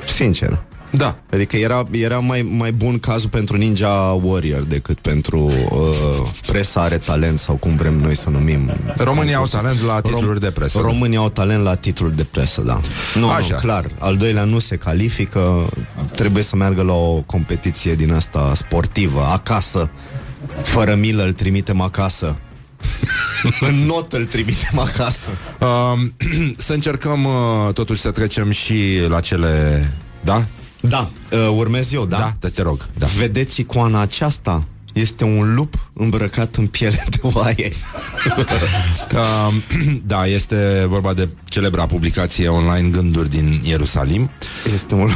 Sincer. 0.06 0.62
Da. 0.90 1.18
Adică 1.30 1.56
era, 1.56 1.86
era 1.90 2.18
mai, 2.18 2.42
mai 2.42 2.72
bun 2.72 2.98
cazul 2.98 3.28
pentru 3.28 3.56
Ninja 3.56 4.18
Warrior 4.22 4.62
decât 4.62 4.98
pentru 4.98 5.38
uh, 5.70 6.28
presa 6.46 6.80
are 6.80 6.98
talent 6.98 7.38
sau 7.38 7.54
cum 7.54 7.76
vrem 7.76 7.96
noi 7.98 8.16
să 8.16 8.30
numim. 8.30 8.70
România 8.96 9.36
au 9.36 9.42
concursul. 9.42 9.58
talent 9.58 9.80
la 9.82 10.00
titluri 10.00 10.40
de 10.40 10.50
presă. 10.50 10.80
România 10.80 11.18
au 11.18 11.28
talent 11.28 11.62
la 11.62 11.74
titluri 11.74 12.16
de 12.16 12.24
presă, 12.24 12.62
da. 12.62 12.80
Nu, 13.14 13.30
Așa. 13.30 13.54
nu, 13.54 13.58
clar. 13.60 13.86
Al 13.98 14.16
doilea 14.16 14.44
nu 14.44 14.58
se 14.58 14.76
califică, 14.76 15.68
trebuie 16.14 16.42
să 16.42 16.56
meargă 16.56 16.82
la 16.82 16.94
o 16.94 17.20
competiție 17.20 17.94
din 17.94 18.12
asta 18.12 18.52
sportivă, 18.54 19.20
acasă. 19.32 19.90
Fără 20.62 20.94
milă 20.94 21.24
îl 21.24 21.32
trimitem 21.32 21.80
acasă. 21.80 22.38
În 23.68 23.74
not 23.74 24.12
îl 24.12 24.24
trimitem 24.24 24.78
acasă. 24.78 25.28
Um, 25.60 26.14
să 26.66 26.72
încercăm 26.72 27.24
uh, 27.24 27.72
totuși 27.72 28.00
să 28.00 28.10
trecem 28.10 28.50
și 28.50 29.00
la 29.08 29.20
cele... 29.20 29.84
Da? 30.24 30.46
Da, 30.80 31.10
uh, 31.32 31.38
urmez 31.56 31.92
eu, 31.92 32.06
da? 32.06 32.16
Da, 32.16 32.34
te, 32.38 32.48
te 32.48 32.62
rog. 32.62 32.86
Da. 32.98 33.06
Vedeți 33.06 33.60
icoana 33.60 34.00
aceasta? 34.00 34.64
este 34.92 35.24
un 35.24 35.54
lup 35.54 35.74
îmbrăcat 35.92 36.56
în 36.56 36.66
piele 36.66 37.04
de 37.08 37.18
oaie. 37.22 37.72
Uh, 39.14 39.52
da, 40.06 40.26
este 40.26 40.86
vorba 40.88 41.12
de 41.12 41.28
celebra 41.44 41.86
publicație 41.86 42.48
online 42.48 42.88
Gânduri 42.88 43.28
din 43.28 43.60
Ierusalim. 43.64 44.30
Este 44.72 44.94
un... 44.94 45.08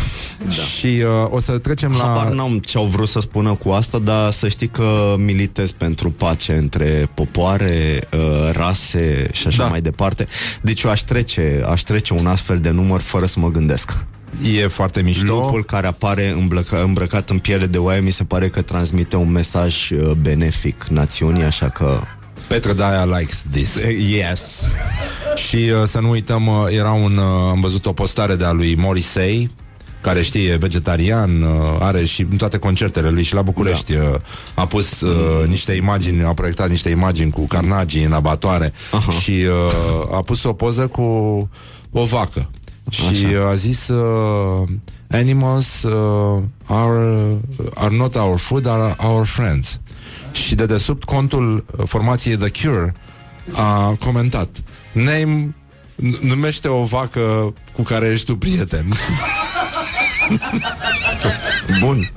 Da. 0.45 0.51
Și 0.51 0.87
uh, 0.87 1.31
o 1.31 1.41
să 1.41 1.59
trecem 1.59 1.93
la... 1.93 2.05
Habar 2.05 2.33
n-am 2.33 2.59
ce 2.59 2.79
au 2.79 2.87
vrut 2.87 3.09
să 3.09 3.21
spună 3.21 3.55
cu 3.55 3.71
asta, 3.71 3.99
dar 3.99 4.33
să 4.33 4.49
știi 4.49 4.69
că 4.69 5.15
militez 5.19 5.71
pentru 5.71 6.11
pace 6.11 6.53
între 6.53 7.11
popoare, 7.15 8.01
uh, 8.13 8.51
rase 8.53 9.29
și 9.33 9.47
așa 9.47 9.63
da. 9.63 9.69
mai 9.69 9.81
departe. 9.81 10.27
Deci 10.63 10.83
eu 10.83 10.91
aș 10.91 11.01
trece, 11.01 11.65
aș 11.69 11.83
trece 11.83 12.13
un 12.13 12.27
astfel 12.27 12.61
de 12.61 12.71
număr 12.71 13.01
fără 13.01 13.27
să 13.27 13.41
mă 13.41 13.51
gândesc. 13.51 13.97
E 14.43 14.67
foarte 14.67 15.03
mișto. 15.03 15.25
Lupul 15.25 15.65
care 15.65 15.87
apare 15.87 16.31
îmblăca, 16.31 16.79
îmbrăcat 16.79 17.31
în 17.31 17.39
piele 17.39 17.67
de 17.67 17.79
oaie 17.79 18.01
mi 18.01 18.11
se 18.11 18.25
pare 18.25 18.49
că 18.49 18.63
transmite 18.63 19.17
un 19.17 19.31
mesaj 19.31 19.91
uh, 19.91 20.11
benefic 20.11 20.85
națiunii, 20.85 21.43
așa 21.43 21.69
că... 21.69 22.01
Petre 22.47 22.73
Daia 22.73 23.05
likes 23.05 23.45
this. 23.51 23.79
Yes. 24.09 24.69
Și 25.35 25.57
uh, 25.57 25.83
să 25.87 26.01
nu 26.01 26.11
uităm, 26.11 26.47
uh, 26.47 26.55
era 26.71 26.93
un, 26.93 27.17
uh, 27.17 27.51
am 27.51 27.61
văzut 27.61 27.87
o 27.87 27.93
postare 27.93 28.35
de 28.35 28.45
a 28.45 28.53
lui 28.53 28.77
Morrissey, 28.77 29.51
care 30.01 30.23
știe, 30.23 30.51
e 30.51 30.57
vegetarian, 30.57 31.43
uh, 31.43 31.51
are 31.79 32.05
și 32.05 32.27
în 32.31 32.37
toate 32.37 32.59
concertele 32.59 33.09
lui 33.09 33.23
și 33.23 33.35
la 33.35 33.43
București 33.43 33.93
da. 33.93 34.21
a 34.55 34.67
pus 34.67 35.01
uh, 35.01 35.47
niște 35.49 35.73
imagini, 35.73 36.25
a 36.25 36.35
proiectat 36.35 36.69
niște 36.69 36.89
imagini 36.89 37.31
cu 37.31 37.47
carnagii 37.47 38.05
în 38.05 38.13
abatoare 38.13 38.73
Aha. 38.91 39.13
și 39.13 39.31
uh, 39.31 40.17
a 40.17 40.23
pus 40.23 40.45
o 40.45 40.53
poză 40.53 40.87
cu 40.87 41.03
o 41.93 42.05
vacă. 42.05 42.51
Și 42.91 43.25
Așa. 43.27 43.49
a 43.49 43.55
zis 43.55 43.89
uh, 43.89 44.69
Animals 45.11 45.83
uh, 45.83 46.43
are, 46.65 47.37
are 47.75 47.97
not 47.97 48.15
our 48.15 48.39
food, 48.39 48.67
are 48.67 48.97
our 48.99 49.27
friends. 49.27 49.81
Și 50.33 50.55
de 50.55 50.67
desubt 50.67 51.05
contul 51.05 51.65
uh, 51.79 51.85
formației 51.87 52.37
The 52.37 52.49
Cure 52.63 52.95
a 53.53 53.97
comentat 54.05 54.49
Name 54.93 55.55
n- 55.97 56.19
numește 56.21 56.69
o 56.69 56.85
vacă 56.85 57.55
cu 57.73 57.83
care 57.83 58.07
ești 58.11 58.27
tu 58.27 58.37
prieten. 58.37 58.87
Bun. 61.81 62.11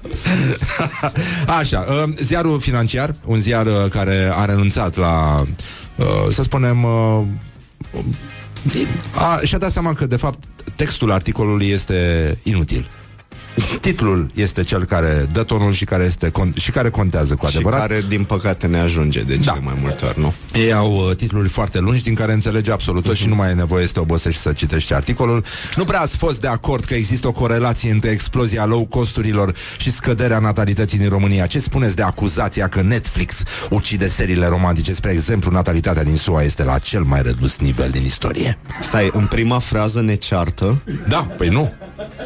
Așa, 1.59 1.85
uh, 1.89 2.13
ziarul 2.15 2.59
financiar, 2.59 3.13
un 3.25 3.39
ziar 3.39 3.65
uh, 3.65 3.85
care 3.89 4.31
a 4.35 4.45
renunțat 4.45 4.95
la, 4.95 5.43
uh, 5.95 6.05
să 6.31 6.43
spunem, 6.43 6.83
uh, 6.83 7.23
a, 9.15 9.39
și-a 9.43 9.57
dat 9.57 9.71
seama 9.71 9.93
că, 9.93 10.05
de 10.05 10.15
fapt, 10.15 10.43
textul 10.75 11.11
articolului 11.11 11.69
este 11.69 12.39
inutil. 12.43 12.89
Titlul 13.81 14.27
este 14.33 14.63
cel 14.63 14.85
care 14.85 15.27
dă 15.31 15.43
tonul 15.43 15.71
și 15.71 15.85
care, 15.85 16.03
este 16.03 16.31
con- 16.31 16.53
și 16.53 16.71
care 16.71 16.89
contează 16.89 17.35
cu 17.35 17.45
adevărat. 17.45 17.81
Și 17.81 17.87
care, 17.87 18.03
din 18.07 18.23
păcate, 18.23 18.67
ne 18.67 18.79
ajunge 18.79 19.19
de 19.19 19.33
cele 19.33 19.45
da. 19.45 19.59
mai 19.63 19.77
multe 19.81 20.05
ori, 20.05 20.19
nu? 20.19 20.33
Ei 20.53 20.73
au 20.73 20.91
uh, 20.93 21.15
titluri 21.15 21.49
foarte 21.49 21.79
lungi 21.79 22.03
din 22.03 22.13
care 22.13 22.33
înțelege 22.33 22.71
absolut 22.71 23.03
tot 23.03 23.15
și 23.15 23.27
nu 23.27 23.35
mai 23.35 23.49
e 23.49 23.53
nevoie 23.53 23.85
să 23.85 23.93
te 23.93 23.99
obosești 23.99 24.41
să 24.41 24.51
citești 24.51 24.93
articolul. 24.93 25.43
Nu 25.75 25.85
prea 25.85 26.01
ați 26.01 26.17
fost 26.17 26.41
de 26.41 26.47
acord 26.47 26.83
că 26.83 26.93
există 26.93 27.27
o 27.27 27.31
corelație 27.31 27.91
între 27.91 28.09
explozia 28.09 28.65
low 28.65 28.85
costurilor 28.85 29.53
și 29.77 29.91
scăderea 29.91 30.39
natalității 30.39 30.97
din 30.97 31.09
România. 31.09 31.45
Ce 31.45 31.59
spuneți 31.59 31.95
de 31.95 32.03
acuzația 32.03 32.67
că 32.67 32.81
Netflix 32.81 33.35
ucide 33.69 34.07
seriile 34.07 34.47
romantice? 34.47 34.93
Spre 34.93 35.11
exemplu, 35.11 35.51
natalitatea 35.51 36.03
din 36.03 36.15
SUA 36.15 36.41
este 36.43 36.63
la 36.63 36.77
cel 36.77 37.03
mai 37.03 37.21
redus 37.21 37.57
nivel 37.57 37.89
din 37.89 38.03
istorie. 38.05 38.57
Stai, 38.81 39.09
în 39.13 39.25
prima 39.25 39.59
frază 39.59 40.01
ne 40.01 40.15
ceartă. 40.15 40.81
Da, 41.07 41.27
păi 41.37 41.47
nu. 41.47 41.73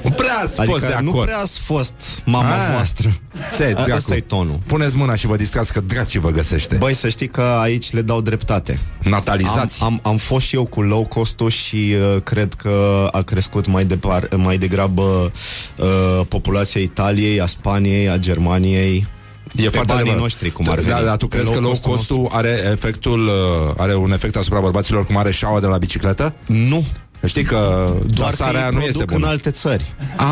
Nu 0.03 0.09
prea 0.09 0.37
ați 0.43 0.59
adică 0.59 0.71
fost 0.77 0.85
de 0.85 0.93
acord. 0.93 1.05
nu 1.15 1.21
prea 1.21 1.37
ați 1.39 1.59
fost 1.59 1.93
mama 2.25 2.49
Ah. 2.49 2.71
voastră. 2.73 3.19
Se, 3.57 3.63
A- 3.63 3.71
dracu. 3.73 3.91
Asta 3.91 4.15
e 4.15 4.19
tonul. 4.19 4.59
Puneți 4.65 4.95
mâna 4.95 5.15
și 5.15 5.27
vă 5.27 5.35
distrați 5.35 5.73
că 5.73 5.79
draci 5.79 6.17
vă 6.17 6.29
găsește. 6.29 6.75
Băi, 6.75 6.93
să 6.95 7.09
știi 7.09 7.27
că 7.27 7.41
aici 7.41 7.91
le 7.91 8.01
dau 8.01 8.21
dreptate. 8.21 8.79
Natalizați. 9.03 9.81
Am, 9.83 9.87
am, 9.87 9.99
am 10.11 10.17
fost 10.17 10.45
și 10.45 10.55
eu 10.55 10.65
cu 10.65 10.81
low 10.81 11.05
cost 11.05 11.39
și 11.47 11.75
uh, 12.15 12.21
cred 12.23 12.53
că 12.53 13.07
a 13.11 13.21
crescut 13.21 13.67
mai, 13.67 13.85
depar, 13.85 14.27
mai 14.35 14.57
degrabă 14.57 15.31
uh, 15.77 16.25
populația 16.27 16.81
Italiei, 16.81 17.41
a 17.41 17.45
Spaniei, 17.45 18.09
a 18.09 18.17
Germaniei. 18.17 19.07
E 19.55 19.63
pe 19.63 19.69
foarte 19.69 19.77
banii 19.79 19.93
adevărat. 19.93 20.21
noștri, 20.21 20.49
cum 20.51 20.69
ar 20.69 20.79
da, 20.79 20.93
veni. 20.95 21.05
da, 21.05 21.15
tu 21.15 21.27
Pe 21.27 21.35
crezi 21.37 21.51
că 21.51 21.59
low 21.59 21.69
cost-ul 21.69 21.91
costul 21.95 22.27
are 22.31 22.59
efectul, 22.71 23.25
uh, 23.27 23.73
are 23.77 23.95
un 23.95 24.11
efect 24.11 24.35
asupra 24.35 24.59
bărbaților 24.59 25.05
cum 25.05 25.17
are 25.17 25.31
șaua 25.31 25.59
de 25.59 25.65
la 25.65 25.77
bicicletă? 25.77 26.33
Nu. 26.45 26.83
Știi 27.25 27.43
că 27.43 27.57
Doar 28.05 28.29
că 28.29 28.35
dosarea 28.35 28.65
ei 28.65 28.73
nu 28.73 28.79
este 28.79 28.91
produc 28.91 29.11
în 29.11 29.17
bună. 29.17 29.27
alte 29.31 29.51
țări. 29.51 29.93
Ah, 30.15 30.25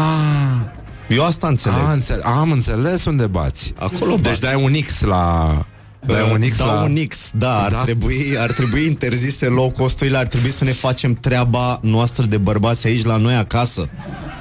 Eu 1.07 1.25
asta 1.25 1.47
înțeleg. 1.47 1.77
a, 1.79 1.91
înțeleg. 1.91 2.25
Am 2.25 2.51
înțeles 2.51 3.05
unde 3.05 3.27
bați. 3.27 3.73
Acolo 3.77 4.11
Deci 4.15 4.23
bați. 4.23 4.41
dai 4.41 4.63
un 4.63 4.73
X 4.85 5.01
la... 5.01 5.53
Dai 6.05 6.31
un 6.33 6.47
X 6.49 6.57
dau 6.57 6.67
la... 6.67 6.81
un 6.81 6.97
X, 7.07 7.17
da, 7.33 7.63
ar, 7.63 7.71
Da? 7.71 7.81
Trebui, 7.81 8.35
ar 8.37 8.51
trebui 8.51 8.85
interzise 8.85 9.45
low 9.45 9.69
costurile, 9.71 10.17
ar 10.17 10.27
trebui 10.27 10.51
să 10.51 10.63
ne 10.63 10.71
facem 10.71 11.13
treaba 11.13 11.79
noastră 11.81 12.25
de 12.25 12.37
bărbați 12.37 12.87
aici 12.87 13.03
la 13.05 13.17
noi 13.17 13.35
acasă. 13.35 13.89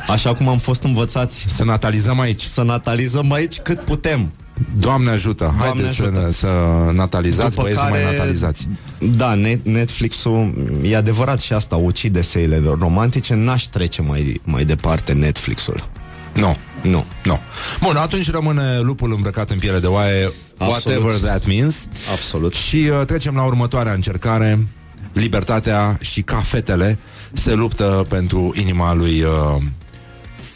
Așa 0.09 0.35
cum 0.35 0.49
am 0.49 0.59
fost 0.59 0.83
învățați 0.83 1.45
Să 1.49 1.65
natalizăm 1.65 2.21
aici. 2.21 2.43
să 2.43 2.63
natalizăm 2.63 3.33
aici 3.33 3.59
cât 3.59 3.81
putem. 3.81 4.33
Doamne 4.79 5.11
ajută. 5.11 5.45
Doamne 5.45 5.83
Haideți 5.83 6.01
ajută. 6.03 6.29
Să, 6.31 6.39
să 6.39 6.49
natalizați, 6.93 7.49
După 7.51 7.63
băieți, 7.63 7.81
care- 7.81 7.91
mai 8.05 8.13
natalizați. 8.17 8.69
Da, 8.99 9.35
Net- 9.37 9.63
Netflix-ul, 9.63 10.55
e 10.83 10.97
adevărat 10.97 11.41
și 11.41 11.53
asta, 11.53 11.77
ucide 11.77 12.23
seile 12.23 12.63
romantice, 12.79 13.35
n-aș 13.35 13.63
trece 13.65 14.03
mai, 14.03 14.41
mai 14.45 14.65
departe 14.65 15.13
Netflix-ul. 15.13 15.89
Nu. 16.35 16.57
Nu. 16.83 17.05
Nu. 17.25 17.39
Bun, 17.81 17.97
atunci 17.97 18.31
rămâne 18.31 18.79
lupul 18.81 19.13
îmbrăcat 19.13 19.51
în 19.51 19.59
piele 19.59 19.79
de 19.79 19.87
oaie, 19.87 20.33
Absolut. 20.59 20.99
whatever 20.99 21.29
that 21.31 21.47
means. 21.47 21.87
Absolut. 22.13 22.55
Și 22.55 22.77
uh, 22.77 23.07
trecem 23.07 23.35
la 23.35 23.43
următoarea 23.43 23.93
încercare. 23.93 24.67
Libertatea 25.13 25.99
și 26.01 26.23
ca 26.23 26.37
fetele 26.37 26.99
se 27.33 27.55
luptă 27.55 28.05
pentru 28.09 28.53
inima 28.61 28.95
lui 28.95 29.23
uh, 29.23 29.63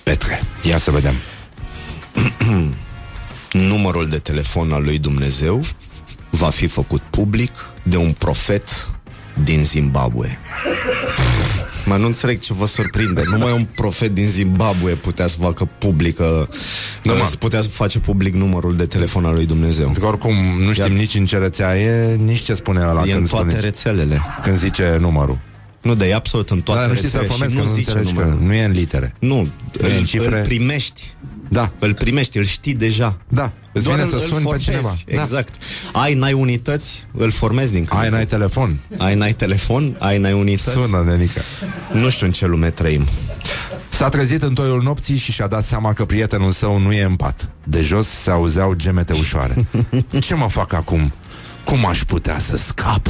Petre. 0.03 0.41
Ia 0.62 0.79
să 0.79 0.91
vedem. 0.91 1.15
Numărul 3.53 4.09
de 4.09 4.19
telefon 4.19 4.73
al 4.73 4.83
lui 4.83 4.99
Dumnezeu 4.99 5.61
va 6.31 6.49
fi 6.51 6.66
făcut 6.66 7.01
public 7.11 7.51
de 7.83 7.97
un 7.97 8.12
profet 8.12 8.91
din 9.45 9.65
Zimbabwe. 9.65 10.39
Mă 11.87 11.97
nu 11.97 12.07
înțeleg 12.07 12.39
ce 12.41 12.53
vă 12.53 12.66
surprinde. 12.66 13.23
Numai 13.31 13.53
un 13.53 13.66
profet 13.74 14.15
din 14.15 14.27
Zimbabwe 14.27 14.93
putea 14.93 15.27
să 15.27 15.37
facă 15.41 15.69
publică, 15.79 16.49
Da, 17.03 17.12
mă. 17.12 17.27
să 17.31 17.37
putea 17.37 17.61
să 17.62 17.69
face 17.69 17.99
public 17.99 18.35
numărul 18.35 18.77
de 18.77 18.87
telefon 18.87 19.24
al 19.24 19.35
lui 19.35 19.47
Dumnezeu. 19.47 19.85
Pentru 19.85 20.03
că 20.03 20.09
oricum 20.09 20.35
nu 20.59 20.73
știm 20.73 20.95
Ia- 20.95 20.99
nici 20.99 21.15
în 21.15 21.27
ce 21.27 21.39
rețea 21.39 21.79
e, 21.81 22.15
nici 22.16 22.41
ce 22.41 22.55
spune 22.55 22.81
ăla 22.81 23.03
E 23.07 23.11
în 23.11 23.15
când, 23.16 23.29
toate 23.29 23.49
spune, 23.51 23.61
rețelele. 23.61 24.20
când 24.43 24.57
zice 24.59 24.97
numărul. 25.01 25.39
Nu, 25.83 25.95
dar 25.95 26.09
e 26.09 26.15
absolut 26.15 26.51
în 26.51 26.61
toate 26.61 26.81
Dar 26.81 26.89
nu 26.89 26.95
știi 26.97 27.09
să 27.09 27.19
rețelele 27.19 27.49
formezi 27.55 27.55
și 27.55 27.59
că 27.59 27.62
nu 27.65 27.69
nu 27.70 27.74
zice 27.77 27.91
înțelegi 27.91 28.15
că 28.15 28.20
numărul. 28.24 28.47
nu 28.47 28.53
e 28.55 28.65
în 28.65 28.73
litere. 28.73 29.15
Nu, 29.19 29.37
Nu 29.81 29.87
e 29.87 29.91
în 29.93 29.97
îl, 29.99 30.05
cifre. 30.05 30.39
îl 30.39 30.45
primești. 30.45 31.03
Da. 31.53 31.70
Îl 31.79 31.95
primești, 31.95 32.39
îl 32.39 32.45
știi 32.45 32.74
deja. 32.74 33.16
Da. 33.29 33.53
Îți 33.73 33.85
Doar 33.85 33.97
vine 33.97 34.09
îl- 34.11 34.19
să 34.19 34.24
îl 34.24 34.29
suni 34.29 34.41
pe 34.41 34.43
formezi, 34.45 34.65
cineva. 34.65 34.95
Da. 35.15 35.20
Exact. 35.20 35.55
Ai, 35.93 36.15
n-ai 36.15 36.33
unități, 36.33 37.07
îl 37.16 37.31
formezi 37.31 37.73
din 37.73 37.85
când. 37.85 38.01
Ai, 38.01 38.07
în 38.07 38.12
n-ai 38.12 38.27
când. 38.27 38.41
telefon. 38.41 38.81
Ai, 38.99 39.15
n-ai 39.15 39.33
telefon, 39.33 39.97
ai, 39.99 40.19
n-ai 40.19 40.33
unități. 40.33 40.70
Sună, 40.77 41.03
nenică. 41.07 41.41
Nu 41.93 42.11
știu 42.11 42.27
în 42.27 42.33
ce 42.33 42.47
lume 42.47 42.70
trăim. 42.70 43.07
S-a 43.89 44.09
trezit 44.09 44.43
în 44.43 44.55
toiul 44.55 44.83
nopții 44.83 45.16
și 45.16 45.33
și-a 45.33 45.47
dat 45.47 45.65
seama 45.65 45.93
că 45.93 46.05
prietenul 46.05 46.53
său 46.53 46.79
nu 46.79 46.93
e 46.93 47.03
în 47.03 47.16
pat. 47.16 47.49
De 47.65 47.83
jos 47.83 48.09
se 48.09 48.31
auzeau 48.31 48.74
gemete 48.74 49.12
ușoare. 49.12 49.69
Ce 50.20 50.35
mă 50.35 50.49
fac 50.49 50.73
acum? 50.73 51.12
Cum 51.65 51.87
aș 51.87 52.05
putea 52.05 52.39
să 52.39 52.57
scap? 52.57 53.07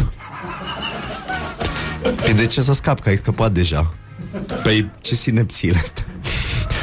Păi 2.23 2.35
de 2.35 2.47
ce 2.47 2.61
să 2.61 2.73
scap, 2.73 3.01
că 3.01 3.09
ai 3.09 3.17
scăpat 3.17 3.53
deja? 3.53 3.95
Păi, 4.63 4.91
Ce 5.01 5.15
sinepțiile 5.15 5.79
astea? 5.79 6.05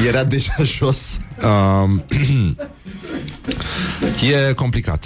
Era 0.07 0.23
deja 0.23 0.55
jos. 0.77 1.17
um, 1.43 2.03
e 4.49 4.53
complicat. 4.53 5.05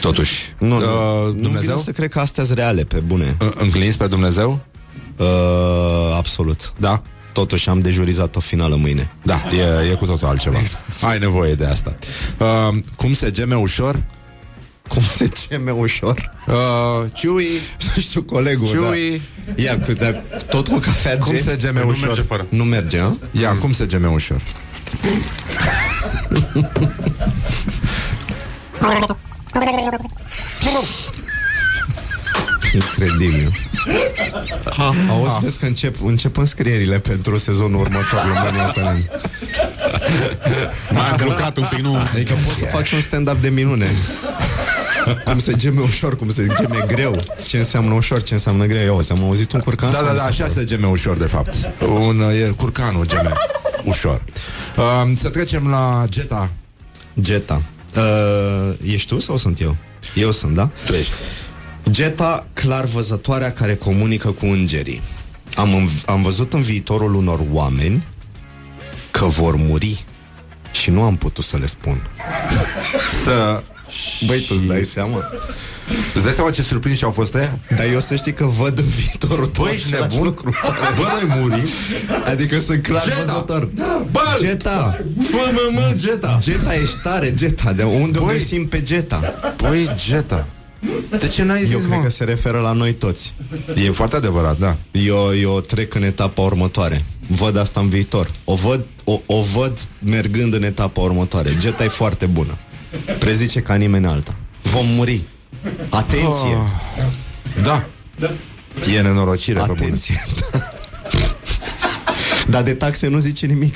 Totuși. 0.00 0.54
Nu, 0.58 0.76
Uh, 0.76 0.82
nu, 0.82 1.26
nu 1.26 1.32
Dumnezeu? 1.32 1.60
vine 1.70 1.82
să 1.84 1.90
cred 1.90 2.10
că 2.10 2.18
astea 2.20 2.44
sunt 2.44 2.56
reale, 2.56 2.84
pe 2.84 2.98
bune. 3.00 3.36
Uh, 3.40 3.48
Încliniți 3.56 3.98
pe 3.98 4.06
Dumnezeu? 4.06 4.60
Uh, 5.16 5.26
absolut. 6.16 6.72
Da? 6.78 7.02
Totuși 7.32 7.68
am 7.68 7.80
dejurizat 7.80 8.36
o 8.36 8.40
finală 8.40 8.76
mâine. 8.76 9.10
Da, 9.22 9.42
e, 9.84 9.90
e 9.90 9.94
cu 9.94 10.06
totul 10.06 10.26
altceva. 10.28 10.58
Ai 11.00 11.18
nevoie 11.18 11.54
de 11.54 11.64
asta. 11.66 11.96
Uh, 12.38 12.78
cum 12.96 13.12
se 13.12 13.30
geme 13.30 13.56
ușor? 13.56 14.02
Cum 14.88 15.02
se 15.02 15.28
ceme 15.48 15.70
ușor? 15.70 16.30
Uh, 16.46 16.54
Chewy, 17.14 17.46
Nu 17.94 18.00
știu, 18.02 18.22
colegul, 18.22 18.66
Chewy. 18.66 19.22
da. 19.54 19.62
Ia, 19.62 19.78
cu, 19.78 19.92
da, 19.92 20.10
tot 20.50 20.68
cu 20.68 20.78
cafea 20.78 21.18
Cum 21.18 21.32
gen? 21.34 21.42
se 21.42 21.56
geme 21.56 21.80
Nu 21.80 21.88
ușor? 21.88 22.06
merge 22.06 22.22
fără. 22.22 22.46
Nu 22.48 22.64
merge, 22.64 22.98
a? 22.98 23.12
Ia, 23.30 23.52
cum 23.56 23.72
se 23.72 23.86
geme 23.86 24.08
ușor? 24.08 24.40
Incredibil. 32.74 33.50
Ha, 34.76 34.92
auzi, 35.10 35.38
vezi 35.42 35.58
că 35.58 35.66
încep, 35.66 35.94
încep 36.04 36.36
înscrierile 36.36 36.98
pentru 36.98 37.36
sezonul 37.38 37.80
următor 37.80 38.22
România 38.34 38.66
Talent. 38.70 39.10
Mai 40.90 41.08
am 41.10 41.18
lucrat 41.24 41.56
un 41.56 41.64
pic, 41.70 41.78
nu... 41.78 41.96
Adică 42.14 42.34
poți 42.46 42.58
să 42.58 42.64
faci 42.64 42.90
un 42.92 43.00
stand-up 43.00 43.40
de 43.40 43.48
minune. 43.48 43.88
cum 45.24 45.38
se 45.38 45.52
geme 45.52 45.80
ușor, 45.80 46.16
cum 46.16 46.30
se 46.30 46.46
geme 46.56 46.84
greu. 46.86 47.20
Ce 47.46 47.58
înseamnă 47.58 47.94
ușor, 47.94 48.22
ce 48.22 48.34
înseamnă 48.34 48.64
greu. 48.64 48.84
Eu, 48.84 49.00
am 49.10 49.24
auzit 49.24 49.52
un 49.52 49.60
curcan? 49.60 49.92
Da, 49.92 50.02
da, 50.02 50.12
da, 50.12 50.24
așa 50.24 50.48
se 50.48 50.64
geme 50.64 50.86
ușor, 50.86 51.16
de 51.16 51.26
fapt. 51.26 51.54
Un, 51.88 52.20
e 52.20 52.52
curcanul 52.56 53.06
geme 53.06 53.32
ușor. 53.84 54.24
Uh, 54.76 55.12
să 55.16 55.28
trecem 55.28 55.68
la 55.68 56.04
Geta. 56.08 56.50
Geta. 57.20 57.62
Uh, 57.96 58.74
ești 58.84 59.08
tu 59.08 59.20
sau 59.20 59.36
sunt 59.36 59.60
eu? 59.60 59.76
Eu 60.14 60.30
sunt, 60.30 60.54
da? 60.54 60.70
Tu 60.86 60.92
ești. 60.92 61.12
Geta, 61.90 62.46
clar 62.52 62.84
văzătoarea 62.84 63.52
care 63.52 63.74
comunică 63.74 64.30
cu 64.30 64.46
îngerii. 64.46 65.02
Am, 65.56 65.74
înv- 65.74 66.02
am 66.06 66.22
văzut 66.22 66.52
în 66.52 66.60
viitorul 66.60 67.14
unor 67.14 67.40
oameni 67.52 68.06
că 69.10 69.24
vor 69.24 69.56
muri 69.56 70.04
și 70.70 70.90
nu 70.90 71.02
am 71.02 71.16
putut 71.16 71.44
să 71.44 71.56
le 71.56 71.66
spun. 71.66 72.08
Să... 73.24 73.62
Băi, 74.26 74.40
tu 74.40 74.54
îți 74.56 74.64
dai 74.64 74.84
seama? 74.84 75.30
Îți 76.14 76.24
dai 76.24 76.32
seama 76.32 76.50
ce 76.50 76.62
surprinși 76.62 77.04
au 77.04 77.10
fost 77.10 77.34
ăia? 77.34 77.58
Dar 77.76 77.86
eu 77.92 78.00
să 78.00 78.16
știi 78.16 78.32
că 78.34 78.44
văd 78.44 78.78
în 78.78 78.84
viitorul 78.84 79.46
tău 79.46 79.64
Băi, 79.64 79.72
ești 79.74 79.86
același 79.92 80.10
nebun? 80.10 80.26
lucru. 80.26 80.54
Bă, 80.96 81.02
noi 81.26 81.38
muri. 81.40 81.62
Adică 82.24 82.58
sunt 82.58 82.82
clar 82.82 83.04
Geta! 83.04 83.16
văzător. 83.18 83.68
Bă! 84.10 84.20
Geta! 84.40 85.00
Fă 85.30 85.50
mă, 85.52 85.60
mă, 85.72 85.94
Geta! 85.96 86.38
Geta, 86.42 86.74
ești 86.74 86.96
tare, 87.02 87.34
Geta. 87.34 87.72
De 87.72 87.82
unde 87.82 88.18
o 88.18 88.24
Băi! 88.24 88.34
găsim 88.36 88.66
pe 88.66 88.82
Geta? 88.82 89.34
Băi, 89.56 89.88
Geta. 90.06 90.46
De 91.18 91.28
ce 91.28 91.42
n-ai 91.42 91.62
zis, 91.64 91.72
Eu 91.72 91.78
cred 91.78 91.90
mă? 91.90 92.02
că 92.02 92.10
se 92.10 92.24
referă 92.24 92.58
la 92.58 92.72
noi 92.72 92.92
toți. 92.94 93.34
E 93.86 93.90
foarte 93.90 94.16
adevărat, 94.16 94.58
da. 94.58 94.76
Eu, 94.92 95.36
eu 95.40 95.60
trec 95.60 95.94
în 95.94 96.02
etapa 96.02 96.42
următoare. 96.42 97.04
Văd 97.26 97.56
asta 97.56 97.80
în 97.80 97.88
viitor. 97.88 98.30
O 98.44 98.54
văd, 98.54 98.84
o, 99.04 99.20
o 99.26 99.42
văd 99.42 99.78
mergând 99.98 100.54
în 100.54 100.62
etapa 100.62 101.00
următoare. 101.00 101.50
Geta 101.58 101.84
e 101.84 101.88
foarte 101.88 102.26
bună. 102.26 102.58
Prezice 103.18 103.60
ca 103.62 103.74
nimeni 103.74 104.06
alta. 104.06 104.34
Vom 104.62 104.86
muri. 104.86 105.22
Atenție! 105.90 106.56
Ah, 106.56 107.62
Da. 107.62 107.84
Da. 108.18 108.30
E 108.94 109.00
nenorocire, 109.00 109.58
pe 109.58 109.66
bune. 109.66 109.80
Atenție! 109.84 110.20
Dar 112.50 112.62
de 112.62 112.74
taxe 112.74 113.08
nu 113.08 113.18
zice 113.18 113.46
nimic. 113.46 113.74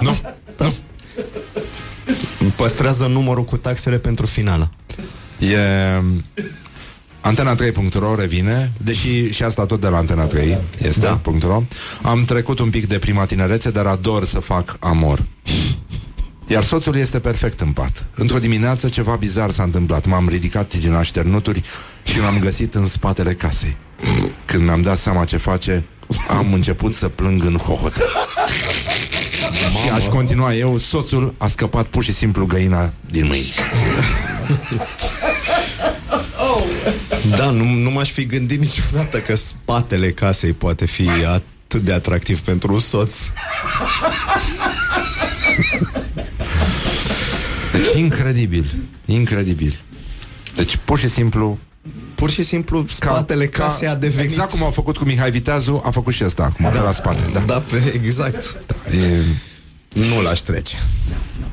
Nu. 0.00 0.16
Da. 0.56 0.68
Păstrează 2.56 3.06
numărul 3.06 3.44
cu 3.44 3.56
taxele 3.56 3.98
pentru 3.98 4.26
finală. 4.26 4.70
E... 5.38 5.58
Antena3.ro 7.22 8.14
revine, 8.14 8.72
deși 8.76 9.30
și 9.30 9.42
asta 9.42 9.66
tot 9.66 9.80
de 9.80 9.88
la 9.88 9.96
Antena 9.96 10.24
3 10.24 10.58
este 10.82 11.00
da. 11.00 11.20
.ro. 11.40 11.62
Am 12.02 12.24
trecut 12.24 12.58
un 12.58 12.70
pic 12.70 12.86
de 12.86 12.98
prima 12.98 13.24
tinerețe, 13.24 13.70
dar 13.70 13.86
ador 13.86 14.24
să 14.24 14.38
fac 14.38 14.76
amor. 14.80 15.24
Iar 16.50 16.64
soțul 16.64 16.96
este 16.96 17.20
perfect 17.20 17.60
în 17.60 17.72
pat. 17.72 18.04
Într-o 18.14 18.38
dimineață 18.38 18.88
ceva 18.88 19.16
bizar 19.16 19.50
s-a 19.50 19.62
întâmplat. 19.62 20.06
M-am 20.06 20.28
ridicat 20.28 20.74
din 20.74 20.92
așternuturi 20.92 21.62
și 22.02 22.18
l-am 22.18 22.38
găsit 22.38 22.74
în 22.74 22.86
spatele 22.86 23.32
casei. 23.32 23.76
Când 24.44 24.64
mi-am 24.64 24.82
dat 24.82 24.98
seama 24.98 25.24
ce 25.24 25.36
face, 25.36 25.84
am 26.28 26.52
început 26.52 26.94
să 26.94 27.08
plâng 27.08 27.44
în 27.44 27.56
hohote. 27.56 28.00
Și 29.70 29.90
aș 29.94 30.04
continua 30.04 30.54
eu, 30.54 30.78
soțul 30.78 31.34
a 31.38 31.46
scăpat 31.46 31.86
pur 31.86 32.04
și 32.04 32.12
simplu 32.12 32.46
găina 32.46 32.92
din 33.10 33.26
mâini. 33.26 33.54
Da, 37.36 37.50
nu, 37.50 37.64
nu 37.64 37.90
m-aș 37.90 38.10
fi 38.10 38.26
gândit 38.26 38.60
niciodată 38.60 39.20
că 39.20 39.36
spatele 39.36 40.10
casei 40.10 40.52
poate 40.52 40.86
fi 40.86 41.08
atât 41.26 41.82
de 41.82 41.92
atractiv 41.92 42.40
pentru 42.40 42.72
un 42.72 42.80
soț. 42.80 43.14
Deci 47.69 47.69
incredibil, 47.96 48.74
incredibil. 49.04 49.80
Deci 50.54 50.78
pur 50.84 50.98
și 50.98 51.08
simplu 51.08 51.58
Pur 52.14 52.30
și 52.30 52.42
simplu 52.42 52.84
spatele 52.88 53.46
ca, 53.46 53.64
casei 53.64 53.88
a 53.88 53.94
devenit... 53.94 54.30
Exact 54.30 54.50
cum 54.50 54.62
au 54.62 54.70
făcut 54.70 54.96
cu 54.96 55.04
Mihai 55.04 55.30
Viteazu 55.30 55.82
A 55.84 55.90
făcut 55.90 56.12
și 56.12 56.24
ăsta 56.24 56.42
acum, 56.42 56.64
da. 56.64 56.70
de 56.70 56.78
la 56.78 56.92
spate 56.92 57.30
da. 57.32 57.40
Da, 57.40 57.58
pe, 57.58 57.92
exact. 57.94 58.56
E, 58.90 59.22
Nu 59.92 60.22
l-aș 60.22 60.38
trece. 60.38 60.76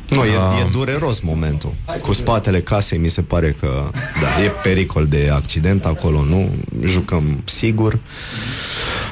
Nu, 0.09 0.23
e, 0.23 0.27
Ah. 0.39 0.59
e 0.65 0.69
dureros 0.71 1.19
momentul. 1.19 1.73
Cu 2.01 2.13
spatele 2.13 2.61
casei 2.61 2.97
mi 2.97 3.09
se 3.09 3.21
pare 3.21 3.55
că 3.59 3.89
da, 4.21 4.43
e 4.43 4.47
pericol 4.63 5.05
de 5.07 5.29
accident 5.33 5.85
acolo, 5.85 6.21
nu? 6.29 6.49
Jucăm 6.85 7.41
sigur. 7.45 7.99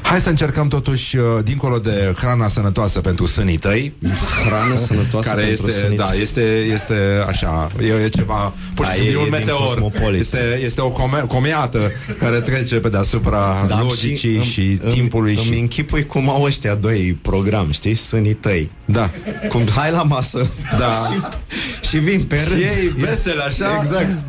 Hai 0.01 0.19
să 0.21 0.29
încercăm 0.29 0.67
totuși 0.67 1.17
uh, 1.17 1.23
Dincolo 1.43 1.77
de 1.79 2.13
hrana 2.17 2.47
sănătoasă 2.47 2.99
pentru 3.01 3.25
sânii 3.25 3.57
tăi 3.57 3.93
Hrană 4.45 4.77
sănătoasă 4.77 5.29
Care 5.29 5.41
pentru 5.41 5.67
este, 5.67 5.79
sânii 5.79 5.97
da, 5.97 6.03
tăi. 6.05 6.21
este, 6.21 6.41
este 6.73 6.95
așa 7.27 7.71
E, 7.81 8.03
e 8.05 8.09
ceva, 8.09 8.53
pur 8.75 8.85
și 8.85 8.91
Da, 8.91 8.97
simplu 8.97 9.11
e- 9.11 9.13
e 9.13 9.17
un 9.17 9.21
e 9.25 9.29
din 9.29 9.39
meteor 9.39 9.67
Cosmopolitan. 9.67 10.19
este, 10.19 10.59
este 10.63 10.81
o 10.81 10.89
come, 10.89 11.19
comeată 11.27 11.91
Care 12.17 12.39
trece 12.39 12.75
pe 12.75 12.89
deasupra 12.89 13.65
Da, 13.67 13.81
logicii 13.81 14.39
și, 14.39 14.51
și 14.51 14.79
îmi, 14.83 14.93
timpului 14.93 15.33
îmi, 15.33 15.41
și... 15.43 15.49
îmi 15.49 15.59
închipui 15.59 16.05
cum 16.05 16.29
au 16.29 16.41
ăștia 16.43 16.75
doi 16.75 17.17
program, 17.21 17.71
știi? 17.71 17.95
Sânii 17.95 18.33
tăi. 18.33 18.71
Da 18.85 19.09
Cum 19.49 19.61
hai 19.75 19.91
la 19.91 20.03
masă 20.03 20.47
Da. 20.79 20.84
Și, 21.11 21.25
și 21.89 21.97
vin 21.97 22.23
pe 22.23 22.39
rând. 22.49 22.61
ei 22.61 22.87
vesele 22.97 23.41
așa 23.41 23.77
Exact. 23.79 24.23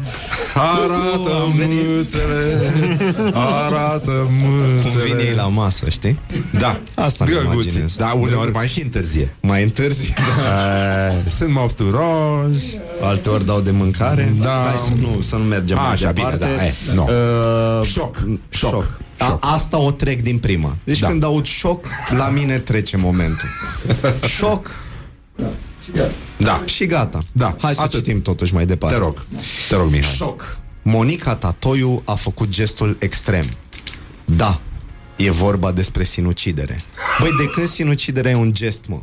Arată 0.54 1.30
Am 1.42 1.52
venit. 1.56 1.78
mâțele 1.96 2.72
Arată 3.64 4.10
Cum 4.10 4.90
vin 4.90 4.92
mâțele 4.94 5.22
ei 5.22 5.34
la 5.34 5.42
masă, 5.48 5.88
știi? 5.88 6.18
Da, 6.58 6.80
Asta 6.94 7.24
îmi 7.24 7.34
Drăguți. 7.34 7.66
imaginez. 7.66 7.94
Da, 7.96 8.06
uneori 8.06 8.30
Drăguți. 8.30 8.52
mai 8.54 8.68
și 8.68 8.82
întârzie 8.82 9.34
Mai 9.40 9.62
întârzi, 9.62 10.12
da. 10.12 10.44
Eh, 11.06 11.32
Sunt 11.32 11.52
mofturoși 11.52 12.78
Alte 13.02 13.28
ori 13.28 13.44
dau 13.46 13.60
de 13.60 13.70
mâncare. 13.70 14.34
Da. 14.40 14.64
Hai 14.66 14.76
să 14.88 14.90
nu, 15.00 15.20
să 15.20 15.36
nu 15.36 15.42
mergem 15.44 15.76
mai 15.76 15.92
Așa, 15.92 16.12
departe. 16.12 16.36
bine, 16.44 16.56
da, 16.56 16.64
e, 16.64 16.74
nu. 16.94 17.02
Uh, 17.80 17.86
Șoc, 17.86 18.16
șoc. 18.48 18.70
șoc. 18.70 19.00
A, 19.18 19.38
asta 19.40 19.78
o 19.78 19.90
trec 19.90 20.22
din 20.22 20.38
prima. 20.38 20.76
Deci 20.84 20.98
Da. 20.98 21.06
când 21.08 21.24
aud 21.24 21.44
șoc, 21.44 21.86
la 22.16 22.28
mine 22.28 22.58
trece 22.58 22.96
momentul. 22.96 23.48
șoc 24.26 24.70
Da, 26.36 26.62
și 26.64 26.86
gata. 26.86 27.18
Da, 27.32 27.56
Hai 27.60 27.74
să 27.74 27.80
atât. 27.80 28.04
citim 28.04 28.22
totuși 28.22 28.54
mai 28.54 28.66
departe. 28.66 28.96
te 28.96 29.02
rog 29.02 29.24
Te 29.68 29.76
rog, 29.76 29.90
Mihai 29.90 30.12
Șoc. 30.14 30.58
Monica 30.82 31.34
Tatoiu 31.34 32.02
a 32.04 32.14
făcut 32.14 32.48
gestul 32.48 32.96
extrem. 33.00 33.44
Da, 34.24 34.60
e 35.16 35.30
vorba 35.30 35.72
despre 35.72 36.04
sinucidere. 36.04 36.80
Băi, 37.20 37.30
de 37.38 37.44
când 37.44 37.68
sinuciderea 37.68 38.30
e 38.30 38.34
un 38.34 38.52
gest, 38.54 38.84
mă? 38.88 39.00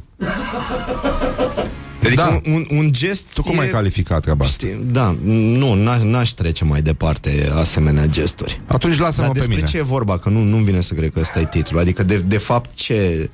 Adică 2.06 2.22
Da. 2.22 2.42
un, 2.52 2.54
un, 2.54 2.78
un 2.78 2.92
gest 2.92 3.26
Tu 3.34 3.42
cum 3.42 3.60
ai 3.60 3.68
e- 3.68 3.70
calificat 3.70 4.22
treaba 4.22 4.46
asta? 4.46 4.68
Știi, 4.68 4.84
da, 4.92 5.16
nu, 5.24 5.74
n-aș, 5.74 6.02
n-aș 6.02 6.30
trece 6.30 6.64
mai 6.66 6.82
departe 6.82 7.52
asemenea 7.56 8.06
gesturi. 8.06 8.62
Atunci 8.68 8.98
lasă-mă 8.98 9.22
Dar 9.26 9.32
pe 9.32 9.38
despre 9.40 9.56
mine 9.56 9.68
ce 9.70 9.78
e 9.78 9.82
vorba? 9.82 10.18
Că 10.18 10.30
nu, 10.30 10.42
nu-mi 10.42 10.64
vine 10.64 10.82
să 10.82 10.94
cred 10.94 11.12
că 11.14 11.20
ăsta 11.20 11.40
e 11.40 11.46
titlul. 11.46 11.80
Adică, 11.80 12.04
de, 12.04 12.18
de 12.18 12.38
fapt, 12.38 12.74
ce, 12.76 13.30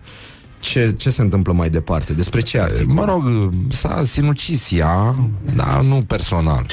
ce, 0.60 0.94
ce 0.98 1.10
se 1.10 1.22
întâmplă 1.22 1.54
mai 1.54 1.70
departe? 1.70 2.14
Despre 2.14 2.42
ce 2.42 2.60
articol? 2.60 2.94
Mă 2.94 3.06
rog, 3.06 3.50
s-a 3.70 4.04
sinucis 4.06 4.72
ea 4.72 5.16
Dar 5.56 5.82
nu 5.82 6.04
personal. 6.08 6.66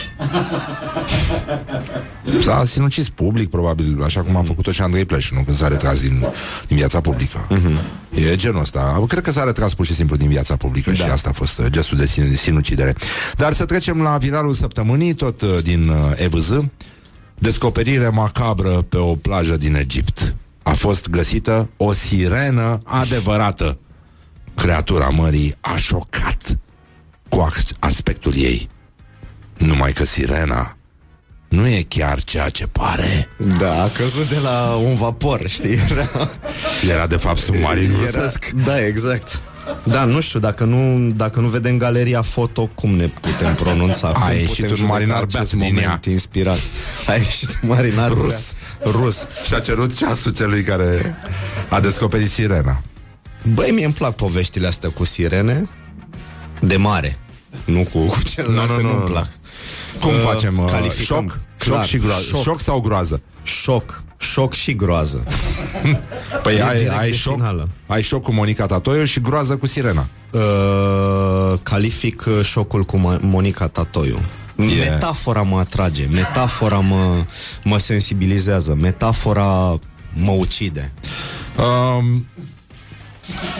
S-a 2.43 2.65
sinucis 2.65 3.09
public, 3.09 3.51
probabil 3.51 4.03
Așa 4.05 4.21
cum 4.21 4.37
a 4.37 4.43
făcut-o 4.43 4.71
și 4.71 4.83
Andrei 4.83 5.05
Pleșinu 5.05 5.43
Când 5.43 5.57
s-a 5.57 5.69
retras 5.69 6.01
din, 6.01 6.25
din 6.69 6.77
viața 6.77 7.01
publică. 7.01 7.49
E 8.11 8.37
genul 8.37 8.61
ăsta. 8.61 9.05
Cred 9.09 9.23
că 9.23 9.33
s-a 9.33 9.45
retras 9.45 9.75
pur 9.75 9.87
și 9.87 9.95
simplu 9.95 10.17
din 10.17 10.29
viața 10.29 10.57
publică 10.57 10.93
Și 10.93 11.03
asta 11.03 11.29
a 11.29 11.33
fost 11.33 11.59
uh, 11.59 11.67
gestul 11.69 11.99
de 11.99 12.07
sin- 12.07 12.37
sinucidere. 12.37 12.95
Dar 13.35 13.53
să 13.53 13.65
trecem 13.65 14.03
la 14.03 14.17
viralul 14.17 14.53
săptămânii 14.53 15.15
Tot 15.15 15.41
uh, 15.41 15.59
din 15.63 15.89
uh, 15.89 15.97
EVZ 16.17 16.53
Descoperire 17.39 18.09
macabră 18.09 18.71
pe 18.71 18.97
o 18.97 19.15
plajă 19.15 19.57
din 19.57 19.75
Egipt 19.75 20.35
A 20.67 20.73
fost 20.75 21.09
găsită 21.09 21.69
o 21.77 21.93
sirenă 21.93 22.81
adevărată 22.85 23.79
Creatura 24.55 25.09
mării 25.09 25.55
a 25.61 25.77
șocat 25.77 26.59
cu 27.29 27.49
ac- 27.51 27.79
aspectul 27.79 28.33
ei. 28.37 28.69
Numai 29.57 29.93
că 29.93 30.05
sirena 30.05 30.77
nu 31.49 31.67
e 31.67 31.83
chiar 31.89 32.23
ceea 32.25 32.49
ce 32.49 32.67
pare. 32.67 33.29
Da, 33.59 33.83
a 33.83 33.89
căzut 33.89 34.29
de 34.29 34.39
la 34.43 34.75
un 34.83 34.95
vapor, 34.95 35.49
știi? 35.49 35.79
Era, 35.91 36.07
Era 36.95 37.07
de 37.07 37.17
fapt 37.17 37.39
submarin 37.39 37.91
era, 37.91 38.21
rusesc. 38.21 38.47
da, 38.65 38.87
exact. 38.87 39.41
Da, 39.85 40.05
nu 40.05 40.21
știu, 40.21 40.39
dacă 40.41 40.65
nu, 40.65 41.11
dacă 41.11 41.41
nu 41.41 41.49
vedem 41.49 41.77
galeria 41.79 42.23
foto, 42.23 42.67
cum 42.67 42.91
ne 42.91 43.07
putem 43.07 43.55
pronunța? 43.55 44.09
Cum 44.13 44.23
A 44.23 44.31
ieșit 44.33 44.49
putem 44.49 44.71
un 44.71 44.77
judeca 44.77 44.93
marinar 44.93 45.23
acest 45.23 45.33
beat 45.33 45.49
din 45.49 45.59
moment 45.75 46.05
ea. 46.07 46.13
inspirat. 46.13 46.59
A 47.07 47.13
ieșit 47.15 47.59
un 47.63 47.69
marinar 47.69 48.11
Rus. 48.11 48.35
Beat. 48.83 48.95
Rus. 48.95 49.27
Și 49.47 49.55
a 49.55 49.59
cerut 49.59 49.97
ceasul 49.97 50.33
celui 50.33 50.63
care 50.63 51.17
a 51.69 51.81
descoperit 51.81 52.31
sirena. 52.31 52.83
Băi, 53.55 53.71
mie 53.71 53.85
îmi 53.85 53.95
plac 53.95 54.15
poveștile 54.15 54.67
astea 54.67 54.91
cu 54.91 55.05
sirene 55.05 55.69
de 56.61 56.77
mare. 56.77 57.19
Nu 57.65 57.89
cu, 57.93 57.99
cu 57.99 58.23
celelalte, 58.23 58.73
Nu, 58.73 58.77
nu, 58.77 58.83
nu, 58.83 58.89
nu-mi 58.89 58.99
nu. 58.99 59.05
plac. 59.13 59.29
Cum 60.01 60.11
Uh, 60.11 60.21
facem? 60.25 60.59
Uh, 60.59 60.71
calificăm. 60.71 61.27
șoc? 61.29 61.39
Clar, 61.57 61.79
șoc 61.79 61.87
și 61.87 61.99
groază. 61.99 62.25
șoc. 62.31 62.43
Șoc. 62.43 62.61
sau 62.61 62.81
groază? 62.81 63.21
Șoc. 63.43 64.03
Șoc 64.19 64.55
și 64.55 64.75
groază. 64.75 65.25
Păi 66.43 66.55
E 66.57 66.63
ai, 66.63 66.77
direct 66.77 66.97
ai, 66.99 67.11
de 67.11 67.17
șoc, 67.17 67.35
finală. 67.35 67.69
ai 67.87 68.03
șoc 68.03 68.23
cu 68.23 68.33
Monica 68.33 68.67
Tatoiu 68.67 69.05
și 69.05 69.21
groază 69.21 69.57
cu 69.57 69.67
sirena. 69.67 70.09
Uh, 70.33 71.59
calific 71.63 72.25
uh, 72.27 72.45
șocul 72.45 72.85
cu 72.85 72.97
Mo- 72.99 73.21
Monica 73.21 73.67
Tatoiu. 73.69 74.21
Yeah. 74.59 74.91
Metafora 74.91 75.43
mă 75.43 75.59
atrage, 75.59 76.07
metafora 76.07 76.79
mă, 76.79 77.25
mă 77.65 77.79
sensibilizează, 77.79 78.75
metafora 78.75 79.79
mă 80.13 80.31
ucide. 80.31 80.93
Um, 81.59 82.27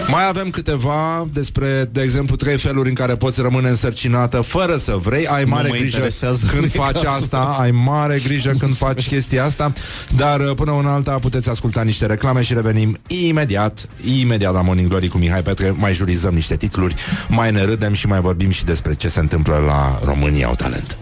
mai 0.09 0.29
avem 0.29 0.51
câteva 0.51 1.29
despre, 1.33 1.89
de 1.91 2.03
exemplu, 2.03 2.37
trei 2.37 2.59
feluri 2.59 2.89
în 2.89 2.95
care 2.95 3.17
poți 3.17 3.41
rămâne 3.41 3.69
însărcinată 3.69 4.41
fără 4.41 4.77
să 4.77 4.97
vrei. 4.97 5.27
Ai 5.27 5.45
Nu 5.45 5.51
mare 5.51 5.69
mă 5.69 5.75
grijă 5.75 5.97
interesează 5.97 6.47
când 6.47 6.63
în 6.63 6.69
faci 6.69 6.93
cazul 6.93 7.09
asta, 7.09 7.57
ai 7.61 7.71
mare 7.71 8.21
grijă 8.25 8.55
când 8.59 8.77
faci 8.77 9.09
chestia 9.09 9.45
asta, 9.45 9.73
dar 10.17 10.41
uh, 10.41 10.51
până 10.57 10.71
una 10.71 10.93
alta 10.93 11.19
puteți 11.19 11.49
asculta 11.49 11.83
niște 11.83 12.07
reclame 12.07 12.43
și 12.43 12.55
revenim 12.55 12.97
imediat, 13.07 13.89
imediat 14.21 14.53
la 14.53 14.63
Morning 14.63 14.89
Glory 14.89 15.09
cu 15.09 15.19
Mihai 15.19 15.43
Petre, 15.43 15.75
mai 15.77 15.93
jurizăm 15.93 16.35
niște 16.35 16.57
titluri, 16.57 16.95
mai 17.29 17.53
ne 17.53 17.63
râdem 17.65 17.93
și 17.93 18.07
mai 18.07 18.21
vorbim 18.21 18.51
și 18.51 18.65
despre 18.65 18.95
ce 18.95 19.09
se 19.09 19.21
întâmplă 19.21 19.63
la 19.67 19.99
România 20.05 20.47
au 20.47 20.55
talent. 20.55 20.99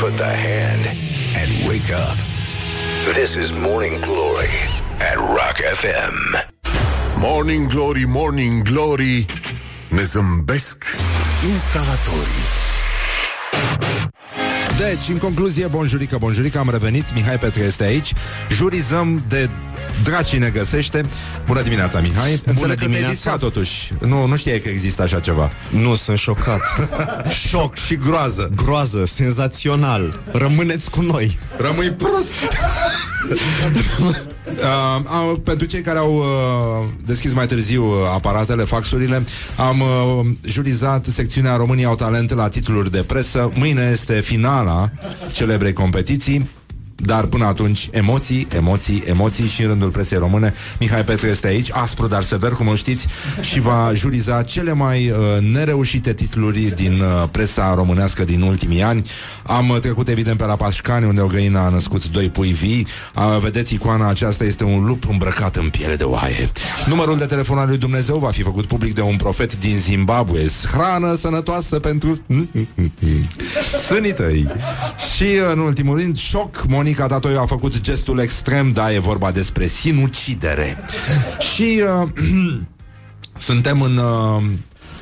Put 0.00 0.16
the 0.16 0.24
hand 0.24 0.84
and 1.42 1.68
wake 1.68 1.92
up. 1.92 2.16
This 3.14 3.34
is 3.34 3.50
Morning 3.50 3.98
Glory 4.00 4.54
at 4.98 5.16
Rock 5.16 5.56
FM. 5.80 6.51
Morning 7.24 7.66
Glory, 7.66 8.04
Morning 8.08 8.62
Glory 8.62 9.24
Ne 9.90 10.02
zâmbesc 10.02 10.84
instalatorii 11.50 12.42
Deci, 14.78 15.08
în 15.08 15.16
concluzie, 15.16 15.66
bonjurică, 15.66 16.16
bonjurică, 16.18 16.58
am 16.58 16.70
revenit, 16.70 17.14
Mihai 17.14 17.38
Petre 17.38 17.62
este 17.62 17.84
aici, 17.84 18.12
jurizăm 18.50 19.24
de 19.28 19.50
dracii 20.04 20.38
ne 20.38 20.48
găsește. 20.48 21.04
Bună 21.46 21.62
dimineața, 21.62 22.00
Mihai. 22.00 22.30
Înțeleg 22.44 22.58
că 22.58 22.66
te-ai 22.66 22.76
dimineața. 22.76 23.12
discat 23.12 23.38
totuși. 23.38 23.92
Nu, 24.06 24.26
nu 24.26 24.36
știai 24.36 24.60
că 24.60 24.68
există 24.68 25.02
așa 25.02 25.20
ceva. 25.20 25.52
Nu, 25.68 25.94
sunt 25.94 26.18
șocat. 26.18 26.60
Șoc 27.48 27.76
și 27.76 27.96
groază. 27.96 28.50
Groază, 28.56 29.04
senzațional. 29.04 30.20
Rămâneți 30.32 30.90
cu 30.90 31.02
noi. 31.02 31.38
Rămâi 31.56 31.90
prost. 31.90 32.32
Uh, 34.46 35.04
am, 35.06 35.40
pentru 35.44 35.66
cei 35.66 35.80
care 35.80 35.98
au 35.98 36.16
uh, 36.16 36.88
deschis 37.06 37.32
mai 37.34 37.46
târziu 37.46 37.84
uh, 37.84 37.94
aparatele, 38.14 38.64
faxurile, 38.64 39.24
am 39.56 39.80
uh, 39.80 40.26
jurizat 40.44 41.04
secțiunea 41.06 41.56
România 41.56 41.88
au 41.88 41.94
talent 41.94 42.34
la 42.34 42.48
titluri 42.48 42.90
de 42.90 43.02
presă. 43.02 43.50
Mâine 43.54 43.88
este 43.92 44.20
finala 44.20 44.90
celebrei 45.32 45.72
competiții. 45.72 46.50
Dar 47.04 47.24
până 47.24 47.44
atunci, 47.44 47.88
emoții, 47.92 48.46
emoții, 48.56 49.02
emoții 49.06 49.46
și 49.46 49.62
în 49.62 49.68
rândul 49.68 49.88
presei 49.88 50.18
române. 50.18 50.54
Mihai 50.78 51.04
Petru 51.04 51.26
este 51.26 51.46
aici, 51.46 51.68
aspru, 51.72 52.06
dar 52.06 52.22
sever, 52.22 52.52
cum 52.52 52.68
o 52.68 52.74
știți, 52.74 53.06
și 53.40 53.60
va 53.60 53.90
juriza 53.94 54.42
cele 54.42 54.72
mai 54.72 55.10
uh, 55.10 55.16
nereușite 55.52 56.12
titluri 56.12 56.60
din 56.60 56.92
uh, 56.92 57.28
presa 57.30 57.74
românească 57.74 58.24
din 58.24 58.40
ultimii 58.42 58.82
ani. 58.82 59.10
Am 59.42 59.68
uh, 59.68 59.78
trecut, 59.80 60.08
evident, 60.08 60.36
pe 60.36 60.44
la 60.44 60.56
Pașcani, 60.56 61.06
unde 61.06 61.20
o 61.20 61.26
găină 61.26 61.58
a 61.58 61.68
născut 61.68 62.08
doi 62.08 62.30
pui 62.30 62.52
vii. 62.52 62.86
Uh, 63.16 63.38
vedeți, 63.40 63.74
icoana 63.74 64.08
aceasta 64.08 64.44
este 64.44 64.64
un 64.64 64.84
lup 64.84 65.08
îmbrăcat 65.08 65.56
în 65.56 65.68
piele 65.68 65.96
de 65.96 66.04
oaie. 66.04 66.50
Numărul 66.86 67.16
de 67.16 67.24
telefon 67.24 67.58
al 67.58 67.66
lui 67.68 67.78
Dumnezeu 67.78 68.18
va 68.18 68.30
fi 68.30 68.42
făcut 68.42 68.64
public 68.64 68.94
de 68.94 69.00
un 69.00 69.16
profet 69.16 69.58
din 69.58 69.76
Zimbabwe. 69.78 70.40
Hrană 70.72 71.14
sănătoasă 71.14 71.78
pentru 71.78 72.20
sânii 73.88 74.12
tăi. 74.12 74.46
Și, 75.16 75.26
în 75.52 75.58
ultimul 75.58 75.98
rând, 75.98 76.16
șoc, 76.16 76.64
Monica 76.68 76.91
Tatoiu 76.94 77.40
a 77.40 77.46
făcut 77.46 77.80
gestul 77.80 78.18
extrem, 78.18 78.72
da, 78.72 78.92
e 78.92 78.98
vorba 78.98 79.30
despre 79.30 79.66
sinucidere. 79.66 80.78
Și 81.54 81.82
uh, 82.02 82.08
suntem 83.48 83.82
în... 83.82 83.96
Uh, 83.96 84.42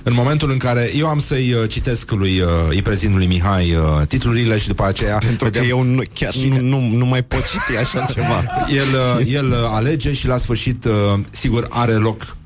în 0.03 0.15
momentul 0.15 0.51
în 0.51 0.57
care 0.57 0.91
eu 0.97 1.07
am 1.07 1.19
să-i 1.19 1.53
uh, 1.53 1.69
citesc 1.69 2.11
lui, 2.11 2.41
uh, 2.41 2.49
îi 2.69 2.83
prezint 2.83 3.15
lui 3.15 3.27
Mihai 3.27 3.75
uh, 3.75 4.07
titlurile 4.07 4.59
și 4.59 4.67
după 4.67 4.85
aceea... 4.85 5.19
Pentru 5.19 5.51
că 5.51 5.59
eu 5.59 5.83
nu, 5.83 6.03
chiar 6.15 6.35
nu, 6.35 6.61
nu, 6.61 6.97
nu 6.97 7.05
mai 7.05 7.23
pot 7.23 7.43
citi 7.51 7.79
așa 7.79 8.05
ceva. 8.05 8.45
El, 8.69 9.19
uh, 9.19 9.33
el 9.33 9.49
uh, 9.49 9.57
alege 9.71 10.13
și 10.13 10.27
la 10.27 10.37
sfârșit, 10.37 10.85
uh, 10.85 10.93
sigur, 11.31 11.67
are 11.71 11.93
loc 11.93 12.37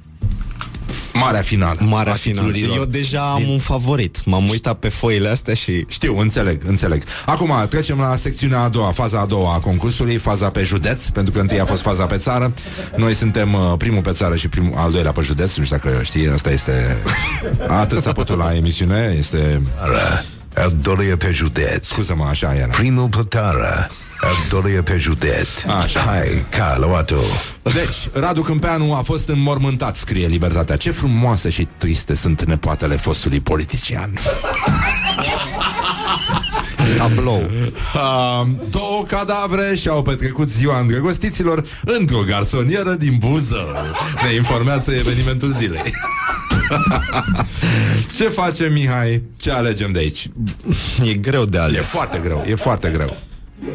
marea 1.19 1.41
finală. 1.41 1.79
Marea 1.81 2.13
a 2.13 2.17
finală. 2.17 2.47
titlurilor. 2.47 2.77
Eu 2.77 2.85
deja 2.85 3.33
am 3.33 3.49
un 3.49 3.59
favorit. 3.59 4.25
M-am 4.25 4.49
uitat 4.49 4.75
pe 4.75 4.89
foile 4.89 5.29
astea 5.29 5.55
și... 5.55 5.85
Știu, 5.89 6.19
înțeleg, 6.19 6.61
înțeleg. 6.67 7.03
Acum 7.27 7.53
trecem 7.69 7.99
la 7.99 8.17
secțiunea 8.17 8.61
a 8.61 8.69
doua, 8.69 8.91
faza 8.91 9.21
a 9.21 9.27
doua 9.27 9.55
a 9.55 9.59
concursului, 9.59 10.17
faza 10.17 10.51
pe 10.51 10.63
județ, 10.63 11.07
pentru 11.09 11.33
că 11.33 11.41
întâi 11.41 11.61
a 11.61 11.65
fost 11.65 11.83
faza 11.83 12.07
pe 12.07 12.17
țară. 12.17 12.55
Noi 12.97 13.15
suntem 13.15 13.55
uh, 13.55 13.73
primul 13.79 14.03
pe 14.03 14.13
țară 14.13 14.37
și 14.37 14.49
primul, 14.49 14.73
al 14.77 14.91
doilea 14.91 15.13
pe 15.13 15.21
județ, 15.21 15.55
nu 15.55 15.65
știu 15.65 15.77
dacă 15.77 16.03
știi, 16.03 16.29
asta 16.29 16.51
este 16.51 17.03
atât 17.69 18.03
țăpătul 18.03 18.39
la 18.39 18.55
emisiune, 18.55 19.15
este... 19.19 19.63
Al 20.55 20.77
doilea 20.81 21.17
pe 21.17 21.31
județ. 21.33 21.87
Scuză-mă, 21.87 22.25
așa 22.25 22.55
era. 22.55 22.73
Primul 22.73 23.09
pe 23.09 23.21
țară. 23.29 23.87
Al 24.25 24.37
doilea 24.49 24.83
pe 24.83 24.99
județ. 24.99 25.49
Așa. 25.83 26.01
Hai, 26.01 26.47
ca 26.49 26.77
luat-o. 26.79 27.21
Deci, 27.63 28.09
Radu 28.13 28.41
Câmpeanu 28.41 28.95
a 28.95 29.03
fost 29.03 29.29
înmormântat, 29.29 29.97
scrie 29.97 30.27
Libertatea. 30.27 30.77
Ce 30.77 30.91
frumoase 30.91 31.51
și 31.51 31.69
triste 31.77 32.15
sunt 32.15 32.45
nepoatele 32.45 32.97
fostului 32.97 33.41
politician. 33.41 34.11
Tablou. 36.99 37.51
Uh, 37.95 38.47
două 38.71 39.05
cadavre 39.09 39.75
și-au 39.75 40.03
petrecut 40.03 40.49
ziua 40.49 40.79
îndrăgostiților 40.79 41.65
într-o 41.85 42.23
garsonieră 42.27 42.95
din 42.95 43.17
Buzău. 43.19 43.73
Ne 44.29 44.35
informează 44.35 44.93
evenimentul 44.93 45.49
zilei. 45.49 45.93
Ce 48.17 48.29
facem, 48.29 48.73
Mihai? 48.73 49.23
Ce 49.41 49.51
alegem 49.51 49.93
de 49.93 49.99
aici? 49.99 50.29
E 51.05 51.15
greu 51.15 51.45
de 51.45 51.59
ales. 51.59 51.79
E 51.79 51.83
foarte 51.83 52.19
greu, 52.19 52.45
e 52.49 52.55
foarte 52.55 52.89
greu. 52.89 53.17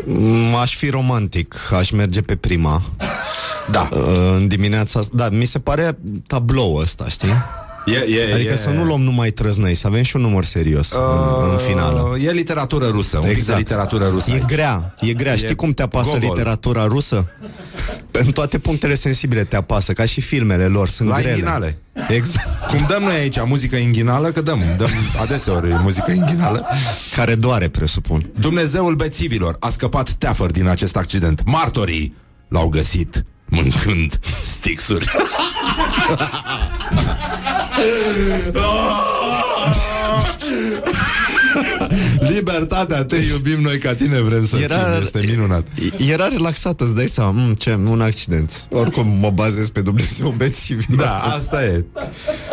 Mm, 0.05 0.55
Aș 0.55 0.75
fi 0.75 0.89
romantic, 0.89 1.55
aș 1.73 1.89
merge 1.91 2.21
pe 2.21 2.35
prima. 2.35 2.81
Da. 3.71 3.89
Uh, 3.91 4.33
În 4.35 4.47
dimineața 4.47 4.99
asta, 4.99 5.15
da, 5.15 5.29
mi 5.29 5.45
se 5.45 5.59
pare 5.59 5.97
tablou 6.27 6.75
ăsta, 6.75 7.07
știi? 7.07 7.33
E, 7.93 8.15
e, 8.29 8.33
Adică 8.33 8.53
e... 8.53 8.55
să 8.55 8.69
nu 8.69 8.83
luăm 8.83 9.01
numai 9.01 9.29
trăznăi, 9.31 9.75
să 9.75 9.87
avem 9.87 10.03
și 10.03 10.15
un 10.15 10.21
număr 10.21 10.43
serios 10.45 10.91
uh, 10.91 10.99
în, 11.43 11.51
în 11.51 11.57
finală. 11.57 12.15
E 12.23 12.31
literatură 12.31 12.87
rusă, 12.87 13.15
un 13.17 13.21
pic 13.21 13.31
de 13.31 13.37
Exact. 13.37 13.57
literatură 13.59 14.07
rusă 14.07 14.29
E 14.31 14.33
aici. 14.33 14.43
grea, 14.45 14.93
e 14.99 15.13
grea. 15.13 15.33
E 15.33 15.37
Știi 15.37 15.55
cum 15.55 15.71
te 15.71 15.81
apasă 15.81 16.09
Gogol. 16.09 16.29
literatura 16.29 16.85
rusă? 16.87 17.25
În 18.11 18.31
toate 18.31 18.57
punctele 18.59 18.95
sensibile 18.95 19.43
te 19.43 19.55
apasă, 19.55 19.93
ca 19.93 20.05
și 20.05 20.21
filmele 20.21 20.65
lor, 20.65 20.87
sunt 20.89 21.09
La 21.09 21.15
grele. 21.15 21.31
inghinale. 21.31 21.77
Exact. 22.09 22.47
Cum 22.67 22.85
dăm 22.87 23.03
noi 23.03 23.15
aici 23.15 23.37
muzică 23.45 23.75
inghinală, 23.75 24.31
că 24.31 24.41
dăm, 24.41 24.59
dăm 24.77 24.89
adeseori 25.21 25.67
muzică 25.81 26.11
inghinală. 26.11 26.65
Care 27.15 27.35
doare, 27.35 27.67
presupun. 27.67 28.31
Dumnezeul 28.39 28.95
bețivilor 28.95 29.55
a 29.59 29.69
scăpat 29.69 30.09
teafăr 30.11 30.51
din 30.51 30.67
acest 30.67 30.95
accident. 30.97 31.41
Martorii 31.45 32.15
l-au 32.47 32.67
găsit 32.67 33.25
mâncând 33.45 34.19
stixuri. 34.45 35.05
Libertatea, 42.35 43.03
te 43.05 43.15
iubim 43.15 43.59
noi 43.61 43.77
ca 43.77 43.95
tine 43.95 44.19
vrem 44.19 44.45
să 44.45 44.57
Era- 44.57 44.75
fim, 44.75 45.01
este 45.01 45.21
minunat. 45.25 45.67
Era 46.09 46.27
relaxat, 46.27 46.81
îți 46.81 46.95
dai 46.95 47.07
seama, 47.07 47.31
mm, 47.31 47.53
ce, 47.53 47.79
un 47.87 48.01
accident. 48.01 48.67
Oricum 48.71 49.07
mă 49.19 49.29
bazez 49.29 49.69
pe 49.69 49.81
Dumnezeu 49.81 50.29
bețivi. 50.37 50.85
Da, 50.95 51.17
asta 51.19 51.65
e. 51.65 51.85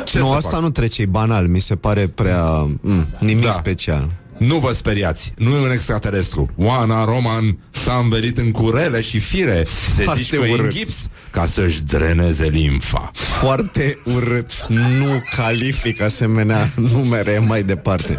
Ce 0.05 0.19
nu, 0.19 0.27
să 0.27 0.33
asta 0.33 0.49
fac? 0.49 0.61
nu 0.61 0.71
trece, 0.71 1.03
e 1.03 1.07
banal, 1.07 1.47
mi 1.47 1.61
se 1.61 1.77
pare 1.77 2.07
prea... 2.09 2.51
Mm, 2.81 3.07
nimic 3.21 3.45
Da. 3.45 3.51
special. 3.51 4.11
Nu 4.39 4.57
vă 4.59 4.73
speriați, 4.73 5.33
nu 5.37 5.51
e 5.51 5.59
un 5.65 5.71
extraterestru. 5.71 6.49
Oana 6.57 7.05
Roman 7.05 7.59
s-a 7.71 7.95
învelit 8.03 8.39
în 8.39 8.51
curele 8.51 9.01
și 9.01 9.19
fire 9.19 9.67
de 9.97 10.03
Foarte 10.03 10.23
zici 10.23 10.35
că 10.39 10.45
e 10.45 10.53
în 10.53 10.59
urât. 10.59 10.73
gips 10.73 10.95
ca 11.31 11.47
să-și 11.47 11.83
dreneze 11.83 12.47
limfa. 12.49 13.11
Foarte 13.13 13.99
urât. 14.15 14.67
Nu 14.69 15.23
calific 15.37 16.01
asemenea 16.03 16.71
numere 16.93 17.39
mai 17.47 17.63
departe. 17.63 18.17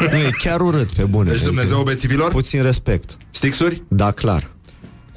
Nu, 0.00 0.16
e 0.16 0.30
chiar 0.38 0.60
urât, 0.60 0.90
pe 0.92 1.02
bune. 1.02 1.30
Deci 1.30 1.42
Dumnezeu 1.42 1.82
bețivilor? 1.82 2.30
Puțin 2.30 2.62
respect. 2.62 3.16
Stixuri? 3.30 3.82
Da, 3.88 4.10
clar. 4.10 4.50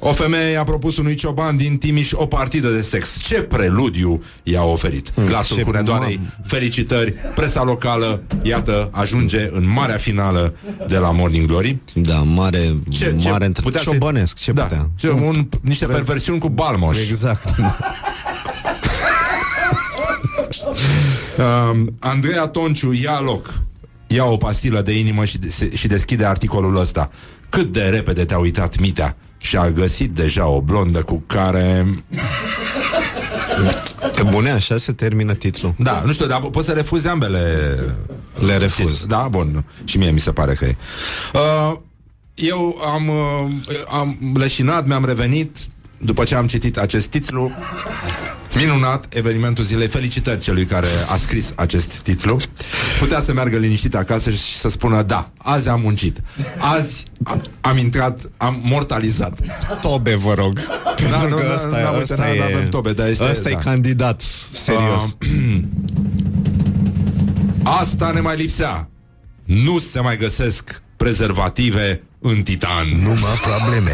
O 0.06 0.12
femeie 0.12 0.50
i-a 0.52 0.64
propus 0.64 0.96
unui 0.96 1.14
cioban 1.14 1.56
din 1.56 1.76
Timiș 1.76 2.10
o 2.12 2.26
partidă 2.26 2.68
de 2.68 2.82
sex. 2.82 3.20
Ce 3.22 3.42
preludiu 3.42 4.22
i-a 4.42 4.62
oferit? 4.64 5.10
Hmm, 5.14 5.26
Glasul 5.26 5.56
ce 5.56 5.62
Hunedoarei, 5.62 6.20
felicitări, 6.46 7.12
presa 7.34 7.62
locală, 7.62 8.22
iată, 8.42 8.88
ajunge 8.92 9.48
în 9.52 9.68
marea 9.68 9.96
finală 9.96 10.54
de 10.88 10.96
la 10.98 11.10
Morning 11.10 11.46
Glory. 11.46 11.78
Da, 11.94 12.14
mare, 12.16 12.76
Ce- 12.90 13.16
ce 13.20 13.28
mare 13.28 13.44
între... 13.46 13.62
putea 13.62 13.80
să- 13.80 13.90
Ciobănesc, 13.90 14.38
ce 14.38 14.52
Da, 14.52 14.62
putea? 14.62 14.90
ce, 14.96 15.10
un, 15.10 15.48
niște 15.60 15.86
perversiuni 15.86 16.38
cu 16.38 16.48
balmoș. 16.48 16.96
Exact. 17.08 17.54
Um, 21.38 21.94
Andreea 21.98 22.46
Tonciu 22.46 22.92
ia 22.92 23.20
loc 23.20 23.60
Ia 24.06 24.24
o 24.24 24.36
pastilă 24.36 24.82
de 24.82 24.98
inimă 24.98 25.24
și, 25.24 25.38
de, 25.38 25.70
și 25.76 25.86
deschide 25.86 26.24
articolul 26.24 26.76
ăsta 26.76 27.10
Cât 27.48 27.72
de 27.72 27.82
repede 27.82 28.24
te-a 28.24 28.38
uitat 28.38 28.78
Mitea 28.78 29.16
Și 29.44 29.56
a 29.56 29.70
găsit 29.70 30.10
deja 30.10 30.46
o 30.46 30.60
blondă 30.60 31.02
cu 31.02 31.22
care 31.26 31.86
Pe 34.14 34.22
bune, 34.22 34.50
așa 34.50 34.76
se 34.76 34.92
termină 34.92 35.34
titlul. 35.34 35.74
Da, 35.78 36.02
nu 36.06 36.12
știu, 36.12 36.26
dar 36.26 36.40
poți 36.40 36.66
să 36.66 36.72
refuzi 36.72 37.08
ambele. 37.08 37.38
Le 38.46 38.56
refuz. 38.56 39.06
Da, 39.06 39.28
bun. 39.30 39.64
Și 39.84 39.98
mie 39.98 40.10
mi 40.10 40.20
se 40.20 40.32
pare 40.32 40.54
că 40.54 40.64
e. 40.64 40.76
Uh, 41.34 41.78
eu 42.34 42.76
am, 42.94 43.08
uh, 43.08 43.52
am 43.92 44.18
leșinat, 44.34 44.86
mi-am 44.86 45.04
revenit 45.04 45.56
după 45.98 46.24
ce 46.24 46.34
am 46.34 46.46
citit 46.46 46.76
acest 46.78 47.06
titlu. 47.06 47.50
Minunat, 48.54 49.06
evenimentul 49.14 49.64
zilei. 49.64 49.86
Felicitări 49.88 50.40
celui 50.40 50.64
care 50.64 50.86
a 51.08 51.16
scris 51.16 51.52
acest 51.56 51.90
titlu. 51.98 52.40
Putea 52.98 53.20
să 53.20 53.32
meargă 53.32 53.56
liniștit 53.56 53.94
acasă 53.94 54.30
și 54.30 54.58
să 54.58 54.68
spună 54.68 55.02
da, 55.02 55.30
azi 55.36 55.68
am 55.68 55.80
muncit. 55.80 56.20
Azi 56.58 57.04
am, 57.24 57.42
am 57.60 57.76
intrat, 57.78 58.20
am 58.36 58.60
mortalizat. 58.64 59.38
Tobe, 59.80 60.14
vă 60.14 60.34
rog. 60.34 60.60
Da, 60.60 60.94
Pentru 60.96 61.28
nu, 61.28 61.36
că 61.36 61.42
nu, 61.46 61.52
ăsta, 61.54 61.90
nu, 61.92 62.00
ăsta 62.00 62.14
nu, 62.14 62.24
e, 62.24 62.36
nu 62.36 62.42
avem 62.42 62.68
tobe, 62.68 62.92
dar 62.92 63.08
este- 63.08 63.28
ăsta 63.30 63.42
da. 63.42 63.50
e 63.50 63.58
candidat, 63.64 64.22
serios. 64.52 65.16
Uh, 65.20 65.62
asta 67.62 68.10
ne 68.10 68.20
mai 68.20 68.36
lipsea. 68.36 68.88
Nu 69.44 69.78
se 69.78 70.00
mai 70.00 70.16
găsesc 70.16 70.82
prezervative 70.96 72.02
în 72.26 72.42
titan. 72.42 72.88
Numai 73.02 73.32
probleme. 73.42 73.92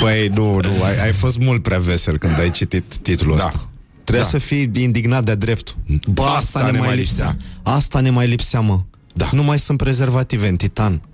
Băi, 0.00 0.28
nu, 0.28 0.60
nu, 0.60 0.82
ai, 0.82 1.02
ai 1.02 1.12
fost 1.12 1.38
mult 1.38 1.62
prea 1.62 1.78
vesel 1.78 2.18
când 2.18 2.40
ai 2.40 2.50
citit 2.50 2.84
titlul 3.02 3.36
Da. 3.36 3.44
ăsta. 3.46 3.68
Trebuie 4.04 4.24
Da. 4.30 4.38
să 4.38 4.38
fii 4.38 4.70
indignat 4.74 5.24
de 5.24 5.34
drept. 5.34 5.76
Bă, 6.06 6.22
asta, 6.22 6.70
ne, 6.70 6.78
mai 6.78 6.96
lipsea. 6.96 7.36
Asta 7.62 8.00
ne 8.00 8.10
mai 8.10 8.26
lipsea, 8.26 8.60
mă. 8.60 8.80
Da. 9.14 9.28
Nu 9.32 9.42
mai 9.42 9.58
sunt 9.58 9.78
prezervative 9.78 10.48
în 10.48 10.56
titan. 10.56 11.00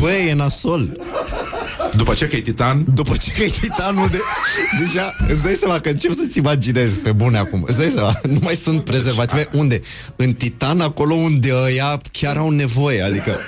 Băi, 0.00 0.28
e 0.28 0.34
nasol. 0.34 0.96
După 1.96 2.14
ce 2.14 2.26
că 2.28 2.36
e 2.36 2.40
titan, 2.40 2.84
După 2.94 3.16
ce 3.16 3.30
că 3.32 3.42
e 3.42 3.48
titanul 3.60 4.08
de... 4.08 4.18
Deja 4.78 5.12
îți 5.28 5.42
dai 5.42 5.54
seama 5.54 5.78
că 5.78 5.88
încep 5.88 6.12
să-ți 6.12 6.38
imaginezi 6.38 6.98
pe 6.98 7.12
bune 7.12 7.38
acum. 7.38 7.64
Îți 7.66 7.78
dai 7.78 7.90
seama, 7.94 8.20
nu 8.28 8.38
mai 8.42 8.54
sunt 8.56 8.84
prezervative. 8.84 9.48
Unde? 9.52 9.80
În 10.16 10.32
titan, 10.32 10.80
acolo 10.80 11.14
unde 11.14 11.52
ăia 11.64 12.00
chiar 12.12 12.36
au 12.36 12.50
nevoie. 12.50 13.02
Adică, 13.02 13.38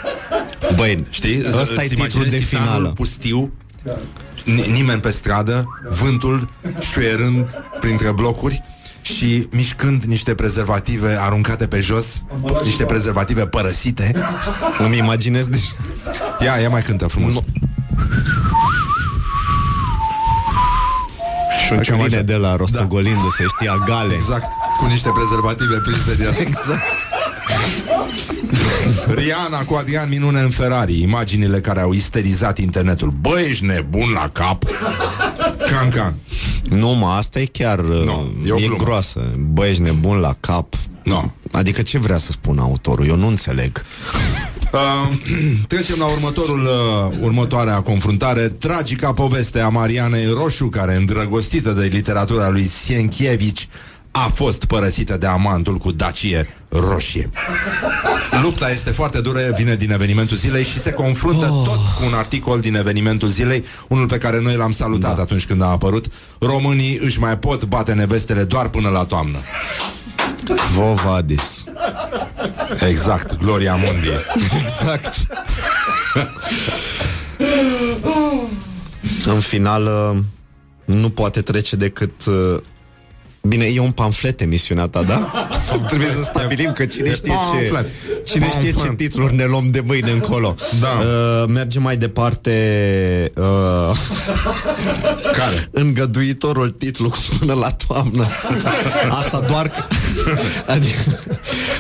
băi, 0.76 1.04
știi? 1.10 1.38
ăsta 1.46 1.60
e 1.60 1.84
Îți 1.84 1.94
titlul 1.94 1.96
imaginezi 1.96 2.30
de 2.30 2.36
titanul 2.38 2.66
finală. 2.66 2.88
pustiu, 2.88 3.52
ni- 4.44 4.72
nimeni 4.72 5.00
pe 5.00 5.10
stradă, 5.10 5.64
vântul 5.88 6.48
șuierând 6.92 7.48
printre 7.80 8.12
blocuri 8.12 8.62
și 9.02 9.46
mișcând 9.50 10.02
niște 10.02 10.34
prezervative 10.34 11.16
aruncate 11.20 11.66
pe 11.66 11.80
jos, 11.80 12.22
niște 12.64 12.84
prezervative 12.84 13.46
părăsite. 13.46 14.12
Îmi 14.78 14.96
imaginez 14.96 15.46
de... 15.46 15.58
Ia, 16.44 16.56
ia 16.56 16.68
mai 16.68 16.82
cântă 16.82 17.06
frumos. 17.06 17.34
Șunciuline 21.66 22.20
de 22.22 22.34
la 22.34 22.56
rostogolindu-se, 22.56 23.44
știa 23.56 23.82
gale. 23.86 24.14
Exact, 24.14 24.46
cu 24.78 24.84
niște 24.86 25.10
prezervative 25.14 25.76
prinse 25.76 26.14
de 26.14 26.24
el. 26.24 26.46
Exact. 26.46 26.82
Rihanna 29.16 29.58
cu 29.58 29.74
Adrian 29.74 30.08
Minune 30.08 30.40
în 30.40 30.50
Ferrari 30.50 31.00
Imaginile 31.00 31.60
care 31.60 31.80
au 31.80 31.92
isterizat 31.92 32.58
internetul 32.58 33.10
Bă, 33.20 33.40
ești 33.40 33.64
nebun 33.64 34.10
la 34.12 34.28
cap 34.32 34.64
Can, 35.70 35.88
can 35.94 36.14
Nu, 36.68 36.88
mă, 36.88 37.06
asta 37.06 37.40
e 37.40 37.44
chiar 37.44 37.80
no, 37.80 38.22
e 38.46 38.52
o 38.52 38.56
e 38.58 38.66
glumă. 38.66 38.84
groasă. 38.84 39.20
Bă, 39.38 39.66
ești 39.66 39.82
nebun 39.82 40.16
la 40.16 40.34
cap. 40.40 40.74
No. 41.04 41.22
Adică 41.52 41.82
ce 41.82 41.98
vrea 41.98 42.18
să 42.18 42.30
spună 42.30 42.60
autorul? 42.62 43.06
Eu 43.06 43.16
nu 43.16 43.26
înțeleg. 43.26 43.82
Uh, 44.72 45.14
trecem 45.72 45.96
la 45.98 46.04
următorul, 46.04 46.64
uh, 46.64 47.16
următoarea 47.20 47.82
confruntare 47.82 48.48
Tragica 48.48 49.12
poveste 49.12 49.60
a 49.60 49.68
Marianei 49.68 50.26
Roșu 50.26 50.68
Care, 50.68 50.96
îndrăgostită 50.96 51.70
de 51.70 51.84
literatura 51.84 52.48
lui 52.48 52.66
Sienkiewicz 52.66 53.66
a 54.10 54.30
fost 54.34 54.64
părăsită 54.64 55.16
de 55.16 55.26
amantul 55.26 55.76
cu 55.76 55.92
dacie 55.92 56.48
roșie. 56.68 57.30
Lupta 58.42 58.70
este 58.70 58.90
foarte 58.90 59.20
dură, 59.20 59.40
vine 59.56 59.74
din 59.74 59.90
evenimentul 59.90 60.36
zilei 60.36 60.64
și 60.64 60.78
se 60.78 60.92
confruntă 60.92 61.50
oh. 61.50 61.64
tot 61.64 61.78
cu 61.98 62.04
un 62.06 62.14
articol 62.14 62.60
din 62.60 62.74
evenimentul 62.74 63.28
zilei, 63.28 63.64
unul 63.88 64.06
pe 64.06 64.18
care 64.18 64.40
noi 64.40 64.56
l-am 64.56 64.72
salutat 64.72 65.16
da. 65.16 65.22
atunci 65.22 65.46
când 65.46 65.62
a 65.62 65.66
apărut. 65.66 66.06
Românii 66.38 66.98
își 67.02 67.20
mai 67.20 67.38
pot 67.38 67.64
bate 67.64 67.92
nevestele 67.92 68.44
doar 68.44 68.68
până 68.68 68.88
la 68.88 69.04
toamnă. 69.04 69.38
Vovadis. 70.74 71.64
Exact, 72.88 73.36
Gloria 73.36 73.74
Mundi. 73.74 74.08
Exact. 74.62 75.14
În 79.24 79.40
final, 79.40 79.86
uh, 79.86 80.18
nu 80.84 81.10
poate 81.10 81.42
trece 81.42 81.76
decât... 81.76 82.12
uh, 83.42 83.48
Bine, 83.48 83.64
e 83.64 83.80
un 83.80 83.90
pamflet 83.90 84.40
emisiunea 84.40 84.86
ta, 84.86 85.02
da? 85.02 85.30
Trebuie 85.88 86.08
să 86.08 86.22
stabilim 86.24 86.72
că 86.72 86.84
cine 86.86 87.08
E 87.08 87.14
știe 87.14 87.32
ce 87.32 87.58
pamflet. 87.68 87.86
Cine 88.24 88.46
știe 88.50 88.68
ce 88.68 88.74
Pamflet. 88.74 88.96
titluri 88.96 89.34
ne 89.34 89.44
luăm 89.44 89.70
de 89.70 89.80
mâine 89.86 90.10
încolo 90.10 90.54
Da. 90.80 90.88
uh, 90.88 91.48
Mergem 91.48 91.82
mai 91.82 91.96
departe 91.96 92.52
uh, 93.36 93.96
Care? 95.38 95.68
Îngăduitorul 95.70 96.68
titlu 96.68 97.08
cu 97.08 97.18
până 97.38 97.52
la 97.54 97.70
toamnă 97.86 98.26
Asta 99.22 99.40
doar 99.48 99.70
adică, 100.66 100.98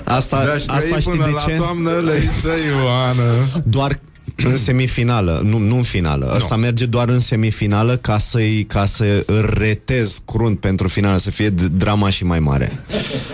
Asta, 0.04 0.44
De-aș 0.44 0.62
trăi 0.62 0.76
asta 0.76 0.98
știi 1.00 1.10
până 1.12 1.24
de 1.24 1.30
la 1.30 1.40
ce? 1.48 1.54
toamnă, 1.54 1.90
Leiță 1.90 2.50
Ioană 2.82 3.32
Doar 3.64 3.98
în 4.36 4.56
semifinală, 4.56 5.40
nu, 5.44 5.58
nu 5.58 5.76
în 5.76 5.82
finală. 5.82 6.24
No. 6.26 6.32
Asta 6.32 6.56
merge 6.56 6.86
doar 6.86 7.08
în 7.08 7.20
semifinală 7.20 7.96
ca 7.96 8.18
să-i 8.18 8.62
ca 8.68 8.86
să 8.86 9.22
îl 9.26 9.54
retez 9.58 10.22
crunt 10.26 10.60
pentru 10.60 10.88
finală, 10.88 11.18
să 11.18 11.30
fie 11.30 11.50
d- 11.50 11.70
drama 11.76 12.10
și 12.10 12.24
mai 12.24 12.38
mare. 12.40 12.72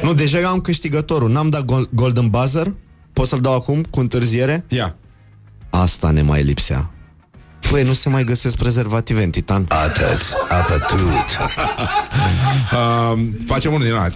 nu, 0.02 0.14
deja 0.14 0.38
eu 0.38 0.48
am 0.48 0.60
câștigătorul. 0.60 1.30
N-am 1.30 1.48
dat 1.48 1.64
gol- 1.64 1.88
golden 1.94 2.26
buzzer? 2.28 2.74
Pot 3.12 3.26
să-l 3.26 3.40
dau 3.40 3.54
acum 3.54 3.82
cu 3.90 4.00
întârziere? 4.00 4.64
Ia. 4.68 4.96
Asta 5.70 6.10
ne 6.10 6.22
mai 6.22 6.42
lipsea. 6.42 6.90
Păi, 7.70 7.82
nu 7.82 7.92
se 7.92 8.08
mai 8.08 8.24
găsesc 8.24 8.56
prezervative 8.56 9.22
în 9.22 9.30
Titan. 9.30 9.64
Atât, 9.68 10.22
apătut. 10.48 10.98
uh, 12.72 13.18
Facem 13.46 13.72
unul 13.72 13.84
din 13.84 13.92
ăla 13.94 14.08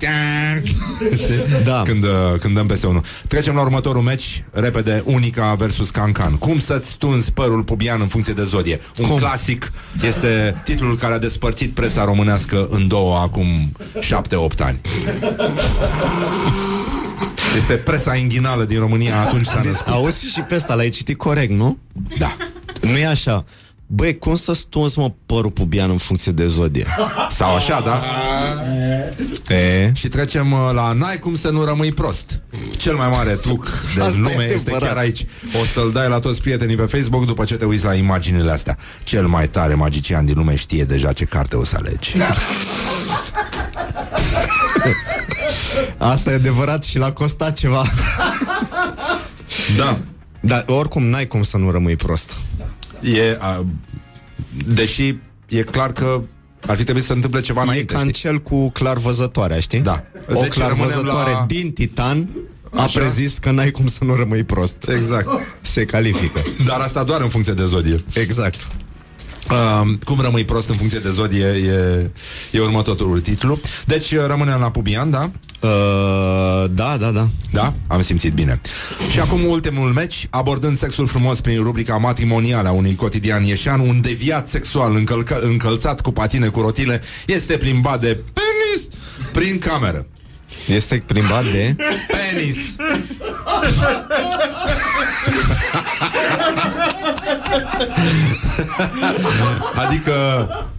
Știi? 1.17 1.63
Da. 1.65 1.83
când, 1.85 2.05
uh, 2.05 2.11
când 2.41 2.55
dăm 2.55 2.67
peste 2.67 2.87
unul 2.87 3.03
Trecem 3.29 3.55
la 3.55 3.61
următorul 3.61 4.03
meci 4.03 4.45
Repede, 4.51 5.03
Unica 5.05 5.55
versus 5.55 5.91
Cancan 5.91 6.37
Cum 6.37 6.59
să-ți 6.59 6.97
tunzi 6.97 7.33
părul 7.33 7.63
pubian 7.63 8.01
în 8.01 8.07
funcție 8.07 8.33
de 8.33 8.43
zodie 8.43 8.81
Un 8.99 9.07
Cum? 9.07 9.17
clasic 9.19 9.73
Este 10.07 10.61
titlul 10.65 10.97
care 10.97 11.15
a 11.15 11.19
despărțit 11.19 11.75
presa 11.75 12.05
românească 12.05 12.67
În 12.71 12.89
două 12.89 13.17
acum 13.19 13.47
7-8 14.01 14.59
ani 14.59 14.81
Este 17.57 17.75
presa 17.75 18.15
inghinală 18.15 18.65
din 18.65 18.79
România 18.79 19.21
Atunci 19.21 19.47
s-a 19.47 19.61
născut 19.65 19.93
Auzi 19.93 20.27
și 20.27 20.41
pe 20.41 20.55
ăsta, 20.55 20.75
l-ai 20.75 20.89
citit 20.89 21.17
corect, 21.19 21.51
nu? 21.53 21.79
Da 22.19 22.37
Nu 22.81 22.97
e 22.97 23.07
așa. 23.07 23.45
Băi, 23.87 24.19
cum 24.19 24.37
să 24.37 24.55
stunzi, 24.55 24.99
mă, 24.99 25.13
părul 25.27 25.51
pubian 25.51 25.91
în 25.91 25.97
funcție 25.97 26.33
de 26.33 26.47
zodie? 26.47 26.87
Sau 27.31 27.55
așa, 27.55 27.81
da? 27.81 28.03
E? 29.55 29.91
Și 29.95 30.09
trecem 30.09 30.53
uh, 30.53 30.59
la 30.75 30.93
N-ai 30.93 31.19
cum 31.19 31.35
să 31.35 31.51
nu 31.51 31.65
rămâi 31.65 31.93
prost 31.93 32.41
Cel 32.77 32.95
mai 32.95 33.09
mare 33.09 33.31
truc 33.31 33.65
de 33.95 34.01
Asta 34.01 34.15
e 34.17 34.21
lume 34.21 34.45
este 34.45 34.71
adevărat. 34.71 34.89
chiar 34.89 34.97
aici 34.97 35.27
O 35.63 35.65
să-l 35.73 35.91
dai 35.93 36.09
la 36.09 36.19
toți 36.19 36.41
prietenii 36.41 36.77
pe 36.77 36.83
Facebook 36.83 37.27
După 37.27 37.45
ce 37.45 37.57
te 37.57 37.65
uiți 37.65 37.85
la 37.85 37.95
imaginile 37.95 38.51
astea 38.51 38.79
Cel 39.05 39.27
mai 39.27 39.49
tare 39.49 39.75
magician 39.75 40.25
din 40.25 40.35
lume 40.37 40.57
știe 40.57 40.85
deja 40.85 41.13
ce 41.13 41.25
carte 41.25 41.57
o 41.57 41.65
să 41.65 41.77
alegi 41.79 42.17
Asta 45.99 46.31
e 46.31 46.35
adevărat 46.35 46.85
și 46.85 46.99
l-a 46.99 47.13
costat 47.13 47.57
ceva. 47.59 47.85
Da 49.77 49.99
Dar 50.41 50.65
oricum 50.69 51.03
n-ai 51.07 51.27
cum 51.27 51.43
să 51.43 51.57
nu 51.57 51.71
rămâi 51.71 51.97
prost. 51.97 52.37
E, 53.01 53.37
a, 53.41 53.65
Deși 54.67 55.15
e 55.49 55.63
clar 55.63 55.93
că 55.93 56.21
ar 56.67 56.77
fi 56.77 56.83
trebuit 56.83 57.05
să 57.05 57.09
se 57.11 57.15
întâmple 57.17 57.41
ceva 57.41 57.61
E 57.61 57.65
înainte 57.65 57.93
ca 57.95 58.01
în 58.01 58.09
știi? 58.09 58.21
cel 58.21 58.39
cu 58.39 58.71
clarvăzătoarea, 58.71 59.61
știi? 59.61 59.81
Da. 59.81 60.03
O 60.35 60.41
Deci 60.41 60.53
clarvăzătoare 60.53 61.09
rămânem 61.09 61.33
la- 61.39 61.45
din 61.47 61.73
Titan 61.73 62.29
a 62.75 62.83
Așa? 62.83 62.99
prezis 63.01 63.39
că 63.39 63.51
n-ai 63.51 63.71
cum 63.71 63.87
să 63.87 64.05
nu 64.05 64.15
rămâi 64.15 64.45
prost. 64.45 64.89
Exact 64.89 65.29
Se 65.61 65.85
califică. 65.85 66.41
Dar 66.67 66.81
asta 66.81 67.05
doar 67.05 67.21
în 67.21 67.29
funcție 67.29 67.53
de 67.53 67.65
zodie 67.65 68.05
Exact. 68.15 68.69
Uh, 69.53 69.91
cum 70.05 70.21
rămâi 70.21 70.45
prost 70.45 70.69
în 70.69 70.77
funcție 70.77 70.99
de 70.99 71.11
zodie 71.11 71.45
e, 71.45 72.11
e 72.51 72.61
următorul 72.61 73.21
titlu 73.21 73.61
Deci 73.87 74.11
uh, 74.13 74.25
rămânem 74.27 74.61
la 74.61 74.71
Pubian, 74.71 75.11
da? 75.11 75.31
Uh, 75.63 76.71
da, 76.71 76.97
da, 76.97 77.11
da. 77.11 77.29
Da? 77.51 77.75
Am 77.87 78.03
simțit 78.03 78.33
bine. 78.33 78.61
Și 79.11 79.21
acum 79.21 79.45
ultimul 79.45 79.93
meci, 79.93 80.27
abordând 80.31 80.79
sexul 80.79 81.07
frumos 81.07 81.41
prin 81.41 81.63
rubrica 81.63 81.97
matrimonială 81.97 82.69
a 82.69 82.73
unui 82.73 82.95
cotidian 82.95 83.43
ieșean, 83.43 83.81
un 83.81 84.01
deviat 84.01 84.49
sexual 84.49 84.97
încălcă, 84.97 85.41
încălțat 85.41 86.01
cu 86.01 86.11
patine 86.11 86.49
cu 86.49 86.61
rotile 86.61 87.03
este 87.27 87.57
plimbat 87.57 88.01
de 88.01 88.23
penis 88.33 88.89
prin 89.33 89.59
cameră. 89.59 90.07
Este 90.69 91.03
plimbat 91.07 91.45
de... 91.45 91.77
Penis 92.09 92.57
Adică, 99.75 100.13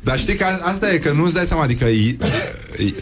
dar 0.04 0.20
știi 0.20 0.36
că 0.36 0.44
a- 0.46 0.70
asta 0.70 0.92
e, 0.94 0.98
că 0.98 1.12
nu-ți 1.12 1.34
dai 1.34 1.46
seama, 1.46 1.64
adică 1.64 1.86
i- 1.86 2.18
i- 2.78 2.96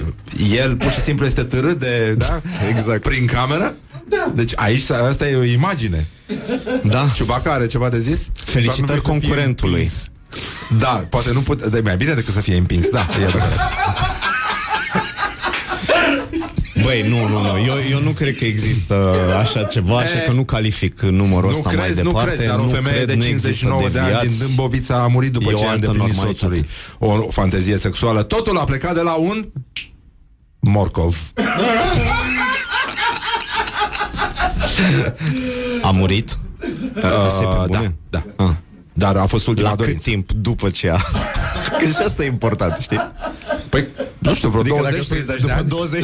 el 0.56 0.76
pur 0.76 0.92
și 0.92 1.02
simplu 1.02 1.26
este 1.26 1.44
târât 1.44 1.80
de, 1.80 2.14
da? 2.18 2.42
Exact. 2.70 3.02
Prin 3.02 3.26
cameră? 3.26 3.76
Da. 4.10 4.32
Deci 4.36 4.52
aici, 4.56 4.90
asta 4.90 5.28
e 5.28 5.36
o 5.36 5.44
imagine. 5.44 6.08
Da. 6.84 7.08
Ciubaca 7.14 7.52
are 7.52 7.68
ceva 7.68 7.90
de 7.90 8.00
zis? 8.00 8.28
Felicitări 8.44 8.86
Doar 8.86 8.98
nu 8.98 9.02
vrei 9.02 9.02
să 9.02 9.10
fie 9.12 9.20
concurentului. 9.20 9.74
împins. 9.82 10.10
Da, 10.80 11.06
poate 11.10 11.32
nu 11.34 11.40
pute, 11.40 11.70
de 11.70 11.80
mai 11.84 11.98
bine 11.98 12.14
decât 12.14 12.34
să 12.34 12.40
fie 12.42 12.56
împins, 12.56 12.90
da, 12.90 13.06
e 13.22 13.24
adevărat. 13.24 13.60
Băi, 16.84 17.06
nu, 17.10 17.28
nu, 17.28 17.42
nu. 17.42 17.48
Eu, 17.66 17.76
eu 17.92 18.00
nu 18.02 18.10
cred 18.12 18.38
că 18.38 18.46
există 18.46 19.16
așa 19.40 19.64
ceva, 19.64 19.98
așa 19.98 20.18
că 20.26 20.32
nu 20.32 20.44
calific 20.44 21.02
numărul 21.02 21.50
Nu 21.52 21.58
ăsta 21.58 21.70
mai 21.76 21.84
crezi, 21.84 22.02
nu 22.02 22.10
departe. 22.12 22.30
crezi, 22.36 22.46
dar 22.50 22.60
o 22.60 22.68
femeie 22.68 22.96
cred, 22.96 23.08
de 23.08 23.14
nu 23.16 23.22
59 23.22 23.80
de 23.82 23.86
există 23.88 24.00
ani 24.02 24.12
din 24.20 24.20
deviați. 24.30 24.40
Dâmbovița 24.46 24.96
a 25.04 25.08
murit 25.08 25.32
după 25.32 25.50
E 25.50 25.54
o 25.54 25.58
ce 25.58 25.66
a 25.66 25.70
altă 25.70 25.86
îndeplinit 25.86 26.16
normalitate. 26.16 26.40
soțului 26.40 26.66
o, 27.00 27.12
o 27.26 27.30
fantezie 27.30 27.78
sexuală. 27.78 28.24
Totul 28.24 28.58
a 28.58 28.64
plecat 28.64 28.94
de 28.94 29.02
la 29.02 29.14
un 29.14 29.48
morcov. 30.60 31.32
A 35.82 35.92
murit? 35.92 36.38
Dar 37.02 37.12
asta 37.12 37.44
e 37.44 37.46
pe 37.46 37.56
Uh, 37.60 37.66
bune? 37.66 37.96
da, 38.10 38.24
da. 38.36 38.44
Ah. 38.46 38.52
Dar 38.94 39.16
a 39.16 39.26
fost 39.26 39.48
ultima 39.48 39.70
La 39.70 39.76
cât 39.76 39.86
dorință. 39.86 40.10
timp 40.10 40.32
după 40.32 40.70
ce 40.70 40.90
a... 40.90 40.98
Că 41.80 41.86
și 41.86 41.96
asta 42.06 42.24
e 42.24 42.28
important, 42.28 42.78
știi? 42.80 43.12
Păi, 43.70 43.88
nu 44.22 44.34
știu, 44.34 44.50
vreo 44.50 44.62
Adică 44.62 44.76
20 44.76 44.92
dacă 44.92 45.04
spui 45.04 45.18
30 45.18 45.42
de 45.42 45.48
după 45.48 45.86
ani. 45.86 46.00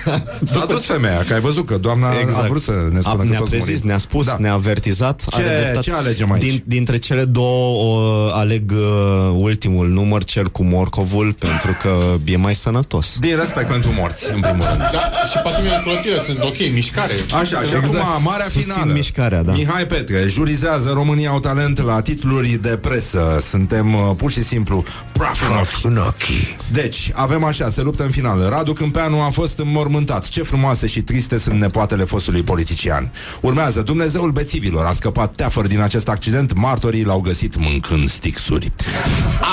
20-30 0.00 0.04
de 0.04 0.10
ani. 0.10 0.22
S-a 0.52 0.66
dus 0.66 0.84
femeia, 0.84 1.24
că 1.28 1.34
ai 1.34 1.40
văzut 1.40 1.66
că 1.66 1.76
doamna 1.76 2.08
a 2.08 2.46
vrut 2.48 2.62
să 2.62 2.70
ne 2.92 3.00
spună 3.00 3.14
a, 3.14 3.16
că 3.16 3.24
ne-a 3.24 3.38
toți 3.38 3.50
prezis, 3.50 3.66
murim. 3.68 3.86
ne-a 3.86 3.98
spus, 3.98 4.26
Da. 4.26 4.36
ne-a 4.38 4.52
avertizat. 4.52 5.22
Ce- 5.28 5.36
are 5.36 5.58
dreptate. 5.60 5.80
ce 5.80 5.92
alegem 5.92 6.32
aici? 6.32 6.42
Din, 6.42 6.62
dintre 6.66 6.96
cele 6.96 7.24
două 7.24 7.84
o, 7.84 7.98
aleg 8.32 8.72
uh, 8.72 9.30
ultimul 9.34 9.88
număr, 9.88 10.24
cel 10.24 10.48
cu 10.48 10.64
morcovul, 10.64 11.32
pentru 11.32 11.76
că 11.80 11.90
e 12.24 12.36
mai 12.36 12.54
sănătos. 12.54 13.16
Din 13.20 13.36
respect 13.36 13.68
pentru 13.70 13.90
morți, 13.98 14.24
în 14.34 14.40
primul 14.40 14.64
rând. 14.68 14.78
Da, 14.78 15.10
și 15.30 15.38
patrimile 15.42 15.80
clătire 15.84 16.18
sunt 16.26 16.38
ok, 16.42 16.58
mișcare. 16.72 17.12
Așa, 17.32 17.44
și 17.62 17.74
Exact. 17.76 17.84
acum 17.84 18.22
marea 18.22 18.44
Susțin 18.44 18.62
finală. 18.72 18.92
mișcarea, 18.92 19.42
da. 19.42 19.52
Mihai 19.52 19.86
Petre 19.86 20.24
jurizează 20.28 20.90
România 20.94 21.30
au 21.30 21.40
talent 21.40 21.82
la 21.82 22.00
titluri 22.02 22.48
de 22.62 22.78
presă. 22.80 23.42
Suntem 23.50 23.94
uh, 23.94 24.00
pur 24.16 24.30
și 24.30 24.42
simplu 24.42 24.84
praf 25.12 25.42
în 25.84 25.96
ochi. 25.96 26.56
Deci, 26.72 27.10
avem 27.14 27.44
așa, 27.46 27.68
se 27.68 27.82
luptă 27.82 28.02
în 28.02 28.10
final. 28.10 28.46
Radu 28.48 28.72
Câmpeanu 28.72 29.20
a 29.20 29.28
fost 29.30 29.58
înmormântat. 29.58 30.28
Ce 30.28 30.42
frumoase 30.42 30.86
și 30.86 31.00
triste 31.02 31.38
sunt 31.38 31.60
nepoatele 31.60 32.04
fostului 32.04 32.42
politician. 32.42 33.12
Urmează, 33.40 33.82
Dumnezeul 33.82 34.30
bețivilor 34.30 34.84
a 34.84 34.92
scăpat 34.92 35.34
teafăr 35.34 35.66
din 35.66 35.80
acest 35.80 36.08
accident, 36.08 36.54
martorii 36.54 37.04
l-au 37.04 37.20
găsit 37.20 37.56
mâncând 37.56 38.10
stixuri. 38.10 38.72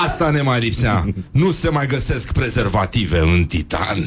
Asta 0.06 0.30
ne 0.30 0.42
mai 0.42 0.60
lipsea. 0.60 1.06
Nu 1.32 1.52
se 1.52 1.70
mai 1.70 1.88
găsesc 1.88 2.32
prezervative 2.32 3.20
în 3.20 3.44
titan. 3.44 3.98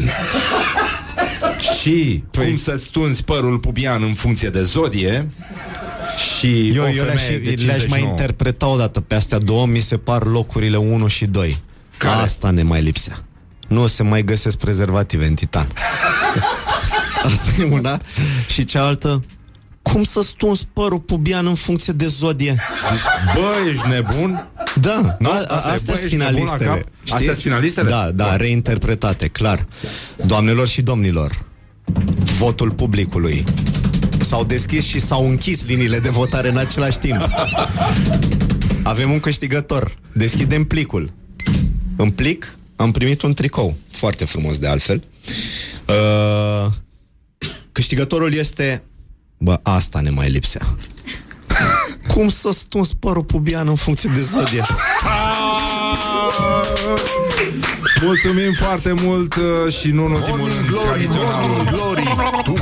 Și 1.80 2.22
Păi- 2.30 2.44
cum 2.46 2.56
să 2.56 2.78
stunzi 2.82 3.24
părul 3.24 3.58
pubian 3.58 4.02
în 4.02 4.12
funcție 4.12 4.48
de 4.48 4.62
zodie 4.62 5.28
și 6.38 6.68
Eu, 6.68 6.82
o 6.84 6.88
eu 6.88 7.04
le-aș, 7.04 7.22
femeie 7.22 7.38
de 7.38 7.62
le-aș 7.64 7.86
mai 7.88 7.98
59. 8.00 8.10
interpreta 8.10 8.66
o 8.66 8.76
dată 8.76 9.00
pe 9.00 9.14
astea 9.14 9.38
două, 9.38 9.66
mi 9.66 9.80
se 9.80 9.96
par 9.96 10.24
locurile 10.24 10.76
1 10.76 11.06
și 11.06 11.26
2. 11.26 11.62
Care? 11.96 12.20
Asta 12.20 12.50
ne 12.50 12.62
mai 12.62 12.82
lipsea. 12.82 13.24
Nu 13.66 13.86
se 13.86 14.02
mai 14.02 14.24
găsesc 14.24 14.56
prezervative 14.56 15.26
în 15.26 15.34
titan. 15.34 15.72
Asta 17.24 17.50
e 17.62 17.64
una. 17.64 18.00
Și 18.48 18.64
cealaltă, 18.64 19.24
cum 19.82 20.02
să 20.04 20.22
stunzi 20.22 20.66
părul 20.72 20.98
pubian 21.00 21.46
în 21.46 21.54
funcție 21.54 21.92
de 21.92 22.06
zodie? 22.06 22.56
Bă, 23.34 23.70
ești 23.70 23.88
nebun? 23.88 24.46
Da, 24.80 25.16
Nu, 25.18 25.30
a, 25.30 25.34
asta 25.34 25.62
a, 25.68 25.70
e, 25.70 25.74
astea 25.74 25.92
bă, 25.94 25.98
sunt 25.98 26.12
ești 26.12 26.16
nebun 26.16 26.44
la 26.44 26.56
finalistele. 26.56 26.68
cap? 26.68 27.12
Astea 27.14 27.32
sunt 27.32 27.42
finalistele? 27.42 27.88
Da, 27.90 28.10
da, 28.14 28.28
Bun. 28.28 28.36
reinterpretate, 28.36 29.26
clar. 29.28 29.66
Doamnelor 30.26 30.68
și 30.68 30.82
domnilor, 30.82 31.42
votul 32.38 32.70
publicului. 32.70 33.44
S-au 34.20 34.44
deschis 34.44 34.84
și 34.84 35.00
s-au 35.00 35.28
închis 35.28 35.66
liniile 35.66 35.98
de 35.98 36.08
votare 36.08 36.48
în 36.50 36.56
același 36.56 36.98
timp. 36.98 37.28
Avem 38.82 39.10
un 39.10 39.20
câștigător. 39.20 39.96
Deschidem 40.12 40.64
plicul. 40.64 41.10
În 41.96 42.10
plic 42.10 42.54
am 42.76 42.90
primit 42.90 43.22
un 43.22 43.34
tricou. 43.34 43.74
Foarte 43.90 44.24
frumos 44.24 44.58
de 44.58 44.66
altfel. 44.66 45.02
Uh, 45.86 46.66
câștigătorul 47.72 48.34
este... 48.34 48.82
Bă, 49.38 49.60
asta 49.62 50.00
ne 50.00 50.10
mai 50.10 50.30
lipsea. 50.30 50.74
Cum 52.12 52.28
să 52.28 52.52
stunzi 52.52 52.96
părul 52.96 53.24
pubian 53.24 53.68
în 53.68 53.74
funcție 53.74 54.10
de 54.14 54.20
zodie? 54.20 54.62
Mulțumim 58.02 58.52
foarte 58.52 58.92
mult 58.92 59.34
uh, 59.34 59.72
și 59.72 59.90
nu 59.90 60.04
în 60.04 60.12
ultimul 60.12 60.48
rând 60.48 60.80
tradiționalul 60.84 61.64
Glory 61.70 62.02
Tu 62.44 62.54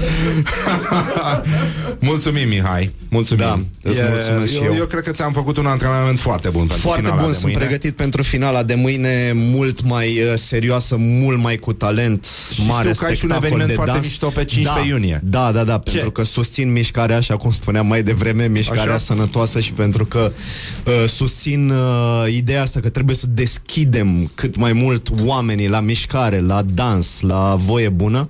mai 0.00 0.18
iubești 0.26 0.50
pe 0.50 0.50
Flori 0.50 1.98
Mulțumim, 1.98 2.48
Mihai. 2.48 2.90
Mulțumim. 3.08 3.44
Da, 3.44 3.60
îți 3.90 4.00
mulțumesc 4.10 4.52
și 4.52 4.58
eu, 4.58 4.64
eu. 4.64 4.74
eu 4.74 4.84
cred 4.86 5.02
că 5.02 5.10
ți-am 5.10 5.32
făcut 5.32 5.56
un 5.56 5.66
antrenament 5.66 6.18
foarte 6.18 6.48
bun 6.48 6.60
pentru 6.66 6.76
Foarte 6.78 7.00
finala 7.00 7.20
bun, 7.20 7.30
de 7.30 7.36
sunt 7.36 7.44
mâine. 7.46 7.58
pregătit 7.58 7.96
pentru 7.96 8.22
finala 8.22 8.62
de 8.62 8.74
mâine 8.74 9.32
Mult 9.34 9.82
mai 9.82 10.08
uh, 10.22 10.32
serioasă, 10.36 10.96
mult 10.98 11.38
mai 11.38 11.56
cu 11.56 11.72
talent 11.72 12.26
Și 12.54 12.66
Mare 12.66 12.88
știu 12.88 13.00
că 13.00 13.04
ai 13.06 13.14
și 13.16 13.24
un 13.24 13.30
spectacol 13.30 13.46
eveniment 13.46 13.68
de 13.68 13.74
foarte 13.74 13.92
dans. 13.92 14.04
mișto 14.06 14.26
pe 14.26 14.44
15 14.44 14.88
da, 14.88 14.94
iunie. 14.94 15.20
Da, 15.24 15.52
da, 15.52 15.64
da, 15.64 15.78
pentru 15.78 16.10
că 16.10 16.22
susțin 16.24 16.72
mișcarea 16.72 17.16
Așa 17.16 17.36
cum 17.36 17.50
spuneam 17.50 17.86
mai 17.86 18.02
devreme 18.02 18.46
Mișcarea 18.48 18.82
Așa? 18.82 18.98
sănătoasă 18.98 19.60
Și 19.60 19.72
pentru 19.72 20.04
că 20.04 20.32
uh, 20.84 21.08
susțin 21.08 21.70
uh, 21.70 22.32
ideea 22.34 22.62
asta 22.62 22.80
Că 22.80 22.88
trebuie 22.88 23.16
să 23.16 23.26
deschidem 23.28 24.30
cât 24.34 24.56
mai 24.56 24.72
mult 24.72 25.08
Oamenii 25.24 25.68
la 25.68 25.80
mișcare, 25.80 26.40
la 26.40 26.62
dans 26.62 27.20
La 27.20 27.54
voie 27.58 27.88
bună 27.88 28.28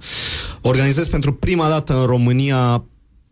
Organizez 0.60 1.06
pentru 1.08 1.32
prima 1.32 1.59
dată 1.68 2.00
în 2.00 2.06
România 2.06 2.84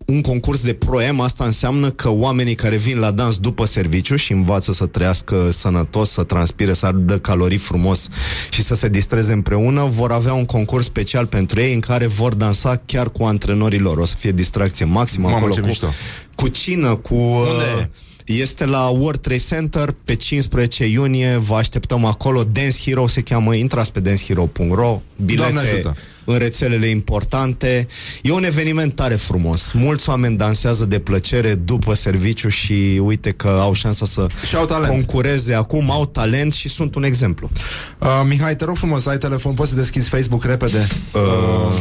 un 0.06 0.20
concurs 0.20 0.62
de 0.62 0.74
proem, 0.74 1.20
asta 1.20 1.44
înseamnă 1.44 1.90
că 1.90 2.10
oamenii 2.10 2.54
care 2.54 2.76
vin 2.76 2.98
la 2.98 3.10
dans 3.10 3.36
după 3.36 3.64
serviciu 3.64 4.16
și 4.16 4.32
învață 4.32 4.72
să 4.72 4.86
trăiască 4.86 5.50
sănătos, 5.50 6.10
să 6.10 6.22
transpire, 6.22 6.72
să 6.72 6.86
ardă 6.86 7.18
calorii 7.18 7.58
frumos 7.58 8.08
și 8.50 8.62
să 8.62 8.74
se 8.74 8.88
distreze 8.88 9.32
împreună, 9.32 9.84
vor 9.84 10.12
avea 10.12 10.32
un 10.32 10.44
concurs 10.44 10.84
special 10.84 11.26
pentru 11.26 11.60
ei 11.60 11.74
în 11.74 11.80
care 11.80 12.06
vor 12.06 12.34
dansa 12.34 12.82
chiar 12.86 13.10
cu 13.10 13.24
antrenorii 13.24 13.78
lor. 13.78 13.96
O 13.98 14.04
să 14.04 14.14
fie 14.18 14.30
distracție 14.30 14.84
maximă 14.84 15.24
Mamă, 15.24 15.36
acolo 15.36 15.52
ce 15.52 15.60
cu, 15.60 15.66
mișto. 15.66 15.86
cu 16.34 16.48
cină, 16.48 16.96
cu... 16.96 17.14
Unde 17.14 17.64
e? 17.80 17.90
Este 18.32 18.66
la 18.66 18.88
World 18.88 19.20
Trade 19.20 19.42
Center 19.48 19.94
pe 20.04 20.14
15 20.14 20.86
iunie, 20.86 21.36
vă 21.36 21.54
așteptăm 21.54 22.04
acolo. 22.04 22.44
Dance 22.44 22.76
Hero 22.84 23.06
se 23.06 23.20
cheamă, 23.20 23.54
intrați 23.54 23.92
pe 23.92 24.00
dancehero.ro, 24.00 24.74
Doamne 24.76 25.00
bilete 25.24 25.58
ajută. 25.58 25.96
În 26.28 26.38
rețelele 26.38 26.86
importante. 26.86 27.86
E 28.22 28.32
un 28.32 28.44
eveniment 28.44 28.94
tare 28.94 29.14
frumos. 29.14 29.72
Mulți 29.72 30.08
oameni 30.08 30.36
dansează 30.36 30.84
de 30.84 30.98
plăcere 30.98 31.54
după 31.54 31.94
serviciu 31.94 32.48
și 32.48 33.00
uite 33.04 33.30
că 33.30 33.48
au 33.60 33.72
șansa 33.72 34.06
să 34.06 34.26
Și 34.48 34.56
au 34.56 34.64
talent. 34.64 34.92
concureze 34.92 35.54
acum, 35.54 35.90
au 35.90 36.06
talent 36.06 36.52
și 36.52 36.68
sunt 36.68 36.94
un 36.94 37.04
exemplu. 37.04 37.50
Uh, 37.98 38.08
Mihai, 38.26 38.56
te 38.56 38.64
rog 38.64 38.76
frumos, 38.76 39.06
ai 39.06 39.18
telefon, 39.18 39.54
poți 39.54 39.70
să 39.70 39.76
deschizi 39.76 40.08
Facebook 40.08 40.44
repede? 40.44 40.86
Uh, 41.12 41.72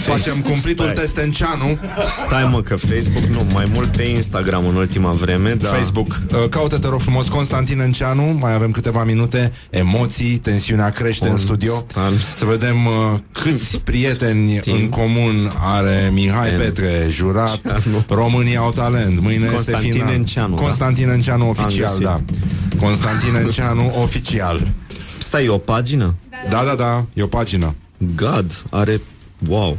facem 0.00 0.40
cumplitul 0.40 0.84
stai. 0.84 0.94
Testenceanu. 0.94 1.78
Stai 2.26 2.48
mă 2.50 2.60
că 2.62 2.76
Facebook 2.76 3.24
nu, 3.24 3.46
mai 3.52 3.64
mult 3.72 3.96
pe 3.96 4.02
Instagram 4.02 4.66
în 4.66 4.74
ultima 4.74 5.12
vreme, 5.12 5.54
da. 5.54 5.68
Facebook. 5.68 6.20
Uh, 6.32 6.48
Caută, 6.50 6.78
te 6.78 6.88
rog 6.88 7.00
frumos, 7.00 7.28
Constantin 7.28 7.80
Enceanu. 7.80 8.22
Mai 8.40 8.54
avem 8.54 8.70
câteva 8.70 9.04
minute. 9.04 9.52
Emoții, 9.70 10.36
tensiunea 10.38 10.90
crește 10.90 11.28
în 11.28 11.36
studio. 11.36 11.72
Constant. 11.72 12.20
Să 12.36 12.44
vedem 12.44 12.76
uh, 12.86 13.18
câți 13.32 13.82
prieteni 13.90 14.58
Tim. 14.58 14.74
în 14.74 14.88
comun 14.88 15.52
are 15.60 16.10
Mihai 16.12 16.50
En- 16.52 16.56
Petre, 16.56 17.06
jurat. 17.10 17.60
Enceanu. 17.64 18.04
România 18.08 18.60
au 18.60 18.72
talent. 18.72 19.20
Mâine 19.20 19.46
Constantin 19.46 19.88
este 19.88 19.98
final. 19.98 20.14
Enceanu, 20.14 20.54
da? 20.54 20.62
Constantin 20.62 21.08
Enceanu 21.08 21.48
oficial, 21.48 21.88
găsit. 21.88 22.02
da. 22.04 22.20
Constantin 22.80 23.34
Enceanu 23.34 23.92
oficial. 24.02 24.72
Stai, 25.18 25.44
e 25.44 25.48
o 25.48 25.58
pagină? 25.58 26.14
Da, 26.50 26.64
da, 26.64 26.74
da, 26.74 27.04
e 27.14 27.22
o 27.22 27.26
pagină. 27.26 27.74
God, 28.16 28.52
are... 28.70 29.00
Wow. 29.48 29.78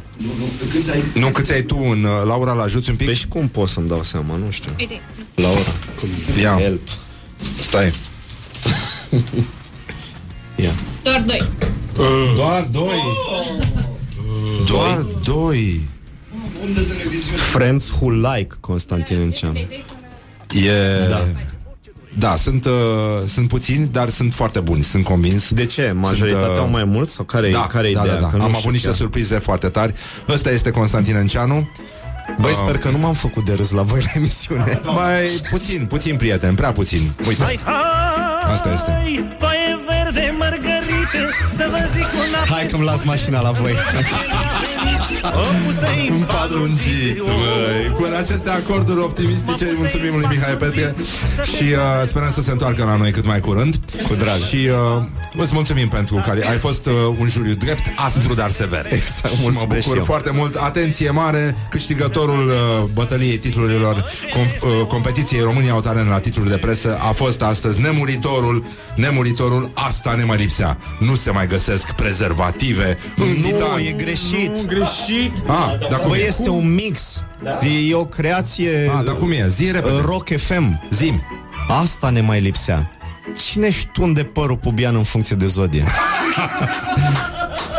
Câți 0.72 0.91
ai? 0.91 1.03
Nu 1.15 1.27
câți 1.27 1.53
ai 1.53 1.61
tu 1.61 1.77
în 1.91 2.03
uh, 2.03 2.10
Laura, 2.26 2.52
la 2.53 2.64
ajuți 2.64 2.90
un 2.90 2.95
pic? 2.95 3.06
Păi 3.06 3.15
și 3.15 3.27
cum 3.27 3.48
pot 3.48 3.68
să-mi 3.68 3.88
dau 3.88 4.03
seama, 4.03 4.36
nu 4.36 4.52
știu. 4.52 4.72
Uite, 4.80 5.02
Laura. 5.36 5.60
Ia, 6.41 6.57
Help. 6.61 6.88
stai. 7.68 7.94
Ia. 10.56 10.72
doar 11.03 11.23
doi. 11.27 11.49
Doar 12.36 12.68
doi. 12.72 12.99
Doar 14.68 15.06
doi. 15.24 15.82
Unde 16.64 16.82
televiziune? 16.82 17.38
Friends 17.38 17.90
who 17.90 18.10
like 18.12 18.56
Constantin 18.60 19.20
Enceanu. 19.20 19.58
E... 19.58 21.08
Da. 21.10 21.26
Da, 22.18 22.36
sunt, 22.36 22.66
uh, 22.66 22.72
sunt 23.28 23.48
puțini, 23.48 23.88
dar 23.92 24.10
sunt 24.10 24.34
foarte 24.34 24.60
buni, 24.60 24.82
sunt 24.82 25.04
convins. 25.04 25.52
De 25.52 25.66
ce? 25.66 25.92
Majoritatea 25.96 26.46
Sunt, 26.46 26.58
uh, 26.58 26.64
au 26.64 26.70
mai 26.70 26.84
mulți? 26.84 27.14
Sau 27.14 27.26
care, 27.26 27.50
da, 27.52 27.68
care 27.68 27.92
da, 27.92 28.00
ideea? 28.00 28.16
da, 28.16 28.22
da. 28.22 28.28
Că 28.30 28.36
nu 28.38 28.42
Am 28.44 28.48
știu 28.48 28.60
avut 28.60 28.72
niște 28.72 28.88
chiar. 28.88 28.96
surprize 28.96 29.38
foarte 29.38 29.70
tari. 29.70 29.94
Ăsta 30.30 30.52
este 30.52 30.72
Constantin 30.72 31.16
Enceanu. 31.16 31.70
Băi, 32.40 32.52
Uh, 32.52 32.58
sper 32.64 32.78
că 32.78 32.90
nu 32.90 32.98
m-am 32.98 33.14
făcut 33.14 33.46
de 33.46 33.54
râs 33.54 33.72
la 33.72 33.82
voi 33.82 34.00
la 34.00 34.10
emisiune. 34.16 34.82
Mai 34.84 35.24
puțin, 35.52 35.86
puțin, 35.86 36.16
prieten, 36.16 36.56
prea 36.56 36.72
puțin. 36.72 37.12
Uite, 37.28 37.60
asta 38.54 38.72
este. 38.74 38.92
Foaie 39.40 39.59
verde, 39.59 39.59
mărgărite 39.59 39.59
Să 41.56 41.68
vă 41.70 41.90
zic 41.96 42.04
un 42.04 42.50
Hai 42.50 42.66
că-mi 42.66 42.84
las 42.84 43.04
mașina 43.04 43.42
la 43.42 43.52
voi. 43.52 43.74
Un 46.11 46.23
padruncit, 46.27 47.18
băi. 47.18 47.91
Cu 47.95 48.07
aceste 48.19 48.49
acorduri 48.49 48.99
optimistice 48.99 49.64
îi 49.65 49.76
mulțumim 49.77 50.11
lui 50.18 50.26
Mihai 50.30 50.57
Petre 50.57 50.95
și 51.56 51.64
uh, 51.64 51.77
sperăm 52.07 52.31
să 52.34 52.41
se 52.41 52.52
întoarcă 52.52 52.84
la 52.84 52.95
noi 52.95 53.11
cât 53.11 53.26
mai 53.26 53.40
curând. 53.40 53.80
Cu 54.07 54.15
drag. 54.15 54.38
Și 54.49 54.56
uh, 54.98 55.03
îți 55.38 55.53
mulțumim 55.53 55.88
pentru 55.88 56.15
că 56.15 56.30
ai 56.49 56.57
fost 56.57 56.86
uh, 56.86 56.94
un 57.19 57.27
juriu 57.30 57.53
drept, 57.53 57.81
aspru, 58.06 58.34
dar 58.34 58.52
sever. 58.52 58.86
Exact, 58.90 59.27
și 59.27 59.34
mă 59.36 59.41
mulțumesc 59.41 59.68
bucur 59.68 59.91
și 59.94 59.98
eu. 59.98 60.03
foarte 60.03 60.31
mult. 60.34 60.56
Atenție 60.56 61.10
mare, 61.10 61.56
câștigătorul 61.69 62.48
uh, 62.48 62.84
bătăliei 62.94 63.38
titlurilor 63.38 64.03
com- 64.30 64.60
uh, 64.61 64.86
competiției 64.88 65.41
România 65.41 65.72
au 65.72 65.81
talent 65.81 66.10
la 66.10 66.19
titluri 66.19 66.49
de 66.49 66.56
presă 66.57 66.98
a 67.02 67.11
fost 67.11 67.41
astăzi 67.41 67.81
nemuritorul, 67.81 68.65
nemuritorul, 68.95 69.72
asta 69.73 70.14
ne 70.18 70.23
mai 70.23 70.38
lipsea. 70.38 70.77
Nu 70.99 71.15
se 71.15 71.31
mai 71.31 71.48
găsesc 71.48 71.91
prezervative 71.91 72.98
în 73.18 73.27
Nu, 73.27 73.34
titan. 73.48 73.80
e 73.88 73.91
greșit. 73.91 74.56
Nu, 74.56 74.64
greșit. 74.68 74.99
Ah, 75.48 75.74
dar 75.90 76.00
cum 76.00 76.10
Băi, 76.10 76.20
e? 76.20 76.28
este 76.28 76.50
un 76.50 76.74
mix. 76.74 77.24
E 77.90 77.94
o 77.96 78.06
creație 78.06 78.92
Ah, 78.98 79.04
dar 79.06 79.16
cum 79.16 79.32
e? 79.32 79.48
Zi 79.56 79.72
repede. 79.72 79.94
uh, 79.96 80.02
Rock 80.06 80.30
FM. 80.38 80.82
Zim. 80.92 81.24
Asta 81.82 82.10
ne 82.10 82.22
mai 82.22 82.40
lipsea. 82.42 82.92
Cine 83.38 83.72
ștunde 83.72 84.24
părul 84.24 84.58
pubian 84.58 84.96
în 84.96 85.04
funcție 85.04 85.36
de 85.36 85.46
zodie? 85.46 85.84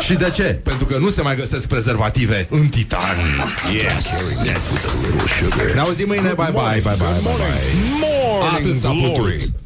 Și 0.05 0.13
de 0.13 0.29
ce? 0.35 0.43
Pentru 0.43 0.85
că 0.85 0.97
nu 0.97 1.09
se 1.09 1.21
mai 1.21 1.35
găsesc 1.35 1.67
prezervative 1.67 2.47
în 2.49 2.67
titan. 2.67 3.17
Yes. 3.73 4.05
Ne 5.73 5.79
auzim 5.79 6.07
mâine. 6.07 6.21
Bye 6.21 6.33
bye, 6.35 6.81
bye 6.83 6.95
bye, 6.97 7.19
bye 7.21 7.33
bye. 7.35 7.61
Morning 7.99 8.53
Atât 8.53 8.81
s-a 8.81 8.89
Glory. 8.97 9.13
putut. 9.35 9.60